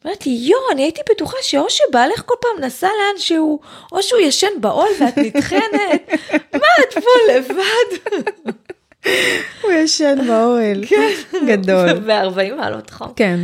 אמרתי 0.06 0.30
יו 0.30 0.58
אני 0.72 0.82
הייתי 0.82 1.02
בטוחה 1.12 1.38
שאו 1.42 1.66
שבעלך 1.70 2.24
כל 2.26 2.34
פעם 2.42 2.66
נסע 2.66 2.88
לאן 2.88 3.20
שהוא 3.20 3.60
או 3.92 4.04
שהוא 4.04 4.20
ישן 4.20 4.62
בעול 4.62 4.88
ואת 5.00 5.18
נטחנת 5.18 6.10
מה 6.62 6.68
את 6.84 6.94
פה 6.94 7.34
לבד. 7.34 8.14
הוא 9.62 9.72
ישן 9.72 10.18
באוהל 10.28 10.86
כן 10.86 11.12
גדול 11.48 11.94
ב-40 12.08 12.56
מעלות 12.58 12.90
חום 12.90 13.14
כן 13.16 13.40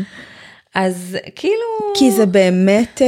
אז 0.75 1.17
כאילו 1.35 1.93
כי 1.93 2.11
זה 2.11 2.25
באמת 2.25 3.01
אה, 3.01 3.07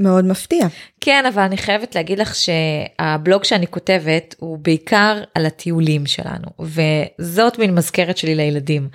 מאוד 0.00 0.24
מפתיע. 0.24 0.66
כן, 1.00 1.24
אבל 1.26 1.42
אני 1.42 1.56
חייבת 1.56 1.94
להגיד 1.94 2.18
לך 2.18 2.34
שהבלוג 2.34 3.44
שאני 3.44 3.66
כותבת 3.66 4.34
הוא 4.38 4.58
בעיקר 4.58 5.22
על 5.34 5.46
הטיולים 5.46 6.06
שלנו, 6.06 6.46
וזאת 6.60 7.58
מין 7.58 7.74
מזכרת 7.74 8.16
שלי 8.16 8.34
לילדים. 8.34 8.88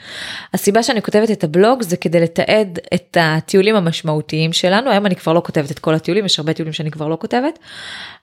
הסיבה 0.53 0.83
שאני 0.83 1.01
כותבת 1.01 1.31
את 1.31 1.43
הבלוג 1.43 1.81
זה 1.81 1.97
כדי 1.97 2.19
לתעד 2.19 2.79
את 2.93 3.17
הטיולים 3.19 3.75
המשמעותיים 3.75 4.53
שלנו, 4.53 4.91
היום 4.91 5.05
אני 5.05 5.15
כבר 5.15 5.33
לא 5.33 5.41
כותבת 5.45 5.71
את 5.71 5.79
כל 5.79 5.95
הטיולים, 5.95 6.25
יש 6.25 6.39
הרבה 6.39 6.53
טיולים 6.53 6.73
שאני 6.73 6.91
כבר 6.91 7.07
לא 7.07 7.17
כותבת, 7.21 7.59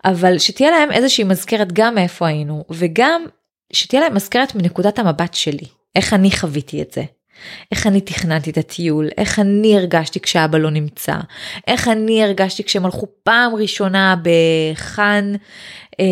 אבל 0.04 0.38
שתהיה 0.38 0.70
להם 0.70 0.92
איזושהי 0.92 1.24
מזכרת 1.24 1.72
גם 1.72 1.94
מאיפה 1.94 2.26
היינו, 2.26 2.64
וגם 2.70 3.24
שתהיה 3.72 4.02
להם 4.02 4.14
מזכרת 4.14 4.54
מנקודת 4.54 4.98
המבט 4.98 5.34
שלי, 5.34 5.66
איך 5.96 6.14
אני 6.14 6.30
חוויתי 6.30 6.82
את 6.82 6.92
זה. 6.92 7.02
איך 7.72 7.86
אני 7.86 8.00
תכננתי 8.00 8.50
את 8.50 8.58
הטיול, 8.58 9.08
איך 9.18 9.38
אני 9.38 9.76
הרגשתי 9.76 10.20
כשאבא 10.20 10.58
לא 10.58 10.70
נמצא, 10.70 11.16
איך 11.66 11.88
אני 11.88 12.24
הרגשתי 12.24 12.64
כשהם 12.64 12.84
הלכו 12.84 13.06
פעם 13.24 13.54
ראשונה 13.54 14.14
בחאן, 14.22 15.34
אה, 16.00 16.04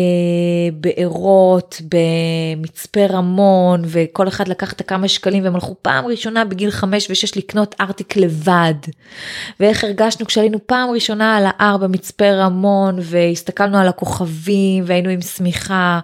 בעירות, 0.73 1.81
במצפה 1.91 3.05
רמון, 3.05 3.81
וכל 3.85 4.27
אחד 4.27 4.47
לקח 4.47 4.73
את 4.73 4.81
הכמה 4.81 5.07
שקלים 5.07 5.43
והם 5.43 5.55
הלכו 5.55 5.75
פעם 5.81 6.05
ראשונה 6.05 6.45
בגיל 6.45 6.71
חמש 6.71 7.07
ושש 7.09 7.37
לקנות 7.37 7.75
ארטיק 7.81 8.17
לבד. 8.17 8.73
ואיך 9.59 9.83
הרגשנו 9.83 10.25
כשעלינו 10.25 10.67
פעם 10.67 10.89
ראשונה 10.89 11.37
על 11.37 11.43
ההר 11.45 11.77
במצפה 11.77 12.31
רמון 12.31 12.99
והסתכלנו 13.01 13.77
על 13.77 13.87
הכוכבים 13.87 14.83
והיינו 14.87 15.09
עם 15.09 15.21
שמיכה. 15.21 15.99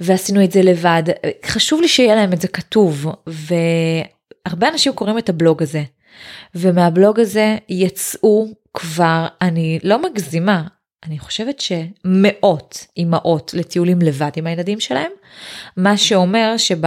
ועשינו 0.00 0.44
את 0.44 0.52
זה 0.52 0.62
לבד. 0.62 1.02
חשוב 1.46 1.80
לי 1.80 1.88
שיהיה 1.88 2.14
להם 2.14 2.32
את 2.32 2.40
זה 2.40 2.48
כתוב, 2.48 3.06
ו... 3.28 3.54
הרבה 4.46 4.68
אנשים 4.68 4.92
קוראים 4.92 5.18
את 5.18 5.28
הבלוג 5.28 5.62
הזה, 5.62 5.82
ומהבלוג 6.54 7.20
הזה 7.20 7.56
יצאו 7.68 8.46
כבר, 8.74 9.26
אני 9.42 9.78
לא 9.82 10.02
מגזימה, 10.02 10.62
אני 11.06 11.18
חושבת 11.18 11.60
שמאות 11.60 12.86
אימהות 12.96 13.54
לטיולים 13.54 14.02
לבד 14.02 14.30
עם 14.36 14.46
הילדים 14.46 14.80
שלהם, 14.80 15.12
מה 15.76 15.96
שאומר 15.96 16.54
שב... 16.56 16.86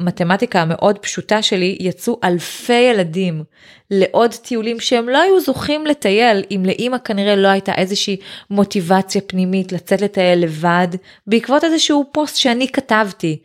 מתמטיקה 0.00 0.62
המאוד 0.62 0.98
פשוטה 0.98 1.42
שלי 1.42 1.76
יצאו 1.80 2.20
אלפי 2.24 2.72
ילדים 2.72 3.44
לעוד 3.90 4.34
טיולים 4.34 4.80
שהם 4.80 5.08
לא 5.08 5.22
היו 5.22 5.40
זוכים 5.40 5.86
לטייל 5.86 6.44
אם 6.50 6.62
לאימא 6.66 6.98
כנראה 6.98 7.36
לא 7.36 7.48
הייתה 7.48 7.72
איזושהי 7.74 8.16
מוטיבציה 8.50 9.20
פנימית 9.20 9.72
לצאת 9.72 10.00
לטייל 10.00 10.38
לבד 10.38 10.88
בעקבות 11.26 11.64
איזשהו 11.64 12.04
פוסט 12.12 12.36
שאני 12.36 12.68
כתבתי. 12.68 13.38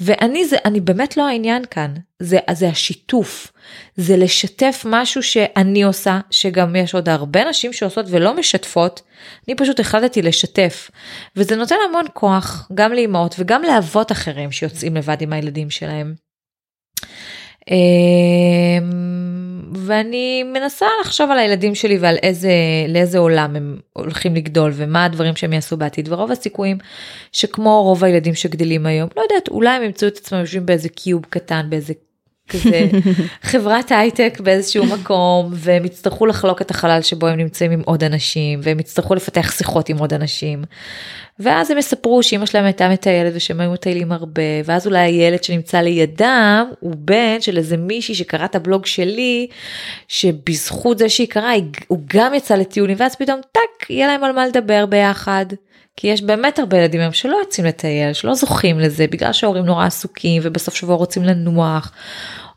ואני 0.00 0.44
זה 0.44 0.56
אני 0.64 0.80
באמת 0.80 1.16
לא 1.16 1.28
העניין 1.28 1.64
כאן. 1.70 1.94
זה 2.18 2.38
זה 2.52 2.68
השיתוף. 2.68 3.52
זה 3.96 4.16
לשתף 4.16 4.82
משהו 4.88 5.22
שאני 5.22 5.82
עושה 5.82 6.20
שגם 6.30 6.76
יש 6.76 6.94
עוד 6.94 7.08
הרבה 7.08 7.44
נשים 7.44 7.72
שעושות 7.72 8.06
ולא 8.08 8.36
משתפות. 8.36 9.02
אני 9.48 9.56
פשוט 9.56 9.80
החלטתי 9.80 10.22
לשתף. 10.22 10.90
וזה 11.36 11.56
נותן 11.56 11.76
המון 11.88 12.04
כוח 12.12 12.68
גם 12.74 12.92
לאימהות 12.92 13.34
וגם 13.38 13.62
לאבות 13.62 14.12
אחרים 14.12 14.52
שיוצאים 14.52 14.96
לבד 14.96 15.16
עם 15.22 15.32
הילדים 15.32 15.70
שלהם. 15.70 16.14
אמ, 17.70 18.90
ואני 19.74 20.42
מנסה 20.42 20.86
לחשוב 21.00 21.30
על 21.30 21.38
הילדים 21.38 21.74
שלי 21.74 21.98
ועל 21.98 22.16
איזה 22.22 22.52
לאיזה 22.88 23.18
עולם 23.18 23.56
הם 23.56 23.78
הולכים 23.92 24.34
לגדול 24.34 24.72
ומה 24.74 25.04
הדברים 25.04 25.36
שהם 25.36 25.52
יעשו 25.52 25.76
בעתיד 25.76 26.12
ורוב 26.12 26.30
הסיכויים 26.30 26.78
שכמו 27.32 27.82
רוב 27.82 28.04
הילדים 28.04 28.34
שגדלים 28.34 28.86
היום 28.86 29.08
לא 29.16 29.22
יודעת 29.22 29.48
אולי 29.48 29.70
הם 29.70 29.82
ימצאו 29.82 30.08
את 30.08 30.16
עצמם 30.16 30.38
יושבים 30.38 30.66
באיזה 30.66 30.88
קיוב 30.88 31.24
קטן 31.28 31.66
באיזה 31.70 31.92
כזה 32.52 32.88
חברת 33.42 33.92
הייטק 33.92 34.40
באיזשהו 34.40 34.86
מקום 34.86 35.50
והם 35.52 35.84
יצטרכו 35.84 36.26
לחלוק 36.26 36.62
את 36.62 36.70
החלל 36.70 37.02
שבו 37.02 37.26
הם 37.26 37.36
נמצאים 37.36 37.70
עם 37.70 37.82
עוד 37.84 38.04
אנשים 38.04 38.60
והם 38.62 38.80
יצטרכו 38.80 39.14
לפתח 39.14 39.52
שיחות 39.56 39.88
עם 39.88 39.98
עוד 39.98 40.14
אנשים. 40.14 40.64
ואז 41.38 41.70
הם 41.70 41.78
יספרו 41.78 42.22
שאמא 42.22 42.46
שלהם 42.46 42.64
הייתה 42.64 42.88
מטיילת 42.88 43.32
ושהם 43.36 43.60
היו 43.60 43.72
מטיילים 43.72 44.12
הרבה 44.12 44.42
ואז 44.64 44.86
אולי 44.86 44.98
הילד 44.98 45.44
שנמצא 45.44 45.78
לידם 45.78 46.66
הוא 46.80 46.94
בן 46.98 47.40
של 47.40 47.58
איזה 47.58 47.76
מישהי 47.76 48.14
שקרא 48.14 48.44
את 48.44 48.54
הבלוג 48.54 48.86
שלי 48.86 49.46
שבזכות 50.08 50.98
זה 50.98 51.08
שהיא 51.08 51.28
קראה 51.28 51.52
הוא 51.88 51.98
גם 52.14 52.34
יצא 52.34 52.54
לטיולים 52.54 52.96
ואז 53.00 53.16
פתאום 53.16 53.40
טאק 53.52 53.90
יהיה 53.90 54.06
להם 54.06 54.24
על 54.24 54.32
מה 54.32 54.46
לדבר 54.46 54.86
ביחד. 54.86 55.46
כי 55.96 56.06
יש 56.06 56.22
באמת 56.22 56.58
הרבה 56.58 56.78
ילדים 56.78 57.00
היום 57.00 57.12
שלא 57.12 57.36
יוצאים 57.36 57.66
לטייל, 57.66 58.12
שלא 58.12 58.34
זוכים 58.34 58.80
לזה, 58.80 59.06
בגלל 59.10 59.32
שההורים 59.32 59.64
נורא 59.64 59.86
עסוקים 59.86 60.42
ובסוף 60.44 60.74
שבוע 60.74 60.96
רוצים 60.96 61.24
לנוח, 61.24 61.92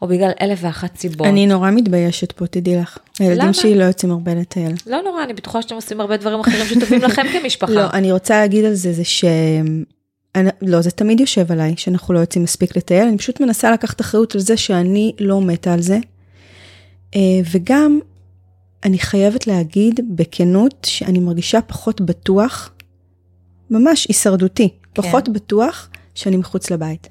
או 0.02 0.08
בגלל 0.08 0.32
אלף 0.42 0.60
ואחת 0.62 0.98
סיבות. 0.98 1.28
אני 1.28 1.48
נורא 1.48 1.72
מתביישת 1.72 2.32
פה, 2.32 2.48
תדעי 2.48 2.76
לך. 2.76 2.98
הילדים 3.20 3.54
שלי 3.54 3.76
לא 3.78 3.84
יוצאים 3.84 4.12
הרבה 4.12 4.34
לטייל. 4.34 4.74
לא 4.88 5.02
נורא, 5.02 5.24
אני 5.24 5.34
בטוחה 5.34 5.62
שאתם 5.62 5.76
עושים 5.76 6.02
הרבה 6.02 6.18
דברים 6.18 6.40
אחרים 6.40 6.66
שטובים 6.66 7.02
לכם 7.02 7.24
כמשפחה. 7.34 7.72
לא, 7.72 7.90
אני 7.94 8.12
רוצה 8.12 8.40
להגיד 8.40 8.66
על 8.66 8.74
זה, 8.74 8.94
זה 8.94 9.04
ש... 9.04 9.26
אני, 10.36 10.50
לא, 10.62 10.82
זה 10.82 10.92
תמיד 10.92 11.20
יושב 11.20 11.52
עליי, 11.52 11.74
שאנחנו 11.78 12.14
לא 12.14 12.20
יוצאים 12.20 12.44
מספיק 12.44 12.78
לטייל, 12.78 13.08
אני 13.08 13.18
פשוט 13.18 13.40
מנסה 13.40 13.72
לקחת 13.72 14.02
אחריות 14.02 14.36
על 14.36 14.42
זה 14.42 14.58
שאני 14.58 15.14
לא 15.20 15.42
מתה 15.42 15.74
על 15.74 15.82
זה. 15.82 16.00
אה, 17.16 17.20
וגם, 17.52 18.00
אני 18.84 19.00
חייבת 19.00 19.48
להגיד 19.48 20.00
בכנות 20.16 20.88
שאני 20.90 21.20
מרגישה 21.20 21.62
פחות 21.62 22.02
בטוח 22.02 22.72
ממש 23.70 24.08
הישרדותי, 24.08 24.70
כן. 24.70 25.02
פחות 25.02 25.30
בטוח 25.30 25.90
שאני 26.16 26.38
מחוץ 26.38 26.72
לבית. 26.72 27.08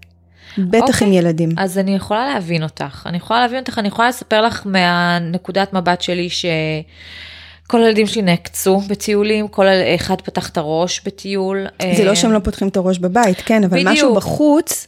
בטח 0.58 0.82
אוקיי. 0.82 1.06
עם 1.06 1.12
ילדים. 1.12 1.48
אז 1.56 1.78
אני 1.78 1.94
יכולה 1.94 2.34
להבין 2.34 2.62
אותך, 2.62 3.02
אני 3.06 3.16
יכולה 3.16 3.40
להבין 3.40 3.58
אותך, 3.58 3.78
אני 3.78 3.88
יכולה 3.88 4.08
לספר 4.08 4.40
לך 4.40 4.62
מהנקודת 4.64 5.72
מבט 5.72 6.00
שלי 6.00 6.28
שכל 6.30 7.82
הילדים 7.82 8.06
שלי 8.06 8.22
נעקצו 8.22 8.80
בטיולים, 8.88 9.48
כל 9.48 9.66
אחד 9.94 10.20
פתח 10.20 10.48
את 10.48 10.56
הראש 10.56 11.00
בטיול. 11.06 11.66
זה 11.96 12.04
לא 12.04 12.10
אה, 12.10 12.16
שהם 12.16 12.32
לא 12.32 12.38
פותחים 12.38 12.68
את 12.68 12.76
הראש 12.76 12.98
בבית, 12.98 13.42
כן, 13.44 13.64
אבל 13.64 13.78
בדיוק. 13.78 13.92
משהו 13.92 14.14
בחוץ. 14.14 14.86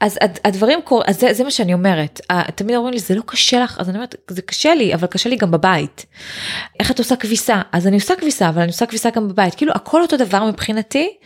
אז 0.00 0.18
הד- 0.20 0.38
הדברים 0.44 0.82
קורים, 0.84 1.04
אז 1.08 1.20
זה, 1.20 1.32
זה 1.32 1.44
מה 1.44 1.50
שאני 1.50 1.74
אומרת, 1.74 2.20
תמיד 2.54 2.76
אומרים 2.76 2.94
לי 2.94 3.00
זה 3.00 3.14
לא 3.14 3.22
קשה 3.26 3.60
לך, 3.64 3.76
אז 3.80 3.88
אני 3.88 3.96
אומרת 3.96 4.14
זה 4.30 4.42
קשה 4.42 4.74
לי, 4.74 4.94
אבל 4.94 5.06
קשה 5.06 5.28
לי 5.28 5.36
גם 5.36 5.50
בבית. 5.50 6.06
איך 6.80 6.90
את 6.90 6.98
עושה 6.98 7.16
כביסה? 7.16 7.62
אז 7.72 7.86
אני 7.86 7.96
עושה 7.96 8.16
כביסה, 8.16 8.48
אבל 8.48 8.62
אני 8.62 8.70
עושה 8.70 8.86
כביסה 8.86 9.10
גם 9.10 9.28
בבית, 9.28 9.54
כאילו 9.54 9.72
הכל 9.72 10.02
אותו 10.02 10.16
דבר 10.16 10.44
מבחינתי, 10.44 11.16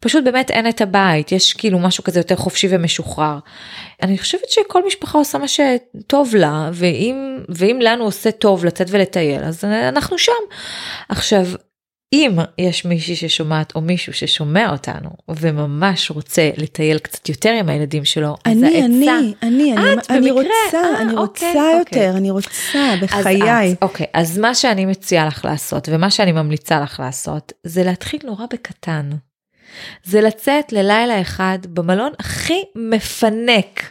פשוט 0.00 0.24
באמת 0.24 0.50
אין 0.50 0.68
את 0.68 0.80
הבית, 0.80 1.32
יש 1.32 1.52
כאילו 1.52 1.78
משהו 1.78 2.04
כזה 2.04 2.20
יותר 2.20 2.36
חופשי 2.36 2.68
ומשוחרר. 2.70 3.38
אני 4.02 4.18
חושבת 4.18 4.48
שכל 4.48 4.86
משפחה 4.86 5.18
עושה 5.18 5.38
מה 5.38 5.46
שטוב 5.48 6.34
לה, 6.34 6.70
ואם, 6.72 7.38
ואם 7.48 7.78
לנו 7.82 8.04
עושה 8.04 8.30
טוב 8.30 8.64
לצאת 8.64 8.86
ולטייל, 8.90 9.44
אז 9.44 9.64
אנחנו 9.64 10.18
שם. 10.18 10.32
עכשיו, 11.08 11.46
אם 12.14 12.36
יש 12.58 12.84
מישהי 12.84 13.16
ששומעת 13.16 13.74
או 13.74 13.80
מישהו 13.80 14.12
ששומע 14.12 14.70
אותנו 14.70 15.10
וממש 15.28 16.10
רוצה 16.10 16.50
לטייל 16.56 16.98
קצת 16.98 17.28
יותר 17.28 17.50
עם 17.50 17.68
הילדים 17.68 18.04
שלו, 18.04 18.36
אז 18.44 18.52
אני, 18.58 18.66
העצה... 18.66 18.86
אני, 18.86 19.34
אני, 19.42 19.72
אני, 19.72 19.92
את 19.94 20.10
אני 20.10 20.30
במקרה? 20.30 20.42
רוצה, 20.42 20.78
אה, 20.78 21.02
אני 21.02 21.16
אוקיי, 21.16 21.48
רוצה 21.48 21.78
אוקיי. 21.78 21.78
יותר, 21.78 22.16
אני 22.16 22.30
רוצה, 22.30 22.92
אז 22.92 22.98
בחיי. 23.02 23.72
את, 23.72 23.82
אוקיי, 23.82 24.06
אז 24.12 24.38
מה 24.38 24.54
שאני 24.54 24.86
מציעה 24.86 25.26
לך 25.26 25.44
לעשות 25.44 25.88
ומה 25.92 26.10
שאני 26.10 26.32
ממליצה 26.32 26.80
לך 26.80 27.00
לעשות 27.00 27.52
זה 27.64 27.82
להתחיל 27.84 28.20
נורא 28.24 28.46
בקטן. 28.52 29.10
זה 30.04 30.20
לצאת 30.20 30.72
ללילה 30.72 31.20
אחד 31.20 31.58
במלון 31.68 32.12
הכי 32.18 32.62
מפנק 32.74 33.82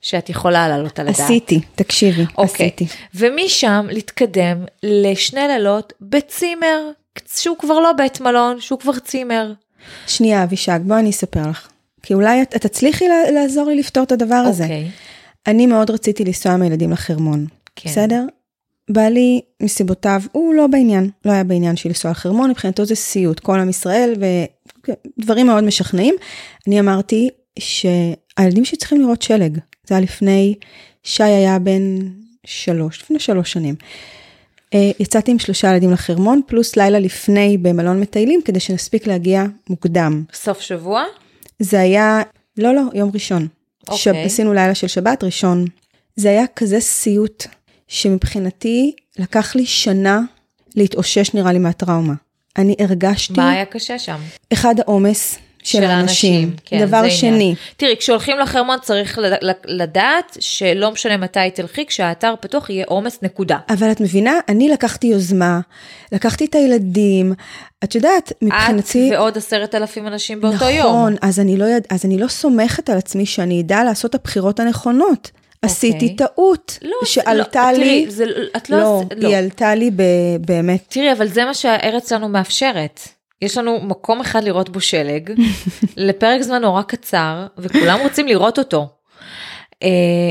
שאת 0.00 0.30
יכולה 0.30 0.68
לעלות 0.68 0.98
על 0.98 1.08
הדעת. 1.08 1.20
עשיתי, 1.20 1.60
תקשיבי, 1.74 2.24
אוקיי. 2.38 2.66
עשיתי. 2.66 2.86
ומשם 3.14 3.86
להתקדם 3.90 4.64
לשני 4.82 5.48
לילות 5.48 5.92
בצימר, 6.00 6.90
שהוא 7.26 7.56
כבר 7.58 7.80
לא 7.80 7.92
בית 7.92 8.20
מלון, 8.20 8.60
שהוא 8.60 8.78
כבר 8.78 8.98
צימר. 8.98 9.52
שנייה, 10.06 10.44
אבישג, 10.44 10.80
בואי 10.84 11.00
אני 11.00 11.10
אספר 11.10 11.50
לך. 11.50 11.68
כי 12.02 12.14
אולי 12.14 12.42
את, 12.42 12.56
את 12.56 12.66
תצליחי 12.66 13.04
לעזור 13.34 13.68
לי 13.68 13.76
לפתור 13.76 14.02
את 14.02 14.12
הדבר 14.12 14.34
הזה. 14.34 14.62
אוקיי. 14.62 14.90
אני 15.46 15.66
מאוד 15.66 15.90
רציתי 15.90 16.24
לנסוע 16.24 16.52
עם 16.52 16.62
הילדים 16.62 16.92
לחרמון, 16.92 17.46
כן. 17.76 17.90
בסדר? 17.90 18.24
בעלי, 18.90 19.40
מסיבותיו, 19.62 20.22
הוא 20.32 20.54
לא 20.54 20.66
בעניין, 20.66 21.10
לא 21.24 21.32
היה 21.32 21.44
בעניין 21.44 21.76
של 21.76 21.88
לנסוע 21.88 22.10
לחרמון, 22.10 22.50
מבחינתו 22.50 22.84
זה 22.84 22.94
סיוט, 22.94 23.40
כל 23.40 23.58
עם 23.58 23.68
ישראל 23.68 24.14
ודברים 25.18 25.46
מאוד 25.46 25.64
משכנעים. 25.64 26.14
אני 26.68 26.80
אמרתי 26.80 27.28
שהילדים 27.58 28.64
שצריכים 28.64 29.00
לראות 29.00 29.22
שלג, 29.22 29.58
זה 29.86 29.94
היה 29.94 30.00
לפני, 30.00 30.54
שי 31.02 31.22
היה 31.22 31.58
בן 31.58 31.98
שלוש, 32.46 33.02
לפני 33.02 33.18
שלוש 33.18 33.52
שנים. 33.52 33.74
אה, 34.74 34.90
יצאתי 35.00 35.30
עם 35.30 35.38
שלושה 35.38 35.70
ילדים 35.70 35.92
לחרמון, 35.92 36.40
פלוס 36.46 36.76
לילה 36.76 36.98
לפני 36.98 37.58
במלון 37.58 38.00
מטיילים, 38.00 38.40
כדי 38.44 38.60
שנספיק 38.60 39.06
להגיע 39.06 39.44
מוקדם. 39.70 40.24
סוף 40.32 40.60
שבוע? 40.60 41.02
זה 41.58 41.80
היה, 41.80 42.22
לא, 42.58 42.74
לא, 42.74 42.82
יום 42.94 43.10
ראשון. 43.14 43.48
אוקיי. 43.88 43.98
שב, 43.98 44.14
עשינו 44.14 44.52
לילה 44.52 44.74
של 44.74 44.86
שבת, 44.86 45.24
ראשון. 45.24 45.64
זה 46.16 46.28
היה 46.28 46.46
כזה 46.56 46.80
סיוט, 46.80 47.46
שמבחינתי 47.88 48.92
לקח 49.18 49.54
לי 49.56 49.66
שנה 49.66 50.20
להתאושש 50.76 51.34
נראה 51.34 51.52
לי 51.52 51.58
מהטראומה. 51.58 52.14
אני 52.56 52.74
הרגשתי, 52.78 53.32
מה 53.36 53.50
היה 53.50 53.64
קשה 53.64 53.98
שם? 53.98 54.20
אחד 54.52 54.74
העומס 54.80 55.38
של 55.62 55.84
האנשים. 55.84 56.56
כן, 56.64 56.86
דבר 56.86 57.08
שני, 57.08 57.28
עניין. 57.28 57.54
תראי, 57.76 57.96
כשהולכים 57.98 58.38
לחרמון 58.38 58.78
צריך 58.82 59.18
לד- 59.18 59.54
לדעת 59.64 60.36
שלא 60.40 60.90
משנה 60.90 61.16
מתי 61.16 61.50
תלכי, 61.54 61.86
כשהאתר 61.86 62.34
פתוח 62.40 62.70
יהיה 62.70 62.84
עומס 62.88 63.18
נקודה. 63.22 63.58
אבל 63.68 63.92
את 63.92 64.00
מבינה, 64.00 64.32
אני 64.48 64.68
לקחתי 64.68 65.06
יוזמה, 65.06 65.60
לקחתי 66.12 66.44
את 66.44 66.54
הילדים, 66.54 67.32
את 67.84 67.94
יודעת, 67.94 68.32
מבחינתי... 68.42 69.08
את 69.08 69.14
ועוד 69.18 69.36
עשרת 69.36 69.74
אלפים 69.74 70.06
אנשים 70.06 70.40
באותו 70.40 70.56
נכון, 70.56 70.70
יום. 70.70 70.86
נכון, 70.86 71.16
אז 71.22 71.38
לא 71.56 71.64
יד... 71.64 71.86
אז 71.90 72.04
אני 72.04 72.18
לא 72.18 72.28
סומכת 72.28 72.90
על 72.90 72.98
עצמי 72.98 73.26
שאני 73.26 73.60
אדע 73.60 73.84
לעשות 73.84 74.10
את 74.10 74.14
הבחירות 74.14 74.60
הנכונות. 74.60 75.30
עשיתי 75.64 76.16
טעות, 76.16 76.78
לא, 76.82 76.96
שעלתה 77.04 77.72
לא, 77.72 77.78
לי, 77.78 77.84
תראי, 77.84 78.10
זה, 78.10 78.24
את 78.56 78.70
לא, 78.70 78.78
לא, 78.78 79.02
לא. 79.16 79.28
היא 79.28 79.36
עלתה 79.36 79.74
לי 79.74 79.90
ב... 79.90 80.02
באמת, 80.40 80.84
תראי, 80.88 81.12
אבל 81.12 81.28
זה 81.28 81.44
מה 81.44 81.54
שהארץ 81.54 82.08
שלנו 82.08 82.28
מאפשרת. 82.28 83.00
יש 83.42 83.58
לנו 83.58 83.80
מקום 83.82 84.20
אחד 84.20 84.44
לראות 84.44 84.68
בו 84.70 84.80
שלג, 84.80 85.30
לפרק 85.96 86.42
זמן 86.42 86.62
נורא 86.62 86.82
קצר, 86.82 87.46
וכולם 87.58 87.98
רוצים 88.02 88.26
לראות 88.28 88.58
אותו. 88.58 88.88
אה, 89.82 89.88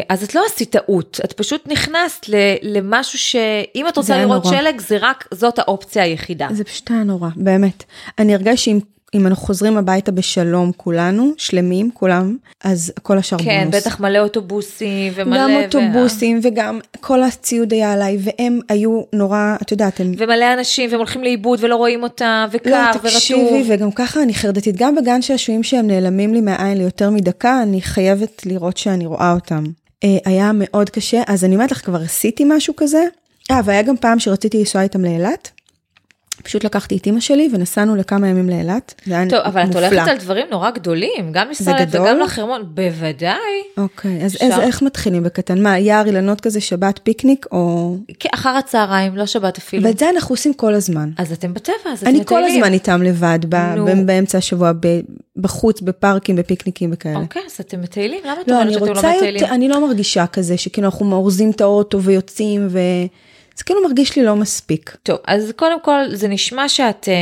אז 0.09 0.23
את 0.23 0.35
לא 0.35 0.43
עשית 0.45 0.71
טעות, 0.71 1.19
את 1.25 1.33
פשוט 1.33 1.67
נכנסת 1.67 2.29
ל- 2.29 2.35
למשהו 2.61 3.19
שאם 3.19 3.85
את 3.88 3.97
רוצה 3.97 4.17
לראות 4.17 4.45
נורא. 4.45 4.57
שלג, 4.57 4.81
זה 4.81 4.97
רק, 5.01 5.27
זאת 5.31 5.59
האופציה 5.59 6.03
היחידה. 6.03 6.47
זה 6.51 6.63
פשוט 6.63 6.91
היה 6.91 7.03
נורא, 7.03 7.29
באמת. 7.35 7.83
אני 8.19 8.33
הרגשתי 8.35 8.57
שאם 8.57 8.79
אם 9.13 9.27
אנחנו 9.27 9.45
חוזרים 9.45 9.77
הביתה 9.77 10.11
בשלום 10.11 10.71
כולנו, 10.77 11.31
שלמים 11.38 11.91
כולם, 11.93 12.38
אז 12.63 12.93
כל 13.03 13.17
השאר 13.17 13.38
כן, 13.38 13.59
בונוס. 13.63 13.81
בטח 13.81 13.99
מלא 13.99 14.19
אוטובוסים 14.19 15.13
ומלא... 15.15 15.38
גם 15.38 15.49
אוטובוסים 15.63 16.39
וגם 16.43 16.79
כל 16.99 17.23
הציוד 17.23 17.73
היה 17.73 17.93
עליי, 17.93 18.17
והם 18.21 18.59
היו 18.69 19.01
נורא, 19.13 19.55
את 19.61 19.71
יודעת, 19.71 19.99
הם... 19.99 20.11
ומלא 20.17 20.53
אנשים, 20.53 20.89
והם 20.89 20.99
הולכים 20.99 21.23
לאיבוד 21.23 21.59
ולא 21.61 21.75
רואים 21.75 22.03
אותם, 22.03 22.47
וקר 22.51 22.69
לא, 22.69 22.77
ורטוב. 22.77 23.01
תקשיבי, 23.01 23.63
וגם 23.67 23.91
ככה 23.91 24.23
אני 24.23 24.33
חרדתית, 24.33 24.75
גם 24.75 24.95
בגן 24.95 25.21
שעשועים 25.21 25.63
שהם 25.63 25.88
נעלמים 25.88 26.33
לי 26.33 26.41
מהעין 26.41 26.77
ליותר 26.77 27.09
מדקה, 27.09 27.63
אני 27.63 27.81
חייבת 27.81 28.45
לראות 28.45 28.77
שאני 28.77 29.05
רואה 29.05 29.31
אותם. 29.33 29.63
אה, 30.03 30.17
היה 30.25 30.51
מאוד 30.53 30.89
קשה, 30.89 31.21
אז 31.27 31.45
אני 31.45 31.55
אומרת 31.55 31.71
לך, 31.71 31.85
כבר 31.85 32.01
עשיתי 32.01 32.43
משהו 32.47 32.73
כזה. 32.77 33.03
אה, 33.51 33.59
והיה 33.65 33.81
גם 33.81 33.97
פעם 33.97 34.19
שרציתי 34.19 34.57
לנסוע 34.57 34.81
איתם 34.81 35.05
לאילת. 35.05 35.51
פשוט 36.43 36.63
לקחתי 36.63 36.97
את 36.97 37.05
אימא 37.05 37.19
שלי 37.19 37.49
ונסענו 37.53 37.95
לכמה 37.95 38.27
ימים 38.27 38.49
לאילת. 38.49 38.93
זה 39.05 39.18
היה 39.18 39.30
טוב, 39.30 39.39
אבל 39.39 39.61
את 39.61 39.68
מופלא. 39.68 39.88
הולכת 39.88 40.07
על 40.07 40.18
דברים 40.18 40.45
נורא 40.51 40.69
גדולים, 40.72 41.31
גם 41.31 41.47
גדול? 41.80 42.01
וגם 42.01 42.19
לחרמון, 42.19 42.61
בוודאי. 42.73 43.38
אוקיי, 43.77 44.26
אז. 44.26 44.35
איזה, 44.41 44.63
איך 44.63 44.81
מתחילים 44.81 45.23
בקטן? 45.23 45.61
מה, 45.63 45.77
יער 45.80 46.05
אילנות 46.05 46.41
כזה, 46.41 46.61
שבת, 46.61 46.99
פיקניק, 47.03 47.45
או... 47.51 47.95
כן, 48.19 48.30
אחר 48.34 48.49
הצהריים, 48.49 49.18
לא 49.18 49.26
שבת 49.26 49.57
אפילו. 49.57 49.84
ואת 49.84 49.97
זה 49.97 50.09
אנחנו 50.09 50.34
עושים 50.34 50.53
כל 50.53 50.73
הזמן. 50.73 51.09
אז 51.18 51.31
אתם 51.31 51.53
בטבע, 51.53 51.76
אז 51.93 51.99
אתם 51.99 52.07
אני 52.09 52.26
כל 52.26 52.35
מטיילים. 52.39 52.63
הזמן 52.63 52.73
איתם 52.73 53.01
לבד, 53.01 53.39
ב-. 53.49 53.55
ב- 53.85 54.05
באמצע 54.05 54.38
השבוע, 54.38 54.72
ב- 54.80 54.99
בחוץ, 55.38 55.81
בפארקים, 55.81 56.35
בפיקניקים 56.35 56.89
וכאלה. 56.93 57.18
אוקיי, 57.19 57.41
אז 57.45 57.57
אתם 57.59 57.81
מטיילים? 57.81 58.19
למה 58.23 58.41
את 58.41 58.47
לא, 58.47 58.53
אומרת 58.61 58.73
שאתם 58.73 58.85
לא 58.85 58.91
מטיילים? 58.93 59.41
יותר, 59.41 59.53
אני 59.53 59.68
לא 59.69 59.88
מרגישה 59.88 60.27
כזה, 60.27 60.57
שכאילו 60.57 60.85
אנחנו 60.88 61.15
אורזים 61.15 61.51
את 61.51 61.61
האוטו 61.61 62.01
ויוצאים, 62.01 62.68
ו... 62.69 62.80
זה 63.55 63.63
כאילו 63.63 63.83
מרגיש 63.83 64.15
לי 64.15 64.23
לא 64.23 64.35
מספיק. 64.35 64.95
טוב, 65.03 65.17
אז 65.27 65.53
קודם 65.55 65.81
כל 65.81 66.03
זה 66.09 66.27
נשמע 66.27 66.69
שאת, 66.69 67.09
אה, 67.09 67.13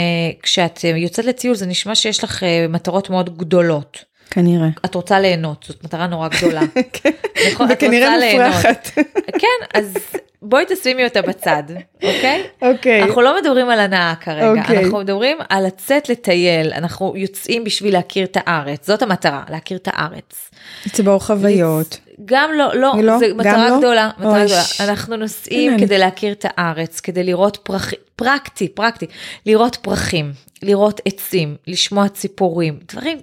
כשאת 0.43 0.80
אה, 0.85 0.89
יוצאת 0.89 1.26
לטיול, 1.26 1.56
זה 1.56 1.65
נשמע 1.65 1.95
שיש 1.95 2.23
לך 2.23 2.43
אה, 2.43 2.65
מטרות 2.69 3.10
מאוד 3.10 3.38
גדולות. 3.38 4.10
כנראה. 4.31 4.68
את 4.85 4.95
רוצה 4.95 5.19
ליהנות, 5.19 5.65
זאת 5.68 5.84
מטרה 5.84 6.07
נורא 6.07 6.27
גדולה. 6.27 6.61
נכון, 7.51 7.72
את 7.72 7.77
וכנראה 7.77 8.18
ליהנות. 8.18 8.56
מופרכת. 8.56 8.89
כן, 9.41 9.65
אז 9.73 9.93
בואי 10.41 10.64
תשימי 10.68 11.03
אותה 11.03 11.22
בצד, 11.22 11.64
אוקיי? 12.03 12.43
אוקיי. 12.61 13.03
אנחנו 13.03 13.22
לא 13.22 13.41
מדברים 13.41 13.69
על 13.69 13.80
הנאה 13.80 14.14
כרגע, 14.22 14.61
אוקיי. 14.61 14.84
אנחנו 14.84 14.99
מדברים 14.99 15.38
על 15.49 15.65
לצאת 15.65 16.10
לטייל, 16.10 16.73
אנחנו 16.73 17.14
יוצאים 17.15 17.64
בשביל 17.64 17.93
להכיר 17.93 18.26
את 18.26 18.38
הארץ, 18.39 18.88
זאת 18.88 19.01
המטרה, 19.01 19.43
להכיר 19.49 19.77
את 19.77 19.88
הארץ. 19.91 20.51
לצבור 20.85 21.19
חוויות. 21.19 21.99
גם 22.26 22.52
לא, 22.54 22.76
לא, 22.76 22.94
לא? 23.04 23.18
זה 23.20 23.28
גם 23.28 23.38
מטרה 23.38 23.70
לא? 23.70 23.78
גדולה, 23.78 24.10
מטרה 24.18 24.32
אוי, 24.32 24.46
גדולה. 24.46 24.62
אנחנו 24.80 25.16
נוסעים 25.16 25.80
כדי 25.80 25.98
להכיר 25.98 26.32
את 26.32 26.46
הארץ, 26.50 27.00
כדי 27.00 27.24
לראות 27.24 27.58
פרחים, 27.64 28.00
פרקטי, 28.16 28.68
פרקטי, 28.70 29.06
לראות 29.46 29.76
פרחים, 29.76 30.32
לראות 30.62 31.02
עצים, 31.06 31.56
לשמוע 31.68 32.10
ציפורים, 32.10 32.80
דברים 32.94 33.18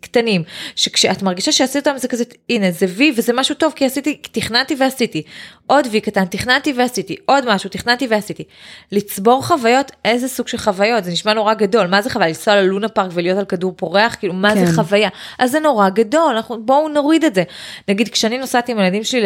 קטנים, 0.00 0.42
שכשאת 0.76 1.22
מרגישה 1.22 1.52
שעשית 1.52 1.88
אותם 1.88 1.98
זה 1.98 2.08
כזה, 2.08 2.24
הנה 2.50 2.70
זה 2.70 2.86
וי 2.88 3.12
וזה 3.16 3.32
משהו 3.32 3.54
טוב 3.54 3.72
כי 3.76 3.84
עשיתי, 3.84 4.16
תכננתי 4.32 4.76
ועשיתי, 4.78 5.22
עוד 5.66 5.86
וי 5.90 6.00
קטן, 6.00 6.24
תכננתי 6.24 6.72
ועשיתי, 6.76 7.16
עוד 7.26 7.54
משהו, 7.54 7.70
תכננתי 7.70 8.06
ועשיתי. 8.06 8.44
לצבור 8.92 9.46
חוויות, 9.46 9.92
איזה 10.04 10.28
סוג 10.28 10.48
של 10.48 10.58
חוויות, 10.58 11.04
זה 11.04 11.10
נשמע 11.10 11.32
נורא 11.32 11.54
גדול, 11.54 11.86
מה 11.86 12.02
זה 12.02 12.10
חוויה, 12.10 12.28
לנסוע 12.28 12.56
ללונה 12.56 12.88
פארק 12.88 13.10
ולהיות 13.14 13.38
על 13.38 13.44
כדור 13.44 13.72
פורח, 13.76 14.14
כאילו 14.14 14.34
מה 14.34 14.54
כן. 14.54 14.66
זה 14.66 14.72
חוויה, 14.72 15.08
אז 15.38 15.50
זה 15.50 15.60
נורא 15.60 15.88
גדול, 15.88 16.34
אנחנו, 16.36 16.62
בואו 16.62 16.88
נוריד 16.88 17.24
את 17.24 17.34
זה. 17.34 17.42
נגיד 17.88 18.08
כשאני 18.08 18.38
נוסעתי 18.38 18.72
עם 18.72 18.78
הילדים 18.78 19.04
שלי 19.04 19.22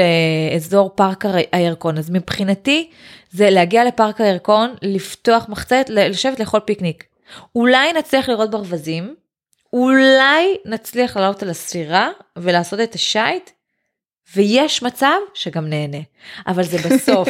לאזור 0.53 0.91
פארק 0.95 1.25
הירקון, 1.53 1.99
אז 1.99 2.11
מבחינתי 2.11 2.91
זה 3.33 3.51
להגיע 3.51 3.85
לפארק 3.85 4.21
הירקון, 4.21 4.75
לפתוח 4.83 5.47
מחצית, 5.49 5.91
לשבת 5.91 6.41
לאכול 6.41 6.61
פיקניק. 6.61 7.05
אולי 7.55 7.93
נצליח 7.93 8.29
לראות 8.29 8.51
ברווזים, 8.51 9.15
אולי 9.73 10.57
נצליח 10.65 11.17
לעלות 11.17 11.43
על 11.43 11.51
הסירה 11.51 12.09
ולעשות 12.37 12.81
את 12.81 12.95
השייט, 12.95 13.51
ויש 14.37 14.83
מצב 14.83 15.17
שגם 15.35 15.69
נהנה, 15.69 15.99
אבל 16.47 16.63
זה 16.63 16.79
בסוף. 16.79 17.29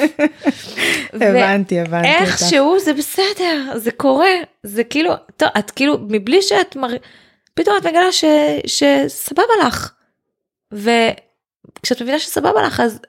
הבנתי, 1.13 1.81
הבנתי 1.81 2.09
אותך. 2.09 2.23
איכשהו 2.23 2.81
זה 2.81 2.93
בסדר, 2.93 3.79
זה 3.79 3.91
קורה, 3.91 4.31
זה 4.63 4.85
כאילו, 4.85 5.13
טוב, 5.37 5.49
את 5.59 5.71
כאילו, 5.71 5.99
מבלי 6.09 6.43
שאת 6.43 6.77
מר... 6.77 6.89
פתאום 7.55 7.77
את 7.77 7.87
מגלה 7.87 8.13
ש... 8.13 8.25
שסבבה 8.67 9.53
לך. 9.67 9.93
וכשאת 10.73 12.03
מבינה 12.03 12.19
שסבבה 12.19 12.63
לך, 12.63 12.81
אז 12.81 13.01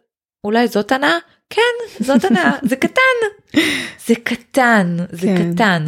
אולי 0.44 0.68
זאת 0.68 0.92
הנאה? 0.92 1.18
כן, 1.50 2.04
זאת 2.04 2.26
הנאה, 2.26 2.52
זה 2.70 2.76
קטן. 2.76 3.60
זה 4.06 4.16
קטן, 4.24 4.98
זה 5.12 5.28
כן. 5.28 5.54
קטן. 5.54 5.88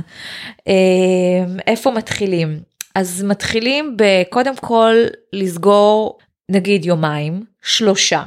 אה, 0.67 1.63
איפה 1.67 1.91
מתחילים? 1.91 2.59
אז 2.95 3.23
מתחילים 3.23 3.97
בקודם 3.97 4.55
כל 4.55 4.95
לסגור 5.33 6.17
נגיד 6.49 6.85
יומיים, 6.85 7.43
שלושה. 7.61 8.23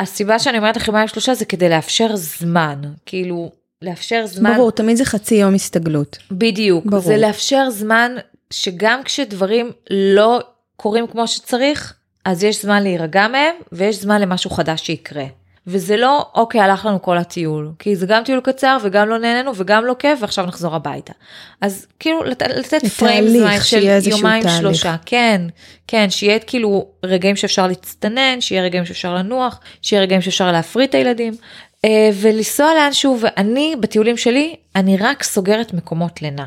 הסיבה 0.00 0.38
שאני 0.38 0.58
אומרת 0.58 0.76
לך 0.76 0.88
יומיים 0.88 1.08
שלושה 1.08 1.34
זה 1.34 1.44
כדי 1.44 1.68
לאפשר 1.68 2.16
זמן, 2.16 2.82
כאילו 3.06 3.50
לאפשר 3.82 4.26
זמן. 4.26 4.54
ברור, 4.54 4.70
תמיד 4.70 4.96
זה 4.96 5.04
חצי 5.04 5.34
יום 5.34 5.54
הסתגלות. 5.54 6.18
בדיוק, 6.30 6.86
ברור. 6.86 7.02
זה 7.02 7.16
לאפשר 7.16 7.70
זמן 7.70 8.12
שגם 8.50 9.02
כשדברים 9.04 9.70
לא 9.90 10.40
קורים 10.76 11.06
כמו 11.06 11.28
שצריך, 11.28 11.94
אז 12.24 12.44
יש 12.44 12.62
זמן 12.62 12.82
להירגע 12.82 13.28
מהם 13.28 13.54
ויש 13.72 13.96
זמן 13.96 14.20
למשהו 14.20 14.50
חדש 14.50 14.86
שיקרה. 14.86 15.24
וזה 15.66 15.96
לא, 15.96 16.26
אוקיי, 16.34 16.60
הלך 16.60 16.86
לנו 16.86 17.02
כל 17.02 17.18
הטיול, 17.18 17.72
כי 17.78 17.96
זה 17.96 18.06
גם 18.06 18.24
טיול 18.24 18.40
קצר 18.40 18.76
וגם 18.82 19.08
לא 19.08 19.18
נהנינו 19.18 19.52
וגם 19.56 19.84
לא 19.84 19.96
כיף 19.98 20.18
ועכשיו 20.22 20.46
נחזור 20.46 20.74
הביתה. 20.74 21.12
אז 21.60 21.86
כאילו 22.00 22.24
לת, 22.24 22.42
לתת 22.42 22.86
פריים 22.86 23.28
זמן 23.28 23.56
של 23.62 24.08
יומיים 24.10 24.42
תהליך. 24.42 24.58
שלושה, 24.58 24.96
כן, 25.06 25.42
כן, 25.88 26.10
שיהיה 26.10 26.38
כאילו 26.38 26.86
רגעים 27.04 27.36
שאפשר 27.36 27.66
להצטנן, 27.66 28.40
שיהיה 28.40 28.62
רגעים 28.62 28.84
שאפשר 28.84 29.14
לנוח, 29.14 29.60
שיהיה 29.82 30.02
רגעים 30.02 30.20
שאפשר 30.20 30.52
להפריד 30.52 30.88
את 30.88 30.94
הילדים. 30.94 31.34
אה, 31.84 32.10
ולנסוע 32.14 32.74
לאנשהו 32.74 33.18
ואני 33.20 33.74
בטיולים 33.80 34.16
שלי 34.16 34.56
אני 34.76 34.96
רק 34.96 35.22
סוגרת 35.22 35.72
מקומות 35.72 36.22
לינה. 36.22 36.44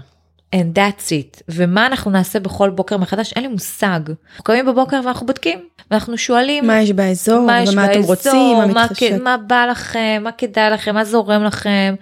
And 0.56 0.78
that's 0.78 1.10
it. 1.10 1.42
ומה 1.50 1.86
אנחנו 1.88 2.12
נעשה 2.12 2.40
בכל 2.40 2.70
בוקר 2.70 2.98
מחדש 2.98 3.34
אין 3.34 3.44
לי 3.44 3.50
מושג. 3.50 4.00
אנחנו 4.32 4.44
קמים 4.44 4.66
בבוקר 4.66 5.02
ואנחנו 5.06 5.26
בודקים 5.28 5.60
ואנחנו 5.92 6.18
שואלים 6.18 6.68
מה 6.68 6.82
יש 6.82 6.92
באזור, 6.92 7.46
מה 7.46 7.62
יש 7.62 7.70
ומה 7.70 7.86
אתם 7.86 7.94
באזור, 7.94 8.10
רוצים, 8.16 8.58
מה 8.58 8.66
מה, 8.66 8.84
מתחשק. 8.84 9.10
כ- 9.18 9.22
מה 9.24 9.38
בא 9.38 9.66
לכם, 9.72 10.22
מה 10.24 10.32
כדאי 10.32 10.70
לכם, 10.72 10.96
מה 10.96 11.06
זורם 11.06 11.44
לכם. 11.44 11.96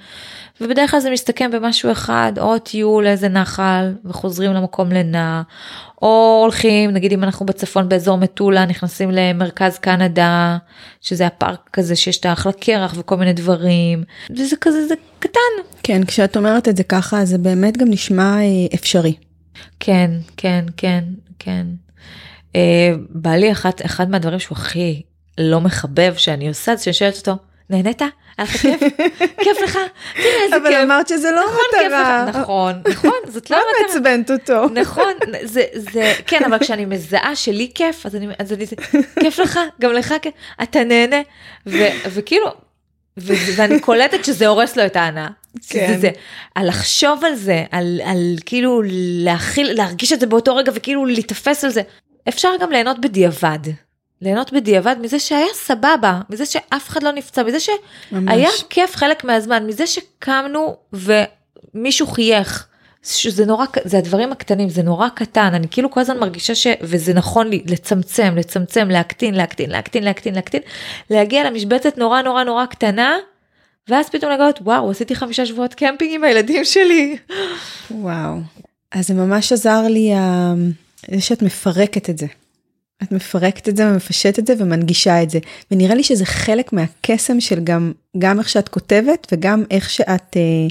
ובדרך 0.62 0.92
כלל 0.92 1.00
זה 1.00 1.12
מסתכם 1.12 1.52
במשהו 1.52 1.92
אחד, 1.92 2.34
או 2.38 2.60
טיול 2.60 3.04
לאיזה 3.04 3.30
נחל 3.30 3.94
וחוזרים 4.06 4.54
למקום 4.54 4.92
לינה, 4.92 5.44
או 6.02 6.40
הולכים, 6.44 6.92
נגיד 6.92 7.14
אם 7.14 7.24
אנחנו 7.24 7.46
בצפון 7.46 7.90
באזור 7.90 8.18
מטולה, 8.18 8.66
נכנסים 8.66 9.12
למרכז 9.12 9.78
קנדה, 9.78 10.58
שזה 11.02 11.28
הפארק 11.28 11.70
כזה 11.74 11.96
שיש 11.96 12.20
את 12.20 12.26
האחלה 12.26 12.52
קרח 12.52 12.94
וכל 12.98 13.16
מיני 13.16 13.34
דברים, 13.34 14.04
וזה 14.30 14.56
כזה, 14.62 14.88
זה 14.88 14.96
קטן. 15.20 15.40
כן, 15.84 16.06
כשאת 16.06 16.38
אומרת 16.38 16.68
את 16.68 16.78
זה 16.78 16.84
ככה, 16.84 17.26
זה 17.26 17.38
באמת 17.38 17.78
גם 17.78 17.90
נשמע 17.90 18.38
אה, 18.38 18.76
אפשרי. 18.76 19.14
כן, 19.80 20.12
כן, 20.38 20.66
כן, 20.78 21.04
כן. 21.40 21.66
אה, 22.56 22.94
בעלי, 23.10 23.52
אחת, 23.52 23.86
אחד 23.86 24.10
מהדברים 24.10 24.40
שהוא 24.40 24.58
הכי 24.58 25.02
לא 25.38 25.62
מחבב 25.62 26.14
שאני 26.18 26.48
עושה, 26.48 26.76
זה 26.76 26.84
שאני 26.84 26.94
שואלת 26.94 27.18
אותו, 27.18 27.38
נהנית? 27.70 28.02
היה 28.02 28.10
לך 28.40 28.58
כיף? 28.58 28.80
כיף 29.44 29.62
לך? 29.64 29.80
תראה 30.16 30.44
איזה 30.44 30.58
אבל 30.58 30.70
כיף. 30.70 30.78
אמרת 30.84 31.08
שזה 31.08 31.32
לא 31.32 31.42
נכון, 31.44 31.86
מטרה. 31.86 32.26
נכון, 32.26 32.82
נכון, 32.92 33.20
זאת 33.28 33.50
לא 33.50 33.58
מה 33.58 33.64
המטרה. 33.64 34.02
מעצבנת 34.02 34.32
אותו? 34.32 34.70
נכון, 34.74 35.14
זה, 35.44 35.64
זה, 35.74 36.14
כן, 36.28 36.44
אבל 36.44 36.60
כשאני 36.60 36.86
מזהה 36.86 37.36
שלי 37.36 37.72
כיף, 37.76 38.06
אז 38.06 38.16
אני, 38.16 38.28
אז 38.40 38.54
אני, 38.54 38.66
כיף 39.20 39.40
לך, 39.40 39.60
גם 39.82 39.94
לך 39.94 40.14
כיף, 40.22 40.34
אתה 40.64 40.84
נהנה, 40.84 41.22
וכאילו, 42.06 42.48
ואני 43.18 43.80
קולטת 43.80 44.26
שזה 44.26 44.48
הורס 44.48 44.76
לו 44.76 44.86
את 44.86 44.96
ההנאה. 44.96 45.28
כן. 45.70 45.88
זה, 45.88 46.00
זה, 46.00 46.10
על 46.56 46.68
לחשוב 46.68 47.26
על 47.26 47.36
זה, 47.36 47.64
על, 47.72 48.02
על 48.06 48.36
כאילו 48.46 48.82
להכיל, 49.24 49.74
להרגיש 49.74 50.14
את 50.14 50.20
זה 50.20 50.26
באותו 50.26 50.56
רגע 50.56 50.72
וכאילו 50.76 51.06
להיתפס 51.06 51.64
על 51.64 51.70
זה. 51.70 51.82
אפשר 52.28 52.50
גם 52.62 52.72
ליהנות 52.72 53.00
בדיעבד. 53.00 53.60
ליהנות 54.26 54.54
בדיעבד 54.54 54.96
מזה 55.02 55.20
שהיה 55.20 55.46
סבבה, 55.54 56.22
מזה 56.30 56.46
שאף 56.46 56.90
אחד 56.90 57.04
לא 57.04 57.12
נפצע, 57.12 57.44
מזה 57.44 57.60
שהיה 57.60 57.78
ממש. 58.12 58.64
כיף 58.70 58.96
חלק 58.96 59.24
מהזמן, 59.24 59.68
מזה 59.68 59.88
שקמנו 59.88 60.76
ומישהו 60.94 62.08
חייך. 62.08 62.68
שזה 63.08 63.46
נורא, 63.46 63.66
זה 63.84 63.98
הדברים 63.98 64.32
הקטנים, 64.32 64.70
זה 64.70 64.84
נורא 64.84 65.10
קטן, 65.10 65.54
אני 65.54 65.68
כאילו 65.72 65.92
כל 65.92 66.00
הזמן 66.00 66.20
מרגישה 66.20 66.56
ש... 66.56 66.68
וזה 66.82 67.14
נכון 67.14 67.48
לי, 67.48 67.64
לצמצם, 67.68 68.34
לצמצם, 68.38 68.90
להקטין, 68.90 69.34
להקטין, 69.34 69.70
להקטין, 69.70 70.04
להקטין, 70.04 70.36
להקטין, 70.36 70.62
להגיע 71.10 71.50
למשבצת 71.50 71.98
נורא 71.98 72.22
נורא 72.22 72.44
נורא 72.44 72.66
קטנה, 72.66 73.16
ואז 73.88 74.10
פתאום 74.10 74.32
לגלות, 74.32 74.60
וואו, 74.62 74.92
עשיתי 74.92 75.16
חמישה 75.16 75.46
שבועות 75.46 75.74
קמפינג 75.74 76.14
עם 76.16 76.24
הילדים 76.24 76.66
שלי. 76.66 77.18
וואו. 77.92 78.38
אז 78.92 79.08
זה 79.08 79.14
ממש 79.14 79.52
עזר 79.52 79.82
לי 79.88 80.14
ה- 80.14 80.54
זה 81.12 81.22
שאת 81.22 81.42
מפרקת 81.42 82.10
את 82.10 82.18
זה. 82.18 82.26
את 83.04 83.12
מפרקת 83.12 83.70
את 83.70 83.78
זה 83.78 83.88
ומפשטת 83.88 84.40
את 84.40 84.48
זה 84.48 84.54
ומנגישה 84.60 85.24
את 85.24 85.30
זה. 85.30 85.40
ונראה 85.72 85.96
לי 85.96 86.04
שזה 86.04 86.26
חלק 86.26 86.74
מהקסם 86.74 87.40
של 87.40 87.64
גם, 87.64 87.92
גם 88.18 88.40
איך 88.40 88.50
שאת 88.50 88.70
כותבת 88.70 89.28
וגם 89.32 89.64
איך 89.72 89.90
שאת 89.90 90.38
אה, 90.38 90.68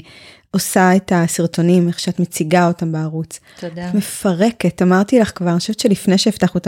עושה 0.51 0.95
את 0.95 1.11
הסרטונים, 1.15 1.87
איך 1.87 1.99
שאת 1.99 2.19
מציגה 2.19 2.67
אותם 2.67 2.91
בערוץ. 2.91 3.39
תודה. 3.59 3.89
את 3.89 3.93
מפרקת, 3.93 4.81
אמרתי 4.81 5.19
לך 5.19 5.31
כבר, 5.35 5.49
אני 5.49 5.59
חושבת 5.59 5.79
שלפני 5.79 6.17
שפתחנו 6.17 6.59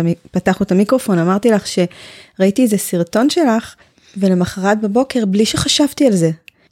את, 0.62 0.72
המיקרופון, 0.72 1.20
אמרתי 1.20 1.52
לך 1.52 1.66
שראיתי 1.68 2.62
איזה 2.62 2.78
סרטון 2.78 3.30
שלך, 3.30 3.76
ולמחרת 4.18 4.82
בבוקר, 4.82 5.26
בלי 5.26 5.46
שחשבתי 5.46 6.08
על 6.08 6.16
זה, 6.16 6.32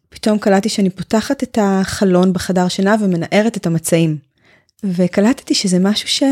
פתאום 0.09 0.39
קלטתי 0.39 0.69
שאני 0.69 0.89
פותחת 0.89 1.43
את 1.43 1.57
החלון 1.61 2.33
בחדר 2.33 2.67
שינה 2.67 2.95
ומנערת 3.01 3.57
את 3.57 3.65
המצעים. 3.65 4.17
וקלטתי 4.83 5.53
שזה 5.53 5.79
משהו 5.79 6.07
ש... 6.07 6.23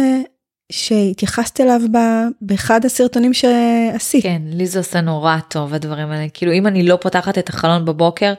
שהתייחסת 0.72 1.62
אליו 1.62 1.82
ב... 1.92 1.98
באחד 2.42 2.86
הסרטונים 2.86 3.34
שעשית. 3.34 4.24
כן, 4.24 4.42
לי 4.46 4.68
זה 4.68 4.80
עושה 4.80 5.02
נורא 5.02 5.38
טוב 5.48 5.74
הדברים 5.74 6.12
האלה. 6.12 6.28
כאילו 6.34 6.54
אם 6.54 6.68
אני 6.68 6.84
לא 6.84 6.98
פותחת 7.02 7.38
את 7.38 7.50
החלון 7.50 7.86
בבוקר 7.86 8.34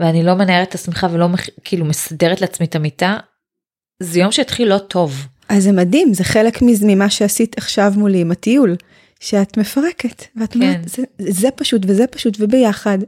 ואני 0.00 0.22
לא 0.22 0.34
מנערת 0.34 0.68
את 0.68 0.74
השמיכה 0.74 1.06
ולא 1.12 1.28
כאילו 1.64 1.84
מסדרת 1.84 2.40
לעצמי 2.40 2.66
את 2.66 2.74
המיטה, 2.74 3.16
זה 4.02 4.20
יום 4.20 4.32
שהתחיל 4.32 4.68
לא 4.68 4.78
טוב. 4.78 5.26
אז 5.48 5.64
זה 5.64 5.72
מדהים, 5.72 6.14
זה 6.14 6.24
חלק 6.24 6.58
ממה 6.62 7.10
שעשית 7.10 7.58
עכשיו 7.58 7.92
מולי 7.96 8.20
עם 8.20 8.30
הטיול, 8.30 8.76
שאת 9.20 9.56
מפרקת, 9.56 10.24
ואת 10.36 10.52
כן. 10.52 10.62
אומרת, 10.62 10.88
זה, 10.88 11.02
זה 11.18 11.48
פשוט 11.50 11.82
וזה 11.86 12.06
פשוט 12.06 12.36
וביחד, 12.40 12.98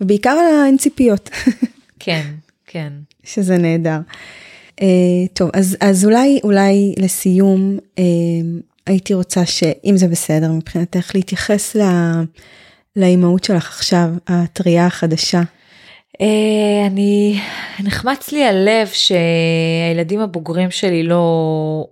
ובעיקר 0.00 0.30
על 0.30 0.62
האין 0.62 0.76
ציפיות, 0.76 1.30
כן, 1.98 2.26
כן. 2.66 2.92
שזה 3.24 3.58
נהדר. 3.58 3.98
Uh, 4.80 4.84
טוב, 5.32 5.50
אז, 5.54 5.76
אז 5.80 6.04
אולי, 6.04 6.40
אולי 6.44 6.94
לסיום, 6.98 7.78
uh, 7.96 8.02
הייתי 8.86 9.14
רוצה 9.14 9.46
שאם 9.46 9.96
זה 9.96 10.08
בסדר 10.08 10.52
מבחינתך, 10.52 11.10
להתייחס 11.14 11.76
ל- 11.76 12.22
לאימהות 12.96 13.44
שלך 13.44 13.68
עכשיו, 13.68 14.08
הטריה 14.26 14.86
החדשה. 14.86 15.42
אה, 16.20 16.86
אני, 16.86 17.40
נחמץ 17.80 18.32
לי 18.32 18.44
הלב 18.44 18.88
שהילדים 18.88 20.20
הבוגרים 20.20 20.70
שלי 20.70 21.02
לא, 21.02 21.86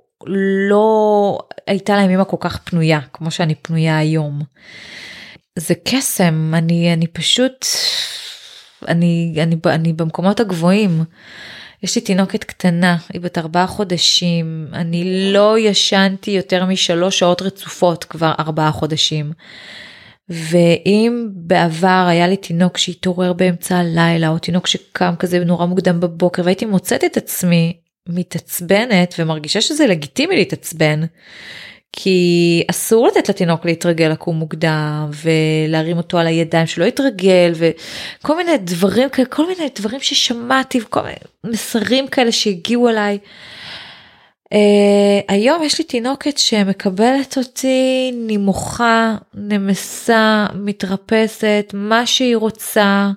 לא 0.69 1.39
הייתה 1.67 1.97
להם 1.97 2.11
אימא 2.11 2.25
כל 2.25 2.37
כך 2.41 2.59
פנויה 2.59 3.01
כמו 3.13 3.31
שאני 3.31 3.55
פנויה 3.55 3.99
היום. 3.99 4.41
זה 5.59 5.75
קסם, 5.85 6.53
אני, 6.55 6.93
אני 6.93 7.07
פשוט, 7.07 7.67
אני, 8.89 9.35
אני, 9.43 9.57
אני 9.67 9.93
במקומות 9.93 10.41
הגבוהים. 10.41 11.05
יש 11.83 11.97
לי 11.97 12.03
תינוקת 12.03 12.45
קטנה, 12.45 12.97
היא 13.13 13.21
בת 13.21 13.39
ארבעה 13.39 13.67
חודשים, 13.67 14.67
אני 14.73 15.33
לא 15.33 15.59
ישנתי 15.59 16.31
יותר 16.31 16.65
משלוש 16.65 17.19
שעות 17.19 17.43
רצופות 17.43 18.05
כבר 18.05 18.33
ארבעה 18.39 18.73
חודשים. 18.73 19.33
ואם 20.29 21.29
בעבר 21.33 22.07
היה 22.09 22.29
לי 22.29 22.37
תינוק 22.37 22.79
שהתעורר 22.79 23.33
באמצע 23.33 23.77
הלילה, 23.77 24.29
או 24.29 24.39
תינוק 24.39 24.67
שקם 24.67 25.15
כזה 25.19 25.45
נורא 25.45 25.67
מוקדם 25.67 26.01
בבוקר, 26.01 26.43
והייתי 26.45 26.67
מוצאת 26.67 27.05
את 27.05 27.17
עצמי 27.17 27.77
מתעצבנת 28.09 29.15
ומרגישה 29.19 29.61
שזה 29.61 29.87
לגיטימי 29.87 30.37
להתעצבן, 30.37 31.01
כי 31.93 32.63
אסור 32.71 33.07
לתת 33.07 33.29
לתינוק 33.29 33.65
להתרגל 33.65 34.09
לקום 34.09 34.37
מוקדם 34.37 35.11
ולהרים 35.25 35.97
אותו 35.97 36.19
על 36.19 36.27
הידיים 36.27 36.67
שלא 36.67 36.85
יתרגל 36.85 37.53
וכל 37.55 38.37
מיני 38.37 38.59
דברים 38.59 39.09
כאלה 39.09 39.27
כל 39.27 39.47
מיני 39.47 39.69
דברים 39.79 40.01
ששמעתי 40.01 40.81
וכל 40.81 41.03
מיני 41.03 41.17
מסרים 41.45 42.09
כאלה 42.09 42.33
שהגיעו 42.33 42.89
אליי. 42.89 43.19
Uh, 44.55 45.25
היום 45.29 45.63
יש 45.63 45.79
לי 45.79 45.85
תינוקת 45.85 46.39
שמקבלת 46.39 47.39
אותי 47.39 48.13
נמוכה, 48.15 49.17
נמסה, 49.35 50.47
מתרפסת, 50.55 51.71
מה 51.75 52.07
שהיא 52.07 52.37
רוצה. 52.37 53.11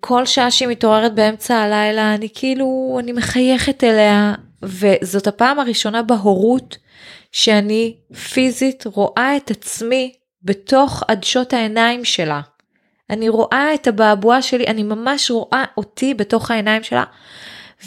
כל 0.00 0.26
שעה 0.26 0.50
שהיא 0.50 0.68
מתעוררת 0.68 1.14
באמצע 1.14 1.56
הלילה 1.56 2.14
אני 2.14 2.28
כאילו 2.34 2.98
אני 3.00 3.12
מחייכת 3.12 3.84
אליה 3.84 4.34
וזאת 4.62 5.26
הפעם 5.26 5.58
הראשונה 5.58 6.02
בהורות 6.02 6.76
שאני 7.32 7.96
פיזית 8.32 8.84
רואה 8.86 9.36
את 9.36 9.50
עצמי 9.50 10.12
בתוך 10.42 11.02
עדשות 11.08 11.52
העיניים 11.52 12.04
שלה. 12.04 12.40
אני 13.10 13.28
רואה 13.28 13.74
את 13.74 13.86
הבעבועה 13.86 14.42
שלי, 14.42 14.66
אני 14.66 14.82
ממש 14.82 15.30
רואה 15.30 15.64
אותי 15.76 16.14
בתוך 16.14 16.50
העיניים 16.50 16.82
שלה. 16.82 17.04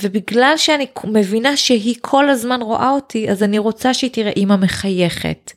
ובגלל 0.02 0.54
שאני 0.58 0.86
מבינה 1.04 1.58
שהיא 1.58 1.96
כל 2.02 2.30
הזמן 2.30 2.62
רואה 2.62 2.90
אותי, 2.90 3.32
אז 3.32 3.44
אני 3.44 3.58
רוצה 3.58 3.94
שהיא 3.94 4.12
תראה 4.14 4.32
אימא 4.32 4.56
מחייכת, 4.56 5.52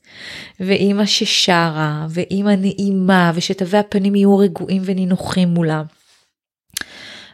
ואימא 0.60 1.06
ששרה, 1.06 2.06
ואימא 2.10 2.50
נעימה, 2.50 3.32
ושתווי 3.34 3.78
הפנים 3.78 4.14
יהיו 4.14 4.38
רגועים 4.38 4.82
ונינוחים 4.84 5.48
מולה. 5.48 5.82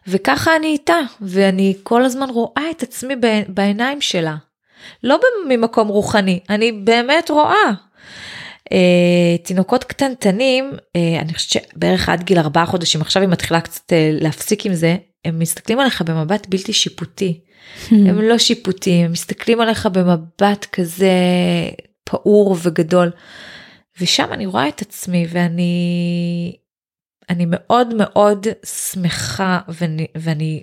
וככה 0.06 0.56
אני 0.56 0.66
איתה, 0.66 0.98
ואני 1.20 1.74
כל 1.82 2.04
הזמן 2.04 2.30
רואה 2.30 2.70
את 2.70 2.82
עצמי 2.82 3.14
בעיניים 3.48 4.00
שלה. 4.00 4.36
לא 5.02 5.20
ממקום 5.48 5.88
רוחני, 5.88 6.40
אני 6.50 6.72
באמת 6.72 7.30
רואה. 7.30 7.70
אה, 8.72 9.36
תינוקות 9.42 9.84
קטנטנים, 9.84 10.72
אה, 10.96 11.20
אני 11.20 11.34
חושבת 11.34 11.62
שבערך 11.72 12.08
עד 12.08 12.22
גיל 12.22 12.38
ארבעה 12.38 12.66
חודשים, 12.66 13.00
עכשיו 13.00 13.22
היא 13.22 13.30
מתחילה 13.30 13.60
קצת 13.60 13.92
אה, 13.92 14.10
להפסיק 14.12 14.66
עם 14.66 14.74
זה, 14.74 14.96
הם 15.24 15.38
מסתכלים 15.38 15.80
עליך 15.80 16.02
במבט 16.02 16.46
בלתי 16.46 16.72
שיפוטי. 16.72 17.40
הם 17.90 18.20
לא 18.20 18.38
שיפוטיים, 18.38 19.04
הם 19.04 19.12
מסתכלים 19.12 19.60
עליך 19.60 19.86
במבט 19.86 20.66
כזה 20.72 21.10
פעור 22.04 22.56
וגדול. 22.62 23.10
ושם 24.00 24.32
אני 24.32 24.46
רואה 24.46 24.68
את 24.68 24.82
עצמי 24.82 25.26
ואני 25.30 26.56
אני 27.30 27.44
מאוד 27.48 27.94
מאוד 27.94 28.46
שמחה 28.64 29.58
ואני, 29.68 30.06
ואני 30.14 30.62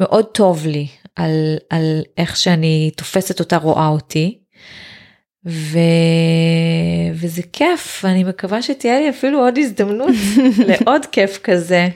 מאוד 0.00 0.24
טוב 0.24 0.66
לי 0.66 0.86
על, 1.16 1.56
על 1.70 2.02
איך 2.18 2.36
שאני 2.36 2.90
תופסת 2.96 3.40
אותה 3.40 3.56
רואה 3.56 3.88
אותי. 3.88 4.38
ו... 5.46 5.78
וזה 7.14 7.42
כיף 7.52 8.00
ואני 8.04 8.24
מקווה 8.24 8.62
שתהיה 8.62 8.98
לי 8.98 9.10
אפילו 9.10 9.38
עוד 9.38 9.58
הזדמנות 9.58 10.14
לעוד 10.68 11.06
כיף 11.06 11.38
כזה. 11.42 11.88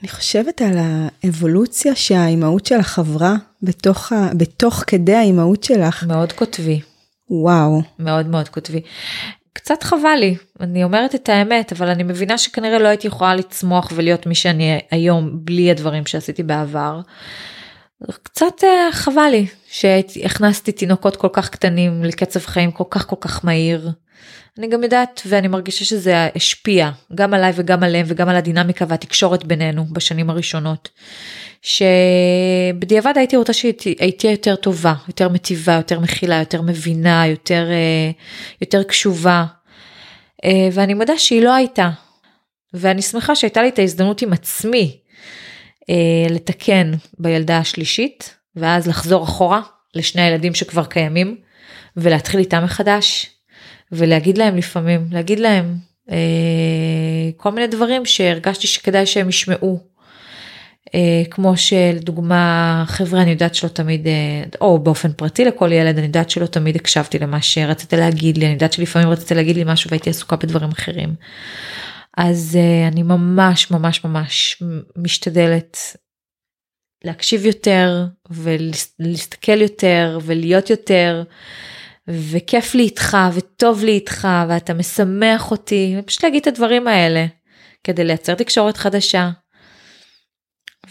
אני 0.00 0.08
חושבת 0.08 0.62
על 0.62 0.78
האבולוציה 0.78 1.94
שהאימהות 1.94 2.66
שלך 2.66 2.98
עברה 2.98 3.34
בתוך, 3.62 4.12
ה... 4.12 4.30
בתוך 4.36 4.84
כדי 4.86 5.14
האימהות 5.14 5.64
שלך. 5.64 6.04
מאוד 6.04 6.32
כותבי. 6.32 6.80
וואו. 7.30 7.82
מאוד 7.98 8.26
מאוד 8.26 8.48
כותבי. 8.48 8.80
קצת 9.52 9.82
חבל 9.82 10.16
לי, 10.20 10.36
אני 10.60 10.84
אומרת 10.84 11.14
את 11.14 11.28
האמת, 11.28 11.72
אבל 11.72 11.88
אני 11.88 12.02
מבינה 12.02 12.38
שכנראה 12.38 12.78
לא 12.78 12.88
הייתי 12.88 13.06
יכולה 13.06 13.34
לצמוח 13.34 13.92
ולהיות 13.94 14.26
מי 14.26 14.34
שאני 14.34 14.78
היום 14.90 15.30
בלי 15.32 15.70
הדברים 15.70 16.06
שעשיתי 16.06 16.42
בעבר. 16.42 17.00
קצת 18.22 18.64
אה, 18.64 18.92
חבל 18.92 19.28
לי 19.30 19.46
שהכנסתי 19.68 20.72
תינוקות 20.72 21.16
כל 21.16 21.28
כך 21.32 21.48
קטנים 21.48 22.04
לקצב 22.04 22.40
חיים 22.40 22.70
כל 22.70 22.84
כך 22.90 23.06
כל 23.06 23.16
כך 23.20 23.44
מהיר. 23.44 23.90
אני 24.58 24.68
גם 24.68 24.82
יודעת 24.82 25.22
ואני 25.26 25.48
מרגישה 25.48 25.84
שזה 25.84 26.28
השפיע 26.36 26.90
גם 27.14 27.34
עליי 27.34 27.52
וגם 27.54 27.82
עליהם 27.82 28.06
וגם 28.08 28.28
על 28.28 28.36
הדינמיקה 28.36 28.84
והתקשורת 28.88 29.44
בינינו 29.44 29.84
בשנים 29.84 30.30
הראשונות. 30.30 30.90
שבדיעבד 31.62 33.12
הייתי 33.16 33.36
רוצה 33.36 33.52
שהייתי 33.52 34.26
יותר 34.26 34.56
טובה, 34.56 34.94
יותר 35.08 35.28
מטיבה, 35.28 35.72
יותר 35.72 36.00
מכילה, 36.00 36.36
יותר 36.38 36.62
מבינה, 36.62 37.26
יותר, 37.26 37.66
אה, 37.70 38.10
יותר 38.60 38.82
קשובה. 38.82 39.44
אה, 40.44 40.68
ואני 40.72 40.94
מודה 40.94 41.18
שהיא 41.18 41.42
לא 41.42 41.54
הייתה. 41.54 41.90
ואני 42.74 43.02
שמחה 43.02 43.34
שהייתה 43.34 43.62
לי 43.62 43.68
את 43.68 43.78
ההזדמנות 43.78 44.22
עם 44.22 44.32
עצמי 44.32 44.98
אה, 45.90 46.26
לתקן 46.30 46.92
בילדה 47.18 47.58
השלישית, 47.58 48.34
ואז 48.56 48.88
לחזור 48.88 49.24
אחורה 49.24 49.60
לשני 49.94 50.22
הילדים 50.22 50.54
שכבר 50.54 50.84
קיימים, 50.84 51.36
ולהתחיל 51.96 52.40
איתם 52.40 52.64
מחדש, 52.64 53.30
ולהגיד 53.92 54.38
להם 54.38 54.56
לפעמים, 54.56 55.06
להגיד 55.10 55.38
להם 55.38 55.74
כל 57.36 57.50
מיני 57.50 57.66
דברים 57.66 58.04
שהרגשתי 58.04 58.66
שכדאי 58.66 59.06
שהם 59.06 59.28
ישמעו. 59.28 59.80
אה, 60.94 61.22
כמו 61.30 61.56
שלדוגמה 61.56 62.84
חבר'ה 62.86 63.22
אני 63.22 63.30
יודעת 63.30 63.54
שלא 63.54 63.68
תמיד 63.68 64.06
אה, 64.06 64.44
או 64.60 64.78
באופן 64.78 65.12
פרטי 65.12 65.44
לכל 65.44 65.72
ילד 65.72 65.98
אני 65.98 66.06
יודעת 66.06 66.30
שלא 66.30 66.46
תמיד 66.46 66.76
הקשבתי 66.76 67.18
למה 67.18 67.42
שרצית 67.42 67.92
להגיד 67.92 68.38
לי 68.38 68.44
אני 68.44 68.52
יודעת 68.52 68.72
שלפעמים 68.72 69.08
רצית 69.08 69.32
להגיד 69.32 69.56
לי 69.56 69.64
משהו 69.66 69.90
והייתי 69.90 70.10
עסוקה 70.10 70.36
בדברים 70.36 70.70
אחרים. 70.70 71.14
אז 72.16 72.58
אה, 72.60 72.88
אני 72.88 73.02
ממש 73.02 73.70
ממש 73.70 74.04
ממש 74.04 74.62
משתדלת 74.96 75.78
להקשיב 77.04 77.46
יותר 77.46 78.06
ולהסתכל 78.30 79.60
יותר 79.60 80.18
ולהיות 80.22 80.70
יותר 80.70 81.22
וכיף 82.08 82.74
לי 82.74 82.82
איתך 82.82 83.16
וטוב 83.34 83.84
לי 83.84 83.92
איתך 83.92 84.28
ואתה 84.48 84.74
משמח 84.74 85.50
אותי 85.50 85.96
ופשוט 85.98 86.24
להגיד 86.24 86.40
את 86.40 86.46
הדברים 86.46 86.88
האלה 86.88 87.26
כדי 87.84 88.04
לייצר 88.04 88.34
תקשורת 88.34 88.76
חדשה 88.76 89.30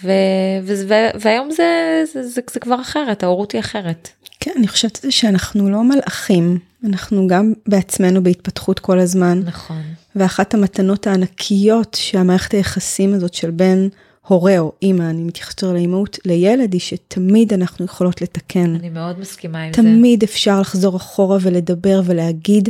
ו- 0.03 0.60
ו- 0.64 1.10
והיום 1.19 1.52
זה, 1.52 2.02
זה, 2.14 2.27
זה, 2.27 2.41
זה 2.52 2.60
כבר 2.60 2.81
אחרת, 2.81 3.23
ההורות 3.23 3.52
היא 3.52 3.60
אחרת. 3.60 4.10
כן, 4.39 4.52
אני 4.57 4.68
חושבת 4.68 5.06
שאנחנו 5.10 5.69
לא 5.69 5.84
מלאכים, 5.84 6.60
אנחנו 6.85 7.27
גם 7.27 7.53
בעצמנו 7.68 8.23
בהתפתחות 8.23 8.80
כל 8.80 8.99
הזמן. 8.99 9.41
נכון. 9.45 9.81
ואחת 10.15 10.53
המתנות 10.53 11.07
הענקיות 11.07 11.98
שהמערכת 11.99 12.52
היחסים 12.52 13.14
הזאת 13.14 13.34
של 13.34 13.52
בין 13.52 13.89
הורה 14.27 14.59
או 14.59 14.71
אימא, 14.81 15.03
אני 15.03 15.23
מתייחסת 15.23 15.63
לאימהות, 15.63 16.19
לילד, 16.25 16.73
היא 16.73 16.81
שתמיד 16.81 17.53
אנחנו 17.53 17.85
יכולות 17.85 18.21
לתקן. 18.21 18.75
אני 18.75 18.89
מאוד 18.89 19.19
מסכימה 19.19 19.61
עם 19.63 19.71
תמיד 19.71 19.85
זה. 19.85 19.97
תמיד 19.97 20.23
אפשר 20.23 20.61
לחזור 20.61 20.97
אחורה 20.97 21.37
ולדבר 21.41 22.01
ולהגיד, 22.05 22.69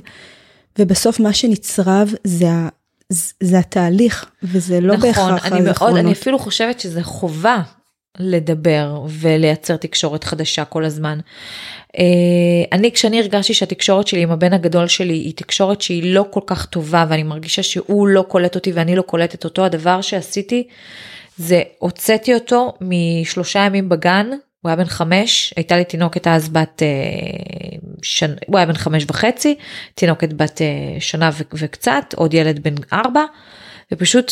ובסוף 0.79 1.19
מה 1.19 1.33
שנצרב 1.33 2.13
זה 2.23 2.47
זה 3.39 3.59
התהליך, 3.59 4.25
וזה 4.43 4.81
לא 4.81 4.93
נכון, 4.93 5.07
בהכרח 5.09 5.45
אני 5.45 5.61
מאוד, 5.61 5.97
אני 5.97 6.11
אפילו 6.11 6.39
חושבת 6.39 6.79
שזה 6.79 7.03
חובה 7.03 7.61
לדבר 8.19 9.01
ולייצר 9.09 9.77
תקשורת 9.77 10.23
חדשה 10.23 10.65
כל 10.65 10.85
הזמן. 10.85 11.19
אה, 11.97 12.03
אני 12.71 12.91
כשאני 12.91 13.19
הרגשתי 13.19 13.53
שהתקשורת 13.53 14.07
שלי 14.07 14.21
עם 14.21 14.31
הבן 14.31 14.53
הגדול 14.53 14.87
שלי 14.87 15.13
היא 15.13 15.33
תקשורת 15.35 15.81
שהיא 15.81 16.13
לא 16.13 16.25
כל 16.31 16.41
כך 16.45 16.65
טובה 16.65 17.05
ואני 17.09 17.23
מרגישה 17.23 17.63
שהוא 17.63 18.07
לא 18.07 18.25
קולט 18.27 18.55
אותי 18.55 18.71
ואני 18.71 18.95
לא 18.95 19.01
קולטת 19.01 19.43
אותו 19.43 19.65
הדבר 19.65 20.01
שעשיתי 20.01 20.67
זה 21.37 21.61
הוצאתי 21.79 22.33
אותו 22.33 22.73
משלושה 22.81 23.59
ימים 23.59 23.89
בגן 23.89 24.29
הוא 24.61 24.69
היה 24.69 24.75
בן 24.75 24.85
חמש, 24.85 25.53
הייתה 25.55 25.77
לי 25.77 25.85
תינוקת 25.85 26.27
אז 26.27 26.49
בת 26.49 26.83
אה, 26.83 27.77
שנה, 28.01 28.35
הוא 28.47 28.57
היה 28.57 28.65
בן 28.65 28.73
חמש 28.73 29.05
וחצי, 29.07 29.55
תינוקת 29.95 30.33
בת 30.33 30.61
אה, 30.61 30.99
שנה 30.99 31.29
ו- 31.33 31.43
וקצת, 31.53 32.13
עוד 32.15 32.33
ילד 32.33 32.63
בן 32.63 32.75
ארבע, 32.93 33.23
ופשוט 33.93 34.31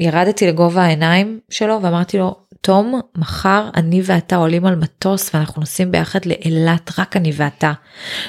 ירדתי 0.00 0.46
לגובה 0.46 0.82
העיניים 0.82 1.40
שלו 1.50 1.82
ואמרתי 1.82 2.18
לו, 2.18 2.36
תום, 2.60 3.00
מחר 3.16 3.68
אני 3.76 4.00
ואתה 4.04 4.36
עולים 4.36 4.66
על 4.66 4.76
מטוס 4.76 5.34
ואנחנו 5.34 5.60
נוסעים 5.60 5.92
ביחד 5.92 6.24
לאילת, 6.24 6.98
רק 6.98 7.16
אני 7.16 7.32
ואתה. 7.36 7.72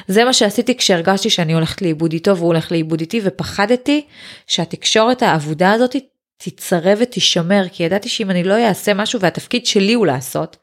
זה 0.08 0.26
מה 0.26 0.34
שעשיתי 0.34 0.78
כשהרגשתי 0.78 1.30
שאני 1.30 1.54
הולכת 1.54 1.82
לאיבוד 1.82 2.14
איתו 2.14 2.38
והוא 2.38 2.48
הולך 2.48 2.72
לאיבוד 2.72 3.00
איתי 3.00 3.22
ופחדתי 3.24 4.06
שהתקשורת 4.48 5.24
האבודה 5.24 5.72
הזאת 5.72 5.96
תצרב 6.44 6.98
ותישמר 7.02 7.64
כי 7.72 7.84
ידעתי 7.84 8.10
שאם 8.10 8.32
אני 8.32 8.44
לא 8.44 8.68
אעשה 8.68 8.94
משהו 8.94 9.20
והתפקיד 9.22 9.66
שלי 9.66 9.94
הוא 9.94 10.06
לעשות 10.06 10.57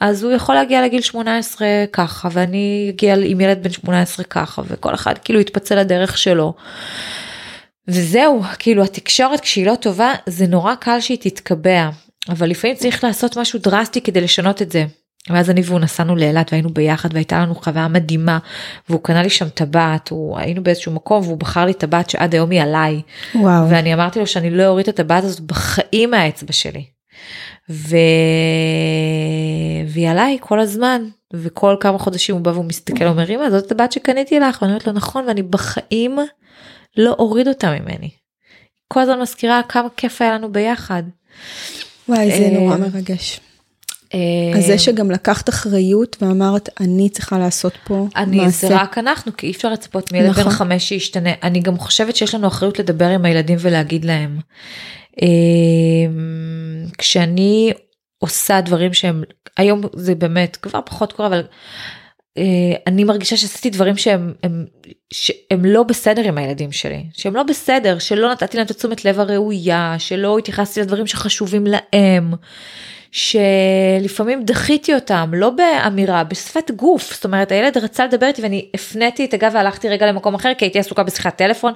אז 0.00 0.24
הוא 0.24 0.32
יכול 0.32 0.54
להגיע 0.54 0.82
לגיל 0.82 1.00
18 1.00 1.68
ככה 1.92 2.28
ואני 2.32 2.86
אגיע 2.94 3.14
עם 3.24 3.40
ילד 3.40 3.62
בן 3.62 3.70
18 3.70 4.24
ככה 4.24 4.62
וכל 4.66 4.94
אחד 4.94 5.18
כאילו 5.18 5.40
יתפצל 5.40 5.80
לדרך 5.80 6.18
שלו. 6.18 6.54
וזהו 7.88 8.42
כאילו 8.58 8.84
התקשורת 8.84 9.40
כשהיא 9.40 9.66
לא 9.66 9.74
טובה 9.74 10.12
זה 10.26 10.46
נורא 10.46 10.74
קל 10.74 11.00
שהיא 11.00 11.18
תתקבע 11.20 11.90
אבל 12.28 12.50
לפעמים 12.50 12.76
צריך 12.76 13.04
לעשות 13.04 13.36
משהו 13.36 13.58
דרסטי 13.58 14.00
כדי 14.00 14.20
לשנות 14.20 14.62
את 14.62 14.72
זה. 14.72 14.84
ואז 15.30 15.50
אני 15.50 15.60
והוא 15.64 15.80
נסענו 15.80 16.16
לאילת 16.16 16.52
והיינו 16.52 16.70
ביחד 16.70 17.08
והייתה 17.12 17.38
לנו 17.38 17.54
חוויה 17.54 17.88
מדהימה 17.88 18.38
והוא 18.88 19.00
קנה 19.02 19.22
לי 19.22 19.30
שם 19.30 19.48
טבעת, 19.48 20.10
היינו 20.36 20.62
באיזשהו 20.62 20.92
מקום 20.92 21.22
והוא 21.22 21.36
בחר 21.36 21.64
לי 21.64 21.74
טבעת 21.74 22.10
שעד 22.10 22.34
היום 22.34 22.50
היא 22.50 22.62
עליי. 22.62 23.02
וואו. 23.34 23.70
ואני 23.70 23.94
אמרתי 23.94 24.18
לו 24.18 24.26
שאני 24.26 24.50
לא 24.50 24.66
אוריד 24.66 24.88
את 24.88 25.00
הטבעת 25.00 25.24
הזאת 25.24 25.40
בחיים 25.40 26.10
מהאצבע 26.10 26.52
שלי. 26.52 26.84
ו... 27.70 27.96
והיא 29.86 30.10
עליי 30.10 30.38
כל 30.40 30.60
הזמן 30.60 31.02
וכל 31.34 31.76
כמה 31.80 31.98
חודשים 31.98 32.34
הוא 32.34 32.44
בא 32.44 32.50
והוא 32.50 32.64
מסתכל 32.64 33.04
אומר 33.04 33.30
אמא 33.30 33.50
זאת 33.50 33.72
הבת 33.72 33.92
שקניתי 33.92 34.40
לך 34.40 34.58
ואני 34.62 34.72
אומרת 34.72 34.86
לו 34.86 34.92
נכון 34.92 35.24
ואני 35.26 35.42
בחיים 35.42 36.18
לא 36.96 37.16
אוריד 37.18 37.48
אותה 37.48 37.70
ממני. 37.70 38.10
כל 38.88 39.00
הזמן 39.00 39.20
מזכירה 39.20 39.60
כמה 39.68 39.88
כיף 39.96 40.22
היה 40.22 40.34
לנו 40.34 40.52
ביחד. 40.52 41.02
וואי 42.08 42.30
זה 42.38 42.50
נורא 42.52 42.72
אה, 42.72 42.78
מרגש. 42.78 43.40
אז 44.56 44.66
זה 44.66 44.78
שגם 44.78 45.10
לקחת 45.10 45.48
אחריות 45.48 46.16
ואמרת 46.20 46.68
אני 46.80 47.08
צריכה 47.08 47.38
לעשות 47.38 47.72
פה 47.84 48.06
אני, 48.16 48.36
מעשה. 48.36 48.68
זה 48.68 48.76
רק 48.76 48.98
אנחנו 48.98 49.36
כי 49.36 49.46
אי 49.46 49.52
אפשר 49.52 49.72
לצפות 49.72 50.12
מילד 50.12 50.28
נכון. 50.28 50.44
בן 50.44 50.50
חמש 50.50 50.88
שישתנה 50.88 51.30
אני 51.42 51.60
גם 51.60 51.78
חושבת 51.78 52.16
שיש 52.16 52.34
לנו 52.34 52.46
אחריות 52.48 52.78
לדבר 52.78 53.08
עם 53.08 53.24
הילדים 53.24 53.58
ולהגיד 53.60 54.04
להם. 54.04 54.38
אמ, 55.22 56.86
כשאני 56.98 57.72
עושה 58.18 58.60
דברים 58.60 58.94
שהם 58.94 59.22
היום 59.56 59.80
זה 59.94 60.14
באמת 60.14 60.56
כבר 60.56 60.80
פחות 60.86 61.12
קורה 61.12 61.28
אבל 61.28 61.38
אה, 61.38 61.44
אני 62.86 63.04
מרגישה 63.04 63.36
שעשיתי 63.36 63.70
דברים 63.70 63.96
שהם 63.96 64.34
הם, 64.42 64.66
שהם 65.12 65.64
לא 65.64 65.82
בסדר 65.82 66.22
עם 66.28 66.38
הילדים 66.38 66.72
שלי 66.72 67.04
שהם 67.12 67.34
לא 67.34 67.42
בסדר 67.42 67.98
שלא 67.98 68.32
נתתי 68.32 68.56
להם 68.56 68.66
את 68.66 68.70
התשומת 68.70 69.04
לב 69.04 69.20
הראויה 69.20 69.94
שלא 69.98 70.38
התייחסתי 70.38 70.80
לדברים 70.80 71.06
שחשובים 71.06 71.64
להם. 71.66 72.34
שלפעמים 73.12 74.44
דחיתי 74.44 74.94
אותם 74.94 75.30
לא 75.34 75.50
באמירה 75.50 76.24
בשפת 76.24 76.70
גוף 76.70 77.14
זאת 77.14 77.24
אומרת 77.24 77.52
הילד 77.52 77.78
רצה 77.78 78.06
לדבר 78.06 78.26
איתי 78.26 78.42
ואני 78.42 78.70
הפניתי 78.74 79.24
את 79.24 79.34
הגב 79.34 79.50
והלכתי 79.54 79.88
רגע 79.88 80.06
למקום 80.06 80.34
אחר 80.34 80.52
כי 80.58 80.64
הייתי 80.64 80.78
עסוקה 80.78 81.02
בשיחת 81.02 81.36
טלפון 81.36 81.72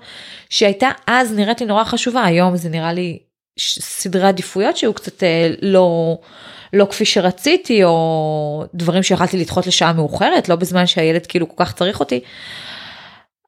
שהייתה 0.51 0.91
אז 1.07 1.33
נראית 1.33 1.61
לי 1.61 1.66
נורא 1.66 1.85
חשובה 1.85 2.24
היום 2.24 2.57
זה 2.57 2.69
נראה 2.69 2.93
לי 2.93 3.19
סדרי 3.59 4.27
עדיפויות 4.29 4.77
שהיו 4.77 4.95
קצת 4.95 5.23
אה, 5.23 5.51
לא 5.62 6.19
לא 6.73 6.86
כפי 6.90 7.05
שרציתי 7.05 7.85
או 7.85 8.65
דברים 8.74 9.03
שיכולתי 9.03 9.36
לדחות 9.36 9.66
לשעה 9.66 9.93
מאוחרת 9.93 10.49
לא 10.49 10.57
בזמן 10.57 10.86
שהילד 10.86 11.27
כאילו 11.27 11.49
כל 11.49 11.65
כך 11.65 11.73
צריך 11.74 12.01
אותי. 12.01 12.20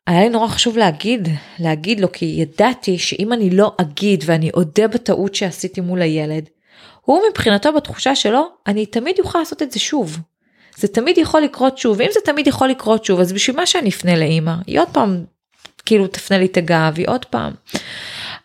היה 0.07 0.21
לי 0.21 0.29
נורא 0.29 0.49
חשוב 0.49 0.79
להגיד, 0.79 1.29
להגיד 1.59 2.01
לו, 2.01 2.13
כי 2.13 2.25
ידעתי 2.25 2.99
שאם 2.99 3.33
אני 3.33 3.51
לא 3.51 3.73
אגיד 3.81 4.25
ואני 4.27 4.51
אודה 4.55 4.89
בטעות 4.89 5.35
שעשיתי 5.35 5.81
מול 5.81 6.03
הילד, 6.03 6.49
הוא 7.01 7.21
מבחינתו 7.31 7.73
בתחושה 7.73 8.15
שלו, 8.17 8.49
אני 8.67 8.87
תמיד 8.87 9.17
אוכל 9.19 9.39
לעשות 9.39 9.63
את 9.63 9.73
זה 9.73 9.81
שוב. 9.81 10.19
זה 10.77 10.89
תמיד 10.89 11.19
יכול 11.19 11.41
לקרות 11.41 11.79
שוב, 11.79 11.97
ואם 11.99 12.09
זה 12.13 12.21
תמיד 12.25 12.47
יכול 12.47 12.69
לקרות 12.69 13.05
שוב, 13.05 13.21
אז 13.21 13.33
בשביל 13.33 13.57
מה 13.57 13.67
שאני 13.67 13.89
אפנה 13.89 14.17
לאימא? 14.17 14.55
היא 14.67 14.81
עוד 14.81 14.89
פעם, 14.93 15.25
כאילו 15.87 16.07
תפנה 16.07 16.39
לי 16.39 16.47
את 16.47 16.57
הגב, 16.57 16.95
היא 16.97 17.09
עוד 17.09 17.25
פעם. 17.25 17.53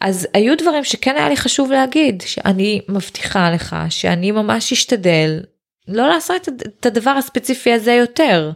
אז 0.02 0.28
היו 0.34 0.58
דברים 0.58 0.84
שכן 0.84 1.16
היה 1.18 1.30
לי 1.30 1.38
חשוב 1.38 1.72
להגיד, 1.72 2.24
שאני 2.26 2.82
מבטיחה 2.90 3.52
לך 3.52 3.76
שאני 3.90 4.32
ממש 4.32 4.72
אשתדל 4.72 5.40
לא 5.88 6.10
לעשות 6.10 6.50
את 6.50 6.86
הדבר 6.86 7.12
הספציפי 7.12 7.74
הזה 7.74 7.94
יותר. 7.94 8.52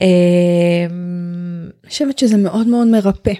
אמ, 0.00 0.08
אני 1.84 1.90
חושבת 1.90 2.18
שזה 2.18 2.36
מאוד 2.36 2.66
מאוד 2.66 2.86
מרפא. 2.86 3.32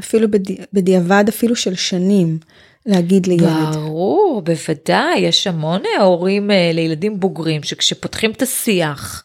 אפילו 0.00 0.28
בדיעבד 0.72 1.24
אפילו 1.28 1.56
של 1.56 1.74
שנים. 1.74 2.38
להגיד 2.86 3.26
לילד. 3.26 3.74
ברור, 3.74 4.42
בוודאי, 4.44 5.18
יש 5.18 5.46
המון 5.46 5.82
הורים 6.00 6.50
אה, 6.50 6.70
לילדים 6.74 7.20
בוגרים 7.20 7.62
שכשפותחים 7.62 8.30
את 8.30 8.42
השיח, 8.42 9.24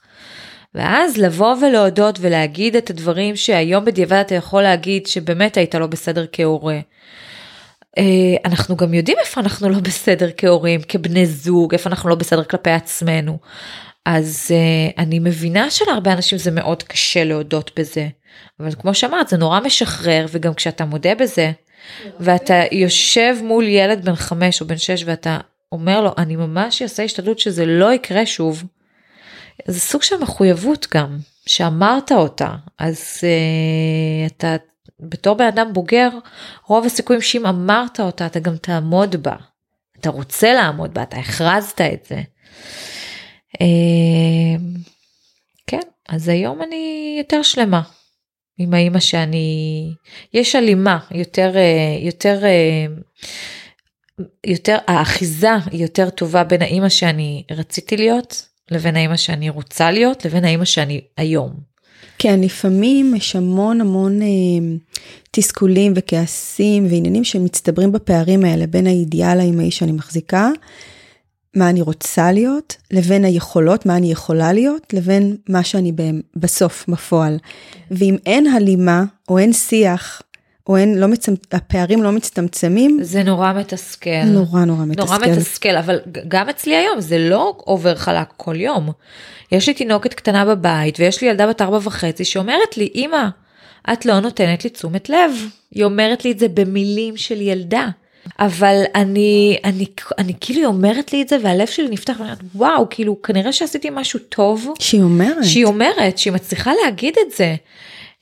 ואז 0.76 1.18
לבוא 1.18 1.56
ולהודות 1.62 2.18
ולהגיד 2.22 2.76
את 2.76 2.90
הדברים 2.90 3.36
שהיום 3.36 3.86
בדיעבד 3.86 4.18
אתה 4.18 4.36
יכול 4.36 4.62
להגיד 4.62 5.08
שבאמת 5.08 5.58
היית 5.58 5.76
לא 5.76 5.88
בסדר 5.88 6.26
כהורה. 6.32 6.80
אה, 7.98 8.04
אנחנו 8.46 8.76
גם 8.76 8.94
יודעים 8.94 9.18
איפה 9.20 9.42
אנחנו 9.42 9.70
לא 9.70 9.80
בסדר 9.80 10.30
כהורים, 10.38 10.82
כבני 10.88 11.26
זוג, 11.26 11.74
איפה 11.74 11.90
אנחנו 11.90 12.10
לא 12.10 12.16
בסדר 12.16 12.44
כלפי 12.44 12.70
עצמנו. 12.70 13.38
אז 14.06 14.52
uh, 14.52 14.94
אני 14.98 15.20
מבינה 15.20 15.72
שלהרבה 15.72 16.14
אנשים 16.14 16.38
זה 16.38 16.52
מאוד 16.52 16.84
קשה 16.84 17.24
להודות 17.24 17.72
בזה. 17.80 18.08
אבל 18.60 18.72
כמו 18.72 18.94
שאמרת 18.94 19.28
זה 19.28 19.38
נורא 19.38 19.60
משחרר 19.60 20.26
וגם 20.30 20.54
כשאתה 20.54 20.86
מודה 20.86 21.16
בזה 21.16 21.52
ואתה 22.20 22.62
יושב 22.72 23.36
מול 23.44 23.68
ילד 23.68 24.06
בן 24.06 24.16
חמש 24.16 24.62
או 24.62 24.68
בן 24.68 24.78
שש 24.78 25.04
ואתה 25.06 25.38
אומר 25.72 26.02
לו 26.02 26.12
אני 26.18 26.36
ממש 26.36 26.82
אעשה 26.82 27.04
השתדלות 27.04 27.40
שזה 27.40 27.66
לא 27.66 27.94
יקרה 27.94 28.26
שוב. 28.26 28.64
זה 29.68 29.80
סוג 29.80 30.04
של 30.04 30.18
מחויבות 30.18 30.88
גם 30.94 31.18
שאמרת 31.46 32.12
אותה 32.12 32.56
אז 32.78 33.18
uh, 33.22 34.32
אתה 34.32 34.56
בתור 35.00 35.36
בן 35.36 35.46
אדם 35.46 35.74
בוגר 35.74 36.10
רוב 36.68 36.86
הסיכויים 36.86 37.22
שאם 37.22 37.46
אמרת 37.46 38.00
אותה 38.00 38.26
אתה 38.26 38.40
גם 38.40 38.58
תעמוד 38.58 39.16
בה. 39.16 39.36
אתה 40.00 40.10
רוצה 40.10 40.54
לעמוד 40.54 40.94
בה 40.94 41.04
אתה 41.04 41.18
הכרזת 41.18 41.82
את 41.82 42.06
זה. 42.10 42.22
אמ, 43.62 44.74
כן, 45.68 45.82
אז 46.10 46.28
היום 46.28 46.62
אני 46.62 47.16
יותר 47.18 47.42
שלמה 47.42 47.82
עם 48.58 48.74
האימא 48.74 49.00
שאני, 49.00 49.94
יש 50.34 50.56
הלימה 50.56 51.00
יותר, 51.12 51.52
אה, 51.56 51.98
יותר, 52.00 52.40
יותר, 54.46 54.78
האחיזה 54.88 55.56
היא 55.72 55.82
יותר 55.82 56.10
טובה 56.10 56.44
בין 56.44 56.62
האימא 56.62 56.90
שאני 56.90 57.44
רציתי 57.52 57.98
להיות 57.98 58.51
לבין 58.72 58.96
האימא 58.96 59.18
שאני 59.18 59.50
רוצה 59.50 59.92
להיות 59.92 60.26
לבין 60.26 60.46
האימא 60.46 60.66
שאני 60.66 61.02
היום. 61.18 61.54
כן, 62.18 62.42
לפעמים 62.42 63.16
יש 63.16 63.36
המון 63.36 63.82
המון 63.82 64.22
אה, 64.22 64.28
תסכולים 65.32 65.94
וכעסים 65.96 66.86
ועניינים 66.86 67.24
שמצטברים 67.24 67.92
בפערים 67.92 68.46
האלה 68.46 68.68
בין 68.68 68.88
האידיאל 68.88 69.40
האימהי 69.40 69.72
שאני 69.72 69.92
מחזיקה 69.92 70.50
מה 71.56 71.70
אני 71.70 71.82
רוצה 71.82 72.32
להיות, 72.32 72.76
לבין 72.92 73.26
היכולות, 73.26 73.86
מה 73.86 73.98
אני 73.98 74.12
יכולה 74.12 74.54
להיות, 74.54 74.94
לבין 74.94 75.36
מה 75.50 75.64
שאני 75.64 75.92
בסוף, 76.36 76.86
בפועל. 76.88 77.38
ואם 77.92 78.16
אין 78.26 78.48
הלימה, 78.48 79.04
או 79.30 79.38
אין 79.38 79.54
שיח, 79.54 80.22
או 80.68 80.78
אין, 80.78 80.98
לא 80.98 81.08
מצמצ... 81.08 81.40
הפערים 81.52 82.04
לא 82.04 82.12
מצטמצמים. 82.12 83.00
זה 83.02 83.24
נורא 83.24 83.54
מתסכל. 83.54 84.24
נורא 84.26 84.66
נורא 84.66 84.86
מתסכל. 84.86 85.04
נורא 85.04 85.18
מתסכל, 85.18 85.78
אבל 85.78 86.00
גם 86.28 86.50
אצלי 86.50 86.76
היום 86.76 87.02
זה 87.02 87.18
לא 87.18 87.58
עובר 87.58 87.96
חלק 87.96 88.28
כל 88.38 88.56
יום. 88.56 88.90
יש 89.52 89.68
לי 89.68 89.74
תינוקת 89.74 90.14
קטנה 90.14 90.46
בבית, 90.46 91.00
ויש 91.00 91.22
לי 91.22 91.28
ילדה 91.28 91.48
בת 91.48 91.62
ארבע 91.62 91.80
וחצי 91.84 92.26
שאומרת 92.26 92.78
לי, 92.78 92.90
אמא, 92.96 93.28
את 93.94 94.06
לא 94.06 94.20
נותנת 94.20 94.64
לי 94.64 94.70
תשומת 94.70 95.10
לב. 95.10 95.32
היא 95.72 95.84
אומרת 95.84 96.26
לי 96.26 96.32
את 96.32 96.40
זה 96.40 96.48
במילים 96.48 97.18
של 97.18 97.42
ילדה. 97.42 97.88
אבל 98.40 98.84
אני, 98.96 99.58
אני, 99.64 99.86
אני 100.18 100.34
כאילו 100.42 100.66
אומרת 100.66 101.14
לי 101.14 101.22
את 101.22 101.28
זה 101.28 101.38
והלב 101.44 101.68
שלי 101.68 101.88
נפתח 101.90 102.14
ואני 102.14 102.24
אומרת 102.24 102.40
וואו 102.56 102.88
כאילו 102.90 103.22
כנראה 103.22 103.54
שעשיתי 103.54 103.90
משהו 103.92 104.20
טוב. 104.20 104.68
שהיא 104.80 105.02
אומרת. 105.02 105.46
שהיא 105.46 105.66
אומרת, 105.66 106.18
שהיא 106.18 106.34
מצליחה 106.34 106.72
להגיד 106.84 107.14
את 107.28 107.32
זה. 107.38 107.56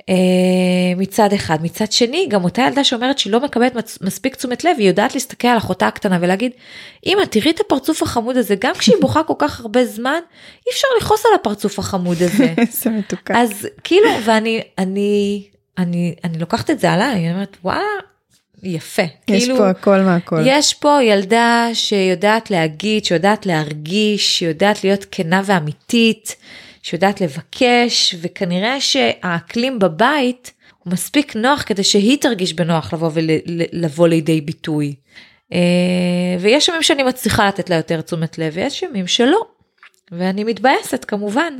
Uh, 0.09 0.11
מצד 0.97 1.33
אחד, 1.33 1.57
מצד 1.61 1.91
שני 1.91 2.27
גם 2.29 2.43
אותה 2.43 2.61
ילדה 2.61 2.83
שאומרת 2.83 3.19
שהיא 3.19 3.33
לא 3.33 3.39
מקבלת 3.39 3.97
מספיק 4.01 4.35
תשומת 4.35 4.63
לב, 4.63 4.75
היא 4.77 4.87
יודעת 4.87 5.13
להסתכל 5.13 5.47
על 5.47 5.57
אחותה 5.57 5.87
הקטנה 5.87 6.17
ולהגיד, 6.21 6.51
אמא 7.05 7.25
תראי 7.25 7.51
את 7.51 7.59
הפרצוף 7.59 8.03
החמוד 8.03 8.37
הזה, 8.37 8.55
גם 8.59 8.73
כשהיא 8.75 8.95
בוכה 9.01 9.23
כל 9.23 9.33
כך 9.37 9.59
הרבה 9.59 9.85
זמן, 9.85 10.19
אי 10.67 10.71
אפשר 10.71 10.87
לכעוס 11.01 11.25
על 11.25 11.31
הפרצוף 11.35 11.79
החמוד 11.79 12.17
הזה. 12.21 12.53
איזה 12.57 12.89
מתוקה. 12.89 13.41
אז 13.41 13.67
כאילו, 13.83 14.09
ואני, 14.25 14.61
אני, 14.77 15.43
אני, 15.77 16.15
אני 16.23 16.37
לוקחת 16.37 16.69
את 16.69 16.79
זה 16.79 16.91
עליי, 16.91 17.11
אני 17.11 17.31
אומרת, 17.31 17.57
וואלה, 17.63 17.83
יפה. 18.63 19.01
יש 19.27 19.43
כאילו, 19.43 19.57
פה 19.57 19.69
הכל 19.69 19.99
מהכל. 19.99 20.41
יש 20.45 20.73
פה 20.73 21.03
ילדה 21.03 21.69
שיודעת 21.73 22.51
להגיד, 22.51 23.05
שיודעת 23.05 23.45
להרגיש, 23.45 24.39
שיודעת 24.39 24.83
להיות 24.83 25.05
כנה 25.11 25.41
ואמיתית, 25.45 26.35
שיודעת 26.83 27.21
לבקש, 27.21 28.15
וכנראה 28.21 28.81
שהאקלים 28.81 29.79
בבית 29.79 30.53
הוא 30.83 30.93
מספיק 30.93 31.35
נוח 31.35 31.63
כדי 31.65 31.83
שהיא 31.83 32.17
תרגיש 32.21 32.53
בנוח 32.53 32.93
לבוא 32.93 33.11
ולבוא 33.13 34.07
לידי 34.07 34.41
ביטוי. 34.41 34.95
אה, 35.53 36.37
ויש 36.39 36.67
ימים 36.67 36.83
שאני 36.83 37.03
מצליחה 37.03 37.47
לתת 37.47 37.69
לה 37.69 37.75
יותר 37.75 38.01
תשומת 38.01 38.37
לב, 38.37 38.53
ויש 38.55 38.83
ימים 38.83 39.07
שלא. 39.07 39.41
ואני 40.11 40.43
מתבאסת 40.43 41.05
כמובן. 41.05 41.53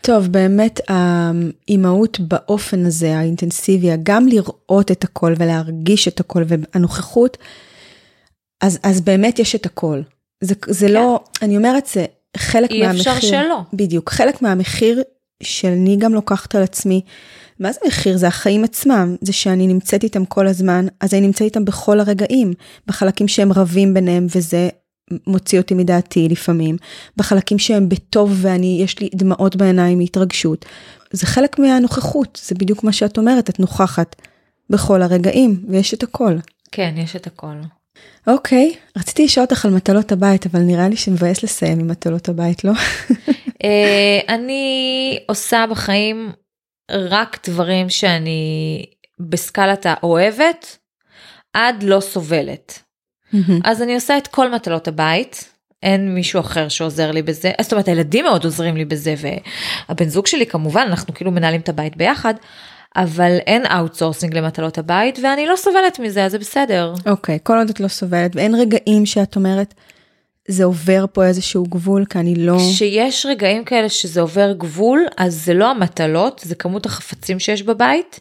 טוב, 0.00 0.26
באמת 0.26 0.80
האימהות 0.88 2.20
באופן 2.20 2.86
הזה, 2.86 3.18
האינטנסיבי, 3.18 3.88
גם 4.02 4.28
לראות 4.28 4.90
את 4.90 5.04
הכל 5.04 5.34
ולהרגיש 5.38 6.08
את 6.08 6.20
הכל 6.20 6.42
והנוכחות, 6.46 7.36
אז, 8.60 8.78
אז 8.82 9.00
באמת 9.00 9.38
יש 9.38 9.54
את 9.54 9.66
הכל. 9.66 10.02
זה, 10.40 10.54
זה 10.66 10.88
לא, 10.88 10.92
כן. 10.92 10.96
לא, 10.96 11.20
אני 11.42 11.56
אומרת, 11.56 11.86
זה 11.86 12.04
חלק 12.36 12.70
אי 12.70 12.80
מהמחיר. 12.80 13.12
אי 13.12 13.18
אפשר 13.18 13.28
שלא. 13.28 13.60
בדיוק, 13.72 14.10
חלק 14.10 14.42
מהמחיר 14.42 15.02
שאני 15.42 15.96
גם 15.96 16.14
לוקחת 16.14 16.54
על 16.54 16.62
עצמי. 16.62 17.00
מה 17.60 17.72
זה 17.72 17.80
מחיר? 17.86 18.16
זה 18.16 18.26
החיים 18.28 18.64
עצמם, 18.64 19.16
זה 19.20 19.32
שאני 19.32 19.66
נמצאת 19.66 20.04
איתם 20.04 20.24
כל 20.24 20.46
הזמן, 20.46 20.86
אז 21.00 21.14
אני 21.14 21.20
נמצאת 21.20 21.42
איתם 21.42 21.64
בכל 21.64 22.00
הרגעים, 22.00 22.52
בחלקים 22.86 23.28
שהם 23.28 23.52
רבים 23.52 23.94
ביניהם, 23.94 24.26
וזה 24.34 24.68
מוציא 25.26 25.58
אותי 25.58 25.74
מדעתי 25.74 26.28
לפעמים, 26.28 26.76
בחלקים 27.16 27.58
שהם 27.58 27.88
בטוב 27.88 28.38
ואני, 28.40 28.78
יש 28.82 29.00
לי 29.00 29.08
דמעות 29.14 29.56
בעיניים 29.56 29.98
מהתרגשות. 29.98 30.64
זה 31.12 31.26
חלק 31.26 31.58
מהנוכחות, 31.58 32.40
זה 32.44 32.54
בדיוק 32.54 32.84
מה 32.84 32.92
שאת 32.92 33.18
אומרת, 33.18 33.50
את 33.50 33.60
נוכחת 33.60 34.16
בכל 34.70 35.02
הרגעים, 35.02 35.64
ויש 35.68 35.94
את 35.94 36.02
הכל. 36.02 36.36
כן, 36.72 36.94
יש 36.96 37.16
את 37.16 37.26
הכל. 37.26 37.54
אוקיי, 38.26 38.74
רציתי 38.98 39.24
לשאול 39.24 39.44
אותך 39.44 39.64
על 39.64 39.70
מטלות 39.70 40.12
הבית, 40.12 40.46
אבל 40.46 40.60
נראה 40.60 40.88
לי 40.88 40.96
שמבאס 40.96 41.42
לסיים 41.42 41.80
עם 41.80 41.88
מטלות 41.88 42.28
הבית, 42.28 42.64
לא? 42.64 42.72
אה, 43.64 44.20
אני 44.28 45.18
עושה 45.28 45.64
בחיים 45.70 46.32
רק 46.90 47.48
דברים 47.48 47.90
שאני 47.90 48.84
בסקלת 49.18 49.86
האוהבת, 49.86 50.78
עד 51.52 51.82
לא 51.82 52.00
סובלת. 52.00 52.82
אז 53.64 53.82
אני 53.82 53.94
עושה 53.94 54.18
את 54.18 54.26
כל 54.26 54.50
מטלות 54.54 54.88
הבית, 54.88 55.52
אין 55.82 56.14
מישהו 56.14 56.40
אחר 56.40 56.68
שעוזר 56.68 57.10
לי 57.10 57.22
בזה, 57.22 57.52
זאת 57.60 57.72
אומרת 57.72 57.88
הילדים 57.88 58.24
מאוד 58.24 58.44
עוזרים 58.44 58.76
לי 58.76 58.84
בזה 58.84 59.14
והבן 59.18 60.08
זוג 60.08 60.26
שלי 60.26 60.46
כמובן 60.46 60.86
אנחנו 60.88 61.14
כאילו 61.14 61.30
מנהלים 61.30 61.60
את 61.60 61.68
הבית 61.68 61.96
ביחד. 61.96 62.34
אבל 62.96 63.36
אין 63.46 63.66
outsourcing 63.66 64.34
למטלות 64.34 64.78
הבית 64.78 65.18
ואני 65.22 65.46
לא 65.46 65.56
סובלת 65.56 65.98
מזה 65.98 66.24
אז 66.24 66.32
זה 66.32 66.38
בסדר. 66.38 66.94
אוקיי 67.06 67.36
okay, 67.36 67.38
כל 67.42 67.58
עוד 67.58 67.70
את 67.70 67.80
לא 67.80 67.88
סובלת 67.88 68.36
ואין 68.36 68.54
רגעים 68.54 69.06
שאת 69.06 69.36
אומרת 69.36 69.74
זה 70.48 70.64
עובר 70.64 71.04
פה 71.12 71.24
איזשהו 71.24 71.64
גבול 71.64 72.04
כי 72.04 72.18
אני 72.18 72.34
לא... 72.34 72.58
כשיש 72.74 73.26
רגעים 73.26 73.64
כאלה 73.64 73.88
שזה 73.88 74.20
עובר 74.20 74.52
גבול 74.52 75.06
אז 75.16 75.44
זה 75.44 75.54
לא 75.54 75.70
המטלות 75.70 76.40
זה 76.44 76.54
כמות 76.54 76.86
החפצים 76.86 77.38
שיש 77.38 77.62
בבית 77.62 78.20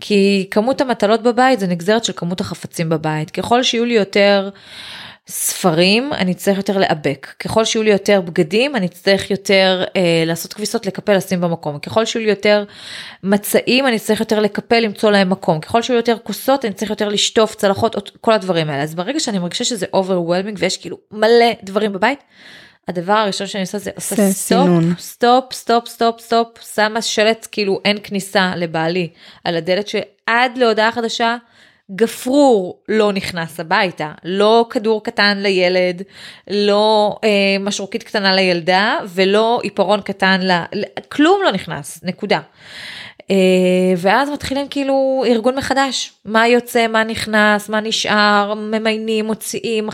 כי 0.00 0.46
כמות 0.50 0.80
המטלות 0.80 1.22
בבית 1.22 1.60
זה 1.60 1.66
נגזרת 1.66 2.04
של 2.04 2.12
כמות 2.16 2.40
החפצים 2.40 2.88
בבית 2.88 3.30
ככל 3.30 3.62
שיהיו 3.62 3.84
לי 3.84 3.94
יותר 3.94 4.50
ספרים 5.28 6.12
אני 6.12 6.32
אצטרך 6.32 6.56
יותר 6.56 6.78
לאבק. 6.78 7.34
ככל 7.40 7.64
שיהיו 7.64 7.82
לי 7.82 7.90
יותר 7.90 8.20
בגדים 8.20 8.76
אני 8.76 8.86
אצטרך 8.86 9.30
יותר 9.30 9.84
אה, 9.96 10.22
לעשות 10.26 10.52
כביסות 10.52 10.86
לקפל 10.86 11.16
לשים 11.16 11.40
במקום. 11.40 11.78
ככל 11.78 12.04
שיהיו 12.04 12.24
לי 12.24 12.30
יותר 12.30 12.64
מצעים 13.22 13.86
אני 13.86 13.96
אצטרך 13.96 14.20
יותר 14.20 14.40
לקפל 14.40 14.80
למצוא 14.80 15.10
להם 15.10 15.30
מקום. 15.30 15.60
ככל 15.60 15.82
שיהיו 15.82 15.96
יותר 15.96 16.16
כוסות 16.22 16.64
אני 16.64 16.74
צריך 16.74 16.90
יותר 16.90 17.08
לשטוף 17.08 17.54
צלחות 17.54 18.10
כל 18.20 18.32
הדברים 18.32 18.70
האלה. 18.70 18.82
אז 18.82 18.94
ברגע 18.94 19.20
שאני 19.20 19.38
מרגישה 19.38 19.64
שזה 19.64 19.86
overwhelming 19.94 20.56
ויש 20.58 20.76
כאילו 20.76 20.98
מלא 21.12 21.52
דברים 21.62 21.92
בבית 21.92 22.18
הדבר 22.88 23.12
הראשון 23.12 23.46
שאני 23.46 23.62
עושה 23.62 23.78
זה 23.78 23.90
עושה 23.94 24.16
סטופ, 24.16 24.32
סינון. 24.32 24.94
סטופ, 24.98 25.52
סטופ, 25.52 25.88
סטופ, 25.88 26.20
סטופ, 26.20 26.48
שמה 26.74 27.02
שלט 27.02 27.46
כאילו 27.52 27.80
אין 27.84 27.98
כניסה 28.02 28.52
לבעלי 28.56 29.08
על 29.44 29.56
הדלת 29.56 29.88
שעד 29.88 30.58
להודעה 30.58 30.92
חדשה 30.92 31.36
גפרור 31.90 32.82
לא 32.88 33.12
נכנס 33.12 33.60
הביתה, 33.60 34.12
לא 34.24 34.66
כדור 34.70 35.04
קטן 35.04 35.38
לילד, 35.38 36.02
לא 36.50 37.16
אה, 37.24 37.56
משרוקית 37.60 38.02
קטנה 38.02 38.34
לילדה 38.34 38.98
ולא 39.08 39.60
עיפרון 39.62 40.00
קטן, 40.00 40.40
ל... 40.42 40.52
כלום 41.08 41.40
לא 41.44 41.52
נכנס, 41.52 42.00
נקודה. 42.02 42.40
אה, 43.30 43.36
ואז 43.96 44.30
מתחילים 44.30 44.68
כאילו 44.68 45.24
ארגון 45.26 45.54
מחדש, 45.56 46.12
מה 46.24 46.48
יוצא, 46.48 46.86
מה 46.86 47.04
נכנס, 47.04 47.68
מה 47.68 47.80
נשאר, 47.80 48.54
ממיינים, 48.54 49.26
מוציאים. 49.26 49.88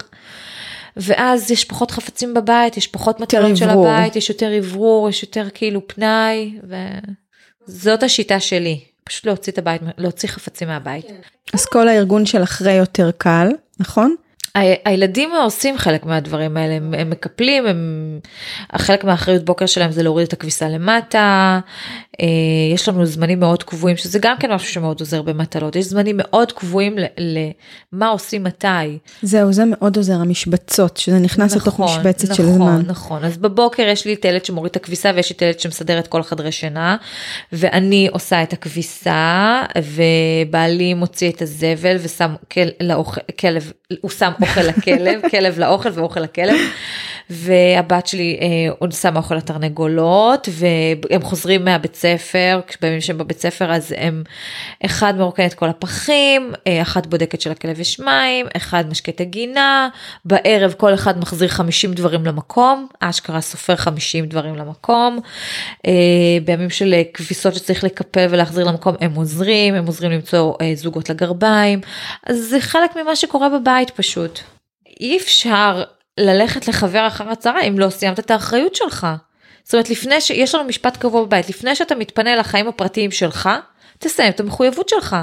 ואז 0.97 1.51
יש 1.51 1.65
פחות 1.65 1.91
חפצים 1.91 2.35
בבית, 2.35 2.77
יש 2.77 2.87
פחות 2.87 3.21
מטלות 3.21 3.57
של. 3.57 3.69
הבית, 3.69 4.17
יש 4.17 4.29
יותר 4.29 4.59
אוורור, 4.59 5.09
יש 5.09 5.23
יותר 5.23 5.49
כאילו 5.55 5.89
פנאי, 5.89 6.59
וזאת 7.69 8.03
השיטה 8.03 8.41
שלי, 8.41 8.81
פשוט 9.11 9.27
להוציא 9.27 9.53
את 9.53 9.59
הבית, 9.59 9.83
להוציא 9.99 10.29
חפצים 10.29 10.69
מהבית. 10.69 11.07
אז 11.53 11.67
כל 11.67 11.89
הארגון 11.89 12.27
של 12.27 12.43
אחרי 12.43 12.73
יותר 12.73 13.11
קל, 13.19 13.49
נכון? 13.81 14.15
הילדים 14.55 15.31
עושים 15.45 15.79
חלק 15.79 16.07
מהדברים 16.07 16.57
האלה, 16.57 16.75
הם, 16.75 16.95
הם 16.99 17.11
מקפלים, 17.11 17.67
הם, 17.67 18.21
חלק 18.77 19.05
מהאחריות 19.05 19.45
בוקר 19.45 19.67
שלהם 19.67 19.93
זה 19.93 20.03
להוריד 20.03 20.27
את 20.27 20.33
הכביסה 20.33 20.69
למטה, 20.69 21.61
אה, 22.21 22.27
יש 22.75 22.89
לנו 22.89 23.07
זמנים 23.07 23.41
מאוד 23.41 23.63
קבועים, 23.63 23.97
שזה 23.97 24.19
גם 24.19 24.37
כן 24.41 24.53
משהו 24.53 24.73
שמאוד 24.73 25.01
עוזר 25.01 25.23
במטלות, 25.23 25.77
יש 25.77 25.85
זמנים 25.85 26.17
מאוד 26.19 26.53
קבועים 26.53 26.97
למה 27.19 28.09
עושים 28.09 28.45
מתי. 28.45 28.99
זהו, 29.23 29.53
זה 29.53 29.65
מאוד 29.67 29.97
עוזר, 29.97 30.15
המשבצות, 30.15 30.97
שזה 30.97 31.19
נכנס 31.19 31.57
לתוך 31.57 31.81
משבצת 31.81 32.31
נכון, 32.31 32.37
של 32.37 32.53
זמן. 32.53 32.83
נכון, 32.87 33.25
אז 33.25 33.39
בבוקר 33.39 33.83
יש 33.83 34.05
לי 34.05 34.15
את 34.15 34.25
הילד 34.25 34.45
שמוריד 34.45 34.71
את 34.71 34.77
הכביסה 34.77 35.11
ויש 35.15 35.31
לי 35.31 35.37
את 35.37 35.43
הילד 35.43 35.61
שמסדר 35.61 35.99
את 35.99 36.07
כל 36.07 36.21
החדרי 36.21 36.53
שינה, 36.53 36.97
ואני 37.53 38.09
עושה 38.13 38.43
את 38.43 38.53
הכביסה, 38.53 39.63
ובעלי 39.77 40.95
מוציא 40.95 41.31
את 41.31 41.43
הזבל 41.43 41.97
ושם 42.01 42.35
כל, 42.53 42.61
לאוכל, 42.81 43.21
כלב, 43.41 43.73
הוא 44.01 44.11
שם 44.11 44.31
אוכל 44.41 44.61
לכלב, 44.61 45.21
כלב 45.31 45.59
לאוכל 45.59 45.89
ואוכל 45.95 46.21
לכלב, 46.21 46.57
והבת 47.31 48.07
שלי 48.07 48.39
אה, 48.41 48.47
עוד 48.79 48.93
שמה 48.93 49.19
אוכל 49.19 49.35
לתרנגולות, 49.35 50.49
והם 50.53 51.23
חוזרים 51.23 51.65
מהבית 51.65 51.95
ספר, 51.95 52.61
בימים 52.81 53.01
שהם 53.01 53.19
בבית 53.19 53.41
ספר 53.41 53.73
אז 53.73 53.95
הם, 53.97 54.23
אחד 54.85 55.19
מרוקן 55.19 55.47
את 55.47 55.55
כל 55.55 55.69
הפחים, 55.69 56.53
אה, 56.67 56.83
אחת 56.83 57.07
בודקת 57.07 57.41
שלכלב 57.41 57.81
יש 57.81 58.01
מים, 58.01 58.47
אחד 58.57 58.85
משקה 58.91 59.13
את 59.13 59.21
הגינה, 59.21 59.89
בערב 60.25 60.75
כל 60.77 60.95
אחד 60.95 61.19
מחזיר 61.19 61.49
50 61.49 61.93
דברים 61.93 62.27
למקום, 62.27 62.87
אשכרה 63.01 63.41
סופר 63.41 63.77
50 63.77 64.27
דברים 64.27 64.57
למקום, 64.57 65.19
אה, 65.87 65.93
בימים 66.45 66.71
של 66.71 66.95
אה, 66.95 67.03
כביסות 67.15 67.55
שצריך 67.55 67.85
לקפל 67.85 68.27
ולהחזיר 68.31 68.65
למקום 68.65 68.95
הם 69.01 69.15
עוזרים, 69.15 69.75
הם 69.75 69.87
עוזרים 69.87 70.11
למצוא 70.11 70.55
אה, 70.61 70.73
זוגות 70.75 71.11
לגרביים, 71.11 71.81
אז 72.27 72.37
זה 72.37 72.61
חלק 72.61 72.97
ממה 72.97 73.17
שקורה 73.17 73.49
בבית 73.49 73.91
פשוט. 73.91 74.30
אי 75.01 75.17
אפשר 75.17 75.83
ללכת 76.19 76.69
לחבר 76.69 77.07
אחר 77.07 77.29
הצהריים 77.29 77.73
אם 77.73 77.79
לא 77.79 77.91
סיימת 77.91 78.19
את 78.19 78.31
האחריות 78.31 78.75
שלך. 78.75 79.07
זאת 79.65 79.75
אומרת 79.75 79.91
לפני 79.91 80.21
שיש 80.21 80.55
לנו 80.55 80.65
משפט 80.65 80.97
קבוע 80.97 81.25
בבית 81.25 81.49
לפני 81.49 81.75
שאתה 81.75 81.95
מתפנה 81.95 82.37
לחיים 82.37 82.69
הפרטיים 82.69 83.11
שלך 83.11 83.49
תסיים 83.99 84.31
את 84.31 84.41
המחויבות 84.41 84.89
שלך. 84.89 85.17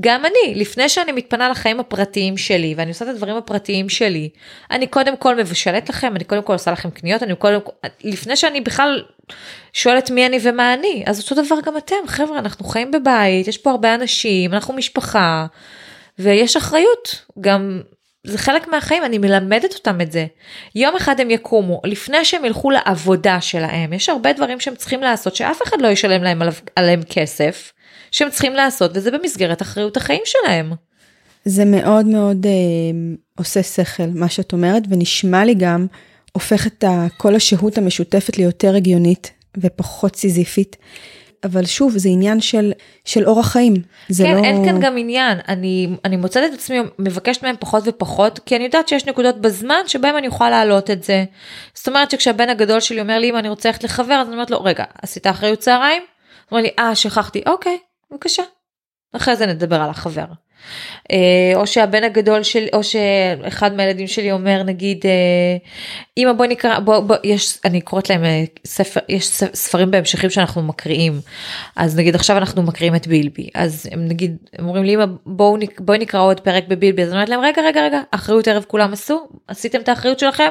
גם 0.00 0.24
אני 0.24 0.54
לפני 0.54 0.88
שאני 0.88 1.12
מתפנה 1.12 1.48
לחיים 1.48 1.80
הפרטיים 1.80 2.36
שלי 2.36 2.74
ואני 2.76 2.90
עושה 2.90 3.04
את 3.04 3.10
הדברים 3.10 3.36
הפרטיים 3.36 3.88
שלי 3.88 4.28
אני 4.70 4.86
קודם 4.86 5.16
כל 5.16 5.36
מבשלת 5.36 5.88
לכם 5.88 6.16
אני 6.16 6.24
קודם 6.24 6.42
כל 6.42 6.52
עושה 6.52 6.70
לכם 6.70 6.90
קניות 6.90 7.22
אני 7.22 7.36
קודם 7.36 7.60
כל 7.60 7.72
לפני 8.04 8.36
שאני 8.36 8.60
בכלל 8.60 9.02
שואלת 9.72 10.10
מי 10.10 10.26
אני 10.26 10.38
ומה 10.42 10.74
אני 10.74 11.04
אז 11.06 11.20
אותו 11.20 11.42
דבר 11.42 11.56
גם 11.64 11.76
אתם 11.76 11.94
חבר'ה 12.06 12.38
אנחנו 12.38 12.64
חיים 12.64 12.90
בבית 12.90 13.48
יש 13.48 13.58
פה 13.58 13.70
הרבה 13.70 13.94
אנשים 13.94 14.54
אנחנו 14.54 14.74
משפחה 14.74 15.46
ויש 16.18 16.56
אחריות 16.56 17.24
גם 17.40 17.80
זה 18.24 18.38
חלק 18.38 18.68
מהחיים, 18.68 19.04
אני 19.04 19.18
מלמדת 19.18 19.74
אותם 19.74 20.00
את 20.00 20.12
זה. 20.12 20.26
יום 20.74 20.96
אחד 20.96 21.20
הם 21.20 21.30
יקומו, 21.30 21.80
לפני 21.84 22.24
שהם 22.24 22.44
ילכו 22.44 22.70
לעבודה 22.70 23.40
שלהם, 23.40 23.92
יש 23.92 24.08
הרבה 24.08 24.32
דברים 24.32 24.60
שהם 24.60 24.74
צריכים 24.74 25.00
לעשות, 25.00 25.36
שאף 25.36 25.62
אחד 25.62 25.76
לא 25.80 25.88
ישלם 25.88 26.22
להם 26.22 26.42
עליו, 26.42 26.54
עליהם 26.76 27.00
כסף, 27.10 27.72
שהם 28.10 28.30
צריכים 28.30 28.52
לעשות, 28.52 28.90
וזה 28.94 29.10
במסגרת 29.10 29.62
אחריות 29.62 29.96
החיים 29.96 30.22
שלהם. 30.24 30.72
זה 31.44 31.64
מאוד 31.64 32.06
מאוד 32.06 32.46
אה, 32.46 32.52
עושה 33.38 33.62
שכל, 33.62 34.02
מה 34.14 34.28
שאת 34.28 34.52
אומרת, 34.52 34.82
ונשמע 34.88 35.44
לי 35.44 35.54
גם 35.54 35.86
הופך 36.32 36.66
את 36.66 36.84
כל 37.16 37.34
השהות 37.34 37.78
המשותפת 37.78 38.38
ליותר 38.38 38.74
הגיונית 38.74 39.32
ופחות 39.58 40.16
סיזיפית. 40.16 40.76
אבל 41.44 41.66
שוב, 41.66 41.92
זה 41.96 42.08
עניין 42.08 42.40
של, 42.40 42.72
של 43.04 43.26
אורח 43.26 43.48
חיים. 43.48 43.74
זה 44.08 44.24
כן, 44.24 44.36
לא... 44.36 44.44
אין 44.44 44.64
כאן 44.64 44.80
גם 44.80 44.98
עניין, 44.98 45.38
אני, 45.48 45.88
אני 46.04 46.16
מוצאת 46.16 46.44
את 46.48 46.54
עצמי 46.58 46.78
מבקשת 46.98 47.42
מהם 47.42 47.56
פחות 47.60 47.82
ופחות, 47.86 48.40
כי 48.46 48.56
אני 48.56 48.64
יודעת 48.64 48.88
שיש 48.88 49.06
נקודות 49.06 49.40
בזמן 49.40 49.80
שבהם 49.86 50.16
אני 50.16 50.26
אוכל 50.26 50.50
להעלות 50.50 50.90
את 50.90 51.02
זה. 51.02 51.24
זאת 51.74 51.88
אומרת 51.88 52.10
שכשהבן 52.10 52.48
הגדול 52.48 52.80
שלי 52.80 53.00
אומר 53.00 53.18
לי 53.18 53.30
אם 53.30 53.36
אני 53.36 53.48
רוצה 53.48 53.68
ללכת 53.68 53.84
לחבר, 53.84 54.14
אז 54.14 54.26
אני 54.26 54.34
אומרת 54.34 54.50
לו, 54.50 54.62
רגע, 54.62 54.84
עשית 55.02 55.26
אחריות 55.26 55.58
צהריים? 55.58 56.02
הוא 56.02 56.58
אומר 56.58 56.62
לי, 56.62 56.70
אה, 56.78 56.94
שכחתי, 56.94 57.42
אוקיי, 57.46 57.78
בבקשה. 58.10 58.42
אחרי 59.12 59.36
זה 59.36 59.46
נדבר 59.46 59.80
על 59.80 59.90
החבר. 59.90 60.24
אה, 61.10 61.52
או 61.54 61.66
שהבן 61.66 62.04
הגדול 62.04 62.42
שלי, 62.42 62.68
או 62.72 62.84
שאחד 62.84 63.74
מהילדים 63.74 64.06
שלי 64.06 64.32
אומר 64.32 64.62
נגיד, 64.62 65.00
אה, 65.04 65.56
אמא 66.18 66.32
בואי 66.32 66.48
נקרא, 66.48 66.78
בוא, 66.78 67.00
בוא, 67.00 67.16
יש, 67.24 67.58
אני 67.64 67.80
קוראת 67.80 68.10
להם 68.10 68.24
אה, 68.24 68.44
ספר, 68.66 69.00
יש 69.08 69.26
ספרים 69.54 69.90
בהמשכים 69.90 70.30
שאנחנו 70.30 70.62
מקריאים, 70.62 71.20
אז 71.76 71.98
נגיד 71.98 72.14
עכשיו 72.14 72.36
אנחנו 72.36 72.62
מקריאים 72.62 72.94
את 72.94 73.06
בילבי, 73.06 73.48
אז 73.54 73.88
הם 73.92 74.08
נגיד, 74.08 74.36
הם 74.58 74.66
אומרים 74.66 74.84
לי 74.84 74.94
אמא 74.94 75.04
בואו 75.26 75.56
בואי 75.78 75.98
נקרא 75.98 76.20
עוד 76.20 76.40
פרק 76.40 76.64
בבילבי, 76.68 77.02
אז 77.02 77.08
אני 77.08 77.16
אומרת 77.16 77.28
להם 77.28 77.40
רגע 77.40 77.62
רגע 77.62 77.84
רגע, 77.84 78.00
אחריות 78.10 78.48
ערב 78.48 78.64
כולם 78.68 78.92
עשו? 78.92 79.28
עשיתם 79.48 79.80
את 79.80 79.88
האחריות 79.88 80.18
שלכם? 80.18 80.50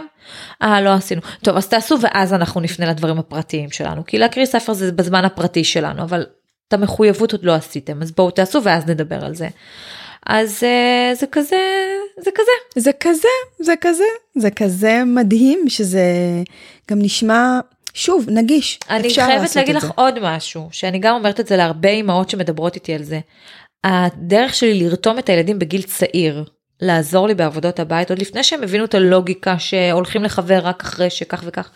אה 0.61 0.81
לא 0.81 0.93
עשינו, 0.93 1.21
טוב 1.43 1.57
אז 1.57 1.67
תעשו 1.67 1.95
ואז 2.01 2.33
אנחנו 2.33 2.61
נפנה 2.61 2.85
לדברים 2.85 3.17
הפרטיים 3.19 3.71
שלנו, 3.71 4.05
כי 4.05 4.17
להקריא 4.17 4.45
ספר 4.45 4.73
זה 4.73 4.91
בזמן 4.91 5.25
הפרטי 5.25 5.63
שלנו, 5.63 6.03
אבל 6.03 6.25
את 6.67 6.73
המחויבות 6.73 7.31
עוד 7.31 7.43
לא 7.43 7.53
עשיתם, 7.53 8.01
אז 8.01 8.11
בואו 8.11 8.31
תעשו 8.31 8.63
ואז 8.63 8.87
נדבר 8.87 9.25
על 9.25 9.35
זה. 9.35 9.47
אז 10.25 10.63
אה, 10.63 11.15
זה 11.15 11.27
כזה, 11.27 11.57
זה 12.17 12.31
כזה. 12.35 12.81
זה 12.81 12.91
כזה, 12.99 13.27
זה 13.59 13.73
כזה, 13.81 14.03
זה 14.35 14.51
כזה 14.51 15.03
מדהים 15.05 15.69
שזה 15.69 16.03
גם 16.91 16.99
נשמע, 17.01 17.59
שוב, 17.93 18.25
נגיש. 18.29 18.79
אני 18.89 19.13
חייבת 19.13 19.55
להגיד 19.55 19.75
לך 19.75 19.85
זה. 19.85 19.91
עוד 19.95 20.19
משהו, 20.21 20.69
שאני 20.71 20.99
גם 20.99 21.15
אומרת 21.15 21.39
את 21.39 21.47
זה 21.47 21.57
להרבה 21.57 21.89
אמהות 21.89 22.29
שמדברות 22.29 22.75
איתי 22.75 22.93
על 22.93 23.03
זה. 23.03 23.19
הדרך 23.83 24.53
שלי 24.55 24.83
לרתום 24.83 25.19
את 25.19 25.29
הילדים 25.29 25.59
בגיל 25.59 25.81
צעיר, 25.81 26.43
לעזור 26.81 27.27
לי 27.27 27.35
בעבודות 27.35 27.79
הבית, 27.79 28.09
עוד 28.09 28.19
לפני 28.19 28.43
שהם 28.43 28.63
הבינו 28.63 28.85
את 28.85 28.95
הלוגיקה 28.95 29.59
שהולכים 29.59 30.23
לחבר 30.23 30.59
רק 30.63 30.81
אחרי 30.81 31.09
שכך 31.09 31.43
וכך, 31.45 31.69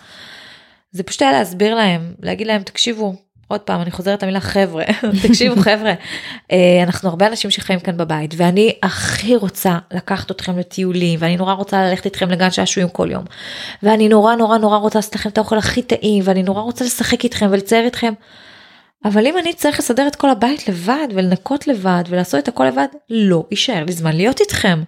זה 0.92 1.04
פשוט 1.04 1.22
היה 1.22 1.32
להסביר 1.32 1.76
להם, 1.76 2.14
להגיד 2.22 2.48
להם, 2.48 2.64
תקשיבו, 2.64 3.14
עוד 3.48 3.62
פעם, 3.62 3.82
אני 3.82 3.92
חוזרת 3.92 4.24
למילה 4.24 4.40
חבר'ה, 4.40 4.84
תקשיבו 5.28 5.62
חבר'ה, 5.62 5.94
אה, 6.52 6.84
אנחנו 6.84 7.10
הרבה 7.10 7.28
אנשים 7.28 7.52
שחיים 7.52 7.80
כאן 7.80 7.98
בבית, 7.98 8.34
ואני 8.38 8.74
הכי 8.84 9.36
רוצה 9.36 9.78
לקחת 9.92 10.32
אתכם 10.32 10.58
לטיולים, 10.58 11.20
ואני 11.22 11.38
נורא 11.38 11.54
רוצה 11.54 11.84
ללכת 11.84 12.06
איתכם 12.06 12.30
לגן 12.30 12.52
שעשועים 12.52 12.90
כל 12.90 13.08
יום, 13.12 13.24
ואני 13.84 14.10
נורא 14.10 14.36
נורא 14.36 14.58
נורא 14.58 14.78
רוצה 14.78 15.00
לעשות 15.00 15.16
לכם 15.16 15.30
את 15.30 15.38
האוכל 15.38 15.58
הכי 15.58 15.82
טעים, 15.82 16.24
ואני 16.26 16.44
נורא 16.44 16.62
רוצה 16.62 16.86
לשחק 16.86 17.24
איתכם 17.24 17.48
ולצייר 17.52 17.86
איתכם, 17.86 18.14
אבל 19.06 19.28
אם 19.28 19.38
אני 19.38 19.54
צריך 19.54 19.80
לסדר 19.80 20.08
את 20.08 20.16
כל 20.16 20.30
הבית 20.30 20.68
לבד, 20.68 21.08
ולנקות 21.14 21.68
לבד, 21.68 22.04
ולעשות 22.10 22.44
את 22.44 22.48
הכל 22.48 22.66
לבד, 22.66 22.88
לא 23.10 23.46
יישאר 23.52 23.84
לי 23.84 23.92
זמן 23.92 24.16
להיות 24.16 24.40
איתכם. 24.40 24.84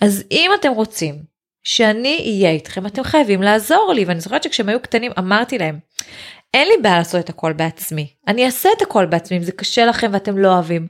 אז 0.00 0.24
אם 0.30 0.50
אתם 0.60 0.72
רוצים 0.72 1.22
שאני 1.64 2.18
אהיה 2.18 2.50
איתכם, 2.50 2.86
אתם 2.86 3.04
חייבים 3.04 3.42
לעזור 3.42 3.92
לי, 3.94 4.04
ואני 4.04 4.20
זוכרת 4.20 4.42
שכשהם 4.42 4.68
היו 4.68 4.80
קטנים 4.80 5.12
אמרתי 5.18 5.58
להם, 5.58 5.78
אין 6.54 6.68
לי 6.68 6.74
בעיה 6.82 6.98
לעשות 6.98 7.24
את 7.24 7.28
הכל 7.28 7.52
בעצמי. 7.52 8.08
אני 8.28 8.46
אעשה 8.46 8.68
את 8.76 8.82
הכל 8.82 9.06
בעצמי 9.06 9.36
אם 9.36 9.42
זה 9.42 9.52
קשה 9.52 9.86
לכם 9.86 10.10
ואתם 10.12 10.38
לא 10.38 10.48
אוהבים. 10.48 10.86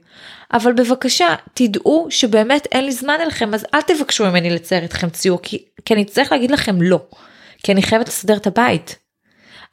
אבל 0.53 0.73
בבקשה, 0.73 1.35
תדעו 1.55 2.07
שבאמת 2.11 2.67
אין 2.73 2.85
לי 2.85 2.93
זמן 2.93 3.17
אליכם, 3.21 3.55
אז 3.55 3.67
אל 3.75 3.83
תבקשו 3.83 4.27
ממני 4.27 4.51
לצייר 4.51 4.83
איתכם 4.83 5.11
ציור, 5.11 5.39
כי, 5.43 5.65
כי 5.85 5.95
אני 5.95 6.03
אצטרך 6.03 6.33
להגיד 6.33 6.51
לכם 6.51 6.83
לא. 6.83 7.01
כי 7.63 7.73
אני 7.73 7.83
חייבת 7.83 8.09
לסדר 8.09 8.37
את 8.37 8.47
הבית. 8.47 8.97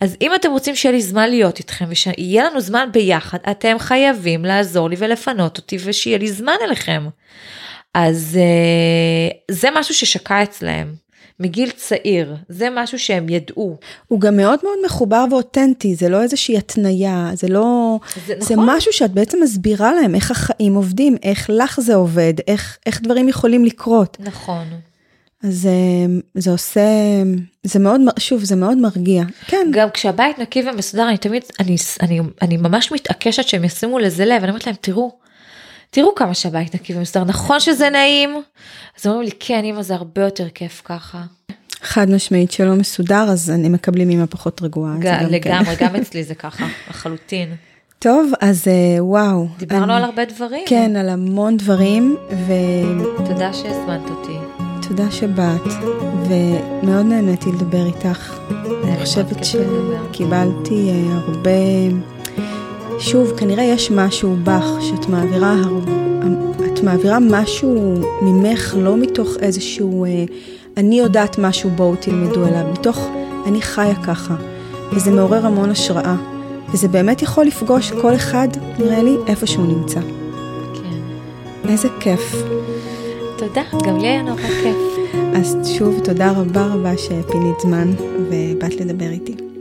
אז 0.01 0.17
אם 0.21 0.35
אתם 0.35 0.51
רוצים 0.51 0.75
שיהיה 0.75 0.93
לי 0.95 1.01
זמן 1.01 1.29
להיות 1.29 1.59
איתכם 1.59 1.85
ושיהיה 1.89 2.43
לנו 2.43 2.61
זמן 2.61 2.89
ביחד, 2.91 3.37
אתם 3.51 3.79
חייבים 3.79 4.45
לעזור 4.45 4.89
לי 4.89 4.95
ולפנות 4.99 5.57
אותי 5.57 5.77
ושיהיה 5.83 6.17
לי 6.17 6.31
זמן 6.31 6.55
אליכם. 6.63 7.07
אז 7.93 8.39
אה, 8.41 9.37
זה 9.51 9.69
משהו 9.75 9.95
ששקע 9.95 10.43
אצלהם. 10.43 11.02
מגיל 11.43 11.69
צעיר, 11.69 12.35
זה 12.49 12.67
משהו 12.71 12.99
שהם 12.99 13.29
ידעו. 13.29 13.77
הוא 14.07 14.19
גם 14.19 14.37
מאוד 14.37 14.59
מאוד 14.63 14.77
מחובר 14.85 15.25
ואותנטי, 15.31 15.95
זה 15.95 16.09
לא 16.09 16.21
איזושהי 16.21 16.57
התניה, 16.57 17.31
זה 17.33 17.47
לא... 17.47 17.99
זה 18.27 18.33
זה 18.39 18.55
נכון. 18.55 18.69
משהו 18.69 18.93
שאת 18.93 19.11
בעצם 19.11 19.37
מסבירה 19.43 19.93
להם 19.93 20.15
איך 20.15 20.31
החיים 20.31 20.75
עובדים, 20.75 21.15
איך 21.23 21.49
לך 21.53 21.79
זה 21.79 21.95
עובד, 21.95 22.33
איך, 22.47 22.77
איך 22.85 23.01
דברים 23.01 23.29
יכולים 23.29 23.65
לקרות. 23.65 24.17
נכון. 24.19 24.65
אז 25.43 25.65
אה, 25.65 26.15
זה 26.33 26.51
עושה, 26.51 26.81
זה 27.63 27.79
מאוד, 27.79 28.01
שוב, 28.19 28.43
זה 28.43 28.55
מאוד 28.55 28.77
מרגיע. 28.77 29.23
כן. 29.47 29.67
גם 29.71 29.89
כשהבית 29.89 30.39
נקי 30.39 30.63
ומסודר, 30.69 31.09
אני 31.09 31.17
תמיד, 31.17 31.43
אני, 31.59 31.75
אני, 32.01 32.19
אני 32.41 32.57
ממש 32.57 32.91
מתעקשת 32.91 33.47
שהם 33.47 33.63
ישימו 33.63 33.99
לזה 33.99 34.25
לב, 34.25 34.41
אני 34.43 34.49
אומרת 34.49 34.67
להם, 34.67 34.75
תראו, 34.81 35.11
תראו 35.93 36.15
כמה 36.15 36.33
שהבית 36.33 36.75
נקי 36.75 36.95
ומסודר, 36.97 37.23
נכון 37.25 37.59
שזה 37.59 37.89
נעים? 37.89 38.41
אז 38.99 39.07
אומרים 39.07 39.23
לי, 39.25 39.31
כן, 39.39 39.63
אמא, 39.65 39.81
זה 39.81 39.93
הרבה 39.95 40.21
יותר 40.23 40.49
כיף 40.49 40.81
ככה. 40.85 41.21
חד 41.81 42.09
משמעית 42.09 42.51
שלא 42.51 42.75
מסודר, 42.75 43.23
אז 43.29 43.49
אני 43.51 43.69
מקבלים 43.69 44.09
אמא 44.09 44.25
פחות 44.29 44.61
רגועה. 44.61 44.95
ג- 44.99 45.03
גם 45.03 45.29
לגמרי, 45.29 45.75
כן. 45.75 45.85
גם 45.85 45.95
אצלי 45.95 46.23
זה 46.29 46.35
ככה, 46.35 46.65
לחלוטין. 46.89 47.55
טוב, 47.99 48.31
אז 48.41 48.67
אה, 48.67 49.03
וואו. 49.05 49.47
דיברנו 49.57 49.83
אני, 49.83 49.93
על 49.93 50.03
הרבה 50.03 50.25
דברים. 50.25 50.63
כן, 50.67 50.95
על 50.95 51.09
המון 51.09 51.57
דברים, 51.57 52.17
ו... 52.47 52.53
תודה 53.25 53.53
שהזמנת 53.53 54.09
אותי. 54.09 54.37
תודה 54.87 55.11
שבאת, 55.11 55.61
ומאוד 56.27 57.05
נהניתי 57.05 57.49
לדבר 57.51 57.85
איתך. 57.85 58.39
אני 58.83 58.97
חושבת 59.05 59.37
שקיבלתי 59.45 60.89
אה, 60.89 61.13
הרבה... 61.13 62.12
שוב, 62.99 63.33
כנראה 63.37 63.63
יש 63.63 63.91
משהו 63.91 64.35
בך 64.43 64.65
שאת 64.81 65.09
מעבירה, 65.09 65.53
הר... 65.53 65.79
את 66.73 66.83
מעבירה 66.83 67.17
משהו 67.19 68.01
ממך, 68.21 68.75
לא 68.77 68.97
מתוך 68.97 69.29
איזשהו... 69.39 70.05
אה, 70.05 70.23
אני 70.77 70.99
יודעת 70.99 71.39
משהו, 71.39 71.69
בואו 71.69 71.95
תלמדו 71.95 72.47
אליו, 72.47 72.65
מתוך 72.73 73.07
אני 73.45 73.61
חיה 73.61 73.95
ככה, 73.95 74.35
וזה 74.91 75.11
מעורר 75.11 75.45
המון 75.45 75.69
השראה, 75.69 76.15
וזה 76.73 76.87
באמת 76.87 77.21
יכול 77.21 77.45
לפגוש 77.45 77.91
כל 77.91 78.15
אחד, 78.15 78.47
נראה 78.79 79.03
לי, 79.03 79.15
איפה 79.27 79.47
שהוא 79.47 79.65
נמצא. 79.65 79.99
כן. 80.73 81.69
איזה 81.69 81.87
כיף. 81.99 82.35
תודה, 83.37 83.63
גם 83.83 83.97
לי 83.97 84.07
היה 84.07 84.21
נורא 84.21 84.41
כיף. 84.41 84.93
אז 85.35 85.57
שוב, 85.77 85.99
תודה 86.03 86.31
רבה 86.31 86.65
רבה 86.65 86.97
שפינית 86.97 87.59
זמן 87.59 87.91
ובאת 88.29 88.75
לדבר 88.75 89.09
איתי. 89.09 89.52